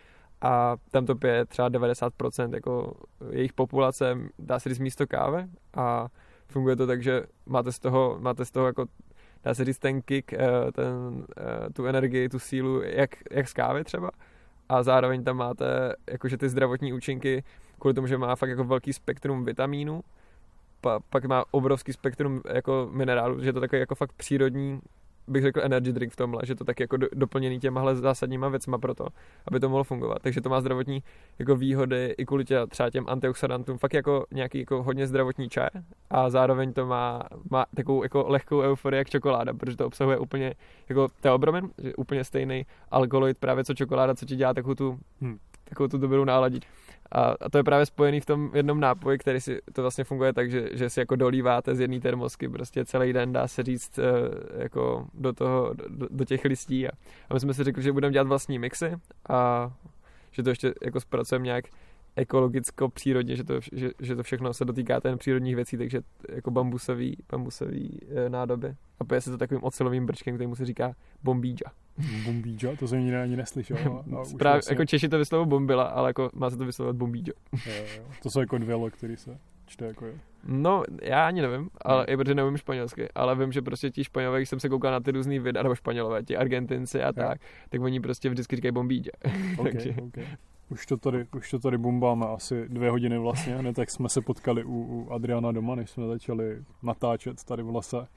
a 0.42 0.76
tam 0.92 1.06
to 1.06 1.16
pije 1.16 1.46
třeba 1.46 1.70
90% 1.70 2.54
jako 2.54 2.94
jejich 3.30 3.54
populace, 3.54 4.18
dá 4.40 4.60
se 4.60 4.70
říct 4.70 4.80
místo 4.80 5.08
kávy. 5.08 5.48
A 5.74 6.08
funguje 6.48 6.76
to 6.76 6.88
tak, 6.88 7.04
že 7.04 7.24
máte 7.46 7.72
z 7.72 7.80
toho, 7.80 8.18
máte 8.20 8.46
z 8.46 8.52
toho 8.52 8.68
jako 8.68 8.86
dá 9.44 9.54
se 9.54 9.66
říct 9.66 9.80
ten 9.80 10.02
kick, 10.02 10.34
eh, 10.34 10.72
ten, 10.72 11.26
eh, 11.38 11.70
tu 11.74 11.86
energii, 11.86 12.30
tu 12.30 12.40
sílu, 12.40 12.82
jak, 12.82 13.10
jak 13.32 13.48
z 13.48 13.54
kávy 13.54 13.84
třeba. 13.84 14.12
A 14.70 14.84
zároveň 14.84 15.24
tam 15.24 15.38
máte 15.38 15.96
jakože 16.12 16.38
ty 16.38 16.50
zdravotní 16.50 16.94
účinky 16.94 17.44
kvůli 17.80 17.94
tomu, 17.94 18.08
že 18.08 18.18
má 18.18 18.36
fakt 18.36 18.50
jako 18.50 18.64
velký 18.64 18.94
spektrum 18.94 19.46
vitamínů. 19.46 20.04
Pa, 20.82 21.00
pak 21.10 21.26
má 21.26 21.46
obrovský 21.52 21.94
spektrum 21.94 22.42
jako 22.54 22.90
minerálů, 22.92 23.42
že 23.42 23.50
je 23.50 23.54
to 23.54 23.60
takový 23.60 23.80
jako 23.80 23.96
fakt 23.96 24.14
přírodní 24.14 24.82
bych 25.28 25.42
řekl 25.42 25.62
energy 25.64 25.94
drink 25.94 26.14
v 26.14 26.16
tomhle, 26.16 26.42
že 26.46 26.56
to 26.56 26.64
tak 26.64 26.80
jako 26.80 26.98
do, 26.98 27.08
doplněný 27.14 27.60
těmahle 27.60 27.96
zásadníma 27.96 28.50
věcma 28.50 28.78
pro 28.78 28.94
to, 28.94 29.08
aby 29.48 29.60
to 29.60 29.70
mohlo 29.70 29.84
fungovat. 29.84 30.22
Takže 30.22 30.42
to 30.42 30.50
má 30.50 30.62
zdravotní 30.62 31.04
jako 31.40 31.56
výhody 31.56 32.16
i 32.18 32.26
kvůli 32.26 32.46
tě, 32.46 32.60
třeba 32.70 32.90
těm 32.90 33.06
antioxidantům, 33.08 33.78
fakt 33.78 33.94
jako 33.94 34.26
nějaký 34.32 34.60
jako 34.60 34.84
hodně 34.84 35.08
zdravotní 35.08 35.50
čaj 35.50 35.70
a 36.10 36.30
zároveň 36.30 36.74
to 36.74 36.86
má, 36.86 37.24
má 37.52 37.66
takovou 37.76 38.04
jako 38.04 38.26
lehkou 38.28 38.62
euforii 38.62 38.98
jak 38.98 39.10
čokoláda, 39.10 39.54
protože 39.54 39.78
to 39.78 39.88
obsahuje 39.88 40.18
úplně 40.18 40.54
jako 40.90 41.08
teobromin, 41.22 41.70
že 41.78 41.96
úplně 41.96 42.24
stejný 42.24 42.66
alkaloid 42.92 43.38
právě 43.38 43.64
co 43.64 43.74
čokoláda, 43.74 44.16
co 44.16 44.26
ti 44.26 44.36
dělá 44.36 44.54
takovou 44.54 44.76
tu, 44.76 45.00
hmm. 45.22 45.38
takovou 45.64 45.88
tu 45.88 45.98
dobrou 45.98 46.26
náladit. 46.26 46.66
A, 47.12 47.36
a 47.42 47.50
to 47.50 47.58
je 47.58 47.64
právě 47.64 47.86
spojený 47.86 48.20
v 48.20 48.26
tom 48.26 48.52
jednom 48.54 48.80
nápoji, 48.80 49.18
který 49.18 49.42
si 49.42 49.60
to 49.74 49.82
vlastně 49.82 50.04
funguje 50.04 50.34
tak, 50.34 50.52
že, 50.52 50.70
že 50.72 50.90
si 50.90 51.00
jako 51.00 51.16
dolíváte 51.16 51.76
z 51.76 51.80
jedné 51.80 52.00
termosky 52.00 52.50
prostě 52.50 52.86
celý 52.86 53.14
den, 53.14 53.34
dá 53.34 53.48
se 53.48 53.64
říct, 53.64 54.00
eh, 54.00 54.04
jako 54.64 55.08
do 55.14 55.34
toho, 55.34 55.74
do, 55.88 56.08
do 56.10 56.26
těch 56.26 56.46
listí. 56.46 56.88
A, 56.88 56.92
a 57.30 57.34
my 57.34 57.40
jsme 57.40 57.54
si 57.54 57.64
řekli, 57.64 57.84
že 57.84 57.92
budeme 57.92 58.14
dělat 58.14 58.28
vlastní 58.28 58.60
mixy 58.60 58.96
a 59.30 59.72
že 60.32 60.44
to 60.44 60.50
ještě 60.50 60.74
jako 60.84 61.00
zpracujeme 61.00 61.46
nějak 61.46 61.66
ekologicko 62.18 62.90
přírodně, 62.90 63.36
že 63.36 63.44
to, 63.44 63.60
že, 63.72 63.90
že 64.00 64.16
to 64.16 64.24
všechno 64.24 64.54
se 64.54 64.66
dotýká 64.66 65.02
ten 65.02 65.18
přírodních 65.18 65.56
věcí, 65.56 65.78
takže 65.78 66.02
jako 66.30 66.52
bambusový, 66.52 67.18
bambusový 67.32 68.00
e, 68.16 68.30
nádoby. 68.30 68.76
A 69.00 69.04
pije 69.04 69.22
se 69.22 69.32
to 69.32 69.38
takovým 69.38 69.64
ocelovým 69.64 70.06
brčkem, 70.06 70.36
který 70.36 70.48
mu 70.48 70.56
se 70.56 70.66
říká 70.66 70.96
bombíča. 71.24 71.72
Bombíča? 72.26 72.76
To 72.80 72.88
jsem 72.88 73.00
nikdy 73.00 73.18
ani 73.18 73.36
neslyšel. 73.36 73.78
A 73.78 74.04
Správně, 74.26 74.56
vlastně... 74.56 74.74
jako 74.74 74.86
Češi 74.86 75.10
to 75.10 75.18
vyslovují 75.18 75.50
bombila, 75.50 75.84
ale 75.84 76.10
jako 76.10 76.30
má 76.34 76.50
se 76.50 76.58
to 76.58 76.66
vyslovovat 76.66 76.96
bombíča. 76.96 77.32
To 78.24 78.30
jsou 78.30 78.40
jako 78.40 78.58
dvě 78.58 78.76
lo, 78.76 78.90
který 78.90 79.18
se 79.18 79.38
čte 79.68 79.86
jako 79.86 80.06
je. 80.06 80.14
No, 80.44 80.84
já 81.02 81.28
ani 81.28 81.42
nevím, 81.42 81.70
ale 81.82 82.06
no. 82.08 82.14
i 82.14 82.18
protože 82.18 82.36
nevím 82.36 82.58
španělsky, 82.58 83.10
ale 83.16 83.36
vím, 83.36 83.52
že 83.52 83.62
prostě 83.62 83.92
ti 83.92 84.04
Španělové, 84.04 84.40
když 84.40 84.50
jsem 84.50 84.60
se 84.60 84.70
koukal 84.70 84.92
na 84.92 85.00
ty 85.00 85.12
různý 85.12 85.40
videa, 85.40 85.64
nebo 85.64 85.76
Španělové, 85.76 86.24
ti 86.24 86.38
Argentinci 86.38 87.04
a 87.04 87.14
tak, 87.14 87.42
tak 87.70 87.82
oni 87.82 88.00
prostě 88.00 88.30
vždycky 88.30 88.56
říkají 88.56 88.72
bombíča. 88.72 89.12
Okay, 89.58 89.72
Takže... 89.72 89.96
okay. 90.08 90.28
Už 90.70 90.86
to 90.86 90.98
tady, 90.98 91.28
už 91.36 91.52
to 91.52 91.60
tady 91.60 91.78
bumbáme 91.78 92.26
asi 92.26 92.70
dvě 92.70 92.90
hodiny 92.90 93.18
vlastně, 93.18 93.56
hned 93.56 93.76
tak 93.76 93.92
jsme 93.92 94.10
se 94.10 94.22
potkali 94.22 94.64
u, 94.64 94.72
u 94.72 95.12
Adriana 95.12 95.52
doma, 95.52 95.76
než 95.76 95.90
jsme 95.90 96.08
začali 96.08 96.64
natáčet 96.84 97.44
tady 97.44 97.64
v 97.64 97.76
lese, 97.76 98.08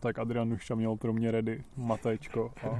tak 0.00 0.18
Adrian 0.18 0.52
už 0.52 0.66
tam 0.66 0.78
měl 0.78 0.96
pro 0.96 1.12
mě 1.12 1.30
ready 1.30 1.64
matečko 1.76 2.52
a, 2.62 2.78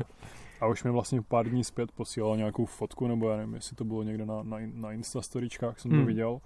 a 0.60 0.66
už 0.66 0.84
mi 0.84 0.90
vlastně 0.90 1.22
pár 1.22 1.48
dní 1.48 1.64
zpět 1.64 1.92
posílal 1.92 2.36
nějakou 2.36 2.64
fotku, 2.64 3.06
nebo 3.06 3.30
já 3.30 3.36
nevím, 3.36 3.54
jestli 3.54 3.76
to 3.76 3.84
bylo 3.84 4.02
někde 4.02 4.26
na, 4.26 4.42
na, 4.42 4.56
na 4.74 4.92
Instastoričkách, 4.92 5.80
jsem 5.80 5.90
to 5.90 5.96
hmm. 5.96 6.06
viděl, 6.06 6.40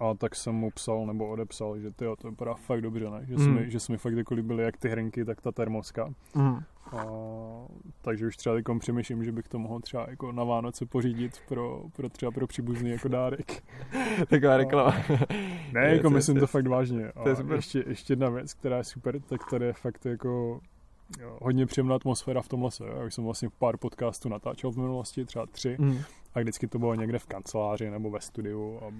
a 0.00 0.14
tak 0.14 0.36
jsem 0.36 0.54
mu 0.54 0.70
psal 0.70 1.06
nebo 1.06 1.28
odepsal, 1.28 1.78
že 1.78 1.90
ty 1.90 2.04
to 2.18 2.30
vypadá 2.30 2.54
fakt 2.54 2.80
dobře, 2.80 3.10
ne? 3.10 3.26
Že, 3.28 3.36
mm. 3.36 3.44
jsme, 3.44 3.70
že 3.70 3.80
jsme 3.80 3.96
fakt 3.96 4.16
jako 4.16 4.34
líbili 4.34 4.64
jak 4.64 4.76
ty 4.76 4.88
hrnky, 4.88 5.24
tak 5.24 5.40
ta 5.40 5.52
termoska. 5.52 6.14
Mm. 6.34 6.58
A, 6.92 7.04
takže 8.02 8.26
už 8.26 8.36
třeba 8.36 8.54
teď 8.54 8.64
přemýšlím, 8.78 9.24
že 9.24 9.32
bych 9.32 9.48
to 9.48 9.58
mohl 9.58 9.80
třeba 9.80 10.06
jako 10.10 10.32
na 10.32 10.44
Vánoce 10.44 10.86
pořídit 10.86 11.40
pro, 11.48 11.82
pro 11.96 12.08
třeba 12.08 12.32
pro 12.32 12.46
příbuzný 12.46 12.90
jako 12.90 13.08
dárek. 13.08 13.62
Taková 14.28 14.56
reklama. 14.56 14.96
Ne, 15.72 15.88
jako 15.96 16.06
je, 16.06 16.14
myslím 16.14 16.36
je, 16.36 16.40
to 16.40 16.46
fakt 16.46 16.66
vážně. 16.66 17.08
A 17.08 17.22
to 17.22 17.28
je 17.28 17.36
super. 17.36 17.56
Ještě, 17.56 17.84
ještě 17.86 18.12
jedna 18.12 18.28
věc, 18.28 18.54
která 18.54 18.76
je 18.76 18.84
super, 18.84 19.20
tak 19.20 19.50
tady 19.50 19.66
je 19.66 19.72
fakt 19.72 20.06
jako 20.06 20.60
hodně 21.42 21.66
příjemná 21.66 21.94
atmosféra 21.94 22.42
v 22.42 22.48
tom 22.48 22.64
lese. 22.64 22.84
Já 22.84 23.04
už 23.04 23.14
jsem 23.14 23.24
vlastně 23.24 23.48
pár 23.58 23.76
podcastů 23.76 24.28
natáčel 24.28 24.70
v 24.70 24.76
minulosti, 24.76 25.24
třeba 25.24 25.46
tři. 25.46 25.76
Mm 25.78 25.98
a 26.34 26.40
vždycky 26.40 26.66
to 26.66 26.78
bylo 26.78 26.94
někde 26.94 27.18
v 27.18 27.26
kanceláři 27.26 27.90
nebo 27.90 28.10
ve 28.10 28.20
studiu. 28.20 28.80
A 28.82 28.94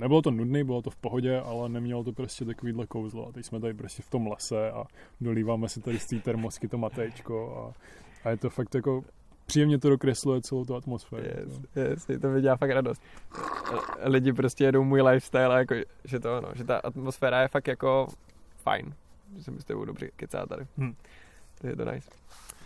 nebylo 0.00 0.22
to 0.22 0.30
nudné, 0.30 0.64
bylo 0.64 0.82
to 0.82 0.90
v 0.90 0.96
pohodě, 0.96 1.40
ale 1.40 1.68
nemělo 1.68 2.04
to 2.04 2.12
prostě 2.12 2.44
takovýhle 2.44 2.86
kouzlo. 2.86 3.28
A 3.28 3.32
teď 3.32 3.46
jsme 3.46 3.60
tady 3.60 3.74
prostě 3.74 4.02
v 4.02 4.10
tom 4.10 4.26
lese 4.26 4.70
a 4.70 4.84
dolíváme 5.20 5.68
si 5.68 5.80
tady 5.80 5.98
z 5.98 6.06
té 6.06 6.18
termosky 6.18 6.68
to 6.68 6.78
matečko 6.78 7.56
a, 7.56 7.80
a 8.24 8.30
je 8.30 8.36
to 8.36 8.50
fakt 8.50 8.74
jako 8.74 9.04
příjemně 9.46 9.78
to 9.78 9.90
dokresluje 9.90 10.42
celou 10.42 10.64
tu 10.64 10.74
atmosféru. 10.74 11.22
Yes, 11.22 11.60
yes, 11.76 12.20
to 12.20 12.28
mi 12.28 12.42
dělá 12.42 12.56
fakt 12.56 12.70
radost. 12.70 13.02
Lidi 14.02 14.32
prostě 14.32 14.64
jedou 14.64 14.84
můj 14.84 15.02
lifestyle 15.02 15.54
a 15.54 15.58
jako, 15.58 15.74
že 16.04 16.20
to 16.20 16.40
no, 16.40 16.48
že 16.54 16.64
ta 16.64 16.78
atmosféra 16.78 17.42
je 17.42 17.48
fakt 17.48 17.68
jako 17.68 18.06
fajn. 18.56 18.94
Že 19.36 19.42
se 19.42 19.50
mi 19.50 19.60
s 19.60 19.64
tebou 19.64 19.84
dobře 19.84 20.10
kecá 20.16 20.46
tady. 20.46 20.66
Hmm. 20.78 20.94
To 21.64 21.68
je 21.68 21.76
to 21.76 21.84
nice. 21.84 22.10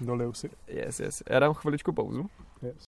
Doliju 0.01 0.33
si. 0.33 0.51
Yes, 0.67 1.01
yes. 1.01 1.23
Já 1.31 1.39
dám 1.39 1.55
chviličku 1.55 1.93
pauzu. 1.93 2.31
Yes. 2.63 2.85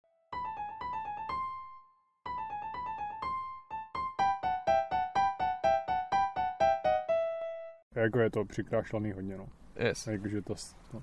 Jako 7.95 8.19
je 8.19 8.31
to 8.31 8.45
přikrášlený 8.45 9.13
hodně, 9.13 9.37
no. 9.37 9.47
Yes. 9.77 10.07
Jakože 10.07 10.43
to, 10.43 10.55
no. 10.95 11.03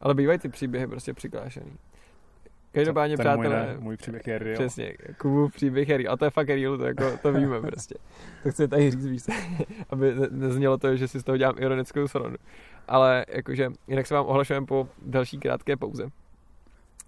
Ale 0.00 0.14
bývají 0.14 0.38
ty 0.38 0.48
příběhy 0.48 0.86
prostě 0.86 1.14
přikrášený. 1.14 1.78
Každopádně, 2.72 3.16
Ten 3.16 3.24
přátelé, 3.24 3.66
můj, 3.66 3.74
ne, 3.74 3.76
můj 3.78 3.96
příběh 3.96 4.26
je 4.26 4.38
real. 4.38 4.54
Přesně, 4.54 4.96
Kubův 5.18 5.52
příběh 5.52 5.88
je 5.88 5.96
real. 5.96 6.12
A 6.12 6.16
to 6.16 6.24
je 6.24 6.30
fakt 6.30 6.48
real, 6.48 6.78
to, 6.78 6.84
jako, 6.84 7.16
to 7.22 7.32
víme 7.32 7.60
prostě. 7.70 7.94
To 8.42 8.50
chci 8.50 8.68
tady 8.68 8.90
říct 8.90 9.06
víc, 9.06 9.30
aby 9.90 10.14
neznělo 10.30 10.78
to, 10.78 10.96
že 10.96 11.08
si 11.08 11.20
z 11.20 11.24
toho 11.24 11.36
dělám 11.36 11.54
ironickou 11.58 12.08
srandu. 12.08 12.38
Ale 12.88 13.26
jakože, 13.28 13.70
jinak 13.88 14.06
se 14.06 14.14
vám 14.14 14.26
ohlašujeme 14.26 14.66
po 14.66 14.88
další 15.02 15.38
krátké 15.38 15.76
pauze. 15.76 16.10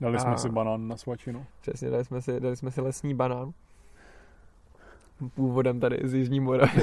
Dali 0.01 0.17
a... 0.17 0.21
jsme 0.21 0.39
si 0.39 0.49
banán 0.49 0.89
na 0.89 0.97
svačinu. 0.97 1.47
Přesně, 1.61 1.91
dali 1.91 2.05
jsme 2.05 2.23
si, 2.23 2.41
dali 2.41 2.57
jsme 2.57 2.71
si 2.71 2.81
lesní 2.81 3.15
banán 3.15 3.53
původem 5.29 5.81
tady 5.81 5.99
z 6.03 6.15
Jižní 6.15 6.41
Moravy. 6.41 6.83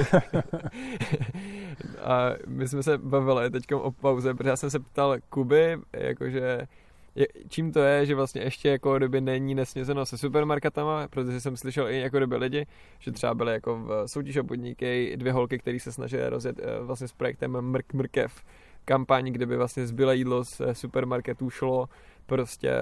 a 2.02 2.30
my 2.46 2.68
jsme 2.68 2.82
se 2.82 2.98
bavili 2.98 3.50
teď 3.50 3.72
o 3.74 3.90
pauze, 3.90 4.34
protože 4.34 4.48
já 4.48 4.56
jsem 4.56 4.70
se 4.70 4.78
ptal 4.78 5.16
Kuby, 5.28 5.78
jakože 5.92 6.66
je, 7.14 7.26
čím 7.48 7.72
to 7.72 7.80
je, 7.80 8.06
že 8.06 8.14
vlastně 8.14 8.42
ještě 8.42 8.68
jako 8.68 8.98
doby 8.98 9.20
není 9.20 9.54
nesnězeno 9.54 10.06
se 10.06 10.18
supermarketama, 10.18 11.08
protože 11.08 11.40
jsem 11.40 11.56
slyšel 11.56 11.88
i 11.88 12.00
jako 12.00 12.18
doby 12.18 12.36
lidi, 12.36 12.66
že 12.98 13.12
třeba 13.12 13.34
byly 13.34 13.52
jako 13.52 13.76
v 13.76 14.02
soutěž 14.06 14.36
o 14.36 14.44
podniky 14.44 15.16
dvě 15.16 15.32
holky, 15.32 15.58
které 15.58 15.80
se 15.80 15.92
snažily 15.92 16.28
rozjet 16.28 16.60
eh, 16.62 16.82
vlastně 16.82 17.08
s 17.08 17.12
projektem 17.12 17.60
Mrk 17.60 17.94
Mrkev 17.94 18.42
kampaň, 18.84 19.32
kde 19.32 19.46
by 19.46 19.56
vlastně 19.56 19.86
zbylé 19.86 20.16
jídlo 20.16 20.44
z 20.44 20.60
supermarketů 20.72 21.50
šlo 21.50 21.88
prostě 22.26 22.72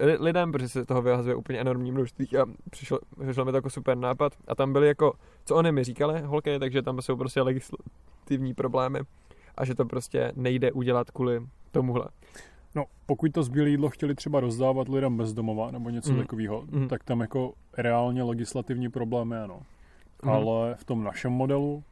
uh, 0.00 0.22
lidem, 0.24 0.52
protože 0.52 0.68
se 0.68 0.84
toho 0.86 1.02
vyhazuje 1.02 1.34
úplně 1.34 1.58
enormní 1.58 1.92
množství 1.92 2.36
a 2.36 2.46
přišlo, 2.70 2.98
přišlo 3.22 3.44
mi 3.44 3.50
to 3.50 3.56
jako 3.56 3.70
super 3.70 3.96
nápad 3.96 4.32
a 4.48 4.54
tam 4.54 4.72
byly 4.72 4.86
jako, 4.86 5.12
co 5.44 5.56
oni 5.56 5.72
mi 5.72 5.84
říkali, 5.84 6.20
holky, 6.20 6.58
takže 6.58 6.82
tam 6.82 7.02
jsou 7.02 7.16
prostě 7.16 7.42
legislativní 7.42 8.54
problémy 8.54 9.00
a 9.56 9.64
že 9.64 9.74
to 9.74 9.84
prostě 9.84 10.32
nejde 10.36 10.72
udělat 10.72 11.10
kvůli 11.10 11.40
tomuhle. 11.70 12.04
No, 12.74 12.84
pokud 13.06 13.32
to 13.32 13.42
zbylé 13.42 13.68
jídlo 13.68 13.90
chtěli 13.90 14.14
třeba 14.14 14.40
rozdávat 14.40 14.88
lidem 14.88 15.16
bezdomova 15.16 15.70
nebo 15.70 15.90
něco 15.90 16.12
mm. 16.12 16.18
takového, 16.18 16.64
mm. 16.70 16.88
tak 16.88 17.04
tam 17.04 17.20
jako 17.20 17.52
reálně 17.78 18.22
legislativní 18.22 18.88
problémy 18.88 19.36
ano. 19.36 19.60
Mm. 20.22 20.30
Ale 20.30 20.74
v 20.74 20.84
tom 20.84 21.04
našem 21.04 21.32
modelu, 21.32 21.84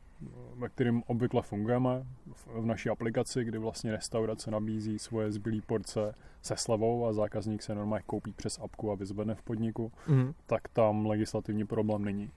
ve 0.57 0.69
kterým 0.69 1.03
obvykle 1.07 1.43
fungujeme, 1.43 2.07
v 2.55 2.67
naší 2.67 2.89
aplikaci, 2.89 3.45
kdy 3.45 3.59
vlastně 3.59 3.93
restaurace 3.93 4.51
nabízí 4.51 4.99
svoje 4.99 5.33
zbylé 5.33 5.61
porce 5.67 6.15
se 6.43 6.57
slevou 6.57 7.07
a 7.07 7.13
zákazník 7.13 7.63
se 7.63 7.75
normálně 7.75 8.03
koupí 8.07 8.33
přes 8.33 8.59
apku 8.63 8.91
a 8.91 8.95
vyzvedne 8.95 9.35
v 9.35 9.43
podniku, 9.43 9.93
mm. 10.09 10.33
tak 10.47 10.69
tam 10.69 11.07
legislativní 11.07 11.67
problém 11.67 12.05
není. 12.05 12.31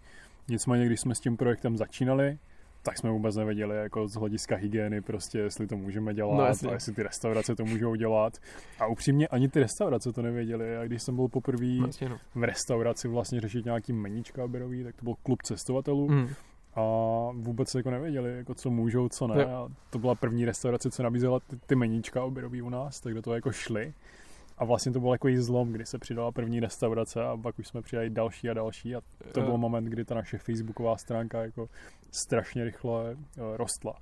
Nicméně, 0.47 0.85
když 0.85 0.99
jsme 0.99 1.15
s 1.15 1.19
tím 1.19 1.37
projektem 1.37 1.77
začínali, 1.77 2.37
tak 2.83 2.97
jsme 2.97 3.09
vůbec 3.11 3.35
nevěděli 3.35 3.75
jako 3.77 4.07
z 4.07 4.13
hlediska 4.13 4.55
hygieny 4.55 5.01
prostě, 5.01 5.39
jestli 5.39 5.67
to 5.67 5.77
můžeme 5.77 6.13
dělat 6.13 6.37
No, 6.37 6.43
a 6.43 6.47
jasně. 6.47 6.71
jestli 6.71 6.93
ty 6.93 7.03
restaurace 7.03 7.55
to 7.55 7.65
můžou 7.65 7.95
dělat. 7.95 8.37
A 8.79 8.85
upřímně 8.87 9.27
ani 9.27 9.49
ty 9.49 9.59
restaurace 9.59 10.13
to 10.13 10.21
nevěděli. 10.21 10.77
A 10.77 10.85
když 10.85 11.03
jsem 11.03 11.15
byl 11.15 11.27
poprvé 11.27 11.79
Vlastně, 11.79 12.09
no. 12.09 12.17
v 12.35 12.43
restauraci 12.43 13.07
vlastně 13.07 13.41
řešit 13.41 13.65
nějaký 13.65 13.93
meníčka 13.93 14.43
oberový, 14.43 14.83
tak 14.83 14.95
to 14.95 15.03
byl 15.03 15.13
klub 15.23 15.41
cestovatelů 15.41 16.07
Mm. 16.09 16.27
A 16.77 16.81
vůbec 17.33 17.75
jako 17.75 17.91
nevěděli, 17.91 18.37
jako 18.37 18.53
co 18.53 18.69
můžou, 18.69 19.09
co 19.09 19.27
ne. 19.27 19.45
A 19.45 19.67
to 19.89 19.99
byla 19.99 20.15
první 20.15 20.45
restaurace, 20.45 20.91
co 20.91 21.03
nabízela 21.03 21.39
ty, 21.39 21.57
ty 21.65 21.75
meníčka 21.75 22.23
oberový 22.23 22.61
u 22.61 22.69
nás, 22.69 22.99
tak 22.99 23.13
do 23.13 23.21
toho 23.21 23.35
jako 23.35 23.51
šli. 23.51 23.93
A 24.57 24.65
vlastně 24.65 24.91
to 24.91 24.99
byl 24.99 25.11
jako 25.11 25.27
zlom, 25.37 25.71
kdy 25.71 25.85
se 25.85 25.97
přidala 25.97 26.31
první 26.31 26.59
restaurace 26.59 27.23
a 27.23 27.37
pak 27.37 27.59
už 27.59 27.67
jsme 27.67 27.81
přidali 27.81 28.09
další 28.09 28.49
a 28.49 28.53
další 28.53 28.95
a 28.95 29.01
to 29.31 29.41
byl 29.41 29.57
moment, 29.57 29.85
kdy 29.85 30.05
ta 30.05 30.15
naše 30.15 30.37
facebooková 30.37 30.97
stránka 30.97 31.41
jako 31.41 31.69
strašně 32.11 32.63
rychle 32.63 33.11
eh, 33.11 33.57
rostla. 33.57 33.93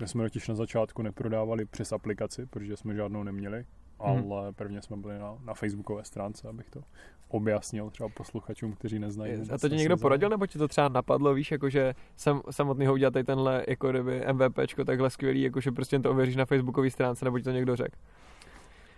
My 0.00 0.08
jsme 0.08 0.22
totiž 0.22 0.48
na 0.48 0.54
začátku 0.54 1.02
neprodávali 1.02 1.64
přes 1.64 1.92
aplikaci, 1.92 2.46
protože 2.46 2.76
jsme 2.76 2.94
žádnou 2.94 3.22
neměli, 3.22 3.64
Mhm. 4.06 4.32
ale 4.32 4.52
prvně 4.52 4.82
jsme 4.82 4.96
byli 4.96 5.18
na, 5.18 5.34
na 5.44 5.54
facebookové 5.54 6.04
stránce, 6.04 6.48
abych 6.48 6.70
to 6.70 6.80
objasnil 7.28 7.90
třeba 7.90 8.08
posluchačům, 8.16 8.72
kteří 8.72 8.98
neznají. 8.98 9.32
A 9.54 9.58
to 9.58 9.68
ti 9.68 9.76
někdo 9.76 9.96
sezon. 9.96 10.02
poradil, 10.02 10.28
nebo 10.28 10.46
ti 10.46 10.58
to 10.58 10.68
třeba 10.68 10.88
napadlo, 10.88 11.34
víš, 11.34 11.50
jakože 11.52 11.94
sam, 12.16 12.42
samotný 12.50 12.86
ho 12.86 12.92
udělat 12.92 13.10
tady 13.10 13.24
tenhle, 13.24 13.64
jako 13.68 13.90
kdyby 13.90 14.22
MVPčko 14.32 14.84
takhle 14.84 15.10
skvělý, 15.10 15.42
jakože 15.42 15.72
prostě 15.72 15.98
to 15.98 16.10
ověříš 16.10 16.36
na 16.36 16.44
facebookové 16.44 16.90
stránce, 16.90 17.24
nebo 17.24 17.38
ti 17.38 17.44
to 17.44 17.50
někdo 17.50 17.76
řekl? 17.76 17.96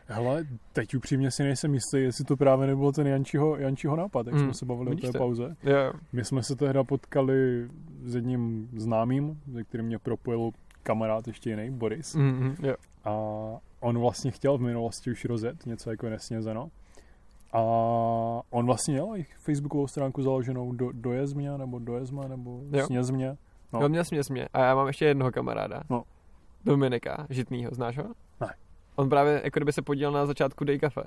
Hele, 0.06 0.44
teď 0.72 0.94
upřímně 0.94 1.30
si 1.30 1.42
nejsem 1.42 1.74
jistý, 1.74 1.96
jestli 1.96 2.24
to 2.24 2.36
právě 2.36 2.66
nebyl 2.66 2.92
ten 2.92 3.06
Jančího, 3.06 3.56
Jančího 3.56 3.96
nápad, 3.96 4.26
jak 4.26 4.34
Hmm. 4.36 4.44
jsme 4.44 4.54
se 4.54 4.66
bavili 4.66 4.90
Vidíš 4.90 5.08
o 5.08 5.12
té 5.12 5.18
pauze. 5.18 5.56
Jo. 5.62 5.92
My 6.12 6.24
jsme 6.24 6.42
se 6.42 6.56
tehda 6.56 6.84
potkali 6.84 7.68
s 8.04 8.14
jedním 8.14 8.68
známým, 8.76 9.40
ze 9.52 9.64
kterým 9.64 9.86
mě 9.86 9.98
propojil 9.98 10.50
kamarád 10.82 11.26
ještě 11.26 11.50
jiný, 11.50 11.70
Boris. 11.70 12.14
Mm, 12.14 12.22
mm, 12.24 12.56
jo. 12.66 12.74
A 13.04 13.12
on 13.82 13.98
vlastně 13.98 14.30
chtěl 14.30 14.58
v 14.58 14.60
minulosti 14.60 15.10
už 15.10 15.24
rozjet 15.24 15.66
něco 15.66 15.90
jako 15.90 16.08
nesnězeno. 16.08 16.70
A 17.52 17.60
on 18.50 18.66
vlastně 18.66 18.94
měl 18.94 19.16
i 19.16 19.26
facebookovou 19.38 19.86
stránku 19.86 20.22
založenou 20.22 20.72
do, 20.72 20.92
dojez 20.92 21.34
mě, 21.34 21.58
nebo 21.58 21.78
dojez 21.78 22.10
mě, 22.10 22.28
nebo 22.28 22.60
Jo. 22.72 22.86
sněz 22.86 23.10
mě. 23.10 23.36
No. 23.72 23.80
Jo, 23.80 23.88
měl 23.88 24.04
směs 24.04 24.30
mě. 24.30 24.48
A 24.52 24.60
já 24.60 24.74
mám 24.74 24.86
ještě 24.86 25.04
jednoho 25.04 25.32
kamaráda. 25.32 25.82
No. 25.90 26.04
Dominika 26.64 27.26
Žitnýho, 27.30 27.70
znáš 27.74 27.98
ho? 27.98 28.04
Ne. 28.40 28.54
On 28.96 29.08
právě 29.08 29.40
jako 29.44 29.58
kdyby 29.58 29.72
se 29.72 29.82
podílel 29.82 30.12
na 30.12 30.26
začátku 30.26 30.64
Day 30.64 30.78
Cafe. 30.78 31.02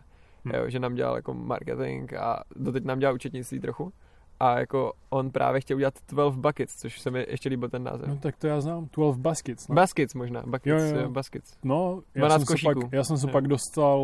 Hm. 0.46 0.52
Jo, 0.56 0.70
že 0.70 0.80
nám 0.80 0.96
dělal 0.96 1.16
jako 1.16 1.34
marketing 1.34 2.14
a 2.14 2.44
doteď 2.56 2.84
nám 2.84 3.00
dělal 3.00 3.16
účetnictví 3.16 3.60
trochu. 3.60 3.94
A 4.40 4.60
jako 4.60 4.94
on 5.10 5.32
právě 5.32 5.62
chtěl 5.62 5.78
udělat 5.78 5.94
12 6.10 6.36
Buckets, 6.36 6.76
což 6.76 7.00
se 7.00 7.12
mi 7.12 7.26
ještě 7.30 7.50
líbil 7.50 7.70
ten 7.70 7.84
název. 7.84 8.08
No 8.08 8.18
tak 8.18 8.38
to 8.38 8.48
já 8.48 8.62
znám, 8.62 8.88
12 8.94 9.18
baskets. 9.18 9.68
No, 9.68 9.76
Baskets 9.76 10.14
možná, 10.14 10.42
Buckets, 10.42 10.66
Jo, 10.66 10.78
jo, 10.78 10.86
jo, 10.86 10.96
jo. 10.96 11.02
jo. 11.02 11.10
Baskets. 11.10 11.58
no 11.64 12.02
já, 12.16 12.20
12 12.28 12.46
jsem 12.48 12.58
se 12.58 12.64
pak, 12.64 12.78
já 12.94 13.04
jsem 13.04 13.18
se 13.18 13.28
Jo. 13.28 13.32
pak 13.32 13.48
dostal, 13.48 14.00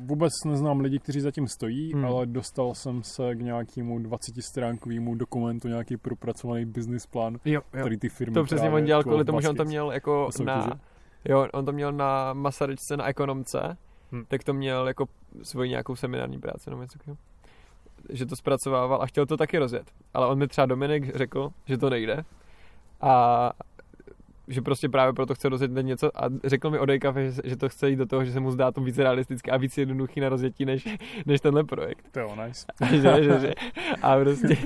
vůbec 0.00 0.32
neznám 0.46 0.80
lidi, 0.80 0.98
kteří 0.98 1.20
zatím 1.20 1.48
stojí, 1.48 1.92
Hmm. 1.94 2.04
ale 2.04 2.26
dostal 2.26 2.74
jsem 2.74 3.02
se 3.02 3.34
k 3.34 3.38
nějakému 3.40 3.98
20 3.98 4.42
stránkovému 4.42 5.14
dokumentu, 5.14 5.68
nějaký 5.68 5.96
propracovaný 5.96 6.64
business 6.64 7.06
plán, 7.06 7.38
Jo, 7.44 7.60
který 7.70 7.96
ty 7.98 8.08
firmy 8.08 8.34
To 8.34 8.44
přesně 8.44 8.70
on 8.70 8.84
dělal 8.84 9.02
12 9.02 9.04
kvůli 9.14 9.24
tomu, 9.24 9.40
že 9.40 9.48
on 9.48 9.56
to 9.56 9.64
měl 9.64 9.92
jako 9.92 10.24
Na 10.24 10.30
soutěži. 10.32 10.70
na... 10.70 10.80
Jo, 11.28 11.46
on 11.52 11.64
to 11.64 11.72
měl 11.72 11.92
na 11.92 12.32
Masaryčce 12.32 12.96
na 12.96 13.06
ekonomce, 13.06 13.76
Hm. 14.12 14.24
tak 14.28 14.44
to 14.44 14.52
měl 14.54 14.86
jako 14.88 15.06
svoji 15.42 15.70
nějakou 15.70 15.96
seminární 15.96 16.38
práci 16.40 16.70
nebo 16.70 16.82
něco 16.82 16.98
takového. 16.98 17.18
Že 18.08 18.26
to 18.26 18.36
zpracovával 18.36 19.02
a 19.02 19.06
chtěl 19.06 19.26
to 19.26 19.36
taky 19.36 19.58
rozjet. 19.58 19.90
Ale 20.14 20.26
on 20.26 20.38
mi 20.38 20.48
třeba 20.48 20.66
Dominik 20.66 21.16
řekl, 21.16 21.50
že 21.66 21.78
to 21.78 21.90
nejde. 21.90 22.24
A 23.00 23.52
že 24.48 24.62
prostě 24.62 24.88
právě 24.88 25.12
proto 25.12 25.34
chce 25.34 25.48
rozjet 25.48 25.70
něco 25.82 26.24
a 26.24 26.28
řekl 26.44 26.70
mi 26.70 26.78
o 26.78 26.86
Day 26.86 26.98
Cafe, 27.00 27.30
že, 27.30 27.42
že 27.44 27.56
to 27.56 27.68
chce 27.68 27.90
jít 27.90 27.96
do 27.96 28.06
toho, 28.06 28.24
že 28.24 28.32
se 28.32 28.40
mu 28.40 28.50
zdá 28.50 28.72
to 28.72 28.80
víc 28.80 28.98
realistické 28.98 29.50
a 29.50 29.56
víc 29.56 29.78
jednoduchý 29.78 30.20
na 30.20 30.28
rozjetí 30.28 30.64
než, 30.64 30.88
než 31.26 31.40
tenhle 31.40 31.64
projekt. 31.64 32.06
To 32.12 32.20
jo, 32.20 32.36
nice. 32.46 32.66
A 32.80 32.86
že, 32.86 33.24
že, 33.24 33.40
že, 33.40 33.52
a 34.02 34.18
prostě, 34.18 34.56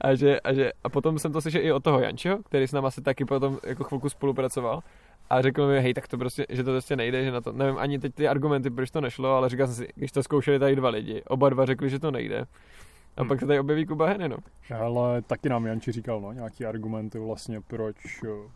a 0.00 0.14
že, 0.14 0.40
a 0.40 0.52
že, 0.52 0.72
a 0.84 0.88
potom 0.88 1.18
jsem 1.18 1.32
to 1.32 1.40
slyšel 1.40 1.60
i 1.62 1.72
od 1.72 1.84
toho 1.84 2.00
Jančeho, 2.00 2.38
který 2.38 2.68
s 2.68 2.72
náma 2.72 2.90
se 2.90 3.00
taky 3.00 3.24
potom 3.24 3.58
jako 3.66 3.84
chvilku 3.84 4.08
spolupracoval 4.08 4.82
a 5.30 5.42
řekl 5.42 5.68
mi, 5.68 5.80
hej, 5.82 5.94
tak 5.94 6.08
to 6.08 6.18
prostě, 6.18 6.46
že 6.48 6.64
to 6.64 6.70
prostě 6.70 6.96
nejde, 6.96 7.24
že 7.24 7.30
na 7.32 7.40
to, 7.40 7.52
nevím 7.52 7.78
ani 7.78 7.98
teď 7.98 8.14
ty 8.14 8.28
argumenty, 8.28 8.70
proč 8.70 8.90
to 8.90 9.00
nešlo, 9.00 9.34
ale 9.34 9.48
říkal 9.48 9.66
jsem 9.66 9.76
si, 9.76 9.88
když 9.94 10.12
to 10.12 10.22
zkoušeli 10.22 10.58
tady 10.58 10.76
dva 10.76 10.88
lidi, 10.88 11.22
oba 11.28 11.48
dva 11.48 11.66
řekli, 11.66 11.90
že 11.90 11.98
to 11.98 12.10
nejde. 12.10 12.46
A 13.16 13.20
Hmm. 13.20 13.28
pak 13.28 13.40
se 13.40 13.46
tady 13.46 13.60
objeví 13.60 13.86
Kuba 13.86 14.06
Heny, 14.06 14.28
no. 14.28 14.36
Ale 14.80 15.22
taky 15.22 15.48
nám 15.48 15.66
Janči 15.66 15.92
říkal, 15.92 16.20
no, 16.20 16.32
nějaký 16.32 16.64
argumenty 16.66 17.18
vlastně, 17.18 17.60
proč, 17.60 17.96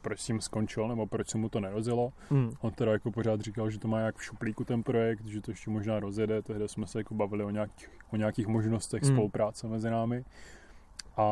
proč 0.02 0.20
s 0.20 0.26
tím 0.26 0.40
skončil, 0.40 0.88
nebo 0.88 1.06
proč 1.06 1.28
se 1.28 1.38
mu 1.38 1.48
to 1.48 1.60
nerozjelo. 1.60 2.12
Hmm. 2.30 2.52
On 2.60 2.70
teda 2.70 2.92
jako 2.92 3.10
pořád 3.10 3.40
říkal, 3.40 3.70
že 3.70 3.78
to 3.78 3.88
má 3.88 4.00
jak 4.00 4.16
v 4.16 4.24
šuplíku 4.24 4.64
ten 4.64 4.82
projekt, 4.82 5.24
že 5.26 5.40
to 5.40 5.50
ještě 5.50 5.70
možná 5.70 6.00
rozjede, 6.00 6.42
tehdy 6.42 6.68
jsme 6.68 6.86
se 6.86 6.98
jako 7.00 7.14
bavili 7.14 7.44
o 7.44 7.50
nějakých, 7.50 7.88
o 8.12 8.16
nějakých 8.16 8.46
možnostech 8.46 9.02
Hmm. 9.02 9.12
spolupráce 9.12 9.66
mezi 9.68 9.90
námi. 9.90 10.24
A 11.16 11.26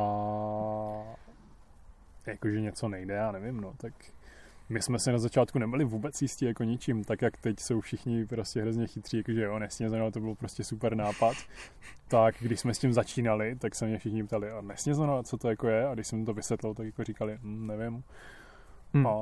jakože 2.26 2.61
něco 2.61 2.88
nejde, 2.88 3.14
já 3.14 3.32
nevím, 3.32 3.61
no, 3.61 3.72
tak 3.76 3.93
my 4.71 4.83
jsme 4.83 4.99
se 4.99 5.12
na 5.12 5.18
začátku 5.18 5.59
nebyli 5.59 5.85
vůbec 5.85 6.23
jistí 6.23 6.45
jako 6.45 6.64
ničím, 6.64 7.05
tak 7.05 7.23
jak 7.23 7.37
teď 7.37 7.61
jsou 7.61 7.81
všichni 7.81 8.27
prostě 8.27 8.62
hrozně 8.62 8.87
chytří, 8.87 9.16
jakože 9.16 9.43
jo, 9.43 9.59
nesnězeno, 9.59 10.11
to 10.11 10.21
byl 10.21 10.35
prostě 10.35 10.64
super 10.64 10.95
nápad. 10.95 11.37
Tak 12.09 12.35
když 12.41 12.61
jsme 12.61 12.75
s 12.75 12.79
tím 12.79 12.93
začínali, 12.93 13.57
tak 13.57 13.75
se 13.75 13.87
mě 13.87 13.99
všichni 13.99 14.25
ptali, 14.25 14.51
a 14.51 14.61
nesnězeno, 14.61 15.23
co 15.23 15.37
to 15.37 15.51
jako 15.51 15.68
je? 15.68 15.89
A 15.89 15.95
když 15.95 16.07
jsem 16.07 16.25
to 16.25 16.35
vysvětlil, 16.35 16.75
tak 16.75 16.87
jako 16.87 17.05
říkali, 17.05 17.39
hm, 17.43 17.66
nevím. 17.66 18.05
Hmm. 18.95 19.07
A 19.07 19.12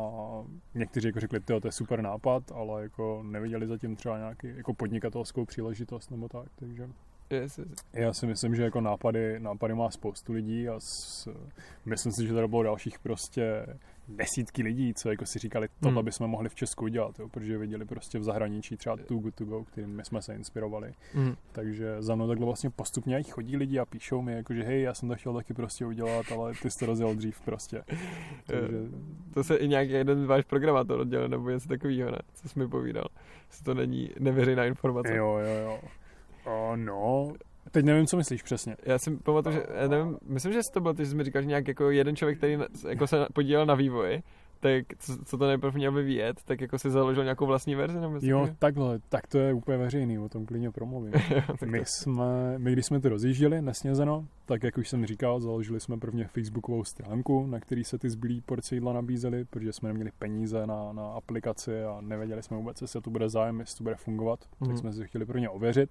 někteří 0.74 1.08
jako 1.08 1.20
řekli, 1.20 1.40
to 1.40 1.60
je 1.64 1.72
super 1.72 2.02
nápad, 2.02 2.52
ale 2.52 2.82
jako 2.82 3.22
neviděli 3.22 3.66
zatím 3.66 3.96
třeba 3.96 4.18
nějaký 4.18 4.48
jako 4.56 4.74
podnikatelskou 4.74 5.44
příležitost 5.44 6.10
nebo 6.10 6.28
tak, 6.28 6.48
takže 6.56 6.88
Yes, 7.30 7.58
yes. 7.58 7.68
já 7.92 8.12
si 8.12 8.26
myslím, 8.26 8.54
že 8.54 8.62
jako 8.62 8.80
nápady, 8.80 9.40
nápady 9.40 9.74
má 9.74 9.90
spoustu 9.90 10.32
lidí 10.32 10.68
a 10.68 10.80
s, 10.80 11.28
myslím 11.84 12.12
si, 12.12 12.26
že 12.26 12.34
tady 12.34 12.48
bylo 12.48 12.62
dalších 12.62 12.98
prostě 12.98 13.66
desítky 14.08 14.62
lidí, 14.62 14.94
co 14.94 15.10
jako 15.10 15.26
si 15.26 15.38
říkali, 15.38 15.68
tohle 15.80 15.98
Hmm. 16.00 16.04
bychom 16.04 16.26
mohli 16.26 16.48
v 16.48 16.54
Česku 16.54 16.84
udělat, 16.84 17.18
jo, 17.18 17.28
protože 17.28 17.58
viděli 17.58 17.84
prostě 17.84 18.18
v 18.18 18.24
zahraničí 18.24 18.76
třeba 18.76 18.96
Too 18.96 19.18
Good 19.18 19.34
To 19.34 19.44
Go, 19.44 19.64
kterým 19.64 19.90
my 19.90 20.04
jsme 20.04 20.22
se 20.22 20.34
inspirovali. 20.34 20.92
Hmm. 21.14 21.34
Takže 21.52 21.96
za 22.02 22.14
mnou 22.14 22.28
takhle 22.28 22.46
vlastně 22.46 22.70
postupně 22.70 23.22
chodí 23.22 23.56
lidi 23.56 23.78
a 23.78 23.84
píšou 23.84 24.22
mi, 24.22 24.32
jako, 24.32 24.54
že 24.54 24.62
hej, 24.62 24.82
já 24.82 24.94
jsem 24.94 25.08
to 25.08 25.14
chtěl 25.14 25.34
taky 25.34 25.54
prostě 25.54 25.86
udělat, 25.86 26.26
ale 26.32 26.52
ty 26.62 26.70
jsi 26.70 26.78
to 26.78 26.86
rozjel 26.86 27.14
dřív 27.14 27.40
prostě. 27.40 27.82
Takže 28.46 28.78
To 29.34 29.44
se 29.44 29.56
i 29.56 29.68
nějaký 29.68 29.92
jeden 29.92 30.26
váš 30.26 30.44
programátor 30.44 31.00
oddělil, 31.00 31.28
nebo 31.28 31.50
něco 31.50 31.68
takového, 31.68 32.10
ne? 32.10 32.18
Co 32.34 32.48
jsi 32.48 32.58
mi 32.58 32.68
povídal. 32.68 33.06
Že 33.58 33.64
to 33.64 33.74
není 33.74 34.10
neveřejná 34.18 34.64
informace. 34.64 35.16
jo, 35.16 35.38
jo, 35.38 35.54
jo. 35.64 35.80
O, 36.48 36.76
no, 36.76 37.32
teď 37.70 37.84
nevím, 37.84 38.06
co 38.06 38.16
myslíš 38.16 38.42
přesně. 38.42 38.76
Já 38.82 38.98
si 38.98 39.16
pamatuju, 39.16 39.54
že, 39.54 39.62
já 39.74 39.88
nevím, 39.88 40.16
myslím, 40.26 40.52
že 40.52 40.60
to 40.72 40.80
byl, 40.80 40.94
ty 40.94 41.06
jsi 41.06 41.14
mi 41.14 41.24
říkal, 41.24 41.42
že 41.42 41.48
nějak 41.48 41.68
jako 41.68 41.90
jeden 41.90 42.16
člověk, 42.16 42.38
který 42.38 42.58
jako 42.88 43.06
se 43.06 43.26
podílel 43.32 43.66
na 43.66 43.74
vývoji, 43.74 44.22
tak 44.60 44.84
co, 44.98 45.24
co 45.24 45.38
to 45.38 45.46
nejprve 45.46 45.78
měl 45.78 45.92
vyvíjet, 45.92 46.36
tak 46.44 46.60
jako 46.60 46.78
si 46.78 46.90
založil 46.90 47.22
nějakou 47.24 47.46
vlastní 47.46 47.74
verzi, 47.74 48.00
nebo 48.00 48.18
Jo, 48.22 48.48
takhle, 48.58 48.98
tak 49.08 49.26
to 49.26 49.38
je 49.38 49.52
úplně 49.54 49.78
veřejný, 49.78 50.18
o 50.18 50.28
tom 50.28 50.46
klidně 50.46 50.70
promluvím. 50.70 51.12
My 51.66 51.78
to- 51.78 51.84
jsme, 51.86 52.58
my 52.58 52.72
když 52.72 52.86
jsme 52.86 53.00
to 53.00 53.08
rozjížděli 53.08 53.62
nesnězeno, 53.62 54.24
tak 54.46 54.62
jak 54.62 54.78
už 54.78 54.88
jsem 54.88 55.06
říkal, 55.06 55.40
založili 55.40 55.80
jsme 55.80 55.98
prvně 55.98 56.24
facebookovou 56.26 56.84
stránku, 56.84 57.46
na 57.46 57.60
který 57.60 57.84
se 57.84 57.98
ty 57.98 58.10
zbylý 58.10 58.40
porce 58.40 58.74
jídla 58.74 58.92
nabízely, 58.92 59.44
protože 59.44 59.72
jsme 59.72 59.88
neměli 59.88 60.10
peníze 60.18 60.66
na, 60.66 60.92
na 60.92 61.06
aplikaci 61.12 61.84
a 61.84 61.98
nevěděli 62.00 62.42
jsme 62.42 62.56
vůbec, 62.56 62.82
jestli 62.82 63.00
to 63.00 63.10
bude 63.10 63.28
zájem, 63.28 63.60
jestli 63.60 63.78
to 63.78 63.84
bude 63.84 63.96
fungovat, 63.96 64.40
Mhm. 64.60 64.70
tak 64.70 64.78
jsme 64.78 64.92
si 64.92 65.06
chtěli 65.06 65.24
prvně 65.26 65.48
ověřit. 65.48 65.90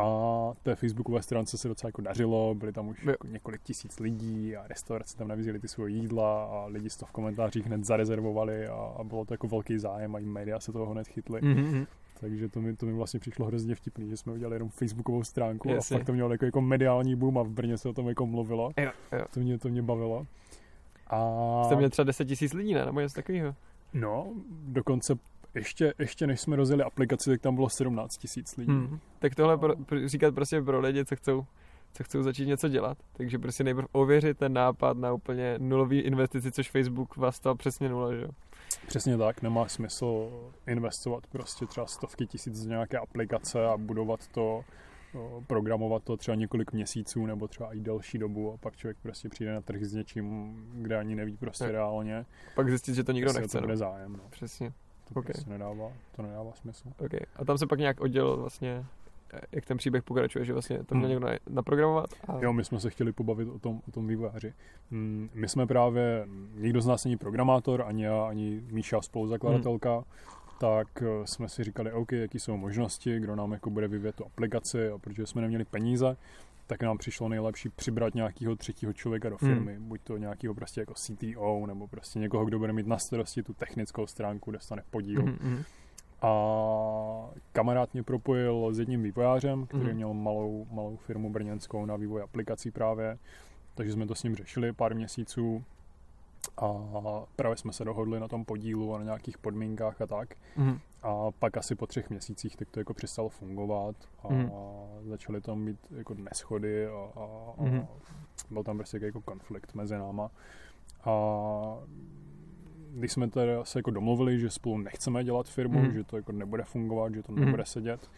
A 0.00 0.52
té 0.62 0.74
facebookové 0.74 1.22
stránce 1.22 1.58
se 1.58 1.68
docela 1.68 1.88
jako 1.88 2.02
dařilo, 2.02 2.54
byly 2.54 2.72
tam 2.72 2.88
už 2.88 3.04
jako 3.04 3.26
několik 3.26 3.62
tisíc 3.62 3.98
lidí 3.98 4.56
a 4.56 4.66
restaurace 4.66 5.16
tam 5.16 5.28
nabízely 5.28 5.58
ty 5.58 5.68
svoje 5.68 5.94
jídla 5.94 6.44
a 6.44 6.66
lidi 6.66 6.90
si 6.90 6.98
to 6.98 7.06
v 7.06 7.12
komentářích 7.12 7.66
hned 7.66 7.84
zarezervovali 7.84 8.66
a, 8.66 8.74
a 8.74 9.04
bylo 9.04 9.24
to 9.24 9.34
jako 9.34 9.48
velký 9.48 9.78
zájem 9.78 10.14
a 10.14 10.18
i 10.18 10.24
média 10.24 10.60
se 10.60 10.72
toho 10.72 10.86
hned 10.86 11.08
chytly. 11.08 11.40
Mhm. 11.42 11.86
Takže 12.20 12.48
to 12.48 12.60
mi, 12.60 12.76
to 12.76 12.86
mi 12.86 12.92
vlastně 12.92 13.20
přišlo 13.20 13.46
hrozně 13.46 13.74
vtipný, 13.74 14.08
že 14.08 14.16
jsme 14.16 14.32
udělali 14.32 14.56
jenom 14.56 14.68
facebookovou 14.68 15.24
stránku 15.24 15.68
Jasně. 15.68 15.94
a 15.94 15.98
fakt 15.98 16.06
to 16.06 16.12
mělo 16.12 16.32
jako, 16.32 16.44
jako 16.44 16.60
mediální 16.60 17.16
boom 17.16 17.38
a 17.38 17.42
v 17.42 17.48
Brně 17.50 17.78
se 17.78 17.88
o 17.88 17.92
tom 17.92 18.08
jako 18.08 18.26
mluvilo. 18.26 18.70
Jo, 18.76 18.90
jo. 19.12 19.24
To 19.34 19.40
mě, 19.40 19.58
to 19.58 19.68
mě 19.68 19.82
bavilo. 19.82 20.26
A 21.06 21.62
Jste 21.64 21.76
měli 21.76 21.90
třeba 21.90 22.04
10 22.04 22.24
tisíc 22.24 22.52
lidí, 22.52 22.74
ne? 22.74 22.86
Nebo 22.86 23.00
něco 23.00 23.14
takového? 23.14 23.54
no, 23.92 24.26
dokonce 24.50 25.14
ještě, 25.54 25.94
ještě 25.98 26.26
než 26.26 26.40
jsme 26.40 26.56
rozjeli 26.56 26.82
aplikaci, 26.82 27.30
tak 27.30 27.40
tam 27.40 27.54
bylo 27.54 27.68
17 27.68 28.16
tisíc 28.16 28.56
lidí. 28.56 28.72
Hmm. 28.72 28.98
Tak 29.18 29.34
tohle 29.34 29.58
pro, 29.58 29.76
pro, 29.76 30.08
říkat 30.08 30.34
prostě 30.34 30.62
pro 30.62 30.80
lidi, 30.80 31.04
co 31.04 31.16
chcou, 31.16 31.46
co 31.92 32.04
chcou 32.04 32.22
začít 32.22 32.46
něco 32.46 32.68
dělat. 32.68 32.98
Takže 33.12 33.38
prostě 33.38 33.64
nejprve 33.64 33.88
ověřit 33.92 34.38
ten 34.38 34.52
nápad 34.52 34.96
na 34.96 35.12
úplně 35.12 35.54
nulový 35.58 36.00
investici, 36.00 36.52
což 36.52 36.70
Facebook 36.70 37.16
vás 37.16 37.36
stal 37.36 37.54
přesně 37.54 37.88
nula, 37.88 38.14
že 38.14 38.22
jo? 38.22 38.30
Přesně 38.86 39.16
tak, 39.16 39.42
nemá 39.42 39.68
smysl 39.68 40.30
investovat 40.66 41.26
prostě 41.26 41.66
třeba 41.66 41.86
stovky 41.86 42.26
tisíc 42.26 42.54
z 42.54 42.66
nějaké 42.66 42.98
aplikace 42.98 43.66
a 43.66 43.76
budovat 43.76 44.28
to 44.28 44.64
programovat 45.46 46.04
to 46.04 46.16
třeba 46.16 46.34
několik 46.34 46.72
měsíců 46.72 47.26
nebo 47.26 47.48
třeba 47.48 47.74
i 47.74 47.80
delší 47.80 48.18
dobu 48.18 48.52
a 48.52 48.56
pak 48.56 48.76
člověk 48.76 48.96
prostě 49.02 49.28
přijde 49.28 49.54
na 49.54 49.60
trh 49.60 49.84
s 49.84 49.92
něčím, 49.92 50.54
kde 50.74 50.98
ani 50.98 51.14
neví 51.14 51.36
prostě 51.36 51.64
Tak. 51.64 51.72
reálně. 51.72 52.26
Pak 52.54 52.68
zjistit, 52.68 52.94
že 52.94 53.04
to 53.04 53.12
nikdo 53.12 53.28
jestli 53.28 53.40
nechce. 53.40 53.58
To 53.58 53.60
no. 53.60 53.66
bude 53.66 53.76
zájem, 53.76 54.12
no. 54.12 54.22
Přesně. 54.30 54.72
To 55.14 55.20
Ok. 55.20 55.26
prostě 55.26 55.50
nedává, 55.50 55.92
to 56.16 56.22
nedává 56.22 56.52
smysl. 56.52 56.88
Okay. 56.98 57.20
A 57.36 57.44
tam 57.44 57.58
se 57.58 57.66
pak 57.66 57.78
nějak 57.78 58.00
oddělil 58.00 58.36
vlastně, 58.36 58.84
eh, 59.32 59.40
jak 59.52 59.66
ten 59.66 59.76
příběh 59.76 60.02
pokračuje, 60.02 60.44
že 60.44 60.52
vlastně 60.52 60.78
to 60.84 60.94
měl 60.94 61.08
Hmm. 61.08 61.10
někdo 61.10 61.26
na- 61.26 61.38
naprogramovat. 61.48 62.10
A... 62.28 62.38
Jo, 62.40 62.52
my 62.52 62.64
jsme 62.64 62.80
se 62.80 62.90
chtěli 62.90 63.12
pobavit 63.12 63.48
o 63.48 63.58
tom, 63.58 63.80
o 63.88 63.90
tom 63.90 64.06
vývojáři. 64.06 64.52
Mm, 64.90 65.28
My 65.34 65.48
jsme 65.48 65.66
právě, 65.66 66.26
nikdo 66.54 66.80
z 66.80 66.86
nás 66.86 67.04
není 67.04 67.16
programátor, 67.16 67.82
ani 67.86 68.04
já, 68.04 68.24
ani 68.24 68.62
Míša 68.70 69.00
spoluzakladatelka, 69.00 69.94
Hmm. 69.94 70.04
tak 70.60 71.02
eh, 71.02 71.26
jsme 71.26 71.48
si 71.48 71.64
říkali, 71.64 71.92
OK, 71.92 72.12
jaký 72.12 72.38
jsou 72.38 72.56
možnosti, 72.56 73.20
kdo 73.20 73.36
nám 73.36 73.52
jako 73.52 73.70
bude 73.70 73.88
vyvíjet 73.88 74.14
tu 74.14 74.24
aplikaci 74.26 74.88
a 74.88 74.98
protože 74.98 75.26
jsme 75.26 75.42
neměli 75.42 75.64
peníze, 75.64 76.16
tak 76.70 76.82
nám 76.82 76.98
přišlo 76.98 77.28
nejlepší 77.28 77.68
přibrat 77.68 78.14
nějakého 78.14 78.56
třetího 78.56 78.92
člověka 78.92 79.28
do 79.28 79.36
Hmm. 79.40 79.50
firmy, 79.54 79.78
buď 79.78 80.00
to 80.04 80.16
nějakého 80.16 80.54
prostě 80.54 80.80
jako 80.80 80.94
CTO, 80.94 81.66
nebo 81.66 81.88
prostě 81.88 82.18
někoho, 82.18 82.44
kdo 82.44 82.58
bude 82.58 82.72
mít 82.72 82.86
na 82.86 82.98
starosti 82.98 83.42
tu 83.42 83.52
technickou 83.54 84.06
stránku, 84.06 84.50
kde 84.50 84.60
stane 84.60 84.82
podíl. 84.90 85.22
Mhm, 85.22 85.36
mhm. 85.40 85.62
A 86.22 86.30
kamarád 87.52 87.92
mě 87.92 88.02
propojil 88.02 88.68
s 88.74 88.78
jedním 88.78 89.02
vývojářem, 89.02 89.66
který 89.66 89.84
Mhm. 89.84 89.94
měl 89.94 90.14
malou, 90.14 90.66
malou 90.70 90.96
firmu 90.96 91.30
brněnskou 91.30 91.86
na 91.86 91.96
vývoj 91.96 92.22
aplikací 92.22 92.70
právě, 92.70 93.18
takže 93.74 93.92
jsme 93.92 94.06
to 94.06 94.14
s 94.14 94.22
ním 94.22 94.34
řešili 94.36 94.72
pár 94.72 94.94
měsíců 94.94 95.64
a 96.56 96.72
právě 97.36 97.56
jsme 97.56 97.72
se 97.72 97.84
dohodli 97.84 98.20
na 98.20 98.28
tom 98.28 98.44
podílu 98.44 98.94
a 98.94 98.98
na 98.98 99.04
nějakých 99.04 99.38
podmínkách 99.38 100.00
a 100.00 100.06
tak. 100.06 100.34
Mhm. 100.56 100.78
A 101.02 101.30
pak 101.38 101.56
asi 101.56 101.74
po 101.74 101.86
třech 101.86 102.10
měsících 102.10 102.56
tak 102.56 102.70
to 102.70 102.80
jako 102.80 102.94
přestalo 102.94 103.28
fungovat 103.28 103.96
a 104.22 104.32
Mhm. 104.32 104.50
začaly 105.02 105.40
tam 105.40 105.64
být 105.64 105.78
jako 105.96 106.14
neschody 106.14 106.86
a, 106.86 106.90
a, 107.16 107.52
a 107.58 107.62
Mhm. 107.62 107.86
byl 108.50 108.62
tam 108.64 108.76
prostě 108.76 108.98
jako 109.02 109.20
konflikt 109.20 109.74
mezi 109.74 109.94
náma. 109.98 110.30
A 111.04 111.12
když 112.94 113.12
jsme 113.12 113.28
teda 113.30 113.64
se 113.64 113.78
jako 113.78 113.90
domluvili, 113.90 114.40
že 114.40 114.50
spolu 114.50 114.78
nechceme 114.78 115.24
dělat 115.24 115.46
firmu, 115.48 115.78
Mhm. 115.78 115.92
že 115.92 116.04
to 116.04 116.16
jako 116.16 116.32
nebude 116.32 116.62
fungovat, 116.64 117.14
že 117.14 117.22
to 117.22 117.32
Mhm. 117.32 117.44
nebude 117.44 117.64
sedět, 117.66 118.10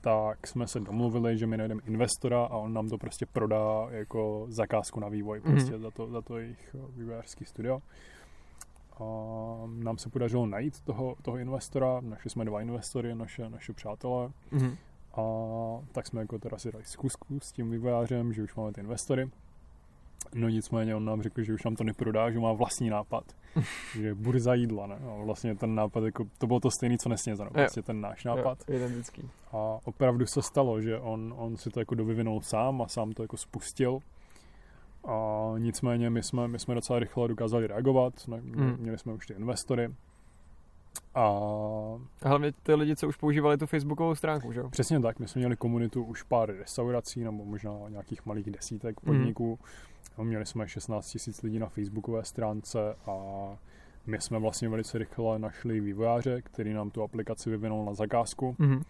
tak 0.00 0.46
jsme 0.46 0.66
se 0.66 0.80
domluvili, 0.80 1.38
že 1.38 1.46
my 1.46 1.56
najdeme 1.56 1.82
investora 1.86 2.44
a 2.44 2.56
on 2.56 2.72
nám 2.72 2.88
to 2.88 2.98
prostě 2.98 3.26
prodá 3.26 3.86
jako 3.90 4.46
zakázku 4.48 5.00
na 5.00 5.08
vývoj 5.08 5.40
Mhm. 5.44 5.52
prostě 5.52 5.78
za, 5.78 5.90
to, 5.90 6.06
za 6.10 6.22
to 6.22 6.38
jejich 6.38 6.76
vývojářský 6.96 7.44
studio. 7.44 7.82
A 9.00 9.04
nám 9.66 9.98
se 9.98 10.08
podařilo 10.10 10.46
najít 10.46 10.80
toho, 10.80 11.16
toho 11.22 11.36
investora, 11.38 12.00
našli 12.00 12.30
jsme 12.30 12.44
dva 12.44 12.60
investory, 12.60 13.14
naše, 13.14 13.50
naše 13.50 13.72
přátelé 13.72 14.30
Mhm. 14.50 14.76
a 15.14 15.22
tak 15.92 16.06
jsme 16.06 16.20
jako 16.20 16.38
teda 16.38 16.58
si 16.58 16.72
dali 16.72 16.84
zkusku 16.84 17.40
s 17.40 17.52
tím 17.52 17.70
vývojářem, 17.70 18.32
že 18.32 18.42
už 18.42 18.54
máme 18.54 18.72
ty 18.72 18.80
investory. 18.80 19.30
No 20.34 20.48
nicméně 20.48 20.94
on 20.96 21.04
nám 21.04 21.22
řekl, 21.22 21.42
že 21.42 21.54
už 21.54 21.64
nám 21.64 21.76
to 21.76 21.84
neprodá, 21.84 22.30
že 22.30 22.38
má 22.38 22.52
vlastní 22.52 22.90
nápad. 22.90 23.24
že 24.00 24.14
burza 24.14 24.54
jídla, 24.54 24.86
ne? 24.86 24.94
A 24.94 25.24
vlastně 25.24 25.54
ten 25.54 25.74
nápad, 25.74 26.04
jako, 26.04 26.24
to 26.38 26.46
bylo 26.46 26.60
to 26.60 26.70
stejný, 26.70 26.98
co 26.98 27.08
nesnězano, 27.08 27.50
Jo. 27.50 27.54
prostě 27.54 27.82
ten 27.82 28.00
náš 28.00 28.24
nápad. 28.24 28.58
Jo, 28.68 28.76
identický. 28.76 29.30
A 29.52 29.78
opravdu 29.84 30.26
se 30.26 30.42
stalo, 30.42 30.80
že 30.80 30.98
on, 30.98 31.34
on 31.36 31.56
si 31.56 31.70
to 31.70 31.80
jako 31.80 31.94
dovyvinul 31.94 32.40
sám 32.40 32.82
a 32.82 32.88
sám 32.88 33.12
to 33.12 33.22
jako 33.22 33.36
spustil. 33.36 33.98
A 35.04 35.44
nicméně 35.58 36.10
my 36.10 36.22
jsme, 36.22 36.48
my 36.48 36.58
jsme 36.58 36.74
docela 36.74 36.98
rychle 36.98 37.28
dokázali 37.28 37.66
reagovat, 37.66 38.28
ne, 38.28 38.40
Mm. 38.42 38.76
měli 38.78 38.98
jsme 38.98 39.12
už 39.12 39.26
ty 39.26 39.34
investory. 39.34 39.90
A 41.14 41.26
A 42.22 42.28
hlavně 42.28 42.52
ty 42.62 42.74
lidi, 42.74 42.96
co 42.96 43.08
už 43.08 43.16
používali 43.16 43.58
tu 43.58 43.66
facebookovou 43.66 44.14
stránku, 44.14 44.52
že 44.52 44.60
jo? 44.60 44.68
Přesně 44.70 45.00
tak, 45.00 45.18
my 45.18 45.28
jsme 45.28 45.38
měli 45.38 45.56
komunitu 45.56 46.04
už 46.04 46.22
pár 46.22 46.48
restaurací 46.58 47.24
nebo 47.24 47.44
možná 47.44 47.72
nějakých 47.88 48.26
malých 48.26 48.50
desítek 48.50 49.02
Mhm. 49.02 49.16
podniků. 49.16 49.58
Mm. 50.18 50.24
Měli 50.24 50.46
jsme 50.46 50.68
16 50.68 51.10
tisíc 51.10 51.42
lidí 51.42 51.58
na 51.58 51.66
facebookové 51.68 52.24
stránce 52.24 52.96
a 53.06 53.16
my 54.06 54.20
jsme 54.20 54.38
vlastně 54.38 54.68
velice 54.68 54.98
rychle 54.98 55.38
našli 55.38 55.80
vývojáře, 55.80 56.42
který 56.42 56.72
nám 56.72 56.90
tu 56.90 57.02
aplikaci 57.02 57.50
vyvinul 57.50 57.84
na 57.84 57.94
zakázku 57.94 58.56
Mhm. 58.58 58.82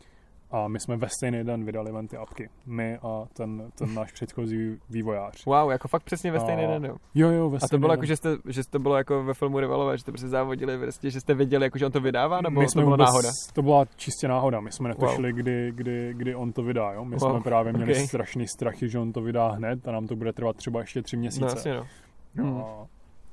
A 0.51 0.69
my 0.69 0.81
jsme 0.81 0.97
ve 0.97 1.09
stejný 1.09 1.45
den 1.45 1.65
vydali 1.65 1.93
ven 1.93 2.09
ty 2.09 2.17
apky. 2.17 2.49
My 2.67 2.99
a 3.03 3.25
ten, 3.33 3.71
ten 3.79 3.95
náš 3.95 4.13
předchozí 4.13 4.79
vývojář. 4.91 5.45
Wow, 5.47 5.71
jako 5.71 5.89
fakt 5.89 6.03
přesně 6.03 6.33
ve 6.33 6.41
stejný 6.41 6.65
A- 6.65 6.67
den, 6.67 6.85
jo. 6.85 6.97
Jo, 7.15 7.29
jo, 7.31 7.51
ve 7.51 7.57
A 7.57 7.61
to 7.61 7.67
stejný 7.67 7.81
bylo 7.81 7.91
den. 7.91 7.99
jako, 7.99 8.07
že 8.07 8.17
jste, 8.17 8.29
že 8.49 8.61
to 8.71 8.79
bylo 8.79 8.97
jako 8.97 9.25
ve 9.25 9.35
filmu 9.35 9.61
Rivalové, 9.61 9.97
že 9.97 10.01
jste 10.01 10.13
prostě 10.13 10.29
závodili, 10.29 10.79
prostě, 10.79 11.11
že 11.11 11.21
jste 11.21 11.35
věděli, 11.35 11.65
jako, 11.67 11.79
že 11.79 11.87
on 11.87 11.93
to 11.93 12.01
vydává, 12.01 12.41
nebo 12.41 12.61
my 12.61 12.67
to 12.67 12.71
jsme 12.71 12.83
byla 12.83 12.97
vůbec, 12.97 13.07
náhoda? 13.09 13.29
To 13.55 13.63
byla 13.63 13.85
čistě 13.97 14.29
náhoda. 14.29 14.61
My 14.61 14.73
jsme 14.73 14.89
netušili, 14.89 15.33
Wow. 15.33 15.39
kdy, 15.41 15.73
kdy, 15.75 16.15
kdy 16.17 16.35
on 16.35 16.53
to 16.53 16.63
vydá. 16.63 16.93
Jo? 16.93 17.05
My 17.05 17.17
Wow, 17.17 17.31
jsme 17.31 17.41
právě 17.41 17.73
měli 17.73 17.93
okay. 17.93 18.07
strašný 18.07 18.49
strachy, 18.49 18.89
že 18.89 18.99
on 18.99 19.13
to 19.13 19.21
vydá 19.23 19.49
hned 19.49 19.89
a 19.89 19.93
nám 19.93 20.07
to 20.07 20.17
bude 20.17 20.33
trvat 20.33 20.57
třeba 20.57 20.81
ještě 20.81 21.03
tři 21.03 21.17
měsíce. 21.17 21.45
No 21.45 21.51
jasně, 21.51 21.75
no. 21.75 21.87
Hmm. 22.35 22.61
A, 22.61 22.87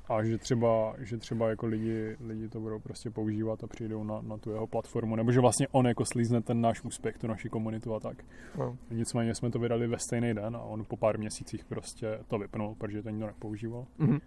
a 0.08 0.24
že 0.24 0.38
třeba, 0.38 0.94
že 0.98 1.16
třeba 1.18 1.48
jako 1.50 1.66
lidi, 1.66 2.16
lidi 2.20 2.48
to 2.48 2.60
budou 2.60 2.78
prostě 2.80 3.10
používat 3.10 3.64
a 3.64 3.66
přijdou 3.66 4.04
na, 4.04 4.20
na 4.20 4.36
tu 4.38 4.50
jeho 4.50 4.66
platformu, 4.66 5.16
nebo 5.16 5.32
že 5.32 5.40
vlastně 5.40 5.68
on 5.68 5.86
jako 5.86 6.04
slízne 6.04 6.40
ten 6.42 6.60
náš 6.60 6.82
úspěch, 6.84 7.18
tu 7.18 7.26
naši 7.26 7.48
komunitu 7.48 7.94
a 7.94 8.00
tak. 8.00 8.24
Wow. 8.54 8.76
Nicméně 8.90 9.34
jsme 9.34 9.50
to 9.50 9.58
vydali 9.58 9.86
ve 9.86 9.98
stejný 9.98 10.34
den 10.34 10.56
a 10.56 10.60
on 10.60 10.84
po 10.84 10.96
pár 10.96 11.18
měsících 11.18 11.64
prostě 11.64 12.18
to 12.28 12.38
vypnul, 12.38 12.74
protože 12.78 13.02
to 13.02 13.10
nikdo 13.10 13.26
nepoužíval. 13.26 13.86
Mhm. 13.98 14.18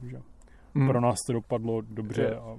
Takže 0.00 0.20
Mhm. 0.74 0.88
pro 0.88 1.00
nás 1.00 1.16
to 1.26 1.32
dopadlo 1.32 1.80
dobře 1.80 2.22
Je. 2.22 2.36
a, 2.36 2.56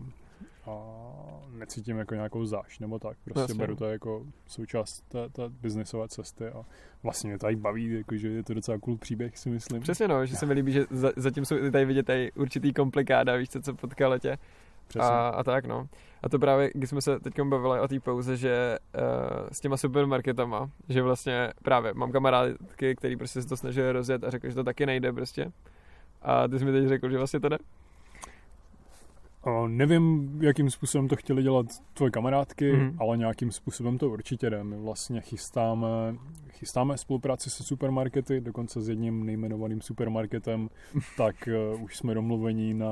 a 0.68 1.06
necítím 1.50 1.98
jako 1.98 2.16
nějakou 2.16 2.46
zášť 2.46 2.80
nebo 2.80 3.00
tak. 3.00 3.18
Prostě 3.24 3.42
Jasně. 3.42 3.56
beru 3.56 3.76
to 3.76 3.86
jako 3.86 4.26
součást 4.48 5.02
té, 5.02 5.30
té 5.30 5.50
biznisové 5.50 6.08
cesty 6.08 6.48
a 6.48 6.66
vlastně 7.04 7.30
mě 7.30 7.40
to 7.40 7.50
i 7.50 7.56
baví, 7.56 7.94
jako, 7.94 8.18
že 8.18 8.28
je 8.28 8.44
to 8.44 8.54
docela 8.54 8.78
cool 8.78 8.98
příběh, 8.98 9.38
si 9.38 9.50
myslím. 9.50 9.82
Přesně 9.82 10.08
no, 10.08 10.26
že 10.26 10.36
se 10.36 10.46
mi 10.46 10.54
líbí, 10.54 10.72
že 10.72 10.86
za, 10.90 11.12
zatím 11.16 11.46
jsou 11.46 11.56
tady 11.72 11.86
vidět 11.86 12.06
tady 12.06 12.32
určitý 12.32 12.74
komplikáda, 12.74 13.36
víš 13.36 13.50
co, 13.50 13.62
co 13.62 13.74
potkalo 13.74 14.20
tě. 14.20 14.38
Přesně. 14.88 15.10
A, 15.10 15.30
a 15.30 15.44
tak 15.44 15.66
no. 15.66 15.88
A 16.24 16.30
to 16.30 16.40
právě, 16.40 16.72
když 16.74 16.90
jsme 16.90 17.02
se 17.02 17.20
teď 17.20 17.42
bavili 17.42 17.80
o 17.80 17.88
té 17.88 18.00
pauze, 18.00 18.38
že 18.38 18.78
uh, 18.96 19.02
s 19.52 19.60
těma 19.60 19.78
supermarketama, 19.78 20.70
že 20.90 21.02
vlastně 21.02 21.54
právě 21.64 21.94
mám 21.94 22.12
kamarádky, 22.12 22.96
který 22.96 23.18
prostě 23.18 23.42
se 23.42 23.48
to 23.48 23.58
snaží 23.58 23.82
rozjet 23.92 24.24
a 24.24 24.30
řekl, 24.30 24.50
že 24.50 24.56
to 24.56 24.64
taky 24.64 24.86
nejde 24.86 25.14
prostě. 25.14 25.52
A 26.22 26.48
ty 26.48 26.60
jsi 26.60 26.66
mi 26.66 26.72
teď 26.72 26.88
řekl, 26.88 27.10
že 27.10 27.18
vlastně 27.18 27.40
to 27.40 27.50
jde. 27.50 27.58
O, 29.46 29.68
nevím, 29.68 30.32
jakým 30.42 30.70
způsobem 30.70 31.08
to 31.08 31.16
chtěli 31.16 31.44
dělat 31.44 31.66
tvoje 31.94 32.12
kamarádky, 32.12 32.72
mm. 32.74 32.96
ale 33.00 33.18
nějakým 33.18 33.52
způsobem 33.52 33.98
to 33.98 34.10
určitě 34.10 34.50
jde. 34.50 34.64
My 34.64 34.78
vlastně 34.78 35.22
chystáme, 35.22 35.88
chystáme 36.50 36.98
spolupráci 36.98 37.50
se 37.50 37.64
supermarkety, 37.64 38.42
dokonce 38.42 38.82
s 38.82 38.90
jedním 38.90 39.26
nejmenovaným 39.26 39.82
supermarketem, 39.82 40.70
tak 41.18 41.36
uh, 41.76 41.84
už 41.84 41.98
jsme 41.98 42.14
domluveni 42.14 42.74
na, 42.74 42.90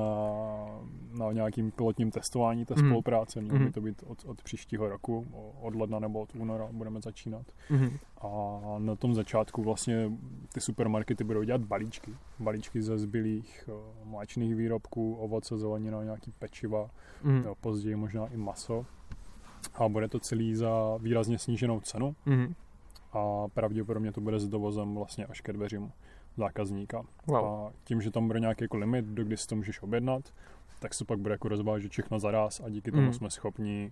na 1.18 1.32
nějakým 1.32 1.72
pilotním 1.72 2.12
testování 2.12 2.66
té 2.66 2.74
Mhm. 2.78 2.88
spolupráce. 2.88 3.42
Mělo 3.42 3.58
by 3.60 3.64
Mhm. 3.64 3.74
to 3.74 3.82
být 3.82 4.04
od, 4.08 4.26
od 4.26 4.42
příštího 4.44 4.90
roku, 4.90 5.28
od 5.62 5.76
ledna 5.76 6.00
nebo 6.00 6.20
od 6.20 6.36
února 6.36 6.68
budeme 6.72 7.02
začínat. 7.02 7.46
Mhm. 7.70 7.90
A 8.22 8.60
na 8.78 8.96
tom 8.96 9.14
začátku 9.16 9.64
vlastně 9.64 10.12
ty 10.54 10.62
supermarkety 10.62 11.24
budou 11.24 11.44
dělat 11.44 11.62
balíčky. 11.62 12.12
Balíčky 12.40 12.82
ze 12.82 12.98
zbylých 12.98 13.70
uh, 14.04 14.10
mléčných 14.12 14.56
výrobků, 14.56 15.16
ovoce, 15.16 15.58
zelenina, 15.58 16.04
nějaký 16.04 16.32
pečiva, 16.48 16.90
Mhm. 17.24 17.44
jo, 17.46 17.56
později 17.62 17.96
možná 17.96 18.28
i 18.28 18.38
maso. 18.38 18.86
A 19.74 19.88
bude 19.90 20.08
to 20.08 20.20
celý 20.20 20.56
za 20.56 20.98
výrazně 20.98 21.40
sníženou 21.40 21.80
cenu 21.80 22.16
Mhm. 22.26 22.54
a 23.14 23.48
pravděpodobně 23.54 24.12
to 24.12 24.22
bude 24.22 24.40
s 24.40 24.48
dovozem 24.48 24.96
vlastně 24.96 25.26
až 25.26 25.42
ke 25.42 25.54
dveřím 25.54 25.92
zákazníka. 26.38 27.04
Wow. 27.28 27.46
A 27.46 27.72
tím, 27.84 28.02
že 28.02 28.12
tam 28.12 28.28
bude 28.28 28.40
nějaký 28.40 28.64
jako 28.64 28.78
limit, 28.78 29.06
do 29.06 29.24
kdy 29.24 29.38
si 29.38 29.48
to 29.48 29.56
můžeš 29.56 29.82
objednat, 29.82 30.34
tak 30.80 30.94
se 30.94 31.06
pak 31.06 31.20
bude 31.20 31.34
jako 31.34 31.48
rozvážet 31.50 31.92
všechno 31.92 32.20
zaraz 32.20 32.60
a 32.66 32.70
díky 32.70 32.92
tomu 32.92 33.04
Mm. 33.08 33.14
jsme 33.14 33.30
schopni 33.30 33.92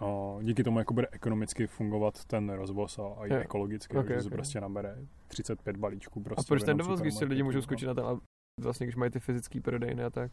a 0.00 0.06
díky 0.42 0.64
tomu 0.64 0.78
jako 0.78 0.94
bude 0.94 1.08
ekonomicky 1.12 1.66
fungovat 1.66 2.24
ten 2.24 2.50
rozvoz 2.50 2.98
a, 2.98 3.02
a 3.18 3.26
i 3.26 3.32
Jo. 3.32 3.40
ekologicky, 3.40 3.96
Ok, 3.96 4.06
takže 4.06 4.22
se 4.22 4.28
ok. 4.28 4.34
prostě 4.34 4.60
nabere 4.60 4.96
35 5.28 5.76
balíčků. 5.76 6.20
A 6.20 6.22
Prostě 6.24 6.48
proč 6.48 6.62
v 6.62 6.64
ten 6.66 6.76
dovoz, 6.76 7.00
když 7.00 7.14
si 7.14 7.24
lidi 7.24 7.42
můžou 7.42 7.62
skočit 7.62 7.88
na 7.88 7.94
ten, 7.94 8.04
a 8.04 8.18
vlastně 8.60 8.86
když 8.86 8.96
mají 8.96 9.10
ty 9.10 9.20
fyzické 9.20 9.60
prodejny 9.60 10.04
a 10.04 10.10
tak? 10.10 10.32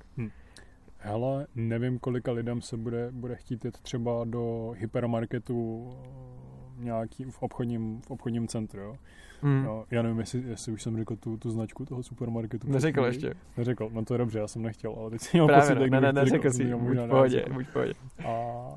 Hele, 1.01 1.47
nevím, 1.55 1.99
kolika 1.99 2.31
lidem 2.31 2.61
se 2.61 2.77
bude, 2.77 3.07
bude 3.11 3.35
chtít 3.35 3.65
jít 3.65 3.77
třeba 3.81 4.23
do 4.25 4.73
hypermarketu 4.77 5.89
eh, 5.91 6.83
nějaký 6.83 7.23
v 7.23 7.41
obchodním, 7.41 8.01
v 8.01 8.11
obchodním 8.11 8.47
centru, 8.47 8.81
jo. 8.81 8.95
Mm. 9.41 9.63
jo. 9.65 9.85
Já 9.91 10.01
nevím, 10.01 10.19
jestli, 10.19 10.43
jestli 10.47 10.71
už 10.71 10.83
jsem 10.83 10.97
řekl 10.97 11.15
tu, 11.15 11.37
tu 11.37 11.51
značku 11.51 11.85
toho 11.85 12.03
supermarketu. 12.03 12.71
Neřekl 12.71 13.05
ještě. 13.05 13.33
Neřekl, 13.57 13.89
no 13.93 14.05
to 14.05 14.13
je 14.13 14.17
dobře, 14.17 14.39
já 14.39 14.47
jsem 14.47 14.61
nechtěl, 14.61 14.95
ale 14.99 15.09
teď 15.09 15.21
jsem 15.21 15.29
měl 15.33 15.47
Právě, 15.47 15.75
pocit, 15.75 15.89
no, 15.91 15.99
ne, 15.99 16.01
ne, 16.01 16.13
neřekl 16.13 16.49
řekl, 16.49 16.55
si, 16.55 16.75
buď 16.75 16.97
v 16.97 17.07
pohodě, 17.09 17.45
buď 17.53 17.65
v 17.67 17.73
pohodě. 17.73 17.93
A 18.25 18.31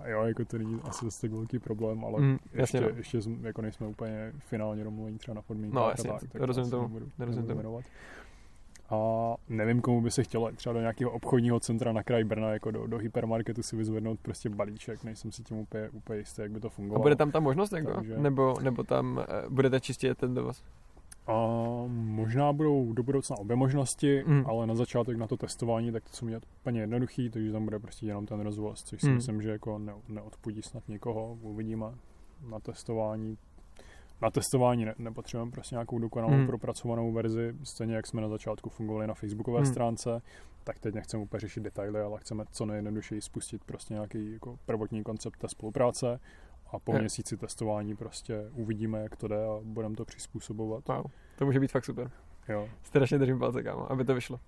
jo, 0.09 0.23
jako 0.23 0.45
to 0.45 0.59
není 0.59 0.81
asi 0.85 1.05
zase 1.05 1.21
tak 1.21 1.31
velký 1.33 1.59
problém, 1.59 2.05
ale 2.05 2.21
Mm, 2.21 2.39
jasně, 2.53 2.61
ještě, 2.79 2.81
no. 2.81 2.89
ještě 2.99 3.23
jsme- 3.23 3.47
jako 3.49 3.63
nejsme 3.63 3.87
úplně 3.87 4.33
finálně 4.39 4.85
domluvení 4.85 5.19
třeba 5.19 5.35
na 5.35 5.43
podmínkách 5.43 5.83
No, 5.83 5.89
jasně, 5.91 6.11
tak, 6.11 6.21
to 6.21 6.27
tak 6.39 6.43
rozumím 6.43 6.71
tomu, 6.71 6.83
nebudu, 6.83 7.07
rozumím 7.19 7.49
nebudu 7.49 7.63
tomu. 7.69 7.81
A 8.93 9.35
nevím, 9.49 9.81
komu 9.81 10.01
by 10.01 10.11
se 10.11 10.23
chtělo 10.23 10.53
třeba 10.53 10.73
do 10.73 10.81
nějakého 10.81 11.11
obchodního 11.11 11.61
centra 11.61 11.93
na 11.93 12.03
kraj 12.03 12.25
Brna, 12.25 12.51
jako 12.53 12.71
do, 12.71 12.87
do 12.87 12.99
hypermarketu 12.99 13.63
si 13.63 13.77
vyzvednout 13.77 14.21
prostě 14.21 14.49
balíček, 14.49 15.05
nejsem 15.05 15.33
si 15.33 15.43
tím 15.43 15.57
úplně, 15.59 15.89
úplně 15.91 16.19
jistý, 16.19 16.43
jak 16.43 16.51
by 16.51 16.61
to 16.61 16.71
fungovalo. 16.71 17.03
A 17.03 17.03
bude 17.03 17.17
tam 17.17 17.31
ta 17.31 17.41
možnost, 17.41 17.73
jako? 17.73 17.95
Takže- 17.95 18.19
Nebo, 18.19 18.55
nebo 18.63 18.83
tam 18.83 19.17
uh, 19.17 19.53
budete 19.55 19.81
čistě 19.81 20.15
ten 20.15 20.35
dovoz? 20.35 20.63
A 21.27 21.33
možná 21.89 22.53
budou 22.53 22.93
do 22.93 23.03
budoucna 23.03 23.39
obě 23.39 23.57
možnosti, 23.57 24.25
Mm. 24.27 24.45
ale 24.47 24.67
na 24.67 24.75
začátek 24.75 25.17
na 25.17 25.27
to 25.27 25.37
testování, 25.37 25.93
tak 25.93 26.03
to 26.05 26.11
jsou 26.17 26.27
udělat 26.27 26.43
úplně 26.61 26.81
jednoduchý, 26.81 27.31
takže 27.31 27.53
tam 27.53 27.65
bude 27.65 27.79
prostě 27.79 28.07
jenom 28.07 28.27
ten 28.27 28.41
rozvoz, 28.41 28.83
což 28.83 29.01
si 29.01 29.09
Mm. 29.09 29.15
myslím, 29.15 29.43
že 29.43 29.51
jako 29.51 29.79
ne, 29.79 29.93
neodpudí 30.09 30.63
snad 30.63 30.89
někoho, 30.89 31.39
uvidíme 31.43 31.87
na 32.51 32.61
testování. 32.61 33.39
Na 34.23 34.31
testování 34.31 34.85
ne, 34.85 34.95
nepotřebujeme 34.99 35.51
prostě 35.53 35.75
nějakou 35.75 35.99
dokonalou 35.99 36.33
Mm. 36.35 36.47
propracovanou 36.47 37.13
verzi, 37.13 37.55
stejně 37.63 37.95
jak 37.95 38.07
jsme 38.07 38.21
na 38.23 38.29
začátku 38.29 38.71
fungovali 38.71 39.07
na 39.07 39.15
facebookové 39.15 39.61
Mm. 39.61 39.67
stránce, 39.67 40.23
tak 40.65 40.79
teď 40.79 40.95
nechceme 40.95 41.23
úplně 41.23 41.41
řešit 41.41 41.61
detaily, 41.61 42.01
ale 42.01 42.21
chceme 42.21 42.45
co 42.51 42.67
nejjednodušeji 42.67 43.21
spustit 43.23 43.65
prostě 43.65 43.95
nějaký 43.95 44.33
jako 44.33 44.59
prvotní 44.67 45.03
koncept 45.03 45.37
té 45.39 45.49
spolupráce 45.49 46.21
a 46.73 46.79
po 46.79 46.93
Jo. 46.93 46.99
měsíci 46.99 47.37
testování 47.37 47.97
prostě 47.97 48.51
uvidíme, 48.53 49.03
jak 49.03 49.17
to 49.17 49.29
jde 49.29 49.45
a 49.45 49.59
budeme 49.63 49.95
to 49.97 50.05
přizpůsobovat. 50.05 50.89
Wow, 50.89 51.05
to 51.39 51.47
může 51.47 51.61
být 51.61 51.73
fakt 51.73 51.85
super. 51.85 52.11
Jo. 52.49 52.69
Strašně 52.83 53.19
držím 53.19 53.39
palce, 53.39 53.63
kámo, 53.63 53.93
aby 53.93 54.05
to 54.05 54.15
vyšlo. 54.15 54.41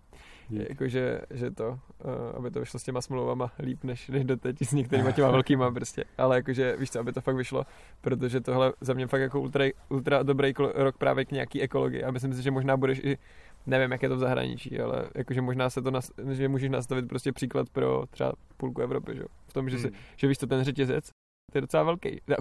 Dík. 0.49 0.68
Jakože, 0.68 1.20
že 1.30 1.51
to, 1.51 1.68
uh, 1.68 2.11
aby 2.36 2.51
to 2.51 2.61
vyšlo 2.61 2.80
s 2.80 2.82
těma 2.82 3.01
smlouvama 3.01 3.53
líp, 3.59 3.84
než, 3.84 4.09
než 4.09 4.24
doteď 4.24 4.57
s 4.62 4.72
některýma 4.72 5.12
těma 5.12 5.30
velkýma 5.38 5.70
prostě. 5.70 6.05
Ale 6.18 6.36
jakože, 6.36 6.76
víš 6.76 6.90
co, 6.90 7.01
aby 7.01 7.12
to 7.12 7.20
fakt 7.20 7.36
vyšlo, 7.36 7.66
protože 8.01 8.40
tohle 8.40 8.72
za 8.80 8.95
mě 8.95 9.07
fakt 9.07 9.20
jako 9.20 9.40
ultra, 9.40 9.64
ultra 9.88 10.22
dobrý 10.22 10.53
rok 10.74 10.99
právě 10.99 11.24
k 11.24 11.32
nějaký 11.32 11.62
ekologii 11.62 12.05
a 12.05 12.11
myslím 12.11 12.32
si, 12.32 12.42
že 12.42 12.51
možná 12.51 12.76
budeš 12.76 13.01
i 13.05 13.18
nevím, 13.66 13.92
jak 13.92 14.03
je 14.03 14.09
to 14.09 14.16
v 14.16 14.18
zahraničí, 14.18 14.80
ale 14.80 15.09
jakože 15.14 15.40
možná 15.40 15.70
se 15.70 15.82
to, 15.82 15.90
nas, 15.90 16.11
že 16.30 16.49
můžeš 16.49 16.70
nastavit 16.70 17.09
prostě 17.09 17.32
příklad 17.32 17.70
pro 17.70 18.07
třeba 18.11 18.32
půlku 18.57 18.82
Evropy, 18.82 19.14
že? 19.14 19.20
jo? 19.22 19.26
V 19.47 19.53
tom, 19.53 19.70
že, 19.70 19.78
si, 19.78 19.86
Hmm. 19.88 19.97
že 20.16 20.26
víš 20.28 20.38
to, 20.38 20.47
ten 20.47 20.64
řetězec, 20.64 21.09
to 21.53 21.59
je 21.59 21.61
docela 21.61 21.82
velký. 21.82 22.20
Já, 22.26 22.36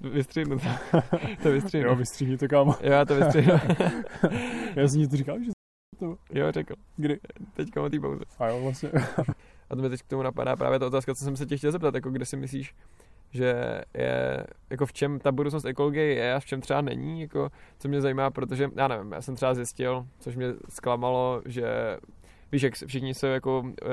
Vystřihnu 0.00 0.58
to. 0.58 0.68
to 1.42 1.52
vystřihnu. 1.52 1.88
Jo, 1.88 1.96
vystříhni 1.96 2.36
to, 2.38 2.48
kámo. 2.48 2.74
Jo, 2.82 2.92
já 2.92 3.04
to 3.04 3.14
vystřihnu. 3.14 3.52
Já 4.76 4.88
jsem 4.88 5.00
ti 5.00 5.08
to 5.08 5.16
říkal, 5.16 5.36
že 5.44 5.50
jo, 6.32 6.52
řekl. 6.52 6.74
kdy. 6.96 7.18
Teďka 7.54 7.82
o 7.82 7.88
té 7.88 8.00
pauze. 8.00 8.24
A 8.38 8.48
jo, 8.48 8.62
vlastně. 8.62 8.90
A 9.70 9.76
to 9.76 9.82
mi 9.82 9.88
teď 9.88 10.02
k 10.02 10.08
tomu 10.08 10.22
napadá 10.22 10.56
právě 10.56 10.78
ta 10.78 10.86
otázka, 10.86 11.14
co 11.14 11.24
jsem 11.24 11.36
se 11.36 11.46
tě 11.46 11.56
chtěl 11.56 11.72
zeptat, 11.72 11.94
jako 11.94 12.10
kde 12.10 12.24
si 12.26 12.36
myslíš, 12.36 12.74
že 13.30 13.80
je, 13.94 14.46
jako 14.70 14.86
v 14.86 14.92
čem 14.92 15.18
ta 15.18 15.32
budoucnost 15.32 15.64
ekologie 15.64 16.14
je 16.14 16.34
a 16.34 16.40
v 16.40 16.44
čem 16.44 16.60
třeba 16.60 16.80
není, 16.80 17.20
jako 17.20 17.50
co 17.78 17.88
mě 17.88 18.00
zajímá, 18.00 18.30
protože 18.30 18.70
já 18.76 18.88
nevím, 18.88 19.12
já 19.12 19.22
jsem 19.22 19.36
třeba 19.36 19.54
zjistil, 19.54 20.06
což 20.18 20.36
mě 20.36 20.46
zklamalo, 20.68 21.42
že 21.46 21.96
víš, 22.54 22.62
jak 22.62 22.74
všichni 22.86 23.14
jsou 23.14 23.26
jako, 23.26 23.64
eh, 23.82 23.86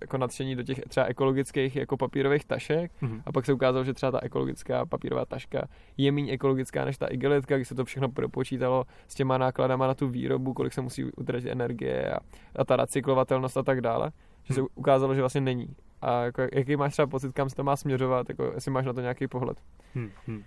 jako 0.00 0.18
nadšení 0.18 0.56
do 0.56 0.62
těch 0.62 0.80
třeba 0.88 1.06
ekologických 1.06 1.76
jako 1.76 1.96
papírových 1.96 2.44
tašek 2.44 2.92
Mhm. 3.00 3.22
a 3.26 3.32
pak 3.32 3.46
se 3.46 3.52
ukázalo, 3.52 3.84
že 3.84 3.94
třeba 3.94 4.12
ta 4.12 4.18
ekologická 4.22 4.86
papírová 4.86 5.24
taška 5.24 5.68
je 5.96 6.12
méně 6.12 6.32
ekologická 6.32 6.84
než 6.84 6.98
ta 6.98 7.06
igelitka, 7.06 7.56
když 7.56 7.68
se 7.68 7.74
to 7.74 7.84
všechno 7.84 8.08
propočítalo 8.08 8.84
s 9.08 9.14
těma 9.14 9.38
nákladama 9.38 9.86
na 9.86 9.94
tu 9.94 10.08
výrobu, 10.08 10.54
kolik 10.54 10.72
se 10.72 10.80
musí 10.80 11.04
utratit 11.04 11.48
energie 11.50 12.12
a, 12.14 12.18
a 12.56 12.64
ta 12.64 12.76
recyklovatelnost 12.76 13.56
a 13.56 13.62
tak 13.62 13.80
dále, 13.80 14.10
že 14.44 14.54
se 14.54 14.60
Hmm. 14.60 14.68
ukázalo, 14.74 15.14
že 15.14 15.20
vlastně 15.20 15.40
není. 15.40 15.76
A 16.00 16.22
jako, 16.22 16.42
jaký 16.52 16.76
máš 16.76 16.92
třeba 16.92 17.06
pocit, 17.06 17.32
kam 17.32 17.50
se 17.50 17.56
to 17.56 17.64
má 17.64 17.76
směřovat, 17.76 18.28
jako, 18.28 18.52
jestli 18.54 18.70
máš 18.70 18.86
na 18.86 18.92
to 18.92 19.00
nějaký 19.00 19.26
pohled. 19.28 19.56
Hm, 19.94 20.10
hm. 20.28 20.42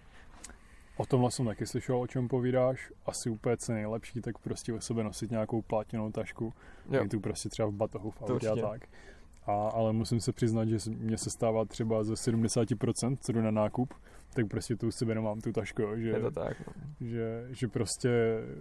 O 0.98 1.06
tomhle 1.06 1.32
jsem 1.32 1.46
taky 1.46 1.66
slyšel, 1.66 2.02
o 2.02 2.08
čem 2.08 2.28
povídáš. 2.28 2.92
Asi 3.06 3.30
úplně 3.30 3.58
co 3.58 3.74
nejlepší, 3.74 4.22
tak 4.22 4.38
prostě 4.38 4.74
o 4.74 4.82
sebe 4.82 5.04
nosit 5.04 5.32
nějakou 5.32 5.62
plátěnou 5.62 6.12
tašku. 6.12 6.54
Jo. 6.92 7.08
Tu 7.08 7.20
prostě 7.20 7.50
třeba 7.50 7.68
v 7.68 7.72
batohu, 7.72 8.12
v 8.12 8.22
autě 8.22 8.50
a 8.50 8.56
tak. 8.56 8.88
A, 9.46 9.52
ale 9.54 9.94
musím 9.94 10.20
se 10.20 10.32
přiznat, 10.32 10.66
že 10.66 10.78
mě 10.88 11.18
se 11.18 11.30
stává 11.30 11.66
třeba 11.66 12.04
ze 12.04 12.14
70%, 12.14 13.18
co 13.22 13.32
jdu 13.32 13.42
na 13.42 13.52
nákup, 13.52 13.94
tak 14.36 14.48
prostě 14.48 14.76
tu 14.76 14.88
u 14.88 14.92
sebe 14.92 15.16
nemám 15.16 15.42
tu 15.42 15.52
tašku, 15.52 15.82
jo, 15.82 15.98
že, 15.98 16.10
Je 16.10 16.20
to 16.20 16.32
tak. 16.32 16.58
No. 16.68 16.74
že, 17.08 17.46
že 17.52 17.68
prostě 17.68 18.10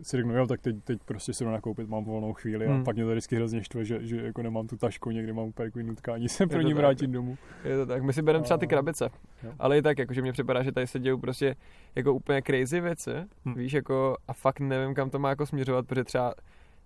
si 0.03 0.17
řeknu, 0.17 0.37
jo, 0.37 0.47
tak 0.47 0.61
teď, 0.61 0.77
teď 0.85 0.99
prostě 1.05 1.33
se 1.33 1.45
jdu 1.45 1.51
nakoupit, 1.51 1.89
mám 1.89 2.05
volnou 2.05 2.33
chvíli 2.33 2.67
Hmm. 2.67 2.81
a 2.81 2.85
pak 2.85 2.97
mě 2.97 3.05
to 3.05 3.11
vždycky 3.11 3.37
hrozně 3.37 3.65
štve, 3.65 3.85
že, 3.85 4.07
že 4.07 4.17
jako 4.23 4.43
nemám 4.43 4.67
tu 4.67 4.77
tašku, 4.77 5.11
někdy 5.11 5.33
mám 5.33 5.45
úplně 5.45 5.67
takový 5.71 5.85
nutkání 5.85 6.29
se 6.29 6.47
pro 6.47 6.61
ní 6.61 6.71
tak, 6.71 6.77
vrátit 6.77 7.07
domů. 7.07 7.37
Je 7.65 7.77
to 7.77 7.87
tak. 7.87 8.03
My 8.03 8.13
si 8.13 8.23
bereme 8.23 8.45
třeba 8.45 8.59
ty 8.59 8.67
A- 8.67 8.69
krabice, 8.69 9.11
Jo. 9.43 9.53
ale 9.59 9.79
i 9.79 9.83
tak, 9.83 9.99
jakože 9.99 10.23
mně 10.23 10.33
připadá, 10.33 10.63
že 10.63 10.73
tady 10.73 10.87
se 10.87 10.99
dějou 10.99 11.19
prostě 11.19 11.57
jako 11.95 12.15
úplně 12.15 12.43
crazy 12.43 12.81
věci, 12.81 13.11
Hm. 13.45 13.55
víš, 13.55 13.73
jako 13.73 14.17
a 14.29 14.33
fakt 14.33 14.61
nevím, 14.61 14.95
kam 14.95 15.11
to 15.11 15.19
má 15.19 15.29
jako 15.29 15.47
směřovat, 15.47 15.87
protože 15.87 16.05
třeba 16.05 16.35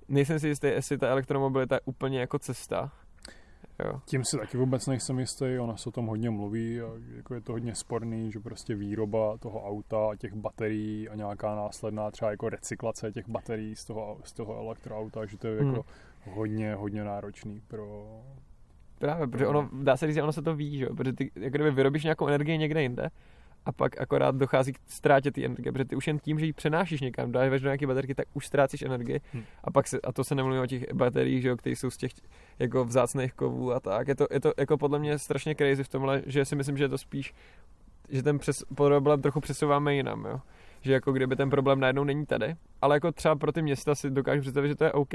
nejsem 0.08 0.38
si 0.40 0.48
jistý, 0.48 0.66
jestli 0.66 0.98
ta 0.98 1.08
elektromobilita 1.08 1.74
je 1.74 1.80
úplně 1.84 2.20
jako 2.20 2.38
cesta. 2.38 2.92
Jo. 3.84 4.00
Tím 4.04 4.24
si 4.24 4.38
taky 4.38 4.56
vůbec 4.56 4.86
nejsem 4.86 5.18
jistý, 5.18 5.58
ona 5.60 5.76
se 5.76 5.88
o 5.88 5.92
tom 5.92 6.06
hodně 6.06 6.30
mluví 6.30 6.80
a 6.80 6.88
jako 7.16 7.34
je 7.34 7.40
to 7.40 7.52
hodně 7.52 7.74
sporný, 7.74 8.32
že 8.32 8.40
prostě 8.40 8.74
výroba 8.74 9.38
toho 9.38 9.64
auta 9.66 9.96
a 10.10 10.16
těch 10.16 10.34
baterií 10.34 11.08
a 11.08 11.14
nějaká 11.14 11.54
následná 11.54 12.10
třeba 12.10 12.30
jako 12.30 12.48
recyklace 12.48 13.12
těch 13.12 13.28
baterií 13.28 13.76
z 13.76 13.84
toho, 13.84 14.18
z 14.24 14.32
toho 14.32 14.56
elektroauta, 14.56 15.26
že 15.26 15.38
to 15.38 15.46
je 15.46 15.60
Hmm. 15.60 15.68
jako 15.70 15.84
hodně, 16.30 16.74
hodně 16.74 17.04
náročný 17.04 17.62
pro... 17.68 18.06
Právě, 18.98 19.26
protože 19.26 19.46
ono, 19.46 19.68
dá 19.72 19.96
se 19.96 20.06
říct, 20.06 20.14
že 20.14 20.22
ono 20.22 20.32
se 20.32 20.42
to 20.42 20.54
ví, 20.54 20.78
že 20.78 20.86
protože 20.86 21.12
ty 21.12 21.30
jako 21.36 21.56
kdyby 21.56 21.70
vyrobíš 21.70 22.04
nějakou 22.04 22.26
energii 22.26 22.58
někde 22.58 22.82
jinde 22.82 23.10
a 23.68 23.72
pak 23.72 24.00
akorát 24.00 24.34
dochází 24.34 24.72
k 24.72 24.78
ztrátě 24.86 25.30
té 25.30 25.44
energie, 25.44 25.72
protože 25.72 25.84
ty 25.84 25.96
už 25.96 26.06
jen 26.06 26.18
tím, 26.18 26.38
že 26.38 26.46
ji 26.46 26.52
přenášíš 26.52 27.00
někam, 27.00 27.32
dáš 27.32 27.60
do 27.60 27.68
nějaké 27.68 27.86
baterky, 27.86 28.14
tak 28.14 28.26
už 28.34 28.46
ztrácíš 28.46 28.82
energii 28.82 29.20
Hm. 29.34 29.44
a 29.64 29.70
pak 29.70 29.88
se, 29.88 30.00
a 30.04 30.12
to 30.12 30.24
se 30.24 30.34
nemluví 30.34 30.58
o 30.58 30.66
těch 30.66 30.94
bateriích, 30.94 31.42
že 31.42 31.48
jo, 31.48 31.56
které 31.56 31.76
jsou 31.76 31.90
z 31.90 31.96
těch 31.96 32.12
jako 32.58 32.84
vzácných 32.84 33.32
kovů 33.32 33.72
a 33.72 33.80
tak. 33.80 34.08
Je 34.08 34.14
to, 34.14 34.26
je 34.30 34.40
to 34.40 34.52
jako 34.58 34.78
podle 34.78 34.98
mě 34.98 35.18
strašně 35.18 35.54
crazy 35.54 35.84
v 35.84 35.88
tomhle, 35.88 36.22
že 36.26 36.44
si 36.44 36.56
myslím, 36.56 36.76
že 36.76 36.84
je 36.84 36.88
to 36.88 36.98
spíš, 36.98 37.34
že 38.08 38.22
ten 38.22 38.38
přes, 38.38 38.64
problém 38.74 39.22
trochu 39.22 39.40
přesouváme 39.40 39.94
jinam, 39.94 40.24
jo. 40.24 40.40
Že 40.80 40.92
jako 40.92 41.12
kdyby 41.12 41.36
ten 41.36 41.50
problém 41.50 41.80
najednou 41.80 42.04
není 42.04 42.26
tady, 42.26 42.56
ale 42.82 42.96
jako 42.96 43.12
třeba 43.12 43.36
pro 43.36 43.52
ty 43.52 43.62
města 43.62 43.94
si 43.94 44.10
dokážu 44.10 44.40
představit, 44.40 44.68
že 44.68 44.74
to 44.74 44.84
je 44.84 44.92
OK. 44.92 45.14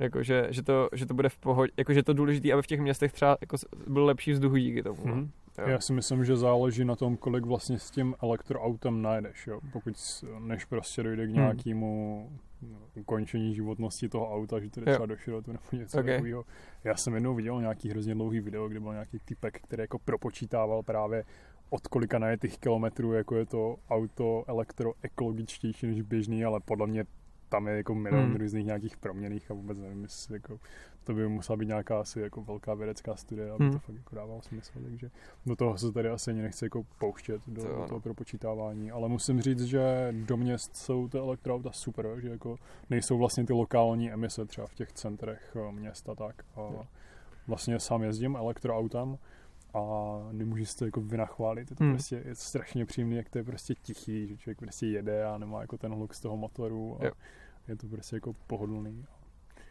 Jako, 0.00 0.22
že, 0.22 0.46
že, 0.50 0.62
to, 0.62 0.88
že 0.92 1.06
to 1.06 1.14
bude 1.14 1.28
v 1.28 1.38
pohodě, 1.38 1.72
jako, 1.76 1.92
že 1.92 2.02
to 2.02 2.12
důležité, 2.12 2.52
aby 2.52 2.62
v 2.62 2.66
těch 2.66 2.80
městech 2.80 3.12
třeba 3.12 3.36
jako 3.40 3.56
byl 3.86 4.04
lepší 4.04 4.32
vzduch 4.32 4.58
díky 4.60 4.82
tomu. 4.82 5.06
Mhm. 5.06 5.30
Jo. 5.58 5.68
Já 5.68 5.80
si 5.80 5.92
myslím, 5.92 6.24
že 6.24 6.36
záleží 6.36 6.84
na 6.84 6.96
tom, 6.96 7.16
kolik 7.16 7.46
vlastně 7.46 7.78
s 7.78 7.90
tím 7.90 8.14
elektroautem 8.22 9.02
najdeš, 9.02 9.46
jo. 9.46 9.60
Pokud 9.72 9.94
než 10.38 10.64
prostě 10.64 11.02
dojde 11.02 11.26
k 11.26 11.30
Hmm. 11.30 11.36
nějakému 11.38 12.28
no, 12.62 12.78
ukončení 12.94 13.54
životnosti 13.54 14.08
toho 14.08 14.34
auta, 14.34 14.60
že 14.60 14.70
to 14.70 14.80
jde 14.80 14.90
Jo. 14.90 14.94
třeba 14.94 15.06
do 15.06 15.16
širotu 15.16 15.52
nebo 15.52 15.62
něco 15.72 15.98
Ok. 15.98 16.06
takového. 16.06 16.44
Já 16.84 16.96
jsem 16.96 17.14
jednou 17.14 17.34
viděl 17.34 17.60
nějaký 17.60 17.90
hrozně 17.90 18.14
dlouhý 18.14 18.40
video, 18.40 18.68
kde 18.68 18.80
byl 18.80 18.92
nějaký 18.92 19.18
typek, 19.24 19.60
který 19.62 19.80
jako 19.80 19.98
propočítával 19.98 20.82
právě 20.82 21.24
od 21.70 21.86
kolika 21.88 22.18
najetých 22.18 22.58
kilometrů, 22.58 23.12
jako 23.12 23.36
je 23.36 23.46
to 23.46 23.76
auto 23.90 24.44
elektroekologičtější 24.48 25.86
než 25.86 26.02
běžný, 26.02 26.44
ale 26.44 26.60
podle 26.60 26.86
mě 26.86 27.04
tam 27.50 27.68
je 27.68 27.76
jako 27.76 27.94
milion 27.94 28.24
Hmm. 28.24 28.36
různých 28.36 28.66
nějakých 28.66 28.96
proměných 28.96 29.50
a 29.50 29.54
vůbec 29.54 29.78
nevím, 29.78 30.02
jestli 30.02 30.34
jako, 30.34 30.58
to 31.04 31.14
by 31.14 31.28
musela 31.28 31.56
být 31.56 31.66
nějaká 31.66 32.00
asi 32.00 32.20
jako 32.20 32.42
velká 32.42 32.74
vědecká 32.74 33.16
studie, 33.16 33.50
aby 33.50 33.64
Hmm. 33.64 33.72
to 33.72 33.78
fakt 33.78 33.96
jako 33.96 34.16
dávalo 34.16 34.42
smysl, 34.42 34.72
takže 34.82 35.10
do 35.46 35.56
toho 35.56 35.78
se 35.78 35.92
tady 35.92 36.08
asi 36.08 36.30
ani 36.30 36.42
nechci 36.42 36.64
jako 36.64 36.86
pouštět 36.98 37.42
do, 37.46 37.62
To 37.62 37.68
do 37.68 37.86
toho 37.88 38.00
propočítávání, 38.00 38.90
ale 38.90 39.08
musím 39.08 39.40
říct, 39.40 39.62
že 39.64 40.14
do 40.26 40.36
měst 40.36 40.76
jsou 40.76 41.08
ty 41.08 41.18
elektroauta 41.18 41.72
super, 41.72 42.06
že 42.18 42.28
jako 42.28 42.56
nejsou 42.90 43.18
vlastně 43.18 43.46
ty 43.46 43.52
lokální 43.52 44.10
emise 44.12 44.46
třeba 44.46 44.66
v 44.66 44.74
těch 44.74 44.92
centrech 44.92 45.56
eh, 45.68 45.72
měst 45.72 46.08
a 46.08 46.14
tak. 46.14 46.44
A 46.56 46.60
vlastně 47.46 47.80
sám 47.80 48.02
jezdím 48.02 48.36
elektroautem 48.36 49.18
a 49.74 49.80
nemůžu 50.32 50.64
si 50.64 50.76
to 50.76 50.84
jako 50.84 51.00
vynachválit, 51.00 51.70
je 51.70 51.76
to 51.76 51.84
Hmm. 51.84 51.92
prostě 51.92 52.22
je 52.24 52.34
strašně 52.34 52.86
příjemný, 52.86 53.16
jak 53.16 53.28
to 53.28 53.38
je 53.38 53.44
prostě 53.44 53.74
tichý, 53.74 54.26
že 54.26 54.36
člověk 54.36 54.58
prostě 54.58 54.86
jede 54.86 55.24
a 55.24 55.38
nemá 55.38 55.60
jako 55.60 55.78
ten 55.78 55.92
hluk 55.92 56.14
z 56.14 56.20
toho 56.20 56.36
motoru 56.36 56.96
a 57.00 57.04
Jo. 57.04 57.12
Je 57.70 57.76
to 57.76 57.88
prostě 57.88 58.16
jako 58.16 58.32
pohodlný. 58.46 59.04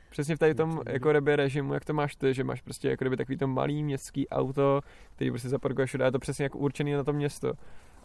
Přesně 0.10 0.36
v 0.36 0.40
tady 0.40 0.56
tom 0.56 0.82
jako 0.90 1.12
rebe 1.12 1.36
režimu, 1.36 1.74
jak 1.74 1.86
to 1.86 1.94
máš 1.94 2.16
ty, 2.16 2.34
že 2.34 2.44
máš 2.44 2.62
prostě 2.62 2.90
jako 2.90 3.04
kdyby 3.04 3.18
takový 3.18 3.38
to 3.38 3.48
malý 3.48 3.84
městský 3.84 4.30
auto, 4.30 4.82
který 5.16 5.32
prostě 5.32 5.50
zaparkuješ 5.50 5.90
všude, 5.90 6.04
a 6.04 6.08
je 6.08 6.12
to 6.12 6.20
přesně 6.20 6.44
jako 6.44 6.58
určený 6.58 6.94
na 6.94 7.04
to 7.04 7.14
město. 7.14 7.54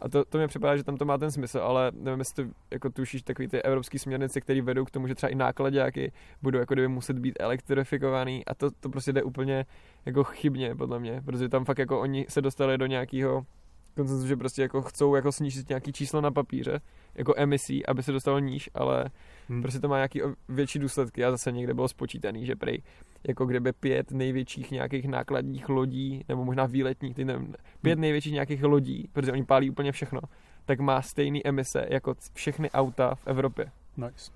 A 0.00 0.08
to, 0.08 0.24
to 0.24 0.38
mi 0.38 0.48
připadá, 0.48 0.76
že 0.76 0.84
tam 0.84 0.96
to 0.96 1.04
má 1.04 1.18
ten 1.18 1.30
smysl, 1.30 1.58
ale 1.58 1.92
nevím, 1.94 2.18
jestli 2.18 2.44
to 2.44 2.50
jako 2.70 2.90
tušíš 2.90 3.22
takový 3.22 3.48
ty 3.48 3.62
evropské 3.62 3.98
směrnice, 3.98 4.40
které 4.40 4.62
vedou 4.62 4.84
k 4.84 4.90
tomu, 4.90 5.08
že 5.08 5.14
třeba 5.14 5.30
i 5.30 5.34
nákladáky 5.34 6.12
budou 6.42 6.58
jako 6.58 6.74
kdyby 6.74 6.88
muset 6.88 7.18
být 7.18 7.36
elektrifikovaný 7.40 8.44
a 8.44 8.54
to, 8.54 8.70
to 8.70 8.88
prostě 8.88 9.12
jde 9.12 9.22
úplně 9.22 9.66
jako 10.06 10.24
chybně, 10.24 10.74
podle 10.74 11.00
mě, 11.00 11.22
protože 11.24 11.48
tam 11.48 11.64
fakt 11.64 11.78
jako 11.78 12.00
oni 12.00 12.26
se 12.28 12.42
dostali 12.42 12.78
do 12.78 12.86
nějakého 12.86 13.46
koncenzu, 13.96 14.26
že 14.26 14.36
prostě 14.36 14.62
jako 14.62 14.82
chcou 14.82 15.14
jako 15.14 15.32
snížit 15.32 15.68
nějaký 15.68 15.92
číslo 15.92 16.20
na 16.20 16.30
papíře, 16.30 16.80
jako 17.14 17.34
emisí, 17.36 17.86
aby 17.86 18.02
se 18.02 18.12
dostalo 18.12 18.38
níž, 18.38 18.70
ale 18.74 19.04
Hmm. 19.48 19.62
prostě 19.62 19.80
to 19.80 19.88
má 19.88 19.96
nějaký 19.96 20.20
větší 20.48 20.78
důsledky 20.78 21.24
a 21.24 21.30
zase 21.30 21.52
někde 21.52 21.74
bylo 21.74 21.88
spočítaný, 21.88 22.46
že 22.46 22.56
prej 22.56 22.82
jako 23.28 23.46
kdyby 23.46 23.72
pět 23.72 24.10
největších 24.10 24.70
nějakých 24.70 25.08
nákladních 25.08 25.68
lodí, 25.68 26.24
nebo 26.28 26.44
možná 26.44 26.66
výletních, 26.66 27.14
ty 27.14 27.24
nevím, 27.24 27.54
pět 27.82 27.92
Hmm. 27.94 28.00
největších 28.00 28.32
nějakých 28.32 28.62
lodí, 28.62 29.08
protože 29.12 29.32
oni 29.32 29.44
pálí 29.44 29.70
úplně 29.70 29.92
všechno, 29.92 30.20
tak 30.64 30.80
má 30.80 31.02
stejný 31.02 31.46
emise 31.46 31.86
jako 31.90 32.14
všechny 32.32 32.70
auta 32.70 33.14
v 33.14 33.26
Evropě. 33.26 33.70
Nice. 33.96 34.30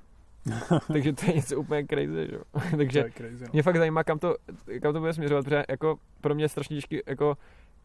Takže 0.92 1.12
to 1.12 1.26
je 1.26 1.32
něco 1.32 1.60
úplně 1.60 1.86
crazy, 1.86 2.28
že. 2.30 2.38
To 2.70 2.76
Takže 2.76 2.98
je 2.98 3.10
crazy, 3.10 3.44
no. 3.44 3.50
mě 3.52 3.62
fakt 3.62 3.76
zajímá, 3.76 4.04
kam 4.04 4.18
to, 4.18 4.36
kam 4.82 4.92
to 4.92 5.00
bude 5.00 5.12
směřovat, 5.12 5.44
protože 5.44 5.64
jako 5.68 5.98
pro 6.20 6.34
mě 6.34 6.44
je 6.44 6.48
strašně 6.48 6.76
těžké 6.76 6.98
jako 7.06 7.36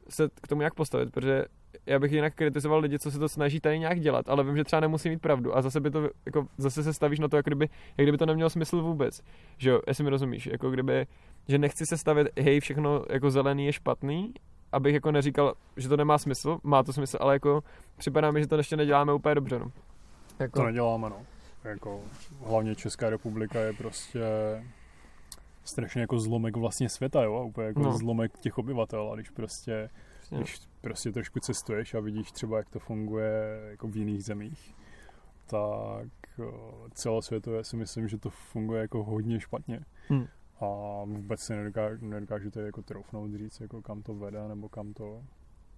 se 0.09 0.29
k 0.41 0.47
tomu 0.47 0.61
nějak 0.61 0.73
postavit, 0.73 1.11
protože 1.11 1.45
já 1.85 1.99
bych 1.99 2.11
jinak 2.11 2.35
kritizoval 2.35 2.79
lidi, 2.79 2.99
co 2.99 3.11
se 3.11 3.19
to 3.19 3.29
snaží 3.29 3.59
tady 3.59 3.79
nějak 3.79 3.99
dělat, 3.99 4.29
ale 4.29 4.43
vím, 4.43 4.57
že 4.57 4.63
třeba 4.63 4.79
nemusí 4.79 5.09
mít 5.09 5.21
pravdu 5.21 5.57
a 5.57 5.61
zase 5.61 5.79
by 5.79 5.91
to, 5.91 6.09
jako, 6.25 6.47
zase 6.57 6.83
se 6.83 6.93
stavíš 6.93 7.19
na 7.19 7.27
to, 7.27 7.35
jak 7.35 7.45
kdyby, 7.45 7.69
jak 7.97 8.05
kdyby 8.05 8.17
to 8.17 8.25
nemělo 8.25 8.49
smysl 8.49 8.81
vůbec, 8.81 9.21
že 9.57 9.69
jo, 9.69 9.81
jestli 9.87 10.03
mi 10.03 10.09
rozumíš, 10.09 10.45
jako 10.45 10.71
kdyby, 10.71 11.07
že 11.47 11.57
nechci 11.57 11.85
se 11.85 11.97
stavit, 11.97 12.27
hej, 12.39 12.59
všechno 12.59 13.05
jako 13.09 13.31
zelený 13.31 13.65
je 13.65 13.73
špatný, 13.73 14.33
abych 14.71 14.93
jako 14.93 15.11
neříkal, 15.11 15.53
že 15.77 15.89
to 15.89 15.97
nemá 15.97 16.17
smysl, 16.17 16.59
má 16.63 16.83
to 16.83 16.93
smysl, 16.93 17.17
ale 17.21 17.33
jako 17.33 17.63
připadá 17.97 18.31
mi, 18.31 18.41
že 18.41 18.47
to 18.47 18.57
ještě 18.57 18.77
neděláme 18.77 19.13
úplně 19.13 19.35
dobře, 19.35 19.59
no. 19.59 19.71
Jako, 20.39 20.59
To 20.59 20.65
neděláme, 20.65 21.09
no. 21.09 21.25
Jako, 21.63 22.01
hlavně 22.45 22.75
Česká 22.75 23.09
republika 23.09 23.59
je 23.59 23.73
prostě 23.73 24.19
strašně 25.63 26.01
jako 26.01 26.19
zlomek 26.19 26.57
vlastně 26.57 26.89
světa, 26.89 27.23
jo, 27.23 27.45
úplně 27.45 27.67
jako 27.67 27.79
No. 27.79 27.97
zlomek 27.97 28.39
těch 28.39 28.57
obyvatel 28.57 29.11
a 29.11 29.15
když 29.15 29.29
prostě, 29.29 29.89
přesně, 30.19 30.37
když 30.37 30.61
prostě 30.81 31.11
trošku 31.11 31.39
cestuješ 31.39 31.93
a 31.93 31.99
vidíš 31.99 32.31
třeba, 32.31 32.57
jak 32.57 32.69
to 32.69 32.79
funguje 32.79 33.61
jako 33.69 33.87
v 33.87 33.95
jiných 33.97 34.23
zemích, 34.23 34.75
tak 35.45 36.07
o, 36.47 36.73
celosvětově 36.93 37.63
si 37.63 37.75
myslím, 37.77 38.07
že 38.07 38.17
to 38.17 38.29
funguje 38.29 38.81
jako 38.81 39.03
hodně 39.03 39.39
špatně. 39.39 39.79
Hmm. 40.07 40.27
A 40.59 40.65
vůbec 41.05 41.39
si 41.39 41.55
nedokážu, 41.55 42.05
nedokážu 42.07 42.49
jako 42.59 42.81
troufnout 42.81 43.31
říct, 43.35 43.59
jako 43.61 43.81
kam 43.81 44.01
to 44.01 44.13
vede, 44.13 44.47
nebo 44.47 44.69
kam 44.69 44.93
to, 44.93 45.23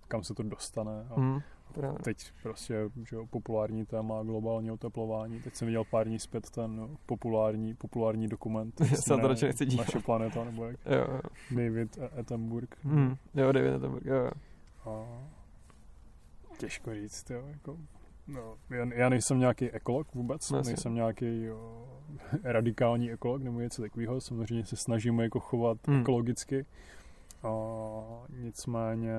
kam 0.07 0.23
se 0.23 0.33
to 0.33 0.43
dostane. 0.43 1.07
A 1.09 1.15
Hmm, 1.19 1.39
právě. 1.73 1.99
teď 2.03 2.17
prostě 2.43 2.75
že 3.09 3.15
jo, 3.15 3.25
populární 3.29 3.85
téma 3.85 4.23
globální 4.23 4.71
oteplování. 4.71 5.41
Teď 5.41 5.55
jsem 5.55 5.65
viděl 5.65 5.83
pár 5.83 6.07
dní 6.07 6.19
zpět 6.19 6.49
ten 6.49 6.75
no, 6.75 6.89
populární, 7.05 7.73
populární 7.73 8.27
dokument. 8.27 8.73
Já 8.81 8.87
se 8.87 9.21
to 9.21 9.27
radši 9.27 9.45
nechci 9.45 9.65
dívat. 9.65 9.87
Naše 9.87 9.99
planeta, 9.99 10.43
nebo 10.43 10.65
jak 10.65 10.77
Jo, 10.85 11.05
jo. 11.13 11.21
David 11.51 11.97
Attenborough. 12.19 12.83
Hmm, 12.83 13.15
jo, 13.33 13.51
David 13.51 13.73
Attenborough, 13.73 14.05
jo. 14.05 14.31
A 14.85 15.05
těžko 16.57 16.93
říct, 16.93 17.29
jo, 17.29 17.43
jako, 17.47 17.77
no, 18.27 18.57
já, 18.69 18.93
já 18.93 19.09
nejsem 19.09 19.39
nějaký 19.39 19.71
ekolog 19.71 20.13
vůbec, 20.13 20.51
No, 20.51 20.57
jasně. 20.57 20.69
nejsem 20.69 20.93
nějaký 20.95 21.43
jo, 21.43 21.87
radikální 22.43 23.11
ekolog 23.11 23.41
nebo 23.41 23.59
něco 23.59 23.81
takového, 23.81 24.21
samozřejmě 24.21 24.65
se 24.65 24.75
snažíme 24.75 25.23
jako 25.23 25.39
chovat 25.39 25.77
hmm. 25.87 25.99
ekologicky, 25.99 26.65
a 27.45 28.25
nicméně, 28.29 29.13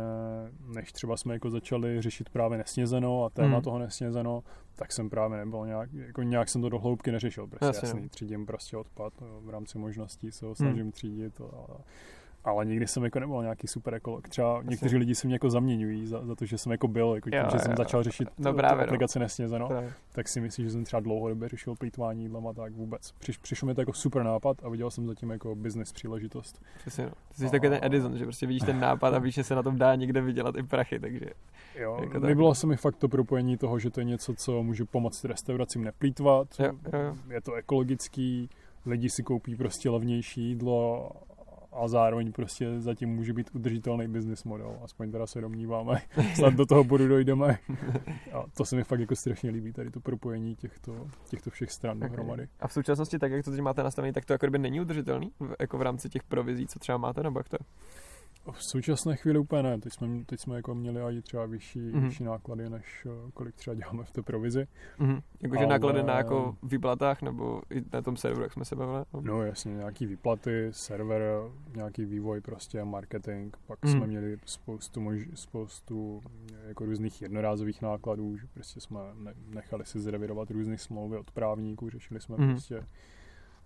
než 0.75 0.93
třeba 0.93 1.17
jsme 1.17 1.35
jako 1.35 1.51
začali 1.51 2.03
řešit 2.03 2.31
právě 2.31 2.59
nesnězeno 2.59 3.25
a 3.25 3.31
téma 3.31 3.47
Hmm. 3.47 3.55
hmm. 3.55 3.63
toho 3.63 3.79
nesnězeno, 3.79 4.45
tak 4.75 4.93
jsem 4.93 5.11
právě 5.11 5.39
nebyl 5.39 5.67
nějak, 5.67 5.93
jako 5.93 6.23
nějak 6.23 6.49
jsem 6.49 6.63
to 6.63 6.69
do 6.69 6.79
hloubky 6.79 7.13
neřešil, 7.13 7.47
prostě 7.47 7.67
jasný, 7.67 8.03
no. 8.03 8.09
třídím 8.09 8.47
prostě 8.47 8.77
odpad, 8.77 9.13
no, 9.21 9.41
v 9.41 9.51
rámci 9.51 9.79
možností 9.79 10.33
se 10.33 10.47
ho 10.47 10.55
snažím 10.55 10.93
třídit 10.93 11.41
a, 11.41 11.77
ale 12.47 12.65
nikdy 12.67 12.87
jsem 12.87 13.05
jako 13.05 13.21
nebyl 13.21 13.43
nějaký 13.43 13.67
super 13.69 13.95
ekolog. 13.95 14.29
Třeba 14.29 14.63
někteří 14.63 14.97
lidi 14.97 15.15
se 15.15 15.27
mě 15.27 15.35
jako 15.35 15.51
zaměňují 15.51 16.07
za, 16.07 16.27
za 16.27 16.35
to, 16.35 16.45
že 16.47 16.59
jsem 16.59 16.73
jako 16.73 16.89
byl, 16.89 17.13
jako 17.15 17.31
tím, 17.31 17.39
Jo, 17.39 17.49
že 17.53 17.59
jsem 17.59 17.71
jo. 17.71 17.77
začal 17.79 18.03
řešit 18.03 18.29
No 18.39 18.55
právě, 18.55 18.77
no. 18.77 18.83
aplikaci 18.85 19.19
nesnězeno, 19.19 19.69
Právě. 19.69 19.93
tak 20.13 20.29
si 20.29 20.41
myslím, 20.41 20.65
že 20.67 20.71
jsem 20.73 20.85
třeba 20.85 21.01
dlouhodobě 21.01 21.49
řešil 21.49 21.75
plýtvání 21.77 22.23
jídlem 22.23 22.47
a 22.47 22.53
tak 22.53 22.73
vůbec. 22.73 23.13
Přiš, 23.19 23.37
přišlo 23.39 23.67
mi 23.67 23.75
to 23.75 23.81
jako 23.81 23.93
super 23.93 24.23
nápad 24.23 24.57
a 24.65 24.69
viděl 24.69 24.91
jsem 24.91 25.07
zatím 25.07 25.31
jako 25.31 25.55
business 25.55 25.93
příležitost. 25.93 26.63
Přesně, 26.79 27.05
no. 27.05 27.11
Ty 27.29 27.35
jsi 27.37 27.47
A- 27.47 27.51
takový 27.51 27.71
ten 27.71 27.79
Edison, 27.83 28.19
že 28.19 28.25
prostě 28.25 28.47
vidíš 28.47 28.63
ten 28.63 28.81
nápad 28.87 29.15
a 29.15 29.19
víš, 29.19 29.35
že 29.35 29.45
se 29.45 29.55
na 29.55 29.63
tom 29.63 29.79
dá 29.79 29.95
někde 29.95 30.21
vydělat 30.21 30.57
i 30.57 30.63
prachy, 30.63 31.01
takže 31.01 31.27
Jo, 31.79 31.97
Jako 32.01 32.13
tak. 32.13 32.23
nebylo 32.23 32.55
se 32.55 32.67
mi 32.67 32.77
fakt 32.77 32.97
to 32.97 33.09
propojení 33.09 33.57
toho, 33.57 33.79
že 33.79 33.91
to 33.91 34.01
je 34.01 34.05
něco, 34.05 34.35
co 34.35 34.63
může 34.63 34.85
pomoct 34.85 35.25
restauracím 35.25 35.85
neplýtvat. 35.85 36.49
Jo, 36.59 36.67
jo, 36.93 37.01
jo. 37.01 37.17
Je 37.31 37.41
to 37.41 37.55
ekologický, 37.55 38.49
lidi 38.87 39.11
si 39.11 39.23
koupí 39.23 39.57
prostě 39.57 39.91
levnější 39.91 40.43
jídlo 40.43 41.11
a 41.77 41.89
zároveň 41.89 42.33
prostě 42.33 42.81
zatím 42.81 43.09
může 43.09 43.33
být 43.33 43.51
udržitelný 43.55 44.09
business 44.09 44.45
model. 44.45 44.79
Aspoň 44.83 45.13
teda 45.13 45.27
se 45.27 45.41
domníváme. 45.41 46.01
Snad 46.35 46.55
do 46.55 46.67
toho 46.67 46.85
bodu 46.85 47.09
dojdeme. 47.09 47.59
A 48.33 48.45
to 48.57 48.65
se 48.65 48.77
mi 48.77 48.85
fakt 48.85 49.01
jako 49.01 49.17
strašně 49.17 49.51
líbí, 49.51 49.73
tady 49.73 49.91
to 49.91 50.01
propojení 50.01 50.57
těchto, 50.57 51.07
těchto 51.29 51.51
všech 51.51 51.73
stran 51.73 51.97
Okay. 51.97 52.09
dohromady. 52.09 52.49
A 52.61 52.69
v 52.69 52.73
současnosti, 52.73 53.19
tak 53.19 53.33
jak 53.33 53.45
to 53.45 53.51
teď 53.51 53.61
máte 53.61 53.83
nastavený, 53.83 54.13
tak 54.13 54.25
to 54.25 54.33
jako 54.33 54.47
kdyby 54.47 54.59
není 54.59 54.81
udržitelný, 54.81 55.33
v- 55.41 55.55
jako 55.61 55.79
v 55.79 55.83
rámci 55.83 56.09
těch 56.09 56.23
provizí, 56.23 56.67
co 56.67 56.79
třeba 56.79 56.99
máte, 56.99 57.23
nebo 57.23 57.39
jak 57.41 57.49
to 57.49 57.57
je? 57.61 57.67
V 58.53 58.65
současné 58.65 59.17
chvíli 59.17 59.39
úplně 59.39 59.63
ne. 59.63 59.79
Teď 59.79 59.93
jsme, 59.93 60.25
teď 60.27 60.41
jsme 60.41 60.57
jako 60.57 60.75
měli 60.75 61.17
i 61.19 61.23
třeba 61.23 61.47
vyšší, 61.47 61.79
Mhm. 61.81 61.91
mm-hmm. 62.01 62.05
vyšší 62.09 62.25
náklady, 62.25 62.71
než 62.71 63.07
eh, 63.07 63.31
kolik 63.35 63.55
třeba 63.55 63.75
děláme 63.75 64.05
v 64.05 64.11
té 64.11 64.23
provizi. 64.23 64.67
Mhm. 64.99 65.21
Jakože 65.41 65.59
Ale- 65.59 65.69
náklady 65.69 66.03
na 66.03 66.17
jako 66.19 66.57
výplatách, 66.63 67.23
nebo 67.23 67.63
i 67.71 67.83
na 67.93 68.03
tom 68.03 68.17
serveru, 68.17 68.43
jak 68.43 68.53
jsme 68.53 68.65
se 68.65 68.77
bavili? 68.77 69.05
No 69.21 69.43
jasně, 69.43 69.75
nějaký 69.75 70.07
výplaty, 70.07 70.69
server, 70.71 71.23
nějaký 71.77 72.05
vývoj 72.05 72.41
prostě, 72.41 72.85
marketing, 72.85 73.57
pak 73.67 73.79
Mhm. 73.85 73.93
mm. 73.95 73.99
jsme 73.99 74.07
měli 74.07 74.39
spoustu, 74.45 75.01
mož, 75.01 75.19
spoustu 75.35 76.23
jako 76.69 76.85
různých 76.87 77.23
jednorázových 77.23 77.83
nákladů, 77.83 78.37
že 78.37 78.47
prostě 78.55 78.81
jsme 78.81 79.01
ne, 79.15 79.35
nechali 79.55 79.85
si 79.87 80.01
zrevidovat 80.01 80.51
různé 80.51 80.79
smlouvy 80.79 81.17
od 81.17 81.31
právníků, 81.31 81.91
řešili 81.91 82.21
jsme 82.21 82.37
Mhm. 82.37 82.47
mm. 82.47 82.53
prostě 82.55 82.87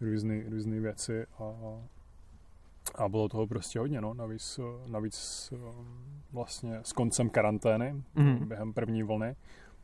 různé 0.00 0.42
různé 0.50 0.80
věci 0.80 1.26
a, 1.38 1.44
a 2.94 3.08
bylo 3.08 3.28
toho 3.28 3.46
prostě 3.46 3.78
hodně, 3.78 4.00
no, 4.00 4.14
navíc, 4.14 4.60
navíc 4.86 5.50
um, 5.52 6.04
vlastně 6.32 6.78
s 6.82 6.92
koncem 6.92 7.30
karantény, 7.30 8.02
Mhm. 8.14 8.48
během 8.48 8.72
první 8.72 9.02
vlny, 9.02 9.36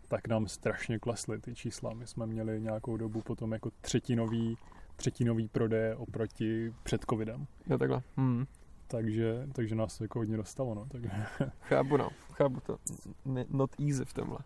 tak 0.08 0.28
nám 0.28 0.48
strašně 0.48 0.98
klesly 0.98 1.40
ty 1.40 1.54
čísla. 1.54 1.94
My 1.94 2.06
jsme 2.06 2.26
měli 2.26 2.60
nějakou 2.60 2.96
dobu 2.96 3.20
potom 3.20 3.52
jako 3.52 3.70
třetinový, 3.80 4.58
třetinový 4.96 5.48
prodeje 5.48 5.96
oproti 5.96 6.74
před 6.82 7.04
covidem. 7.10 7.46
Jo, 7.66 7.78
takhle. 7.78 8.02
Hmm. 8.16 8.46
Takže, 8.88 9.48
takže 9.52 9.74
nás 9.74 9.98
to 9.98 10.04
jako 10.04 10.18
hodně 10.18 10.36
dostalo. 10.36 10.74
No. 10.74 10.86
Takže, 10.88 11.10
Chápu, 11.60 11.96
no. 11.96 12.08
Chápu 12.32 12.60
to. 12.60 12.78
Not 13.50 13.70
easy 13.80 14.04
v 14.04 14.12
tomhle. 14.12 14.38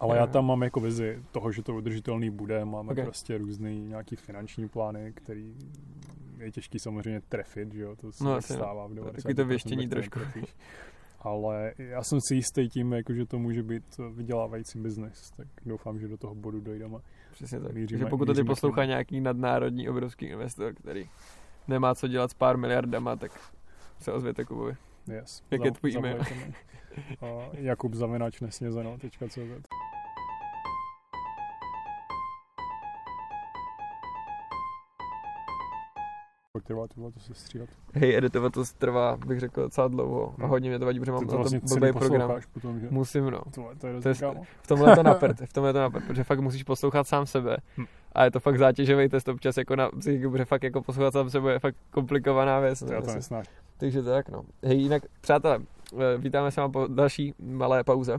ale 0.00 0.16
já 0.16 0.26
tam 0.26 0.46
mám 0.46 0.62
jako 0.62 0.80
vizi 0.80 1.22
toho, 1.32 1.52
že 1.52 1.62
to 1.62 1.74
udržitelný 1.74 2.30
bude. 2.30 2.64
Máme 2.64 2.86
Ok. 2.88 2.92
okay. 2.92 3.04
prostě 3.04 3.38
různý 3.38 3.80
nějaký 3.88 4.16
finanční 4.16 4.68
plány, 4.68 5.12
který 5.16 5.54
je 6.40 6.50
těžký 6.52 6.78
samozřejmě 6.78 7.20
trefit, 7.20 7.72
že 7.74 7.82
jo, 7.82 7.96
to 7.96 8.12
se 8.12 8.24
No, 8.24 8.34
no, 8.34 8.42
stává 8.42 8.86
v 8.86 8.94
To 8.94 8.94
je 8.94 9.02
90%. 9.02 9.12
takový 9.16 9.34
to 9.34 9.44
věštění 9.44 9.88
trošku. 9.88 10.18
netrefíš. 10.18 10.54
Ale 11.20 11.72
já 11.78 12.02
jsem 12.02 12.18
si 12.28 12.34
jistý 12.34 12.68
tím, 12.68 12.92
jako, 12.92 13.14
že 13.14 13.26
to 13.26 13.38
může 13.38 13.62
být 13.62 13.84
vydělávající 14.12 14.78
biznis, 14.80 15.30
tak 15.36 15.46
doufám, 15.66 15.98
že 15.98 16.08
do 16.08 16.16
toho 16.16 16.34
bodu 16.34 16.60
dojdeme. 16.60 16.98
Přesně 17.32 17.60
tak. 17.60 17.72
Míříme- 17.72 17.98
že 17.98 18.06
pokud 18.06 18.28
k 18.28 18.46
poslouchá 18.46 18.76
tomu. 18.80 18.88
nějaký 18.88 19.20
nadnárodní 19.20 19.88
obrovský 19.88 20.26
investor, 20.26 20.74
který 20.74 21.08
nemá 21.68 21.94
co 21.94 22.08
dělat 22.08 22.30
s 22.30 22.34
pár 22.34 22.56
miliardama, 22.56 23.16
tak 23.16 23.32
se 23.98 24.12
ozvěte 24.12 24.44
Kubovi. 24.44 24.76
Yes. 25.12 25.42
Jak 25.50 25.64
je 25.64 25.70
tvůj 25.72 25.94
e-mail? 25.96 26.18
Jakub 27.52 27.94
Zavinač 27.94 28.40
nesnězeno.cz 28.40 29.38
Kolik 36.58 36.66
trvá 36.66 36.86
tohle 36.94 37.12
to 37.12 37.20
se? 37.20 37.58
Hej, 37.94 38.16
editovat 38.16 38.52
to 38.52 38.64
trvá, 38.78 39.16
bych 39.16 39.40
řekl, 39.40 39.62
docela 39.62 39.88
dlouho. 39.88 40.34
A 40.38 40.40
Hmm. 40.40 40.50
hodně 40.50 40.70
mě 40.70 40.78
to 40.78 40.84
vadí, 40.84 41.00
protože 41.00 41.12
mám 41.12 41.26
to 41.26 41.36
vlastně 41.36 41.60
blbý 41.74 41.92
program. 41.92 42.30
potom, 42.52 42.80
že? 42.80 42.86
Musím, 42.90 43.30
no. 43.30 43.40
Tohle, 43.54 43.74
to 43.74 43.86
je 43.86 44.00
To 44.00 44.08
je-. 44.08 44.14
V 44.62 44.66
tomhle 44.66 44.92
je 44.92 44.96
to 44.96 45.02
naprt, 45.02 45.36
v 45.46 45.52
tomhle 45.52 45.68
je 45.68 45.72
to 45.72 45.78
naprt, 45.80 46.04
protože 46.06 46.24
fakt 46.24 46.40
musíš 46.40 46.62
poslouchat 46.62 47.06
sám 47.06 47.26
sebe. 47.26 47.56
Hm. 47.76 47.84
A 48.12 48.24
je 48.24 48.30
to 48.30 48.40
fakt 48.40 48.58
zátěžový 48.58 49.08
test 49.08 49.28
občas 49.28 49.56
jako 49.56 49.76
na 49.76 49.90
psychiku, 49.98 50.30
protože 50.30 50.44
fakt 50.44 50.62
jako 50.62 50.82
poslouchat 50.82 51.12
sám 51.12 51.30
sebe 51.30 51.52
je 51.52 51.58
fakt 51.58 51.76
komplikovaná 51.90 52.60
věc. 52.60 52.78
To 52.78 52.92
já 52.92 53.00
to 53.02 53.12
nesnáším. 53.14 53.54
Takže 53.76 54.02
tak, 54.02 54.28
no. 54.28 54.42
Hej, 54.64 54.78
jinak, 54.78 55.02
přátelé, 55.20 55.58
eh, 55.92 56.18
vítáme 56.18 56.50
se 56.50 56.60
vám 56.60 56.72
po 56.72 56.86
další 56.86 57.34
malé 57.38 57.84
pauze. 57.84 58.16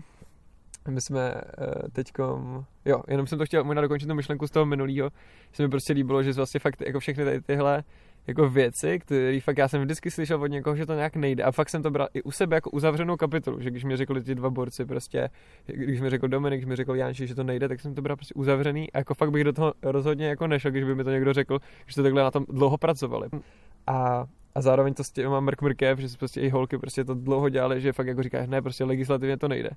My 0.90 1.02
jsme 1.02 1.34
uh, 1.34 1.90
teďkom, 1.92 2.66
jo, 2.86 3.02
jenom 3.08 3.28
jsem 3.28 3.38
to 3.38 3.46
chtěl 3.46 3.64
možná 3.64 3.82
dokončit 3.82 4.06
tu 4.08 4.16
myšlenku 4.16 4.48
z 4.48 4.52
toho 4.52 4.66
minulého, 4.66 5.10
že 5.52 5.56
se 5.56 5.64
mi 5.64 5.70
prostě 5.70 5.94
líbilo, 5.94 6.24
že 6.24 6.34
vlastně 6.34 6.60
fakt 6.60 6.82
jako 6.82 7.00
všechny 7.00 7.26
tady 7.26 7.42
tyhle 7.42 7.84
jako 8.28 8.50
věci, 8.50 9.00
které 9.00 9.40
fakt 9.42 9.58
já 9.58 9.68
jsem 9.68 9.82
vždycky 9.82 10.12
slyšel 10.12 10.42
od 10.42 10.48
někoho, 10.48 10.76
že 10.76 10.86
to 10.86 10.94
nějak 10.94 11.16
nejde 11.16 11.44
a 11.44 11.52
fakt 11.52 11.70
jsem 11.70 11.84
to 11.84 11.92
bral 11.92 12.08
i 12.14 12.22
u 12.22 12.32
sebe 12.32 12.56
jako 12.56 12.70
uzavřenou 12.70 13.18
kapitolu, 13.18 13.62
že 13.62 13.70
když 13.70 13.84
mi 13.84 13.98
řekli 13.98 14.24
ti 14.24 14.36
dva 14.36 14.50
borci 14.50 14.86
prostě, 14.86 15.30
když 15.66 16.02
mi 16.02 16.10
řekl 16.10 16.28
Dominik, 16.28 16.60
když 16.60 16.70
mi 16.70 16.76
řekl 16.76 16.96
Janči, 16.96 17.28
že 17.28 17.36
to 17.36 17.44
nejde, 17.44 17.68
tak 17.68 17.80
jsem 17.80 17.96
to 17.96 18.02
bral 18.02 18.16
prostě 18.16 18.34
uzavřený 18.34 18.92
a 18.92 18.98
jako 18.98 19.14
fakt 19.14 19.32
bych 19.32 19.44
do 19.44 19.54
toho 19.54 19.74
rozhodně 19.84 20.28
jako 20.28 20.48
nešel, 20.48 20.72
když 20.72 20.84
by 20.84 20.96
mi 20.96 21.04
to 21.04 21.12
někdo 21.12 21.34
řekl, 21.34 21.60
že 21.88 21.96
to 21.96 22.04
takhle 22.04 22.24
na 22.24 22.32
tom 22.32 22.46
dlouho 22.50 22.78
pracovali. 22.78 23.30
A 23.88 24.26
a 24.56 24.62
zároveň 24.62 24.94
to 24.94 25.04
s 25.04 25.12
těma 25.12 25.40
mrk 25.40 25.62
mrkev, 25.62 26.00
že 26.00 26.08
prostě 26.18 26.42
i 26.42 26.50
holky 26.50 26.78
prostě 26.78 27.04
to 27.04 27.14
dlouho 27.14 27.50
dělali, 27.50 27.82
že 27.82 27.94
fakt 27.94 28.08
jako 28.08 28.24
říkáš, 28.24 28.48
ne, 28.48 28.62
prostě 28.62 28.84
legislativně 28.84 29.38
to 29.38 29.48
nejde. 29.48 29.70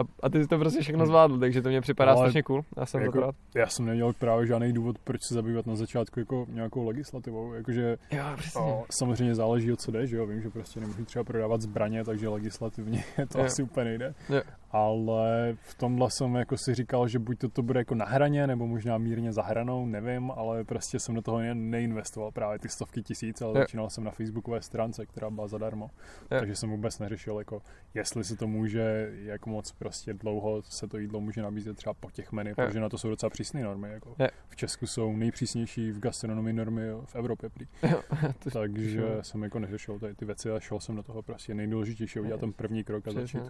A, 0.00 0.02
a 0.22 0.28
ty 0.30 0.42
jsi 0.42 0.48
to 0.48 0.58
prostě 0.58 0.80
všechno 0.82 1.06
zvládl, 1.06 1.38
takže 1.38 1.62
to 1.62 1.68
mě 1.68 1.80
připadá 1.80 2.12
Ale 2.12 2.20
strašně 2.20 2.42
cool. 2.42 2.62
Já 2.76 2.86
jsem 2.86 3.00
jako-. 3.02 3.32
Já 3.54 3.66
jsem 3.66 3.84
neměl 3.86 4.12
právě 4.12 4.46
žádný 4.46 4.72
důvod, 4.72 4.98
proč 4.98 5.22
se 5.22 5.34
zabývat 5.34 5.66
na 5.66 5.76
začátku 5.76 6.20
jako 6.20 6.46
nějakou 6.48 6.84
legislativou. 6.88 7.52
Jakože 7.54 7.96
Jo, 8.10 8.24
přesně. 8.36 8.60
o, 8.60 8.84
samozřejmě 8.90 9.34
záleží, 9.34 9.72
o 9.72 9.76
co 9.76 9.90
jde, 9.90 10.06
že 10.06 10.16
jo. 10.16 10.26
Vím, 10.26 10.40
že 10.42 10.50
prostě 10.50 10.80
nemůžu 10.80 11.04
třeba 11.04 11.24
prodávat 11.24 11.60
zbraně, 11.60 12.04
takže 12.04 12.28
legislativně 12.28 13.04
to 13.32 13.38
Jo. 13.38 13.44
asi 13.44 13.62
úplně 13.62 13.84
nejde. 13.84 14.14
Jo. 14.28 14.40
Ale 14.70 15.56
v 15.62 15.74
tomhle 15.74 16.10
jsem 16.10 16.34
jako 16.34 16.56
si 16.56 16.74
říkal, 16.74 17.08
že 17.08 17.18
buď 17.18 17.38
to, 17.38 17.48
to 17.48 17.62
bude 17.62 17.80
jako 17.80 17.94
na 17.94 18.04
hraně, 18.04 18.46
nebo 18.46 18.66
možná 18.66 18.98
mírně 18.98 19.32
za 19.32 19.42
hranou, 19.42 19.86
nevím, 19.86 20.30
ale 20.30 20.64
prostě 20.64 20.98
jsem 20.98 21.14
do 21.14 21.22
toho 21.22 21.40
neinvestoval 21.54 22.30
právě 22.30 22.58
ty 22.58 22.68
stovky 22.68 23.02
tisíc, 23.02 23.42
ale 23.42 23.54
začínal 23.54 23.90
jsem 23.90 24.04
na 24.04 24.10
facebookové 24.10 24.62
stránce, 24.62 25.06
která 25.06 25.30
byla 25.30 25.48
zadarmo, 25.48 25.90
je. 26.30 26.38
takže 26.38 26.56
jsem 26.56 26.70
vůbec 26.70 26.98
neřešil, 26.98 27.38
jako 27.38 27.62
jestli 27.94 28.24
se 28.24 28.36
to 28.36 28.46
může, 28.46 29.12
jak 29.12 29.46
moc 29.46 29.72
prostě 29.72 30.14
dlouho 30.14 30.62
se 30.62 30.88
to 30.88 30.98
jídlo 30.98 31.20
může 31.20 31.42
nabízet 31.42 31.76
třeba 31.76 31.94
po 31.94 32.10
těch 32.10 32.32
menu, 32.32 32.54
protože 32.54 32.80
na 32.80 32.88
to 32.88 32.98
jsou 32.98 33.08
docela 33.08 33.30
přísné 33.30 33.62
normy, 33.62 33.88
jako. 33.90 34.14
Je. 34.18 34.30
v 34.48 34.56
Česku 34.56 34.86
jsou 34.86 35.16
nejpřísnější 35.16 35.90
v 35.90 35.98
gastronomii 35.98 36.52
normy 36.52 36.82
v 37.04 37.16
Evropě 37.16 37.48
prý. 37.48 37.66
takže 38.52 39.06
jsem 39.22 39.42
jako 39.42 39.58
neřešil 39.58 39.98
tady 39.98 40.14
ty 40.14 40.24
věci 40.24 40.50
a 40.50 40.60
šel 40.60 40.80
jsem 40.80 40.96
do 40.96 41.02
toho 41.02 41.22
prostě 41.22 41.54
nejdůležitější 41.54 42.20
udělat 42.20 42.40
ten 42.40 42.52
první 42.52 42.84
krok 42.84 43.08
a 43.08 43.12
začít 43.12 43.42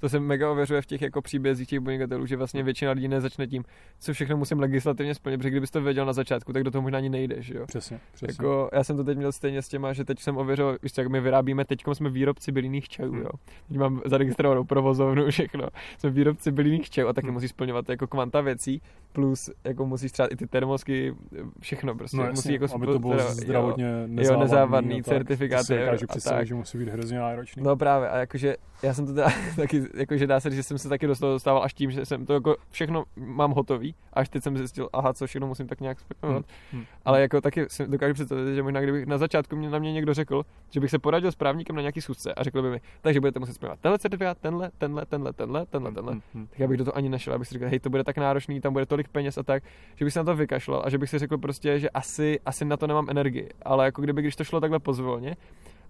to 0.00 0.08
se 0.08 0.20
mega 0.20 0.50
ověřuje 0.50 0.82
v 0.82 0.86
těch 0.86 1.02
jako 1.02 1.22
příbězích 1.22 1.68
těch 1.68 1.80
podnikatelů, 1.80 2.26
že 2.26 2.36
vlastně 2.36 2.62
většina 2.62 2.92
lidí 2.92 3.08
nezačne 3.08 3.46
tím, 3.46 3.64
co 3.98 4.12
všechno 4.12 4.36
musím 4.36 4.60
legislativně 4.60 5.14
splnit, 5.14 5.36
protože 5.36 5.50
kdybys 5.50 5.70
to 5.70 5.82
věděl 5.82 6.06
na 6.06 6.12
začátku, 6.12 6.52
tak 6.52 6.64
do 6.64 6.70
toho 6.70 6.82
možná 6.82 6.98
ani 6.98 7.08
nejdeš. 7.08 7.48
Jo? 7.48 7.66
Přesně, 7.66 8.00
přesně. 8.12 8.32
Jako, 8.32 8.70
já 8.72 8.84
jsem 8.84 8.96
to 8.96 9.04
teď 9.04 9.18
měl 9.18 9.32
stejně 9.32 9.62
s 9.62 9.68
těma, 9.68 9.92
že 9.92 10.04
teď 10.04 10.20
jsem 10.20 10.36
ověřil, 10.36 10.78
víš, 10.82 10.92
jak 10.98 11.06
my 11.06 11.20
vyrábíme, 11.20 11.64
teď 11.64 11.80
jsme 11.92 12.10
výrobci 12.10 12.52
bylinných 12.52 12.88
čajů, 12.88 13.12
hmm. 13.12 13.22
jo. 13.22 13.30
Teď 13.68 13.76
mám 13.76 14.00
zaregistrovanou 14.04 14.64
provozovnu, 14.64 15.26
všechno. 15.30 15.68
Jsme 15.98 16.10
výrobci 16.10 16.52
bylinných 16.52 16.90
čajů 16.90 17.08
a 17.08 17.12
taky 17.12 17.26
hmm. 17.26 17.34
musí 17.34 17.48
splňovat 17.48 17.88
jako 17.88 18.06
kvanta 18.06 18.40
věcí, 18.40 18.82
plus 19.12 19.50
jako 19.64 19.86
musíš 19.86 20.12
třeba 20.12 20.28
i 20.28 20.36
ty 20.36 20.46
termosky, 20.46 21.14
všechno 21.60 21.94
prostě. 21.94 22.16
No, 22.16 22.26
musí 22.30 22.52
jako 22.52 22.66
aby 22.74 22.86
to 22.86 22.98
bylo 22.98 23.16
teda, 23.16 23.30
zdravotně 23.30 23.84
jo, 23.84 24.06
nezávadný, 24.06 24.34
jo, 24.34 24.40
nezávadný 24.40 25.02
certifikáty. 25.02 25.64
Si 25.64 26.28
a 26.28 26.30
tak. 26.30 26.46
že 26.46 26.54
musí 26.54 26.78
být 26.78 26.88
hrozně 26.88 27.18
náročný. 27.18 27.62
No 27.62 27.76
právě, 27.76 28.08
a 28.08 28.18
jakože 28.18 28.56
já 28.82 28.94
jsem 28.94 29.06
to 29.06 29.14
teda 29.14 29.28
taky, 29.56 29.82
jakože 29.94 30.26
dá 30.26 30.40
se 30.40 30.50
říct, 30.50 30.56
že 30.56 30.62
jsem 30.62 30.78
se 30.78 30.88
taky 30.88 31.06
do 31.06 31.16
toho 31.16 31.32
dostával 31.32 31.62
až 31.62 31.74
tím, 31.74 31.90
že 31.90 32.06
jsem 32.06 32.26
to 32.26 32.32
jako 32.32 32.56
všechno 32.70 33.04
mám 33.16 33.50
hotový, 33.50 33.94
až 34.12 34.28
teď 34.28 34.42
jsem 34.42 34.58
zjistil, 34.58 34.88
aha, 34.92 35.12
co 35.12 35.26
všechno 35.26 35.46
musím 35.46 35.66
tak 35.66 35.80
nějak 35.80 36.00
splňovat. 36.00 36.44
Hmm. 36.72 36.80
Hmm. 36.80 36.86
Ale 37.04 37.20
jako 37.20 37.40
taky 37.40 37.64
si 37.68 37.86
dokážu 37.86 38.14
představit, 38.14 38.54
že 38.54 38.62
možná 38.62 38.80
kdyby 38.80 39.06
na 39.06 39.18
začátku 39.18 39.56
mě, 39.56 39.70
na 39.70 39.78
mě 39.78 39.92
někdo 39.92 40.14
řekl, 40.14 40.42
že 40.70 40.80
bych 40.80 40.90
se 40.90 40.98
poradil 40.98 41.32
s 41.32 41.36
právníkem 41.36 41.76
na 41.76 41.82
nějaký 41.82 42.00
schůzce 42.00 42.34
a 42.34 42.42
řekl 42.42 42.62
by 42.62 42.70
mi, 42.70 42.80
takže 43.00 43.20
budete 43.20 43.38
muset 43.38 43.54
splňovat 43.54 43.80
tenhle 43.80 43.98
certifikát, 43.98 44.38
tenhle, 44.38 44.70
tenhle, 44.78 45.06
tenhle, 45.06 45.32
tenhle, 45.32 45.66
tenhle, 45.66 45.92
tenhle. 45.92 46.12
Hmm. 46.12 46.22
Hmm. 46.34 46.46
Tak 46.46 46.58
já 46.58 46.68
bych 46.68 46.78
do 46.78 46.84
toho 46.84 46.96
ani 46.96 47.08
nešel, 47.08 47.34
abych 47.34 47.48
si 47.48 47.54
řekl, 47.54 47.68
hej, 47.68 47.80
to 47.80 47.90
bude 47.90 48.04
tak 48.04 48.18
náročný, 48.18 48.60
tam 48.60 48.72
bude 48.72 48.86
tolik 48.86 49.08
peněz 49.08 49.38
a 49.38 49.42
tak, 49.42 49.62
že 49.96 50.04
bych 50.04 50.14
se 50.14 50.20
na 50.20 50.24
to 50.24 50.36
vykašlal 50.36 50.82
a 50.84 50.90
že 50.90 50.98
bych 50.98 51.10
si 51.10 51.18
řekl 51.18 51.38
prostě, 51.38 51.78
že 51.78 51.90
asi, 51.90 52.40
asi 52.46 52.64
na 52.64 52.76
to 52.76 52.86
nemám 52.86 53.10
energii. 53.10 53.48
Ale 53.62 53.84
jako 53.84 54.02
kdyby, 54.02 54.22
když 54.22 54.36
to 54.36 54.44
šlo 54.44 54.60
takhle 54.60 54.78
pozvolně, 54.78 55.36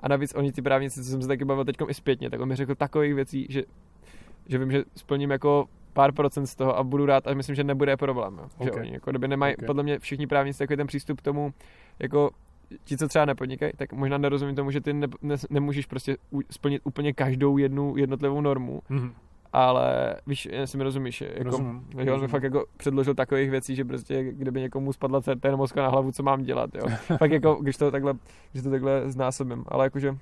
a 0.03 0.09
navíc 0.09 0.35
oni 0.35 0.53
ty 0.53 0.63
právníci, 0.63 1.05
co 1.05 1.11
jsem 1.11 1.23
se 1.23 1.29
taky 1.29 1.45
bavil 1.45 1.65
teď 1.65 1.77
i 1.89 1.95
zpětně, 1.95 2.31
tak 2.31 2.41
on 2.41 2.49
mi 2.49 2.57
řekl 2.57 2.75
takových 2.75 3.15
věcí, 3.15 3.47
že, 3.51 3.63
že 4.51 4.59
vím, 4.59 4.71
že 4.71 4.85
splním 4.97 5.31
jako 5.31 5.65
pár 5.93 6.13
procent 6.13 6.47
z 6.47 6.57
toho 6.57 6.79
a 6.79 6.83
budu 6.83 7.07
rád 7.07 7.27
a 7.27 7.35
myslím, 7.35 7.57
že 7.57 7.65
nebude 7.65 7.97
problém. 7.97 8.39
Jo. 8.39 8.49
Okay. 8.59 8.67
Že 8.67 8.81
oni 8.81 8.93
jako 8.93 9.11
kdyby 9.11 9.29
nemají, 9.29 9.57
okay. 9.57 9.67
podle 9.67 9.83
mě 9.83 9.99
všichni 9.99 10.27
právníci 10.27 10.59
takový 10.59 10.77
ten 10.77 10.87
přístup 10.87 11.21
k 11.21 11.23
tomu, 11.23 11.53
jako 11.99 12.31
ti, 12.85 12.97
co 12.97 13.09
třeba 13.09 13.25
nepodnikají, 13.25 13.73
tak 13.77 13.93
možná 13.93 14.19
nerozumím 14.19 14.55
tomu, 14.55 14.71
že 14.71 14.81
ty 14.81 14.93
ne, 14.93 15.07
ne, 15.23 15.37
nemůžeš 15.51 15.87
prostě 15.87 16.17
u, 16.31 16.41
splnit 16.51 16.83
úplně 16.85 17.13
každou 17.13 17.59
jednu 17.59 17.97
jednotlivou 17.97 18.41
normu, 18.41 18.83
mm-hmm 18.91 19.13
ale 19.53 20.17
víš, 20.27 20.49
jestli 20.53 20.79
mi 20.79 20.85
rozumíš, 20.85 21.21
jako, 21.21 21.45
rozumím, 21.45 21.89
že 22.05 22.13
on 22.13 22.21
mi 22.21 22.29
fakt 22.29 22.43
jako 22.43 22.65
předložil 22.77 23.15
takových 23.15 23.51
věcí, 23.51 23.77
že 23.77 23.85
prostě 23.85 24.25
kdyby 24.25 24.61
někomu 24.61 24.93
spadla 24.93 25.21
termoska 25.41 25.83
na 25.83 25.89
hlavu, 25.89 26.13
co 26.13 26.23
mám 26.23 26.43
dělat, 26.43 26.71
jo. 26.75 26.83
Fakt 27.19 27.31
jako, 27.31 27.55
když 27.55 27.77
to 27.77 27.91
takhle, 27.91 28.15
když 28.53 28.65
to 28.65 28.71
takhle 28.71 29.11
znásobím, 29.11 29.65
ale 29.69 29.87
jakože, 29.87 30.17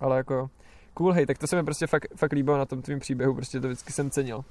ale 0.00 0.16
jako, 0.16 0.50
cool, 0.98 1.12
hej, 1.12 1.26
tak 1.26 1.38
to 1.38 1.46
se 1.46 1.56
mi 1.56 1.64
prostě 1.64 1.86
fakt, 1.86 2.06
fakt 2.16 2.32
líbilo 2.32 2.58
na 2.58 2.66
tom 2.66 2.82
tvým 2.82 2.98
příběhu, 2.98 3.34
prostě 3.34 3.60
to 3.60 3.68
vždycky 3.68 3.92
jsem 3.92 4.10
cenil. 4.10 4.44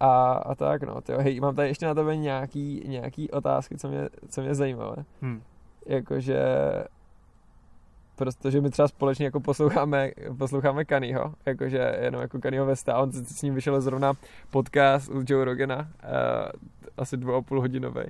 A, 0.00 0.32
a 0.32 0.54
tak 0.54 0.82
no, 0.82 1.00
tyjo, 1.00 1.18
hej, 1.18 1.40
mám 1.40 1.54
tady 1.54 1.68
ještě 1.68 1.86
na 1.86 1.94
tebe 1.94 2.16
nějaký, 2.16 2.82
nějaký 2.86 3.30
otázky, 3.30 3.78
co 3.78 3.88
mě, 3.88 4.08
co 4.28 4.40
mě 4.40 4.54
zajímavé. 4.54 5.04
Hmm. 5.20 5.42
Jakože 5.86 6.38
protože 8.18 8.60
my 8.60 8.70
třeba 8.70 8.88
společně 8.88 9.24
jako 9.24 9.40
posloucháme, 9.40 10.10
posloucháme 10.38 10.84
Kanyho, 10.84 11.34
jakože 11.46 11.98
jenom 12.00 12.20
jako 12.20 12.38
Kanyho 12.40 12.66
Vesta, 12.66 12.98
on 12.98 13.12
s 13.12 13.42
ním 13.42 13.54
vyšel 13.54 13.80
zrovna 13.80 14.12
podcast 14.50 15.08
u 15.08 15.24
Joe 15.26 15.44
Rogana, 15.44 15.76
uh, 15.78 16.50
asi 16.96 17.16
dvou 17.16 17.34
a 17.34 17.42
půl 17.42 17.60
hodinový. 17.60 18.02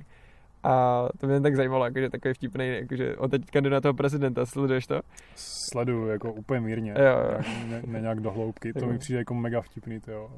A 0.63 1.05
to 1.17 1.27
mě 1.27 1.41
tak 1.41 1.55
zajímalo, 1.55 1.85
jakože 1.85 2.09
takový 2.09 2.33
vtipný, 2.33 2.67
jakože 2.67 3.15
on 3.17 3.29
teď 3.29 3.45
kandiduje 3.45 3.81
toho 3.81 3.93
prezidenta, 3.93 4.45
sleduješ 4.45 4.87
to? 4.87 5.01
Sleduju, 5.71 6.07
jako 6.07 6.33
úplně 6.33 6.59
mírně, 6.59 6.91
jo, 6.91 7.19
jo. 7.31 7.41
Ne, 7.69 7.81
ne, 7.87 8.01
nějak 8.01 8.19
do 8.19 8.31
hloubky, 8.31 8.73
to 8.73 8.85
jo. 8.85 8.91
mi 8.91 8.97
přijde 8.97 9.19
jako 9.19 9.33
mega 9.33 9.61
vtipný, 9.61 9.99
to 9.99 10.11
jo. 10.11 10.29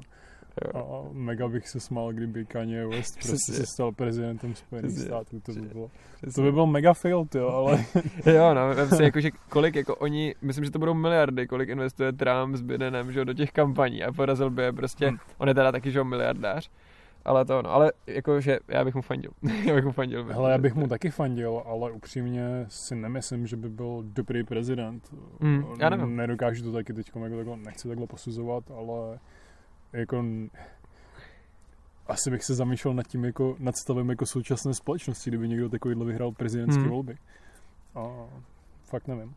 A 0.74 1.02
mega 1.12 1.48
bych 1.48 1.68
se 1.68 1.80
smál, 1.80 2.12
kdyby 2.12 2.46
Kanye 2.46 2.86
West 2.86 3.14
prostě 3.14 3.52
se 3.52 3.66
stal 3.66 3.92
prezidentem 3.92 4.54
Spojených 4.54 4.98
států, 4.98 5.40
to 5.40 5.52
by 5.52 5.60
bylo, 5.60 5.90
to 6.34 6.42
by 6.42 6.52
bylo 6.52 6.66
mega 6.66 6.94
fail, 6.94 7.26
jo, 7.34 7.48
ale... 7.48 7.84
jo, 8.34 8.54
no, 8.54 8.74
vem 8.74 8.88
si, 8.88 9.02
jakože 9.02 9.30
kolik, 9.48 9.74
jako 9.74 9.96
oni, 9.96 10.34
myslím, 10.42 10.64
že 10.64 10.70
to 10.70 10.78
budou 10.78 10.94
miliardy, 10.94 11.46
kolik 11.46 11.68
investuje 11.68 12.12
Trump 12.12 12.56
s 12.56 12.60
Bidenem, 12.60 13.12
že 13.12 13.24
do 13.24 13.34
těch 13.34 13.52
kampaní 13.52 14.04
a 14.04 14.12
porazil 14.12 14.50
by 14.50 14.62
je 14.62 14.72
prostě, 14.72 15.08
hmm. 15.08 15.18
on 15.38 15.48
je 15.48 15.54
teda 15.54 15.72
taky, 15.72 15.90
že 15.90 16.04
miliardář, 16.04 16.70
ale 17.24 17.44
to 17.44 17.62
no, 17.62 17.70
ale 17.70 17.92
jakože 18.06 18.58
já 18.68 18.84
bych 18.84 18.94
mu 18.94 19.02
fandil. 19.02 19.30
já 19.64 19.74
bych 19.74 19.84
mu 19.84 19.92
fandil. 19.92 20.24
Hele, 20.24 20.50
já 20.50 20.58
bych 20.58 20.74
mu 20.74 20.88
taky 20.88 21.10
fandil, 21.10 21.62
ale 21.66 21.90
upřímně 21.90 22.66
si 22.68 22.94
nemyslím, 22.94 23.46
že 23.46 23.56
by 23.56 23.68
byl 23.68 24.02
dobrý 24.06 24.44
prezident. 24.44 25.14
Mm, 25.40 25.64
já 25.80 25.90
nevím. 25.90 26.16
Nedokážu 26.16 26.64
to 26.64 26.72
taky 26.72 26.92
teď, 26.92 27.06
jako 27.06 27.36
takhle, 27.36 27.56
nechci 27.56 27.88
takhle 27.88 28.06
posuzovat, 28.06 28.70
ale 28.70 29.18
jako 29.92 30.24
asi 32.06 32.30
bych 32.30 32.44
se 32.44 32.54
zamýšlel 32.54 32.94
nad 32.94 33.06
tím 33.06 33.24
jako, 33.24 33.56
nad 33.58 33.76
stavem 33.76 34.08
jako 34.08 34.26
současné 34.26 34.74
společnosti, 34.74 35.30
kdyby 35.30 35.48
někdo 35.48 35.68
takovýhle 35.68 36.04
vyhrál 36.04 36.32
prezidentské 36.32 36.82
hmm. 36.82 36.90
volby. 36.90 37.16
A 37.94 38.26
fakt 38.84 39.08
nevím. 39.08 39.34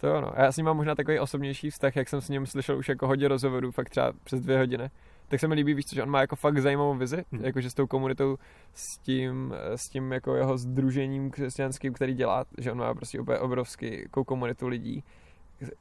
To 0.00 0.06
jo, 0.06 0.20
no. 0.20 0.32
Já 0.36 0.52
s 0.52 0.56
ním 0.56 0.66
mám 0.66 0.76
možná 0.76 0.94
takový 0.94 1.18
osobnější 1.18 1.70
vztah, 1.70 1.96
jak 1.96 2.08
jsem 2.08 2.20
s 2.20 2.28
ním 2.28 2.46
slyšel 2.46 2.78
už 2.78 2.88
jako 2.88 3.06
hodně 3.06 3.28
rozhovorů, 3.28 3.70
fakt 3.70 3.90
třeba 3.90 4.12
přes 4.24 4.40
dvě 4.40 4.58
hodiny. 4.58 4.90
Tak 5.28 5.40
se 5.40 5.48
mi 5.48 5.54
líbí, 5.54 5.74
víš 5.74 5.86
co, 5.86 5.94
že 5.94 6.02
on 6.02 6.10
má 6.10 6.20
jako 6.20 6.36
fakt 6.36 6.58
zajímavou 6.58 6.94
vizi, 6.94 7.24
hmm. 7.32 7.44
jakože 7.44 7.70
s 7.70 7.74
tou 7.74 7.86
komunitou, 7.86 8.36
s 8.74 8.98
tím, 8.98 9.54
s 9.74 9.88
tím 9.88 10.12
jako 10.12 10.34
jeho 10.34 10.58
združením 10.58 11.30
křesťanským, 11.30 11.92
který 11.92 12.14
dělá, 12.14 12.44
že 12.58 12.72
on 12.72 12.78
má 12.78 12.94
prostě 12.94 13.20
úplně 13.20 13.38
obrovský 13.38 14.00
jako 14.00 14.24
komunitu 14.24 14.68
lidí, 14.68 15.04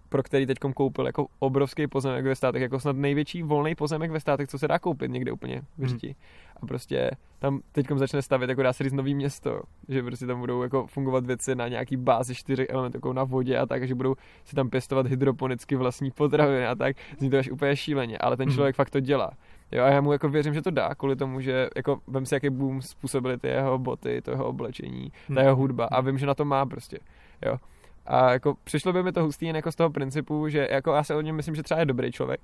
pro 0.10 0.24
který 0.24 0.46
teď 0.46 0.58
koupil 0.60 1.06
jako 1.06 1.28
obrovský 1.40 1.88
pozemek 1.88 2.26
ve 2.26 2.36
státech, 2.36 2.62
jako 2.62 2.80
snad 2.80 2.96
největší 2.96 3.44
volný 3.44 3.76
pozemek 3.76 4.12
ve 4.12 4.20
státech, 4.20 4.48
co 4.48 4.60
se 4.60 4.68
dá 4.68 4.80
koupit 4.80 5.12
někde 5.12 5.32
úplně 5.32 5.62
v 5.78 5.88
hmm. 5.88 6.14
A 6.56 6.66
prostě 6.66 7.12
tam 7.40 7.60
teď 7.72 7.86
začne 7.96 8.22
stavět, 8.22 8.50
jako 8.50 8.64
dá 8.64 8.74
se 8.74 8.84
říct, 8.84 8.94
nový 8.94 9.16
město, 9.16 9.62
že 9.90 10.04
prostě 10.04 10.26
tam 10.26 10.40
budou 10.40 10.64
jako 10.64 10.88
fungovat 10.88 11.26
věci 11.26 11.56
na 11.56 11.68
nějaký 11.68 11.98
bázi 11.98 12.36
čtyři 12.36 12.68
elementů, 12.68 12.98
jako 12.98 13.14
na 13.14 13.24
vodě 13.24 13.58
a 13.58 13.66
tak, 13.66 13.88
že 13.88 13.96
budou 13.96 14.16
si 14.46 14.56
tam 14.56 14.70
pěstovat 14.70 15.08
hydroponicky 15.08 15.76
vlastní 15.76 16.12
potraviny 16.12 16.68
a 16.68 16.76
tak. 16.76 16.96
Zní 17.18 17.30
to 17.30 17.38
až 17.38 17.52
úplně 17.52 17.76
šíleně, 17.76 18.18
ale 18.18 18.38
ten 18.38 18.48
hmm. 18.48 18.56
člověk 18.56 18.76
hmm. 18.76 18.78
fakt 18.78 18.90
to 18.90 19.00
dělá. 19.00 19.32
Jo, 19.72 19.84
a 19.84 19.88
já 19.88 20.02
mu 20.02 20.12
jako 20.12 20.30
věřím, 20.30 20.54
že 20.54 20.62
to 20.62 20.72
dá, 20.72 20.96
kvůli 20.96 21.16
tomu, 21.16 21.42
že 21.42 21.70
jako 21.76 22.00
vem 22.08 22.26
si, 22.26 22.36
jaký 22.36 22.50
boom 22.50 22.82
způsobily 22.82 23.38
ty 23.38 23.48
jeho 23.48 23.78
boty, 23.78 24.22
to 24.22 24.32
jeho 24.32 24.46
oblečení, 24.46 25.10
ta 25.10 25.16
hmm. 25.28 25.38
jeho 25.38 25.56
hudba 25.56 25.86
a 25.86 26.02
vím, 26.02 26.18
že 26.18 26.26
na 26.26 26.34
to 26.34 26.46
má 26.46 26.66
prostě. 26.66 27.00
Jo. 27.46 27.58
A 28.06 28.32
jako 28.32 28.58
přišlo 28.64 28.94
by 28.94 29.04
mi 29.04 29.12
to 29.12 29.24
hustý 29.24 29.46
jen 29.46 29.56
jako 29.56 29.72
z 29.72 29.76
toho 29.76 29.90
principu, 29.90 30.50
že 30.50 30.68
jako 30.72 30.94
já 30.94 31.04
se 31.04 31.16
o 31.16 31.22
něm 31.22 31.36
myslím, 31.36 31.56
že 31.56 31.64
třeba 31.64 31.80
je 31.80 31.86
dobrý 31.86 32.12
člověk, 32.12 32.42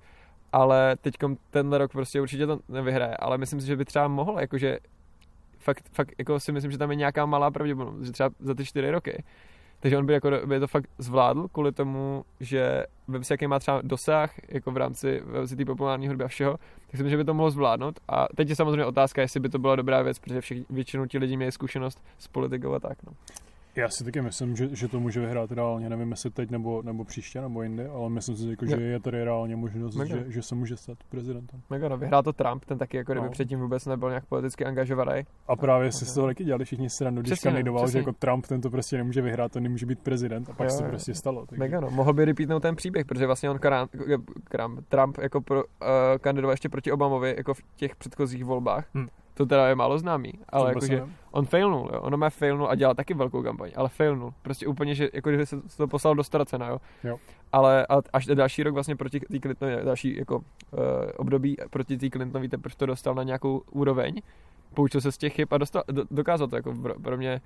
ale 0.54 0.96
teď 1.02 1.16
tenhle 1.50 1.78
rok 1.78 1.92
prostě 1.92 2.22
určitě 2.22 2.48
to 2.48 2.60
nevyhraje, 2.70 3.18
ale 3.18 3.38
myslím 3.38 3.62
si, 3.62 3.68
že 3.68 3.76
by 3.76 3.86
třeba 3.86 4.08
mohl, 4.08 4.40
jakože 4.40 4.80
fakt, 5.60 5.90
fakt 5.92 6.12
jako 6.18 6.40
si 6.40 6.52
myslím, 6.52 6.72
že 6.72 6.78
tam 6.78 6.90
je 6.90 6.96
nějaká 6.96 7.26
malá 7.26 7.52
pravděpodobnost, 7.52 8.06
že 8.06 8.12
třeba 8.12 8.30
za 8.40 8.54
ty 8.54 8.66
čtyři 8.66 8.92
roky. 8.92 9.24
Takže 9.80 9.98
on 9.98 10.06
by, 10.06 10.14
jako, 10.14 10.32
by 10.46 10.60
to 10.60 10.68
fakt 10.68 10.90
zvládl 10.98 11.48
kvůli 11.48 11.72
tomu, 11.72 12.26
že 12.40 12.84
vím 13.08 13.24
si, 13.24 13.34
jaký 13.34 13.48
má 13.48 13.60
třeba 13.60 13.82
dosah 13.82 14.32
jako 14.50 14.72
v 14.72 14.78
rámci, 14.78 15.22
v 15.26 15.36
rámci 15.36 15.56
té 15.56 15.66
populární 15.66 16.08
hudby 16.08 16.24
a 16.24 16.28
všeho, 16.28 16.52
tak 16.52 16.92
si 16.92 17.04
myslím, 17.04 17.10
že 17.10 17.18
by 17.18 17.24
to 17.24 17.34
mohlo 17.34 17.52
zvládnout. 17.52 18.00
A 18.08 18.28
teď 18.36 18.50
je 18.50 18.56
samozřejmě 18.56 18.86
otázka, 18.86 19.22
jestli 19.22 19.40
by 19.40 19.50
to 19.50 19.60
byla 19.60 19.76
dobrá 19.76 20.02
věc, 20.02 20.20
protože 20.20 20.42
všichni, 20.42 20.66
většinou 20.70 21.06
ti 21.06 21.18
lidi 21.18 21.38
měli 21.38 21.52
zkušenost 21.52 22.04
s 22.18 22.28
politikou 22.28 22.74
a 22.74 22.80
tak. 22.80 22.98
No. 23.04 23.14
Já 23.76 23.89
si 23.89 24.03
taky 24.03 24.22
myslím, 24.22 24.56
že, 24.56 24.76
že 24.76 24.88
to 24.88 24.99
může 24.99 25.19
vyhrát 25.19 25.52
reálně, 25.52 25.89
nevím 25.89 26.11
jestli 26.11 26.30
teď 26.30 26.49
nebo, 26.49 26.81
nebo 26.81 27.06
příště 27.06 27.41
nebo 27.41 27.64
jindy, 27.64 27.85
ale 27.85 28.10
myslím 28.10 28.35
si, 28.35 28.49
jako, 28.49 28.65
že 28.65 28.76
je 28.76 28.99
tady 28.99 29.23
reálně 29.23 29.56
možnost, 29.56 29.98
že, 30.07 30.26
že, 30.27 30.41
se 30.41 30.56
může 30.56 30.77
stát 30.77 30.98
prezidentem. 31.10 31.61
Mega, 31.69 31.89
no, 31.89 31.98
vyhrál 31.98 32.23
to 32.23 32.34
Trump, 32.34 32.65
ten 32.65 32.77
taky 32.77 32.98
jako 32.98 33.11
kdyby 33.11 33.26
no. 33.26 33.31
předtím 33.31 33.60
vůbec 33.60 33.85
nebyl 33.85 34.10
nějak 34.10 34.26
politicky 34.26 34.65
angažovaný. 34.65 35.23
A 35.48 35.56
právě 35.56 35.85
no, 35.85 35.91
si 35.91 36.06
z 36.06 36.14
toho 36.14 36.27
taky 36.27 36.43
dělali 36.43 36.65
všichni 36.65 36.89
stranu, 36.89 37.22
když 37.22 37.39
kandidoval, 37.39 37.89
že 37.89 37.98
jako 37.98 38.11
Trump 38.11 38.48
ten 38.48 38.61
to 38.61 38.69
prostě 38.69 38.98
nemůže 38.98 39.22
vyhrát, 39.22 39.52
to 39.52 39.60
nemůže 39.60 39.85
být 39.85 39.99
prezident 39.99 40.49
a 40.49 40.53
pak 40.53 40.69
jo, 40.69 40.77
se 40.77 40.84
prostě 40.84 41.14
stalo. 41.14 41.45
Takže... 41.45 41.60
Mega, 41.60 41.80
no, 41.80 41.91
mohl 41.91 42.14
by 42.14 42.26
repeatnout 42.26 42.61
ten 42.61 42.76
příběh, 42.76 43.06
protože 43.06 43.26
vlastně 43.26 43.49
on 43.49 43.60
krám, 43.60 43.88
krám, 44.43 44.77
Trump 44.89 45.18
jako 45.22 45.41
pro, 45.41 45.64
uh, 45.64 45.89
kandidoval 46.22 46.53
ještě 46.53 46.69
proti 46.69 46.91
Obamovi 46.91 47.34
jako 47.38 47.53
v 47.53 47.61
těch 47.76 47.95
předchozích 47.95 48.45
volbách. 48.45 48.85
Hmm 48.93 49.07
to 49.42 49.46
teda 49.46 49.68
je 49.68 49.76
málo 49.76 49.98
známý, 49.98 50.34
ale 50.50 50.70
jakože 50.70 51.04
on 51.32 51.46
failnul, 51.46 51.90
jo. 51.94 52.02
On 52.02 52.20
má 52.20 52.30
failnul 52.30 52.68
a 52.70 52.76
dělal 52.76 52.96
taky 52.96 53.14
velkou 53.14 53.44
kampaň, 53.44 53.72
ale 53.76 53.90
failnul. 53.90 54.34
Prostě 54.42 54.68
úplně, 54.68 54.96
že 54.96 55.10
jako 55.14 55.30
kdyby 55.30 55.46
se 55.46 55.62
to 55.78 55.88
poslal 55.88 56.16
do 56.16 56.24
ztracena, 56.24 56.68
jo. 56.68 56.78
Jo. 57.04 57.18
Ale 57.52 57.88
až 58.14 58.26
další 58.26 58.64
rok 58.64 58.74
vlastně 58.74 58.96
proti 58.96 59.20
té 59.20 59.40
Clintonově, 59.40 59.84
další 59.84 60.18
jako 60.18 60.36
uh, 60.36 60.44
období 61.18 61.58
proti 61.70 61.98
té 61.98 62.10
Clintonové 62.10 62.50
teprve 62.50 62.76
to 62.78 62.86
dostal 62.86 63.16
na 63.16 63.24
nějakou 63.24 63.62
úroveň, 63.72 64.22
poučil 64.74 65.02
se 65.02 65.12
z 65.12 65.18
těch 65.18 65.34
chyb 65.34 65.48
a 65.52 65.58
dostal, 65.58 65.84
do, 65.88 66.04
dokázal 66.12 66.48
to, 66.48 66.56
jako 66.56 66.74
pro, 66.74 67.00
pro 67.00 67.18
mě 67.18 67.42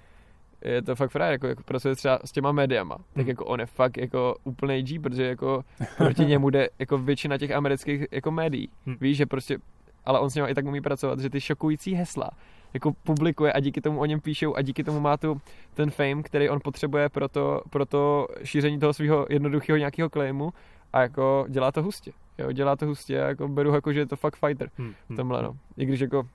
je 0.61 0.81
to 0.81 0.95
fakt 0.95 1.11
frajer, 1.11 1.31
jako, 1.31 1.47
jako 1.47 1.63
pracuje 1.63 1.95
třeba 1.95 2.19
s 2.25 2.31
těma 2.31 2.51
médiama, 2.51 2.97
tak 2.97 3.23
Hmm. 3.23 3.27
jako 3.27 3.45
on 3.45 3.59
je 3.59 3.65
fakt 3.65 3.97
jako 3.97 4.35
úplný 4.43 4.83
G, 4.83 4.99
protože 4.99 5.23
jako 5.23 5.63
proti 5.97 6.25
němu 6.25 6.49
jde 6.49 6.69
jako 6.79 6.97
většina 6.97 7.37
těch 7.37 7.51
amerických 7.51 8.05
jako 8.11 8.31
médií. 8.31 8.69
Hmm. 8.85 8.95
Víš, 9.01 9.17
že 9.17 9.25
prostě, 9.25 9.57
ale 10.05 10.19
on 10.19 10.29
s 10.29 10.35
ním 10.35 10.45
i 10.45 10.53
tak 10.53 10.65
umí 10.65 10.81
pracovat, 10.81 11.19
že 11.19 11.29
ty 11.29 11.41
šokující 11.41 11.93
hesla 11.93 12.29
jako 12.75 12.93
publikuje 13.03 13.53
a 13.53 13.59
díky 13.59 13.81
tomu 13.81 13.99
o 13.99 14.05
něm 14.05 14.19
píšou 14.19 14.55
a 14.55 14.61
díky 14.61 14.83
tomu 14.83 14.99
má 14.99 15.17
tu 15.17 15.41
ten 15.73 15.91
fame, 15.91 16.23
který 16.23 16.49
on 16.49 16.59
potřebuje 16.63 17.09
pro 17.09 17.27
to, 17.27 17.61
pro 17.69 17.85
to 17.85 18.27
šíření 18.43 18.79
toho 18.79 18.93
svého 18.93 19.25
jednoduchého 19.29 19.77
nějakého 19.77 20.09
claimu 20.09 20.53
a 20.93 21.01
jako 21.01 21.45
dělá 21.49 21.71
to 21.71 21.83
hustě. 21.83 22.11
Jo, 22.37 22.51
dělá 22.51 22.75
to 22.75 22.85
hustě 22.85 23.23
a 23.23 23.27
jako 23.27 23.47
beru 23.47 23.73
jako, 23.73 23.93
že 23.93 23.99
je 23.99 24.05
to 24.05 24.15
fakt 24.15 24.35
fighter 24.35 24.69
Hm, 24.77 24.93
hm, 25.09 25.15
tomhle, 25.15 25.43
no. 25.43 25.57
I 25.77 25.85
když 25.85 25.99
jako 25.99 26.27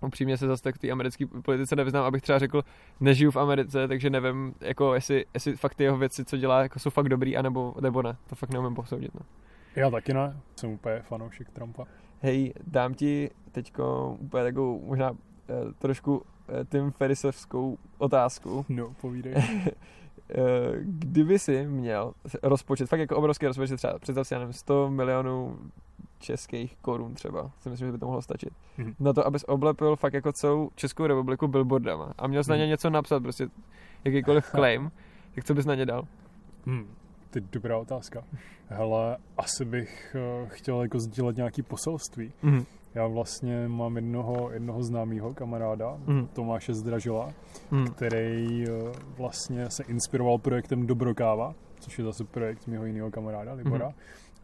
upřímně 0.00 0.36
se 0.36 0.46
zase 0.46 0.62
tak 0.62 0.74
v 0.74 0.78
té 0.78 0.90
americké 0.90 1.26
politice 1.26 1.76
nevyznám, 1.76 2.04
abych 2.04 2.22
třeba 2.22 2.38
řekl, 2.38 2.62
nežiju 3.00 3.30
v 3.30 3.36
Americe, 3.36 3.88
takže 3.88 4.10
nevím, 4.10 4.54
jako 4.60 4.94
jestli, 4.94 5.24
jestli 5.34 5.56
fakt 5.56 5.74
ty 5.74 5.84
jeho 5.84 5.96
věci, 5.96 6.24
co 6.24 6.36
dělá, 6.36 6.62
jako 6.62 6.78
jsou 6.78 6.90
fakt 6.90 7.08
dobrý, 7.08 7.36
anebo, 7.36 7.74
nebo 7.80 8.02
ne. 8.02 8.16
To 8.26 8.36
fakt 8.36 8.50
neumím 8.50 8.74
posoudit, 8.74 9.14
no. 9.14 9.20
Já 9.76 9.90
taky 9.90 10.14
ne, 10.14 10.36
jsem 10.56 10.70
úplně 10.70 11.00
fanoušek 11.00 11.50
Trumpa. 11.50 11.84
Hej, 12.20 12.52
dám 12.66 12.94
ti 12.94 13.30
teďko 13.52 14.16
úplně 14.20 14.42
takovou 14.44 14.80
možná 14.86 15.10
eh, 15.48 15.54
trošku 15.78 16.22
eh, 16.48 16.64
Tim 16.64 16.90
Ferrisovskou 16.90 17.78
otázku. 17.98 18.64
No, 18.68 18.94
povídej. 19.00 19.34
Eh, 20.30 20.78
kdyby 20.82 21.38
si 21.38 21.66
měl 21.66 22.12
rozpočet, 22.42 22.88
fakt 22.88 23.00
jako 23.00 23.16
obrovský 23.16 23.46
rozpočet, 23.46 23.76
třeba 23.76 23.98
představ 23.98 24.26
si, 24.26 24.34
já 24.34 24.40
nevím, 24.40 24.52
100 24.52 24.90
milionů 24.90 25.58
českých 26.18 26.76
korun 26.76 27.14
třeba, 27.14 27.50
si 27.58 27.68
myslím, 27.70 27.88
že 27.88 27.92
by 27.92 27.98
to 27.98 28.06
mohlo 28.06 28.22
stačit. 28.22 28.48
Mhm. 28.78 28.94
Na 29.00 29.12
to, 29.12 29.26
abys 29.26 29.44
oblepil 29.48 29.96
fakt 29.96 30.14
jako 30.14 30.32
celou 30.32 30.70
Českou 30.74 31.06
republiku 31.06 31.48
billboardama 31.48 32.12
a 32.18 32.26
měl 32.26 32.44
jsi 32.44 32.50
na 32.50 32.56
ně 32.56 32.62
Mhm. 32.62 32.70
něco 32.70 32.90
napsat, 32.90 33.22
prostě 33.22 33.48
jakýkoliv 34.04 34.50
claim, 34.50 34.90
tak 35.34 35.44
co 35.44 35.54
bys 35.54 35.66
na 35.66 35.74
ně 35.74 35.86
dal? 35.86 36.04
Hm, 37.28 37.30
ty 37.30 37.40
dobrá 37.52 37.78
otázka. 37.78 38.24
Hele, 38.68 39.16
asi 39.36 39.64
bych 39.64 40.16
eh, 40.18 40.46
chtěl 40.48 40.82
jako 40.82 41.00
sdílet 41.00 41.36
nějaký 41.36 41.62
poselství. 41.62 42.32
Mhm. 42.42 42.64
Já 42.94 43.06
vlastně 43.06 43.68
mám 43.68 43.96
jednoho, 43.96 44.50
jednoho 44.50 44.82
známého 44.82 45.34
kamaráda, 45.34 45.98
Mhm. 46.06 46.26
Tomáše 46.26 46.74
Zdražila, 46.74 47.32
Mhm. 47.70 47.86
který 47.86 48.64
eh, 48.68 48.92
vlastně 49.16 49.70
se 49.70 49.82
inspiroval 49.82 50.38
projektem 50.38 50.86
Dobrokáva, 50.86 51.54
což 51.80 51.98
je 51.98 52.04
zase 52.04 52.24
projekt 52.24 52.66
mého 52.66 52.84
jiného 52.86 53.10
kamaráda, 53.10 53.52
Libora. 53.52 53.86
Mhm. 53.86 53.94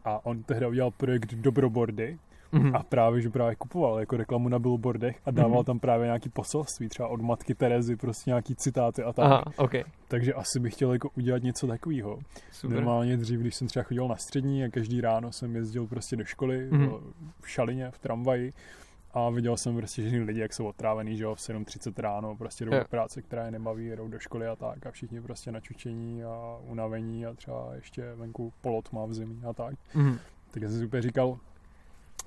A 0.05 0.25
on 0.25 0.43
tehdy 0.43 0.67
udělal 0.67 0.91
projekt 0.91 1.33
Dobrobordy 1.33 2.17
Mhm. 2.51 2.75
a 2.75 2.83
právě, 2.83 3.21
že 3.21 3.29
právě 3.29 3.55
kupoval 3.55 3.99
jako 3.99 4.17
reklamu 4.17 4.49
na 4.49 4.59
billboardech 4.59 5.21
a 5.25 5.31
dával 5.31 5.57
Mhm. 5.59 5.65
tam 5.65 5.79
právě 5.79 6.05
nějaký 6.05 6.29
poselství, 6.29 6.89
třeba 6.89 7.07
od 7.07 7.21
matky 7.21 7.55
Terezy, 7.55 7.95
prostě 7.95 8.29
nějaký 8.29 8.55
citáty 8.55 9.03
a 9.03 9.13
tak. 9.13 9.25
Aha, 9.25 9.43
ok, 9.57 9.71
Takže 10.07 10.33
asi 10.33 10.59
bych 10.59 10.73
chtěl 10.73 10.93
jako 10.93 11.09
udělat 11.17 11.43
něco 11.43 11.67
takového. 11.67 12.19
Normálně 12.67 13.17
dřív, 13.17 13.39
když 13.39 13.55
jsem 13.55 13.67
třeba 13.67 13.83
chodil 13.83 14.07
na 14.07 14.15
střední 14.15 14.63
a 14.63 14.69
každý 14.69 15.01
ráno 15.01 15.31
jsem 15.31 15.55
jezdil 15.55 15.87
prostě 15.87 16.15
do 16.15 16.25
školy 16.25 16.67
Mhm. 16.71 16.81
mm-hmm. 16.85 16.99
v 17.41 17.49
šalině, 17.49 17.91
v 17.91 17.99
tramvaji 17.99 18.53
a 19.13 19.29
viděl 19.29 19.57
jsem 19.57 19.75
prostě 19.77 20.01
všechny 20.01 20.19
lidi, 20.19 20.39
jak 20.39 20.53
jsou 20.53 20.65
otrávený, 20.65 21.17
že 21.17 21.23
jo, 21.23 21.35
v 21.35 21.39
7.30 21.39 21.99
ráno, 22.01 22.35
prostě 22.35 22.65
jdou 22.65 22.71
do 22.71 22.85
práce, 22.89 23.21
která 23.21 23.45
je 23.45 23.51
nebaví, 23.51 23.85
jedou 23.85 24.07
do 24.07 24.19
školy 24.19 24.47
a 24.47 24.55
tak 24.55 24.85
a 24.85 24.91
všichni 24.91 25.21
prostě 25.21 25.51
načučení 25.51 26.23
a 26.23 26.57
unavení 26.67 27.25
a 27.25 27.33
třeba 27.33 27.69
ještě 27.75 28.13
venku 28.15 28.53
polot 28.61 28.91
má 28.91 29.05
v 29.05 29.13
zimí 29.13 29.41
a 29.49 29.53
tak. 29.53 29.75
Mhm. 29.93 30.17
Tak 30.51 30.63
já 30.63 30.69
jsem 30.69 30.79
si 30.79 30.85
úplně 30.85 31.01
říkal, 31.01 31.37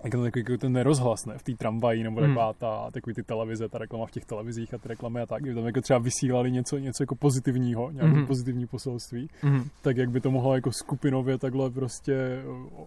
jak 0.04 0.12
to 0.12 0.22
takový 0.22 0.44
jako 0.48 0.56
ten 0.60 0.72
nerozhlas, 0.72 1.26
ne, 1.26 1.38
v 1.38 1.42
té 1.42 1.52
tramvaji, 1.54 2.02
nebo 2.02 2.20
Hmm. 2.20 2.28
taková 2.30 2.52
ta, 2.52 2.90
takový 2.90 3.14
ty 3.14 3.22
televize, 3.22 3.68
ta 3.68 3.78
reklama 3.78 4.06
v 4.06 4.10
těch 4.10 4.24
televizích 4.24 4.74
a 4.74 4.78
ty 4.78 4.88
reklamy 4.88 5.20
a 5.20 5.26
tak, 5.26 5.42
kdyby 5.42 5.54
tam 5.54 5.66
jako 5.66 5.80
třeba 5.80 5.98
vysílali 5.98 6.50
něco, 6.50 6.78
něco 6.78 7.02
jako 7.02 7.14
pozitivního, 7.14 7.90
nějaké 7.90 8.12
Mhm. 8.14 8.26
pozitivní 8.26 8.66
poselství, 8.66 9.30
Mhm. 9.42 9.64
tak 9.82 9.96
jak 9.96 10.10
by 10.10 10.20
to 10.20 10.30
mohlo 10.30 10.54
jako 10.54 10.72
skupinově 10.72 11.38
takhle 11.38 11.70
prostě 11.70 12.42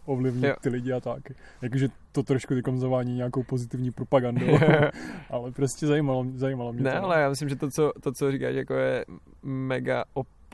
ovlivnit 0.06 0.44
Jo. 0.46 0.56
ty 0.62 0.70
lidi 0.70 0.94
a 0.94 1.00
tak. 1.00 1.24
Jakože 1.62 1.88
to 2.12 2.24
trošku 2.24 2.54
tykom 2.54 2.80
zavání 2.80 3.16
nějakou 3.16 3.44
pozitivní 3.44 3.92
propagandou, 3.92 4.46
ale 5.30 5.52
prostě 5.52 5.88
zajímalo, 5.88 6.26
zajímalo 6.36 6.74
mě 6.74 6.84
Ne, 6.84 6.92
to. 6.92 7.04
ale 7.04 7.22
já 7.22 7.30
myslím, 7.30 7.50
že 7.50 7.56
to, 7.56 7.68
co, 7.70 7.92
to, 8.04 8.12
co 8.12 8.32
říkáš, 8.32 8.56
jako 8.56 8.74
je 8.74 9.06
mega 9.44 10.04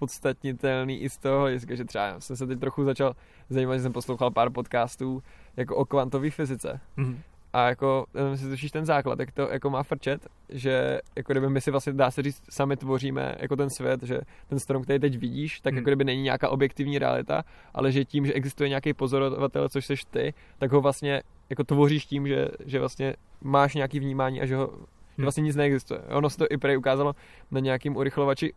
opodstatnitelný 0.02 1.02
i 1.02 1.10
z 1.10 1.18
toho 1.18 1.40
hlediska, 1.42 1.76
že 1.76 1.86
třeba 1.86 2.20
jsem 2.20 2.36
se 2.36 2.48
teď 2.48 2.60
trochu 2.60 2.84
začal 2.84 3.16
zajímat, 3.50 3.76
že 3.78 3.82
jsem 3.84 3.94
poslouchal 3.94 4.32
pár 4.32 4.50
podcastů 4.50 5.24
jako 5.58 5.76
o 5.76 5.86
kvantové 5.86 6.30
fyzice. 6.30 6.80
Mhm. 6.98 7.20
A 7.54 7.68
jako, 7.70 8.06
jenom 8.16 8.38
si 8.38 8.50
tušíš 8.50 8.72
ten 8.72 8.86
základ, 8.86 9.20
jak 9.20 9.32
to 9.32 9.50
jako 9.52 9.70
má 9.70 9.84
frčet, 9.84 10.28
že 10.50 11.00
jako 11.16 11.34
kdyby 11.34 11.50
my 11.50 11.62
si 11.62 11.72
vlastně, 11.72 11.94
dá 11.94 12.12
se 12.12 12.22
říct, 12.22 12.44
sami 12.50 12.78
tvoříme 12.78 13.36
jako 13.40 13.56
ten 13.56 13.70
svět, 13.70 14.04
že 14.04 14.22
ten 14.48 14.60
strom, 14.60 14.84
který 14.84 15.00
teď 15.00 15.18
vidíš, 15.18 15.60
tak 15.62 15.74
Hmm. 15.74 15.78
jako 15.78 15.90
kdyby 15.90 16.04
není 16.04 16.22
nějaká 16.22 16.50
objektivní 16.50 17.00
realita, 17.00 17.44
ale 17.74 17.92
že 17.92 18.06
tím, 18.06 18.26
že 18.26 18.34
existuje 18.34 18.70
nějaký 18.70 18.94
pozorovatel, 18.94 19.70
což 19.70 19.86
seš 19.86 20.06
ty, 20.06 20.34
tak 20.58 20.72
ho 20.72 20.82
vlastně 20.82 21.24
jako 21.50 21.64
tvoříš 21.64 22.06
tím, 22.06 22.28
že, 22.28 22.48
že 22.66 22.80
vlastně 22.80 23.16
máš 23.42 23.76
nějaký 23.76 24.00
vnímání 24.00 24.42
a 24.42 24.46
že, 24.46 24.56
ho, 24.56 24.70
že 24.74 24.78
Hmm. 25.18 25.24
vlastně 25.26 25.44
nic 25.44 25.56
neexistuje. 25.56 26.00
Ono 26.00 26.30
se 26.30 26.38
to 26.38 26.46
i 26.50 26.58
prej 26.58 26.78
ukázalo 26.78 27.16
na 27.52 27.60
nějakým 27.60 27.96
urychlovači 27.96 28.54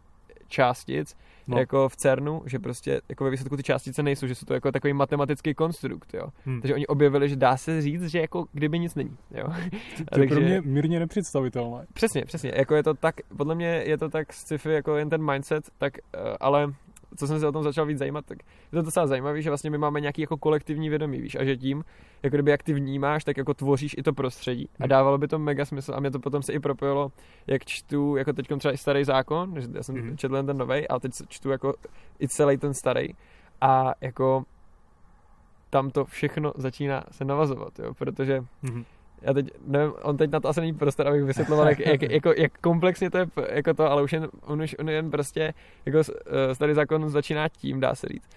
částic, 0.48 1.16
No. 1.48 1.58
jako 1.58 1.88
v 1.88 1.96
CERNu, 1.96 2.42
že 2.46 2.58
prostě 2.58 3.00
jako 3.08 3.24
ve 3.24 3.30
výsledku 3.30 3.56
ty 3.56 3.62
částice 3.62 4.02
nejsou, 4.02 4.26
že 4.26 4.34
jsou 4.34 4.46
to 4.46 4.54
jako 4.54 4.72
takový 4.72 4.92
matematický 4.92 5.54
konstrukt, 5.54 6.14
jo. 6.14 6.28
Hmm. 6.44 6.60
Takže 6.60 6.74
oni 6.74 6.86
objevili, 6.86 7.28
že 7.28 7.36
dá 7.36 7.56
se 7.56 7.82
říct, 7.82 8.04
že 8.04 8.20
jako 8.20 8.44
kdyby 8.52 8.78
nic 8.78 8.94
není, 8.94 9.16
jo. 9.30 9.46
To 10.12 10.20
je 10.20 10.26
pro 10.28 10.40
mě 10.40 10.60
mírně 10.64 11.00
nepředstavitelné. 11.00 11.86
Přesně, 11.92 12.24
přesně, 12.24 12.52
jako 12.54 12.74
je 12.74 12.82
to 12.82 12.94
tak, 12.94 13.14
podle 13.36 13.54
mě 13.54 13.82
je 13.86 13.98
to 13.98 14.08
tak 14.08 14.32
sci-fi, 14.32 14.72
jako 14.72 14.96
jen 14.96 15.10
ten 15.10 15.30
mindset, 15.32 15.64
tak, 15.78 15.92
uh, 16.14 16.36
ale 16.40 16.66
co 17.16 17.26
jsem 17.26 17.40
se 17.40 17.48
o 17.48 17.52
tom 17.52 17.62
začal 17.62 17.86
víc 17.86 17.98
zajímat, 17.98 18.26
tak 18.26 18.38
je 18.72 18.76
to 18.78 18.82
docela 18.82 19.06
zajímavé, 19.06 19.42
že 19.42 19.50
vlastně 19.50 19.70
my 19.70 19.78
máme 19.78 20.00
nějaký 20.00 20.20
jako 20.20 20.36
kolektivní 20.36 20.88
vědomí, 20.88 21.20
víš, 21.20 21.34
a 21.34 21.44
že 21.44 21.56
tím, 21.56 21.84
jako 22.22 22.36
kdyby 22.36 22.50
jak 22.50 22.62
ty 22.62 22.72
vnímáš, 22.72 23.24
tak 23.24 23.36
jako 23.36 23.54
tvoříš 23.54 23.94
i 23.98 24.02
to 24.02 24.12
prostředí 24.12 24.68
a 24.68 24.82
Hmm. 24.82 24.88
dávalo 24.88 25.18
by 25.18 25.28
to 25.28 25.38
mega 25.38 25.64
smysl 25.64 25.92
a 25.94 26.00
mě 26.00 26.10
to 26.10 26.18
potom 26.18 26.42
se 26.42 26.52
i 26.52 26.58
propojilo, 26.60 27.12
jak 27.46 27.64
čtu, 27.64 28.16
jako 28.16 28.32
teď 28.32 28.46
třeba 28.58 28.74
i 28.74 28.76
starý 28.76 29.04
zákon, 29.04 29.54
že 29.60 29.68
já 29.74 29.82
jsem 29.82 29.94
Mhm. 29.94 30.16
četl 30.16 30.36
jen 30.36 30.46
ten 30.46 30.58
novej, 30.58 30.86
ale 30.90 31.00
teď 31.00 31.12
čtu 31.28 31.50
jako 31.50 31.74
i 32.20 32.28
celý 32.28 32.56
ten 32.58 32.74
starý 32.74 33.08
a 33.60 33.92
jako 34.00 34.44
tam 35.70 35.90
to 35.90 36.04
všechno 36.04 36.52
začíná 36.56 37.04
se 37.10 37.24
navazovat, 37.24 37.78
jo, 37.78 37.94
protože 37.94 38.44
Mhm. 38.62 38.84
Já 39.22 39.32
teď 39.32 39.50
nevím, 39.66 39.92
on 40.02 40.16
teď 40.16 40.30
na 40.30 40.40
to 40.40 40.48
asi 40.48 40.60
není 40.60 40.74
prostor, 40.74 41.08
abych 41.08 41.24
vysvětloval, 41.24 41.68
jak, 41.68 41.78
jak, 41.78 42.02
jako, 42.10 42.32
jak 42.36 42.58
komplexně 42.58 43.10
to 43.10 43.18
je 43.18 43.26
jako 43.50 43.74
to, 43.74 43.90
ale 43.90 44.02
už 44.02 44.12
jen, 44.12 44.28
on 44.42 44.62
už 44.62 44.76
on 44.78 44.88
jen 44.88 45.10
prostě, 45.10 45.54
jako 45.86 45.98
uh, 45.98 46.04
starý 46.52 46.74
zákon 46.74 47.10
začíná 47.10 47.48
tím, 47.48 47.80
dá 47.80 47.94
se 47.94 48.06
říct, 48.08 48.28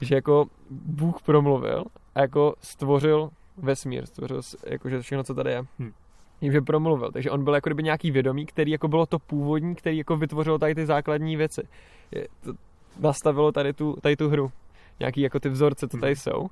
že 0.00 0.14
jako 0.14 0.46
Bůh 0.70 1.22
promluvil 1.22 1.84
a 2.14 2.20
jako 2.20 2.54
stvořil 2.60 3.30
vesmír, 3.56 4.06
stvořil 4.06 4.40
jakože 4.66 5.00
všechno, 5.00 5.24
co 5.24 5.34
tady 5.34 5.50
je. 5.50 5.62
Hm. 5.78 5.92
Tím, 6.40 6.52
že 6.52 6.60
promluvil. 6.60 7.12
Takže 7.12 7.30
on 7.30 7.44
byl 7.44 7.54
jako 7.54 7.68
kdyby 7.68 7.82
nějaký 7.82 8.10
vědomí, 8.10 8.46
který 8.46 8.72
jako 8.72 8.88
bylo 8.88 9.06
to 9.06 9.18
původní, 9.18 9.74
který 9.74 9.98
jako 9.98 10.16
vytvořil 10.16 10.58
tady 10.58 10.74
ty 10.74 10.86
základní 10.86 11.36
věci. 11.36 11.62
Je, 12.10 12.26
to, 12.44 12.52
nastavilo 13.00 13.52
tady 13.52 13.72
tu, 13.72 13.96
tady 14.00 14.16
tu 14.16 14.28
hru. 14.28 14.52
Nějaký 15.00 15.20
jako 15.20 15.40
ty 15.40 15.48
vzorce, 15.48 15.88
co 15.88 15.98
tady 15.98 16.12
Hm. 16.12 16.16
jsou. 16.16 16.48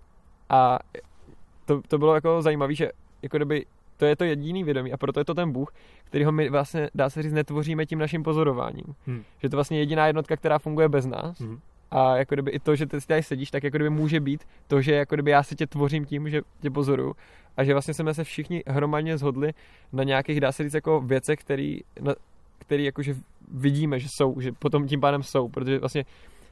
A 0.48 0.78
to, 1.64 1.82
to 1.88 1.98
bylo 1.98 2.14
jako 2.14 2.42
zajímavé, 2.42 2.74
že 2.74 2.90
jako 3.22 3.36
kdyby 3.36 3.66
to 3.96 4.06
je 4.06 4.16
to 4.16 4.24
jediný 4.24 4.64
vědomí 4.64 4.92
a 4.92 4.96
proto 4.96 5.20
je 5.20 5.24
to 5.24 5.34
ten 5.34 5.52
Bůh, 5.52 5.72
kterýho 6.04 6.32
my 6.32 6.50
vlastně, 6.50 6.90
dá 6.94 7.10
se 7.10 7.22
říct, 7.22 7.32
netvoříme 7.32 7.86
tím 7.86 7.98
naším 7.98 8.22
pozorováním. 8.22 8.94
Hmm. 9.06 9.22
Že 9.42 9.48
to 9.48 9.56
vlastně 9.56 9.78
jediná 9.78 10.06
jednotka, 10.06 10.36
která 10.36 10.58
funguje 10.58 10.88
bez 10.88 11.06
nás. 11.06 11.38
Mhm. 11.38 11.60
A 11.90 12.16
jako 12.16 12.34
kdyby 12.34 12.50
i 12.50 12.58
to, 12.58 12.76
že 12.76 12.86
ty 12.86 13.00
si 13.00 13.06
tady 13.06 13.22
sedíš, 13.22 13.50
tak 13.50 13.64
jako 13.64 13.76
kdyby 13.76 13.90
může 13.90 14.20
být 14.20 14.44
to, 14.68 14.80
že 14.82 14.94
jako 14.94 15.16
kdyby 15.16 15.30
já 15.30 15.42
se 15.42 15.54
tě 15.54 15.66
tvořím 15.66 16.04
tím, 16.04 16.30
že 16.30 16.42
tě 16.60 16.70
pozoruju. 16.70 17.14
A 17.56 17.64
že 17.64 17.72
vlastně 17.72 17.94
jsme 17.94 18.14
se 18.14 18.24
všichni 18.24 18.62
hromadně 18.66 19.18
zhodli 19.18 19.52
na 19.92 20.04
nějakých, 20.04 20.40
dá 20.40 20.52
se 20.52 20.62
říct, 20.62 20.74
jako 20.74 21.00
věcech, 21.00 21.38
který, 21.38 21.80
na, 22.00 22.14
který 22.58 22.84
jakože 22.84 23.16
vidíme, 23.52 24.00
že 24.00 24.08
jsou, 24.08 24.40
že 24.40 24.52
potom 24.52 24.86
tím 24.86 25.00
pádem 25.00 25.22
jsou, 25.22 25.48
protože 25.48 25.78
vlastně 25.78 26.04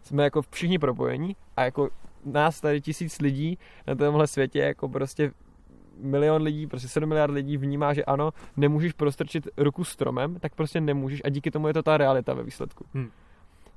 jsme 0.02 0.24
jako 0.24 0.42
všichni 0.50 0.78
propojení 0.78 1.36
a 1.56 1.64
jako 1.64 1.88
nás 2.24 2.60
tady 2.60 2.80
tisíc 2.80 3.20
lidí 3.20 3.58
na 3.86 3.94
tomhle 3.94 4.26
světě 4.26 4.58
jako 4.58 4.88
prostě 4.88 5.32
milion 6.00 6.42
lidí, 6.42 6.66
prostě 6.66 6.88
7 6.88 7.08
miliard 7.08 7.34
lidí 7.34 7.56
vnímá, 7.56 7.94
že 7.94 8.04
ano, 8.04 8.30
nemůžeš 8.56 8.92
prostrčit 8.92 9.48
ruku 9.56 9.84
stromem, 9.84 10.40
tak 10.40 10.54
prostě 10.54 10.80
nemůžeš 10.80 11.20
a 11.24 11.28
díky 11.28 11.50
tomu 11.50 11.68
je 11.68 11.74
to 11.74 11.82
ta 11.82 11.96
realita 11.96 12.34
ve 12.34 12.42
výsledku. 12.42 12.84
Hmm. 12.94 13.10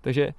Takže 0.02 0.30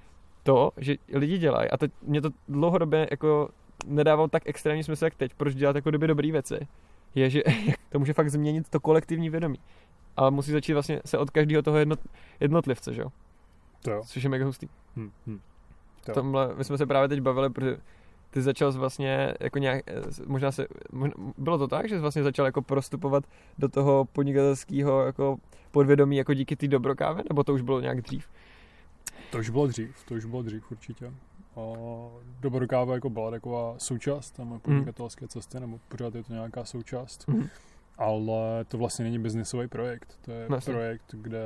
to, 0.42 0.70
že 0.76 0.94
lidi 1.12 1.38
dělají, 1.38 1.70
a 1.70 1.76
to 1.76 1.86
mě 2.02 2.20
to 2.20 2.30
dlouhodobě 2.48 3.08
jako 3.10 3.48
nedávalo 3.86 4.28
tak 4.28 4.42
extrémní 4.46 4.84
smysl, 4.84 5.04
jak 5.04 5.14
teď, 5.14 5.34
proč 5.34 5.54
dělat 5.54 5.76
jako 5.76 5.88
kdyby 5.90 6.06
dobrý 6.06 6.32
věci, 6.32 6.66
je, 7.14 7.30
že 7.30 7.42
to 7.90 7.98
může 7.98 8.12
fakt 8.12 8.30
změnit 8.30 8.68
to 8.68 8.80
kolektivní 8.80 9.30
vědomí. 9.30 9.58
ale 10.16 10.30
musí 10.30 10.52
začít 10.52 10.72
vlastně 10.72 11.00
se 11.04 11.18
od 11.18 11.30
každého 11.30 11.62
toho 11.62 11.78
jednot, 11.78 12.00
jednotlivce, 12.40 12.94
že 12.94 13.00
jo? 13.02 13.08
To 13.82 13.90
jo. 13.90 14.02
Což 14.06 14.22
je 14.22 14.28
mega 14.30 14.44
hustý. 14.44 14.68
Hm, 14.96 15.10
hm. 15.26 15.40
V 16.04 16.08
Jo. 16.08 16.14
tomhle, 16.14 16.54
my 16.54 16.64
jsme 16.64 16.78
se 16.78 16.86
právě 16.86 17.08
teď 17.08 17.20
bavili, 17.20 17.50
protože 17.50 17.76
ty 18.32 18.42
začal 18.42 18.72
vlastně 18.72 19.34
jako 19.40 19.58
nějak, 19.58 19.82
eh, 19.86 20.02
možná 20.26 20.52
se, 20.52 20.66
možná, 20.92 21.14
bylo 21.38 21.58
to 21.58 21.68
tak, 21.68 21.88
že 21.88 21.94
jsi 21.94 22.00
vlastně 22.00 22.22
začal 22.22 22.46
jako 22.46 22.62
prostupovat 22.62 23.24
do 23.58 23.68
toho 23.68 24.04
podnikatelského 24.04 25.06
jako 25.06 25.36
podvědomí 25.70 26.16
jako 26.16 26.34
díky 26.34 26.56
té 26.56 26.68
dobrokávě, 26.68 27.24
nebo 27.30 27.44
to 27.44 27.54
už 27.54 27.62
bylo 27.62 27.80
nějak 27.80 28.00
dřív? 28.00 28.26
To 29.30 29.38
už 29.38 29.50
bylo 29.50 29.66
dřív, 29.66 30.04
to 30.08 30.14
už 30.14 30.24
bylo 30.24 30.42
dřív 30.42 30.70
určitě. 30.70 31.12
A 31.56 31.60
Dobrokáva 32.40 32.94
jako 32.94 33.10
byla 33.10 33.30
taková 33.30 33.74
součást 33.78 34.30
tam 34.30 34.48
Hmm. 34.50 34.60
podnikatelské 34.60 35.28
cesty, 35.28 35.60
nebo 35.60 35.80
pořád 35.88 36.14
je 36.14 36.22
to 36.22 36.32
nějaká 36.32 36.64
součást. 36.64 37.28
Mhm. 37.28 37.48
Ale 37.98 38.64
to 38.68 38.78
vlastně 38.78 39.04
není 39.04 39.18
biznisový 39.18 39.68
projekt. 39.68 40.18
To 40.22 40.30
je 40.32 40.46
jasně. 40.50 40.72
projekt, 40.72 41.04
kde, 41.12 41.40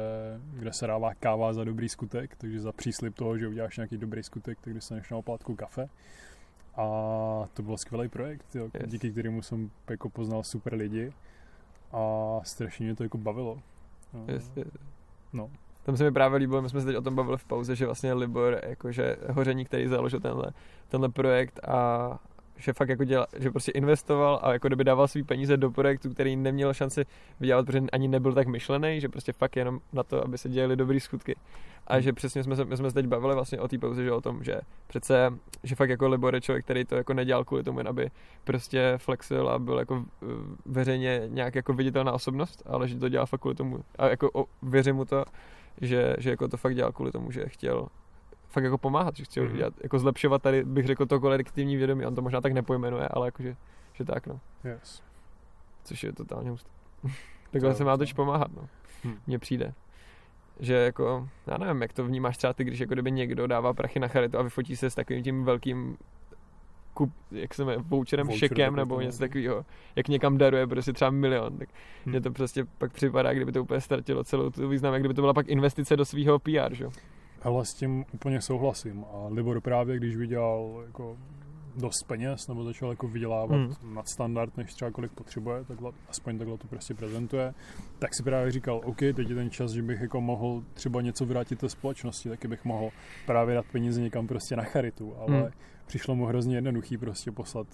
kde 0.52 0.72
se 0.72 0.86
dává 0.86 1.14
káva 1.14 1.52
za 1.52 1.64
dobrý 1.64 1.88
skutek, 1.88 2.36
takže 2.36 2.60
za 2.60 2.72
příslip 2.72 3.14
toho, 3.14 3.38
že 3.38 3.48
uděláš 3.48 3.76
nějaký 3.76 3.96
dobrý 3.96 4.22
skutek, 4.22 4.58
tak 4.60 4.74
dostaneš 4.74 5.10
na 5.10 5.16
oplátku 5.16 5.54
kafe. 5.54 5.88
A 6.76 6.82
to 7.54 7.62
byl 7.62 7.76
skvělý 7.76 8.08
projekt, 8.08 8.54
jo, 8.54 8.68
Yes. 8.80 8.90
díky 8.90 9.10
kterému 9.12 9.42
jsem 9.42 9.70
jako 9.90 10.10
poznal 10.10 10.42
super 10.42 10.74
lidi 10.74 11.12
a 11.92 12.00
strašně 12.42 12.86
mě 12.86 12.94
to 12.96 13.02
jako 13.02 13.18
bavilo. 13.18 13.58
Yes, 14.28 14.52
yes. 14.56 14.68
No. 15.32 15.50
Tam 15.82 15.96
se 15.96 16.04
mi 16.04 16.12
právě 16.12 16.38
líbilo, 16.38 16.62
my 16.62 16.68
jsme 16.68 16.80
se 16.80 16.86
teď 16.86 16.96
o 16.96 17.02
tom 17.02 17.14
bavili 17.14 17.38
v 17.38 17.44
pauze, 17.44 17.76
že 17.76 17.86
vlastně 17.86 18.12
Libor, 18.12 18.60
jakože 18.66 19.16
Hoření, 19.30 19.64
který 19.64 19.86
založil 19.86 20.20
tenhle, 20.20 20.46
tenhle 20.88 21.08
projekt 21.08 21.60
a 21.68 22.18
že 22.56 22.72
fakt 22.72 22.88
jako 22.88 23.04
dělal, 23.04 23.26
že 23.38 23.50
prostě 23.50 23.72
investoval 23.72 24.40
a 24.42 24.52
jako 24.52 24.68
kdyby 24.68 24.84
dával 24.84 25.08
svý 25.08 25.22
peníze 25.22 25.56
do 25.56 25.70
projektu, 25.70 26.10
který 26.10 26.36
neměl 26.36 26.74
šanci 26.74 27.04
vydělat, 27.40 27.66
protože 27.66 27.80
ani 27.92 28.08
nebyl 28.08 28.32
tak 28.32 28.46
myšlený, 28.46 29.00
že 29.00 29.08
prostě 29.08 29.32
fakt 29.32 29.56
jenom 29.56 29.80
na 29.92 30.02
to, 30.02 30.24
aby 30.24 30.38
se 30.38 30.48
dělaly 30.48 30.76
dobrý 30.76 31.00
skutky. 31.00 31.36
A 31.86 31.92
Hmm. 31.94 32.02
že 32.02 32.12
přesně 32.12 32.44
jsme 32.44 32.56
se, 32.56 32.64
my 32.64 32.76
jsme 32.76 32.90
se 32.90 32.94
teď 32.94 33.06
bavili 33.06 33.34
vlastně 33.34 33.60
o 33.60 33.68
té 33.68 33.78
pauze, 33.78 34.04
že 34.04 34.12
o 34.12 34.20
tom, 34.20 34.44
že 34.44 34.60
přece, 34.86 35.32
že 35.62 35.74
fakt 35.74 35.90
jako 35.90 36.08
Libor 36.08 36.34
je 36.34 36.40
člověk, 36.40 36.64
který 36.64 36.84
to 36.84 36.96
jako 36.96 37.14
nedělal 37.14 37.44
kvůli 37.44 37.62
tomu, 37.62 37.80
jen 37.80 37.88
aby 37.88 38.10
prostě 38.44 38.94
flexil 38.96 39.48
a 39.48 39.58
byl 39.58 39.78
jako 39.78 40.04
eh, 40.22 40.26
veřejně 40.66 41.22
nějak 41.26 41.54
jako 41.54 41.72
viditelná 41.72 42.12
osobnost, 42.12 42.62
ale 42.66 42.88
že 42.88 42.98
to 42.98 43.08
dělá 43.08 43.26
fakt 43.26 43.40
kvůli 43.40 43.54
tomu 43.54 43.78
a 43.98 44.08
jako 44.08 44.30
o, 44.34 44.44
věřím 44.62 44.96
mu 44.96 45.04
to, 45.04 45.24
že, 45.80 46.16
že 46.18 46.30
jako 46.30 46.48
to 46.48 46.56
fakt 46.56 46.74
dělal 46.74 46.92
kvůli 46.92 47.12
tomu, 47.12 47.30
že 47.30 47.48
chtěl 47.48 47.88
fakt 48.48 48.64
jako 48.64 48.78
pomáhat, 48.78 49.16
že 49.16 49.24
chtěl 49.24 49.44
mm-hmm. 49.44 49.56
dělat, 49.56 49.74
jako 49.82 49.98
zlepšovat 49.98 50.42
tady, 50.42 50.64
bych 50.64 50.86
řekl, 50.86 51.06
to 51.06 51.20
kolektivní 51.20 51.76
vědomí, 51.76 52.06
on 52.06 52.14
to 52.14 52.22
možná 52.22 52.40
tak 52.40 52.52
nepojmenuje, 52.52 53.08
ale 53.08 53.26
jakože, 53.28 53.56
že 53.92 54.04
tak 54.04 54.26
no, 54.26 54.40
Yes. 54.64 55.02
což 55.84 56.02
je 56.02 56.12
totálně 56.12 56.50
hustý. 56.50 56.70
Takhle 57.50 57.74
se 57.74 57.84
má 57.84 57.92
to- 57.92 57.98
toč 57.98 58.12
pomáhat, 58.12 58.48
no. 58.56 58.68
Hm. 59.04 59.14
Mně 59.26 59.38
přijde. 59.38 59.74
Že 60.60 60.74
jako, 60.74 61.28
já 61.46 61.58
nevím, 61.58 61.82
jak 61.82 61.92
to 61.92 62.04
vnímáš 62.04 62.36
třeba 62.36 62.52
ty, 62.52 62.64
když 62.64 62.80
jako 62.80 62.94
kdyby 62.94 63.12
někdo 63.12 63.46
dává 63.46 63.74
prachy 63.74 64.00
na 64.00 64.08
charitu 64.08 64.38
a 64.38 64.42
vyfotí 64.42 64.76
se 64.76 64.90
s 64.90 64.94
takovým 64.94 65.22
tím 65.22 65.44
velkým 65.44 65.96
kup, 66.94 67.12
jak 67.30 67.54
se 67.54 67.64
jmenuje, 67.64 67.84
voucherem, 67.88 68.26
Voucher, 68.26 68.48
šekem 68.48 68.76
nebo 68.76 69.00
něco 69.00 69.18
takového, 69.18 69.64
jak 69.96 70.08
někam 70.08 70.38
daruje 70.38 70.66
prostě 70.66 70.92
třeba 70.92 71.10
milion, 71.10 71.58
tak 71.58 71.68
Hm. 72.06 72.10
mně 72.10 72.20
to 72.20 72.30
prostě 72.30 72.64
pak 72.78 72.92
připadá, 72.92 73.32
kdyby 73.32 73.52
to 73.52 73.62
úplně 73.62 73.80
ztratilo 73.80 74.24
celou 74.24 74.50
tu 74.50 74.68
význam, 74.68 74.92
jak 74.92 75.02
kdyby 75.02 75.14
to 75.14 75.22
byla 75.22 75.34
pak 75.34 75.48
investice 75.48 75.96
do 75.96 76.04
svého 76.04 76.38
PR, 76.38 76.74
že? 76.74 76.86
Hele, 77.46 77.64
s 77.64 77.74
tím 77.74 78.04
úplně 78.14 78.40
souhlasím. 78.40 79.04
A 79.12 79.28
Libor 79.28 79.60
právě, 79.60 79.96
když 79.96 80.16
vydělal 80.16 80.82
jako 80.86 81.16
dost 81.76 82.02
peněz, 82.06 82.48
nebo 82.48 82.64
začal 82.64 82.90
jako 82.90 83.08
vydělávat 83.08 83.56
Mm. 83.56 83.74
mm. 83.82 83.94
nadstandard, 83.94 84.56
než 84.56 84.74
třeba 84.74 84.90
kolik 84.90 85.12
potřebuje, 85.12 85.64
takhle, 85.64 85.92
aspoň 86.08 86.38
takhle 86.38 86.58
to 86.58 86.66
prostě 86.68 86.94
prezentuje, 86.94 87.54
tak 87.98 88.14
si 88.14 88.22
právě 88.22 88.52
říkal, 88.52 88.80
OK, 88.84 88.96
teď 88.98 89.28
je 89.28 89.34
ten 89.34 89.50
čas, 89.50 89.70
že 89.72 89.82
bych 89.82 90.00
jako 90.00 90.20
mohl 90.20 90.62
třeba 90.74 91.00
něco 91.00 91.26
vrátit 91.26 91.58
té 91.58 91.68
společnosti, 91.68 92.28
taky 92.28 92.48
bych 92.48 92.64
mohl 92.64 92.88
právě 93.26 93.54
dát 93.54 93.66
peníze 93.72 94.00
někam 94.00 94.26
prostě 94.26 94.56
na 94.56 94.62
charitu, 94.64 95.14
ale 95.18 95.42
Mm. 95.42 95.48
přišlo 95.86 96.14
mu 96.14 96.26
hrozně 96.26 96.56
jednoduchý 96.56 96.98
prostě 96.98 97.32
poslat 97.32 97.66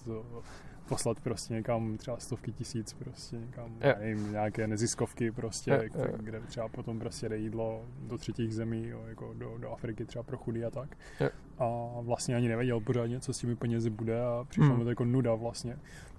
poslat 0.89 1.19
prostě 1.19 1.53
někam 1.53 1.97
třeba 1.97 2.17
stovky 2.19 2.51
tisíc 2.51 2.93
prostě 2.93 3.35
někam, 3.35 3.75
já 3.79 3.95
nevím, 3.99 4.31
nějaké 4.31 4.67
neziskovky 4.67 5.31
prostě, 5.31 5.71
Jo, 5.71 5.77
jo. 5.95 6.13
kde 6.17 6.39
třeba 6.39 6.67
potom 6.67 6.99
prostě 6.99 7.29
jde 7.29 7.37
jídlo 7.37 7.85
do 8.07 8.17
třetích 8.17 8.55
zemí, 8.55 8.87
jo, 8.87 9.03
jako 9.07 9.33
do, 9.33 9.57
do 9.57 9.71
Afriky 9.71 10.05
třeba 10.05 10.23
pro 10.23 10.37
chudý 10.37 10.65
a 10.65 10.69
tak. 10.69 10.97
Jo. 11.19 11.29
A 11.57 11.67
vlastně 12.01 12.35
ani 12.35 12.47
nevěděl 12.47 12.79
pořádně, 12.79 13.19
co 13.19 13.33
s 13.33 13.37
těmi 13.37 13.55
penězi 13.55 13.89
bude 13.89 14.21
a 14.25 14.45
přišlo 14.49 14.65
Hmm. 14.69 14.77
mu 14.77 14.83
to 14.83 14.89
jako 14.89 15.05
nuda 15.05 15.33
vlastně. 15.35 15.77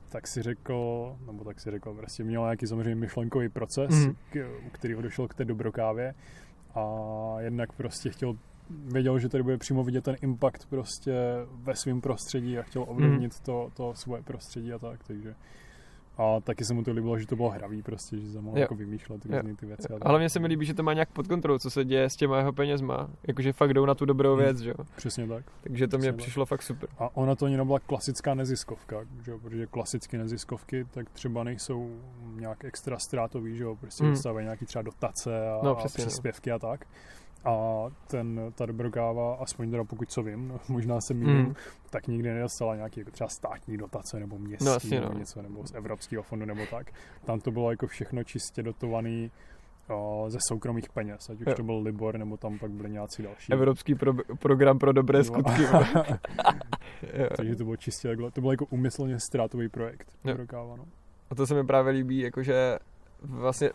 Tak 0.09 0.27
si 0.27 0.43
řekl, 0.43 1.17
nebo 1.27 1.45
tak 1.45 1.61
si 1.61 1.71
řekl, 1.71 1.95
prostě 1.95 2.25
měl 2.25 2.43
nějaký 2.43 2.67
samozřejmě 2.67 2.95
myšlenkový 2.95 3.49
proces, 3.49 3.91
Mhm. 3.91 4.15
k, 4.33 4.49
u 4.67 4.71
kterého 4.71 5.03
došel 5.03 5.29
k 5.29 5.35
té 5.35 5.45
dobrokávě 5.45 6.15
a 6.75 6.85
jednak 7.41 7.73
prostě 7.73 8.11
chtěl 8.11 8.35
věděl, 8.71 9.19
že 9.19 9.29
tady 9.29 9.43
bude 9.43 9.59
přímo 9.59 9.85
vidět 9.85 10.05
ten 10.05 10.17
impact 10.23 10.67
prostě 10.69 11.15
ve 11.63 11.77
svém 11.77 12.01
prostředí 12.01 12.59
a 12.59 12.63
chtěl 12.63 12.85
ovlivnit 12.89 13.41
to, 13.41 13.71
to 13.75 13.95
svoje 13.95 14.23
prostředí 14.23 14.73
a 14.73 14.79
tak, 14.79 15.05
takže 15.07 15.35
a 16.19 16.41
taky 16.41 16.65
se 16.65 16.75
mu 16.75 16.83
to 16.85 16.93
líbilo, 16.93 17.19
že 17.19 17.27
to 17.27 17.37
bylo 17.37 17.51
hravý 17.51 17.83
prostě, 17.83 18.19
že 18.19 18.31
se 18.33 18.41
mohl 18.41 18.59
jako 18.59 18.75
vymýšlet 18.75 19.25
různý 19.25 19.57
ty 19.57 19.67
věci. 19.67 19.89
A 20.01 20.09
hlavně 20.09 20.29
se 20.31 20.39
mi 20.41 20.47
líbí, 20.47 20.67
že 20.67 20.75
to 20.75 20.83
má 20.83 20.93
nějak 20.93 21.09
pod 21.13 21.29
kontrolou, 21.29 21.59
co 21.59 21.71
se 21.71 21.85
děje 21.85 22.11
s 22.11 22.17
těma 22.17 22.39
jeho 22.39 22.53
penězma, 22.53 23.11
jakože 23.29 23.53
fakt 23.53 23.75
jdou 23.75 23.87
na 23.87 23.95
tu 23.95 24.05
dobrou 24.05 24.35
Hmm. 24.35 24.45
věc, 24.45 24.59
že 24.59 24.69
jo? 24.71 24.75
Přesně 24.97 25.27
tak. 25.27 25.45
Takže 25.63 25.89
to 25.89 25.97
mě 25.99 26.03
Přesně 26.03 26.13
tak. 26.13 26.19
přišlo 26.19 26.47
fakt 26.47 26.63
super. 26.63 26.89
A 26.99 27.17
ona 27.17 27.35
to 27.35 27.47
ani 27.47 27.57
nebyla 27.57 27.79
klasická 27.81 28.35
neziskovka, 28.35 28.97
že 29.25 29.31
jo? 29.31 29.39
protože 29.39 29.67
klasické 29.67 30.19
neziskovky 30.19 30.87
tak 30.91 31.11
třeba 31.11 31.45
nejsou 31.45 31.97
nějak 32.37 32.65
extra 32.65 32.99
ztrátový, 32.99 33.57
že 33.57 33.65
jo? 33.65 33.77
prostě 33.81 34.05
Hmm. 34.05 34.13
dostávají 34.13 34.45
nějaký 34.45 34.67
třeba 34.67 34.83
dotace 34.83 35.49
a, 35.49 35.61
No, 35.65 35.71
a 35.71 35.75
přesně, 35.75 36.05
no. 36.05 36.09
příspěvky 36.09 36.51
a 36.53 36.59
tak. 36.59 36.87
A 37.45 37.85
ten, 38.07 38.41
ta 38.55 38.67
dobrokáva, 38.67 39.35
aspoň 39.35 39.71
teda 39.71 39.85
pokud 39.85 40.11
co 40.11 40.23
vím, 40.23 40.49
no, 40.49 40.61
možná 40.69 41.01
se 41.01 41.15
mýlím, 41.15 41.37
Mm. 41.47 41.55
tak 41.91 42.07
nikdy 42.09 42.29
nedostala 42.35 42.77
nějaký 42.77 43.01
jako 43.01 43.11
třeba 43.11 43.29
státní 43.29 43.77
dotace 43.77 44.21
nebo 44.21 44.39
městský 44.39 44.67
No, 44.67 44.73
jasně, 44.73 45.01
nebo 45.01 45.13
no. 45.13 45.19
něco, 45.19 45.43
nebo 45.43 45.67
z 45.67 45.75
Evropského 45.75 46.23
fondu 46.23 46.47
nebo 46.47 46.61
tak. 46.71 46.93
Tam 47.25 47.41
to 47.41 47.51
bylo 47.51 47.71
jako 47.71 47.87
všechno 47.87 48.25
čistě 48.25 48.63
dotovaný 48.63 49.31
o, 49.89 50.25
ze 50.29 50.39
soukromých 50.49 50.89
peněz, 50.89 51.31
ať 51.31 51.41
už 51.41 51.47
Jo. 51.47 51.55
to 51.55 51.63
byl 51.63 51.79
Libor, 51.79 52.19
nebo 52.19 52.37
tam 52.37 52.59
pak 52.59 52.71
byly 52.71 52.91
nějací 52.91 53.23
další. 53.23 53.53
Evropský 53.53 53.95
pro, 53.95 54.13
program 54.39 54.79
pro 54.79 54.93
dobré 54.93 55.19
No. 55.19 55.25
skutky. 55.25 55.63
Takže 57.37 57.57
to 57.57 57.65
bylo 57.65 57.77
čistě 57.77 58.09
takhle, 58.09 58.31
to 58.31 58.41
byl 58.41 58.51
jako 58.51 58.67
úmyslně 58.71 59.21
ztrátový 59.21 59.69
projekt. 59.69 60.09
Jo. 60.25 60.31
Dobrokáva, 60.31 60.77
no. 60.77 60.85
A 61.31 61.35
to 61.35 61.47
se 61.47 61.55
mi 61.55 61.65
právě 61.67 61.93
líbí, 61.93 62.19
jakože 62.19 62.79
vlastně 63.23 63.71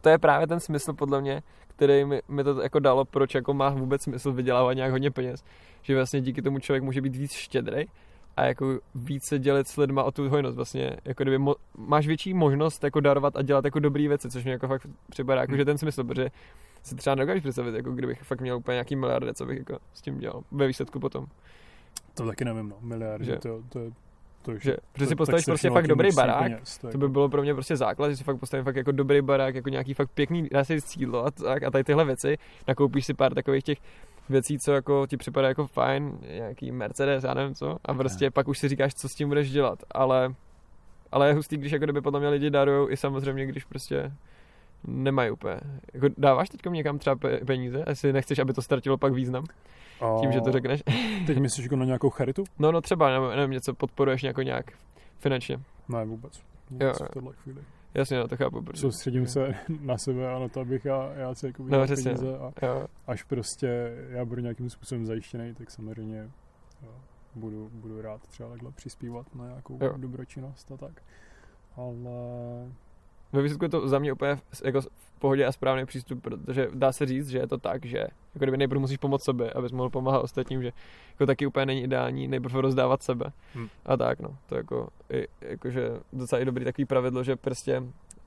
to 0.00 0.08
je 0.08 0.18
právě 0.18 0.46
ten 0.46 0.60
smysl 0.60 0.92
podle 0.92 1.20
mě, 1.20 1.42
který 1.68 2.04
mi, 2.04 2.22
mi 2.28 2.44
to 2.44 2.62
jako 2.62 2.78
dalo, 2.78 3.04
proč 3.04 3.34
jako 3.34 3.54
má 3.54 3.68
vůbec 3.70 4.02
smysl 4.02 4.32
vydělávat 4.32 4.72
nějak 4.72 4.90
hodně 4.90 5.10
peněz. 5.10 5.44
Že 5.82 5.94
vlastně 5.94 6.20
díky 6.20 6.42
tomu 6.42 6.58
člověk 6.58 6.82
může 6.82 7.00
být 7.00 7.16
víc 7.16 7.32
štědrý 7.32 7.84
a 8.36 8.44
jako 8.44 8.78
více 8.94 9.38
dělit 9.38 9.68
s 9.68 9.76
lidma 9.76 10.02
o 10.04 10.10
tu 10.10 10.28
hojnost. 10.28 10.56
Vlastně 10.56 10.96
jako 11.04 11.22
kdyby 11.22 11.38
mo- 11.38 11.54
máš 11.76 12.06
větší 12.06 12.34
možnost 12.34 12.84
jako 12.84 13.00
darovat 13.00 13.36
a 13.36 13.42
dělat 13.42 13.64
jako 13.64 13.78
dobré 13.78 14.08
věci, 14.08 14.30
což 14.30 14.44
mi 14.44 14.50
jako 14.50 14.68
fakt 14.68 14.86
připadá 15.10 15.40
jako, 15.40 15.56
že 15.56 15.64
ten 15.64 15.78
smysl, 15.78 16.04
protože 16.04 16.28
si 16.82 16.94
třeba 16.94 17.14
nedokážeš 17.14 17.42
představit, 17.42 17.74
jako 17.74 17.92
kdybych 17.92 18.22
fakt 18.22 18.40
měl 18.40 18.56
úplně 18.56 18.74
nějaký 18.74 18.96
miliardy, 18.96 19.34
co 19.34 19.46
bych 19.46 19.58
jako 19.58 19.78
s 19.94 20.02
tím 20.02 20.18
dělal 20.18 20.42
ve 20.50 20.66
výsledku 20.66 21.00
potom. 21.00 21.26
To 22.14 22.26
taky 22.26 22.44
nevím, 22.44 22.68
no. 22.68 22.76
Miliardy, 22.80 23.24
Že- 23.26 23.36
to, 23.36 23.62
to, 23.68 23.78
je- 23.78 23.90
to 24.42 24.58
Že, 24.58 24.76
protože 24.92 25.06
si 25.06 25.10
tak 25.10 25.18
postavíš 25.18 25.44
prostě 25.44 25.70
fakt 25.70 25.86
dobrý 25.86 26.08
barák, 26.14 26.42
Peněz, 26.42 26.78
to, 26.78 26.86
je 26.86 26.92
to 26.92 26.98
by 26.98 27.08
bylo 27.08 27.28
pro 27.28 27.42
mě 27.42 27.54
prostě 27.54 27.76
základ, 27.76 28.10
že 28.10 28.16
si 28.16 28.24
fakt 28.24 28.36
postavím 28.36 28.64
fakt 28.64 28.76
jako 28.76 28.92
dobrý 28.92 29.22
barák, 29.22 29.54
jako 29.54 29.68
nějaký 29.68 29.94
fakt 29.94 30.10
pěkný, 30.10 30.48
dá 30.52 30.64
sídlo 30.78 31.26
a, 31.26 31.30
tak, 31.30 31.62
a 31.62 31.70
tady 31.70 31.84
tyhle 31.84 32.04
věci, 32.04 32.38
nakoupíš 32.68 33.06
si 33.06 33.14
pár 33.14 33.34
takových 33.34 33.64
těch 33.64 33.78
věcí, 34.28 34.58
co 34.58 34.72
jako 34.72 35.06
ti 35.06 35.16
připadá 35.16 35.48
jako 35.48 35.66
fajn, 35.66 36.18
nějaký 36.34 36.72
Mercedes, 36.72 37.24
já 37.24 37.34
nevím 37.34 37.54
co, 37.54 37.76
a 37.84 37.94
prostě 37.94 38.30
pak 38.30 38.48
už 38.48 38.58
si 38.58 38.68
říkáš, 38.68 38.94
co 38.94 39.08
s 39.08 39.14
tím 39.14 39.28
budeš 39.28 39.50
dělat, 39.50 39.78
ale, 39.90 40.34
ale 41.12 41.28
je 41.28 41.34
hustý, 41.34 41.56
když 41.56 41.72
jako 41.72 41.84
kdyby 41.84 42.00
podle 42.00 42.20
mě 42.20 42.28
lidi 42.28 42.50
darujou 42.50 42.90
i 42.90 42.96
samozřejmě, 42.96 43.46
když 43.46 43.64
prostě 43.64 44.12
nemají 44.86 45.30
úplně. 45.30 45.56
Jako 45.94 46.06
dáváš 46.18 46.48
teď 46.48 46.60
někam 46.70 46.98
třeba 46.98 47.16
pe- 47.16 47.44
peníze, 47.44 47.84
jestli 47.88 48.12
nechceš, 48.12 48.38
aby 48.38 48.52
to 48.52 48.62
ztratilo 48.62 48.98
pak 48.98 49.12
význam, 49.12 49.44
tím, 50.20 50.32
že 50.32 50.40
to 50.40 50.48
A 50.48 50.52
řekneš. 50.52 50.82
Teď 51.26 51.38
myslíš 51.38 51.64
jako 51.64 51.76
na 51.76 51.84
nějakou 51.84 52.10
charitu? 52.10 52.44
No, 52.58 52.72
no 52.72 52.80
třeba, 52.80 53.10
nevím, 53.10 53.36
nevím 53.36 53.50
něco 53.50 53.74
podporuješ 53.74 54.22
jako 54.22 54.42
nějak 54.42 54.64
finančně. 55.18 55.60
Ne, 55.88 56.04
vůbec. 56.04 56.40
Vůbec 56.70 57.00
jo. 57.00 57.06
v 57.06 57.10
téhle 57.10 57.32
chvíli. 57.34 57.60
Jasně, 57.94 58.18
no, 58.18 58.28
to 58.28 58.36
chápu. 58.36 58.62
Protože... 58.62 58.80
Soustředím 58.80 59.26
se 59.26 59.54
na 59.80 59.98
sebe 59.98 60.32
a 60.34 60.38
na 60.38 60.48
to, 60.48 60.60
abych 60.60 60.84
já, 60.84 61.12
já 61.14 61.34
si 61.34 61.46
jako 61.46 61.62
No, 61.68 61.84
přesně. 61.84 62.04
peníze 62.04 62.38
a 62.38 62.66
Jo, 62.66 62.86
až 63.06 63.22
prostě 63.22 63.92
já 64.10 64.24
budu 64.24 64.40
nějakým 64.42 64.70
způsobem 64.70 65.06
zajištěný, 65.06 65.54
tak 65.54 65.70
samozřejmě 65.70 66.30
jo, 66.82 66.88
budu, 67.34 67.70
budu 67.72 68.02
rád 68.02 68.20
třeba 68.26 68.48
takhle 68.50 68.70
přispívat 68.72 69.34
na 69.34 69.46
nějakou 69.46 69.78
Jo. 69.82 69.94
dobročinnost 69.96 70.72
a 70.72 70.76
tak. 70.76 71.02
Ale 71.76 72.10
Ve 73.32 73.42
výsledku 73.42 73.64
je 73.64 73.68
to 73.68 73.88
za 73.88 73.98
mě 73.98 74.12
úplně 74.12 74.36
v- 74.36 74.62
jako 74.64 74.80
v 74.80 75.18
pohodě 75.18 75.46
a 75.46 75.52
správný 75.52 75.86
přístup, 75.86 76.22
protože 76.22 76.68
dá 76.74 76.92
se 76.92 77.06
říct, 77.06 77.28
že 77.28 77.38
je 77.38 77.46
to 77.46 77.58
tak, 77.58 77.84
že 77.84 77.98
jako 77.98 78.44
kdyby 78.44 78.56
nejprve 78.56 78.80
musíš 78.80 78.96
pomoct 78.96 79.24
sobě, 79.24 79.50
abys 79.50 79.72
mohl 79.72 79.90
pomáhat 79.90 80.20
ostatním, 80.20 80.62
že 80.62 80.72
jako 81.10 81.26
taky 81.26 81.46
úplně 81.46 81.66
není 81.66 81.82
ideální 81.82 82.28
nejprve 82.28 82.60
rozdávat 82.60 83.02
sebe. 83.02 83.32
Hmm. 83.54 83.68
A 83.86 83.96
tak 83.96 84.20
no, 84.20 84.36
to 84.46 84.54
jako, 84.54 84.88
i, 85.12 85.26
jakože 85.40 85.90
docela 86.12 86.40
i 86.40 86.44
dobrý 86.44 86.64
takový 86.64 86.84
pravidlo, 86.84 87.24
že 87.24 87.36
prostě 87.36 87.82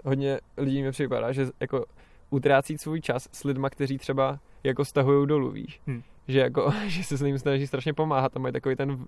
hodně 0.06 0.40
lidí 0.58 0.84
mi 0.84 0.92
připadá, 0.92 1.32
že 1.32 1.48
jako 1.60 1.86
utrácí 2.30 2.78
svůj 2.78 3.02
čas 3.02 3.30
s 3.32 3.44
lidma, 3.44 3.70
kteří 3.70 3.98
třeba 3.98 4.40
jako 4.64 4.86
stahují 4.86 5.28
dolů, 5.28 5.52
víš. 5.52 5.82
Hm. 5.88 6.02
Že, 6.28 6.40
jako, 6.40 6.74
že 6.88 7.04
se 7.04 7.18
s 7.18 7.22
ním 7.22 7.40
snaží 7.40 7.68
strašně 7.68 7.94
pomáhat 7.94 8.36
a 8.36 8.40
mají 8.40 8.54
takový 8.54 8.76
ten 8.76 9.06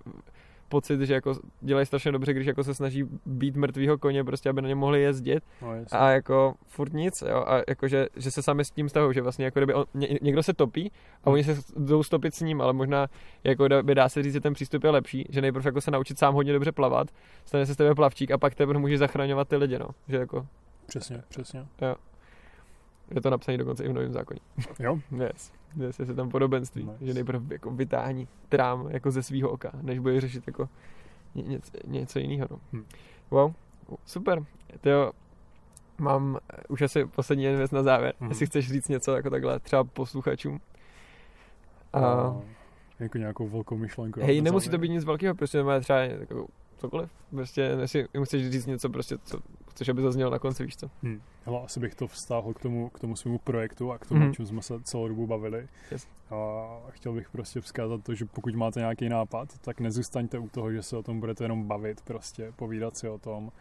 pocit, 0.69 1.01
že 1.01 1.13
jako 1.13 1.33
dělají 1.61 1.85
strašně 1.85 2.11
dobře, 2.11 2.33
když 2.33 2.47
jako 2.47 2.63
se 2.63 2.73
snaží 2.73 3.03
být 3.25 3.55
mrtvýho 3.55 3.97
koně, 3.97 4.23
prostě 4.23 4.49
aby 4.49 4.61
na 4.61 4.67
něm 4.67 4.77
mohli 4.77 5.01
jezdit. 5.01 5.43
No, 5.61 5.73
a 5.91 6.09
jako 6.09 6.53
furt 6.67 6.93
nic, 6.93 7.23
jo, 7.29 7.43
a 7.47 7.61
jako, 7.69 7.87
že, 7.87 8.07
že 8.15 8.31
se 8.31 8.41
sami 8.41 8.65
s 8.65 8.71
tím 8.71 8.89
stahují, 8.89 9.13
že 9.13 9.21
vlastně 9.21 9.45
jako 9.45 9.59
kdyby 9.59 9.73
on, 9.73 9.85
ně, 9.93 10.07
někdo 10.21 10.43
se 10.43 10.53
topí 10.53 10.91
a 11.23 11.27
oni 11.27 11.43
se 11.43 11.55
jdou 11.77 12.03
stopit 12.03 12.35
s 12.35 12.41
ním, 12.41 12.61
ale 12.61 12.73
možná 12.73 13.07
jako 13.43 13.67
dá, 13.67 13.83
by 13.83 13.95
dá 13.95 14.09
se 14.09 14.23
říct, 14.23 14.33
že 14.33 14.41
ten 14.41 14.53
přístup 14.53 14.83
je 14.83 14.89
lepší, 14.89 15.25
že 15.29 15.41
nejprve 15.41 15.67
jako 15.67 15.81
se 15.81 15.91
naučit 15.91 16.19
sám 16.19 16.33
hodně 16.33 16.53
dobře 16.53 16.71
plavat, 16.71 17.07
stane 17.45 17.65
se 17.65 17.73
z 17.73 17.77
tebe 17.77 17.95
plavčík 17.95 18.31
a 18.31 18.37
pak 18.37 18.55
teprve 18.55 18.79
můžeš 18.79 18.99
zachraňovat 18.99 19.47
ty 19.47 19.55
lidi, 19.55 19.79
no, 19.79 19.87
že 20.07 20.17
jako 20.17 20.47
Přesně, 20.87 21.23
přesně. 21.29 21.65
Je 23.11 23.21
to 23.21 23.29
napsané 23.29 23.57
dokonce 23.57 23.83
i 23.83 23.87
v 23.89 23.93
novém 23.93 24.11
zákoně. 24.13 24.39
Jo, 24.79 24.99
Yes. 25.11 25.53
Yes, 25.77 25.99
je 25.99 26.05
tam 26.05 26.29
podobenství, 26.29 26.83
Nice. 26.83 27.05
že 27.05 27.13
nejprve 27.13 27.53
jako 27.53 27.71
vytáhní 27.71 28.27
trám 28.49 28.87
jako 28.89 29.11
ze 29.11 29.23
svého 29.23 29.49
oka, 29.49 29.71
než 29.81 29.99
bude 29.99 30.21
řešit 30.21 30.43
jako 30.47 30.69
ně, 31.35 31.43
něco, 31.43 31.71
něco 31.87 32.19
jiného. 32.19 32.47
No. 32.51 32.59
Hm. 32.73 32.85
Wow, 33.31 33.53
super. 34.05 34.43
Tyjo, 34.81 35.11
mám 35.97 36.37
už 36.69 36.81
asi 36.81 37.05
poslední 37.05 37.45
věc 37.47 37.71
na 37.71 37.83
závěr. 37.83 38.13
Mhm. 38.19 38.29
Jestli 38.31 38.45
chceš 38.45 38.67
říct 38.71 38.87
něco 38.89 39.15
jako 39.15 39.29
takhle 39.29 39.59
třeba 39.59 39.83
posluchačům. 39.83 40.59
A, 41.93 42.35
jako 42.99 43.17
nějakou 43.17 43.47
velkou 43.47 43.77
myšlenku. 43.77 44.19
hej, 44.21 44.41
nemusí 44.41 44.65
to 44.67 44.71
závěr. 44.71 44.81
být 44.81 44.93
nic 44.93 45.03
velkého, 45.05 45.35
prostě 45.35 45.63
má 45.63 45.79
třeba 45.79 45.99
jako 45.99 46.47
cokoliv. 46.87 47.09
Prostě 47.29 47.61
jestli 47.61 48.05
musíš 48.17 48.49
říct 48.51 48.65
něco, 48.65 48.89
prostě, 48.89 49.17
co 49.23 49.39
chceš, 49.69 49.89
aby 49.89 50.01
zaznělo 50.01 50.31
na 50.31 50.39
konci, 50.39 50.65
víš 50.65 50.75
co. 50.77 50.89
Hm. 51.03 51.21
Hele, 51.45 51.61
asi 51.65 51.79
bych 51.79 51.95
to 51.95 52.07
vztáhl 52.07 52.53
k 52.53 52.59
tomu, 52.59 52.89
k 52.89 52.99
tomu 52.99 53.15
svému 53.15 53.37
projektu 53.37 53.91
a 53.91 53.97
k 53.97 54.05
tomu, 54.07 54.19
Mhm. 54.19 54.27
mm. 54.27 54.33
čem 54.33 54.45
jsme 54.45 54.61
se 54.61 54.73
celou 54.83 55.07
dobu 55.07 55.27
bavili. 55.27 55.67
Yes. 55.91 56.07
A 56.31 56.35
chtěl 56.89 57.13
bych 57.13 57.29
prostě 57.29 57.61
vzkázat 57.61 58.03
to, 58.03 58.15
že 58.15 58.25
pokud 58.25 58.55
máte 58.55 58.79
nějaký 58.79 59.09
nápad, 59.09 59.49
tak 59.61 59.79
nezůstaňte 59.79 60.39
u 60.39 60.49
toho, 60.49 60.71
že 60.71 60.83
se 60.83 60.97
o 60.97 61.03
tom 61.03 61.19
budete 61.19 61.43
jenom 61.43 61.67
bavit, 61.67 62.01
prostě 62.01 62.53
povídat 62.55 62.97
si 62.97 63.09
o 63.09 63.17
tom, 63.17 63.51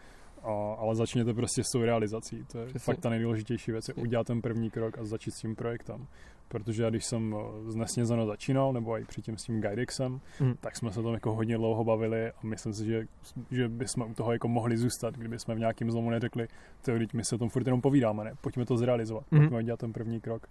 a, 0.43 0.75
ale 0.79 0.95
začněte 0.97 1.35
prostě 1.35 1.65
s 1.65 1.71
tou 1.73 1.83
realizací. 1.83 2.45
To 2.53 2.59
je 2.59 2.67
Přesně. 2.67 2.95
fakt 2.95 3.01
ta 3.01 3.11
nejdůležitější 3.11 3.73
věc, 3.73 3.89
je 3.89 3.95
udělat 3.95 4.27
ten 4.27 4.43
první 4.43 4.71
krok 4.71 4.99
a 4.99 5.05
začít 5.05 5.31
s 5.31 5.41
tím 5.41 5.57
projektem. 5.57 6.07
Protože 6.53 6.83
já 6.83 6.91
když 6.91 7.05
jsem 7.05 7.37
eh, 7.39 7.71
z 7.71 7.75
Nesnězano 7.77 8.27
začínal, 8.27 8.73
nebo 8.73 8.99
i 8.99 9.05
předtím 9.05 9.37
s 9.39 9.45
tím 9.45 9.61
Guidexem, 9.61 10.21
Mhm. 10.41 10.55
tak 10.61 10.77
jsme 10.77 10.93
se 10.93 11.01
o 11.01 11.03
tom 11.03 11.15
jako 11.15 11.35
hodně 11.35 11.57
dlouho 11.57 11.85
bavili 11.85 12.31
a 12.31 12.35
myslím 12.43 12.73
si, 12.75 12.87
že, 12.87 13.07
že 13.51 13.69
bychom 13.69 14.11
u 14.11 14.15
toho 14.15 14.33
jako 14.33 14.49
mohli 14.49 14.77
zůstat, 14.77 15.15
kdyby 15.15 15.39
jsme 15.39 15.55
v 15.55 15.59
nějakém 15.59 15.91
zlomu 15.91 16.11
neřekli, 16.11 16.49
to 16.85 16.99
teď 16.99 17.15
my 17.15 17.25
se 17.25 17.35
o 17.35 17.39
tom 17.39 17.49
furt 17.49 17.67
jenom 17.67 17.81
povídáme, 17.81 18.25
ne? 18.25 18.33
Pojďme 18.41 18.65
to 18.67 18.77
zrealizovat, 18.77 19.25
Mhm. 19.31 19.41
pojďme 19.43 19.65
dělat 19.65 19.81
ten 19.81 19.93
první 19.93 20.21
krok. 20.21 20.47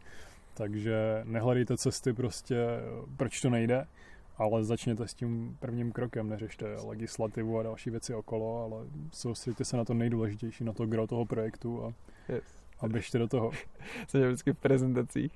Takže 0.53 1.21
nehledejte 1.23 1.77
cesty 1.77 2.13
prostě, 2.13 2.55
proč 3.17 3.41
to 3.41 3.49
nejde, 3.49 3.85
ale 4.37 4.63
začněte 4.63 5.07
s 5.07 5.13
tím 5.13 5.57
prvním 5.59 5.91
krokem, 5.91 6.29
neřešte 6.29 6.65
legislativu 6.87 7.59
a 7.59 7.63
další 7.63 7.89
věci 7.89 8.13
okolo, 8.13 8.63
ale 8.63 8.85
soustředěte 9.11 9.65
se 9.65 9.77
na 9.77 9.85
to 9.85 9.93
nejdůležitější, 9.93 10.63
na 10.63 10.73
to 10.73 10.85
gro 10.85 11.07
toho 11.07 11.25
projektu 11.25 11.85
a, 11.85 11.93
Yes. 12.29 12.60
A 12.81 12.87
běžte 12.87 13.19
do 13.19 13.27
toho. 13.27 13.51
jsem 14.07 14.19
měl 14.19 14.29
vždycky 14.29 14.53
v 14.53 14.57
prezentacích, 14.57 15.31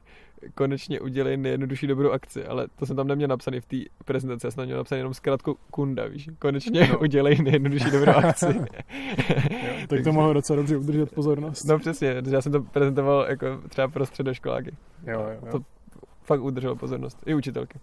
konečně 0.55 0.99
udělej 0.99 1.37
nejjednodušší 1.37 1.87
dobrou 1.87 2.11
akci, 2.11 2.45
ale 2.45 2.67
to 2.75 2.85
jsem 2.85 2.95
tam 2.95 3.07
neměl 3.07 3.27
napsaný 3.27 3.59
v 3.59 3.65
té 3.65 3.77
prezentaci, 4.05 4.47
já 4.47 4.51
jsem 4.51 4.55
tam 4.55 4.65
měl 4.65 4.77
napsaný 4.77 4.99
jenom 4.99 5.13
zkrátku 5.13 5.57
kunda, 5.71 6.07
víš, 6.07 6.29
konečně 6.39 6.87
No. 6.87 6.99
udělej 7.01 7.37
nejjednodušší 7.41 7.91
dobrou 7.91 8.11
akci. 8.15 8.45
Jo, 9.49 9.87
tak 9.87 10.03
to 10.03 10.13
mohlo 10.13 10.33
docela 10.33 10.57
dobře 10.57 10.77
udržet 10.77 11.11
pozornost. 11.11 11.63
No 11.63 11.79
přesně, 11.79 12.15
já 12.29 12.41
jsem 12.41 12.51
to 12.51 12.61
prezentoval 12.61 13.25
jako 13.29 13.61
třeba 13.69 13.87
pro 13.87 14.05
středoškoláky. 14.05 14.71
Jo, 15.07 15.19
jo, 15.21 15.39
jo. 15.45 15.51
To 15.51 15.59
fakt 16.23 16.41
udrželo 16.41 16.75
pozornost, 16.75 17.23
i 17.25 17.33
učitelky. 17.33 17.79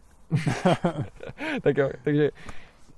tak 1.62 1.76
jo, 1.76 1.90
takže 2.04 2.30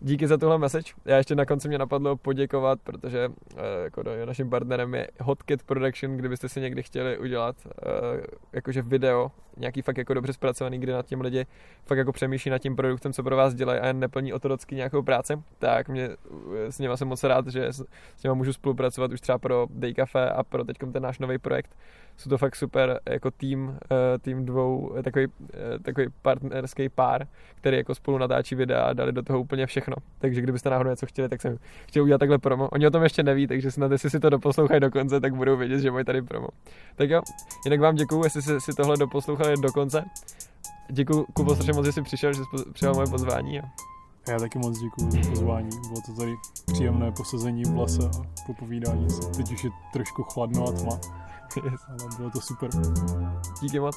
díky 0.05 0.27
za 0.27 0.37
tuhle 0.37 0.59
message. 0.59 0.93
Já 1.05 1.17
ještě 1.17 1.35
na 1.35 1.45
konci 1.45 1.69
mě 1.69 1.79
napadlo 1.79 2.17
poděkovat, 2.17 2.79
protože 2.85 3.29
uh, 3.29 3.61
jako 3.85 4.03
do, 4.03 4.27
naším 4.27 4.51
partnerem 4.51 4.95
je 4.95 5.09
Hotcat 5.21 5.63
Production, 5.63 6.17
kdybyste 6.17 6.49
si 6.49 6.61
někdy 6.61 6.83
chtěli 6.83 7.19
udělat 7.19 7.57
uh, 7.67 7.73
jakože 8.53 8.83
video, 8.83 9.31
nějaký 9.57 9.83
fakt 9.83 9.99
jako 9.99 10.15
dobře 10.15 10.33
zpracovaný, 10.33 10.79
kdy 10.79 10.93
nad 10.93 11.07
tím 11.07 11.21
lidi 11.21 11.47
fakt 11.87 11.99
jako 11.99 12.13
přemýšlí 12.13 12.51
nad 12.51 12.59
tím 12.59 12.77
produktem, 12.77 13.13
co 13.13 13.23
pro 13.23 13.37
vás 13.37 13.55
dělají 13.55 13.81
a 13.81 13.87
jen 13.87 14.01
neplní 14.01 14.33
otrocky 14.33 14.75
nějakou 14.75 15.03
práci, 15.03 15.43
tak 15.59 15.89
mě 15.89 16.05
eh, 16.05 16.73
s 16.73 16.79
nima 16.79 16.97
jsem 16.97 17.09
moc 17.09 17.25
rád, 17.25 17.49
že 17.49 17.67
s, 17.67 17.85
s 18.17 18.23
nima 18.23 18.35
můžu 18.35 18.53
spolupracovat 18.53 19.13
už 19.13 19.21
třeba 19.21 19.39
pro 19.39 19.67
Day 19.71 19.95
Cafe 19.95 20.31
a 20.31 20.43
pro 20.43 20.65
teď 20.65 20.77
ten 20.93 21.03
náš 21.03 21.19
nový 21.19 21.39
projekt. 21.39 21.77
Jsou 22.17 22.31
to 22.31 22.39
fakt 22.39 22.57
super 22.57 23.01
jako 23.11 23.31
tým, 23.31 23.79
eh, 23.85 24.19
tým 24.19 24.47
dvou, 24.47 24.95
eh, 24.99 25.03
takový, 25.03 25.27
eh, 25.55 25.79
takový 25.79 26.07
partnerský 26.23 26.89
pár, 26.89 27.27
který 27.55 27.77
jako 27.77 27.95
spolu 27.95 28.19
natáčí 28.19 28.55
videa 28.55 28.83
a 28.83 28.93
dali 28.93 29.13
do 29.13 29.23
toho 29.23 29.41
úplně 29.41 29.67
všechno. 29.67 29.94
Takže 30.19 30.41
kdybyste 30.41 30.71
náhodou 30.71 30.91
něco 30.91 31.07
chtěli, 31.07 31.29
tak 31.29 31.41
jsem 31.41 31.59
chtěl 31.89 32.03
udělat 32.03 32.19
takhle 32.19 32.39
promo. 32.39 32.69
Oni 32.69 32.87
o 32.87 32.91
tom 32.91 33.03
ještě 33.03 33.23
neví, 33.23 33.47
takže 33.47 33.71
snad 33.71 33.93
jestli 33.93 34.11
si 34.11 34.21
to 34.21 34.31
doposlouchají 34.31 34.81
do 34.81 34.91
konce, 34.91 35.21
tak 35.21 35.35
budou 35.35 35.57
vědět, 35.57 35.81
že 35.81 35.91
mají 35.91 36.05
tady 36.05 36.23
promo. 36.23 36.49
Tak 36.97 37.11
jo, 37.11 37.21
jinak 37.65 37.81
vám 37.81 37.95
děkuju, 37.95 38.25
jestli 38.25 38.43
jste 38.43 38.61
si 38.61 38.73
tohle 38.73 38.97
doposlouchali 38.97 39.57
do 39.57 39.73
konce. 39.73 40.05
Děkuji 40.91 41.27
Kubo 41.33 41.55
strašně 41.55 41.73
moc, 41.73 41.87
že 41.87 41.93
jsi 41.93 42.03
přišel, 42.03 42.33
že 42.33 42.43
jsi 42.43 42.71
přijal 42.73 42.95
moje 42.95 43.07
pozvání. 43.07 43.61
A 43.61 43.65
Já 44.29 44.39
taky 44.39 44.59
moc 44.59 44.79
děkuji 44.79 45.11
za 45.11 45.31
pozvání. 45.31 45.69
Bylo 45.89 46.01
to 46.07 46.13
tady 46.21 46.35
příjemné 46.73 47.13
posazení 47.13 47.65
v 47.65 47.79
lese 47.79 48.03
a 48.03 48.43
popovídání 48.47 49.11
se. 49.11 49.31
Teď 49.37 49.53
už 49.53 49.65
je 49.65 49.71
trošku 49.93 50.23
chladno 50.23 50.69
a 50.69 50.73
tma, 50.73 50.99
yes. 51.65 51.81
ale 51.89 52.17
bylo 52.17 52.31
to 52.31 52.41
super. 52.41 52.71
Díky 53.63 53.81
moc. 53.81 53.97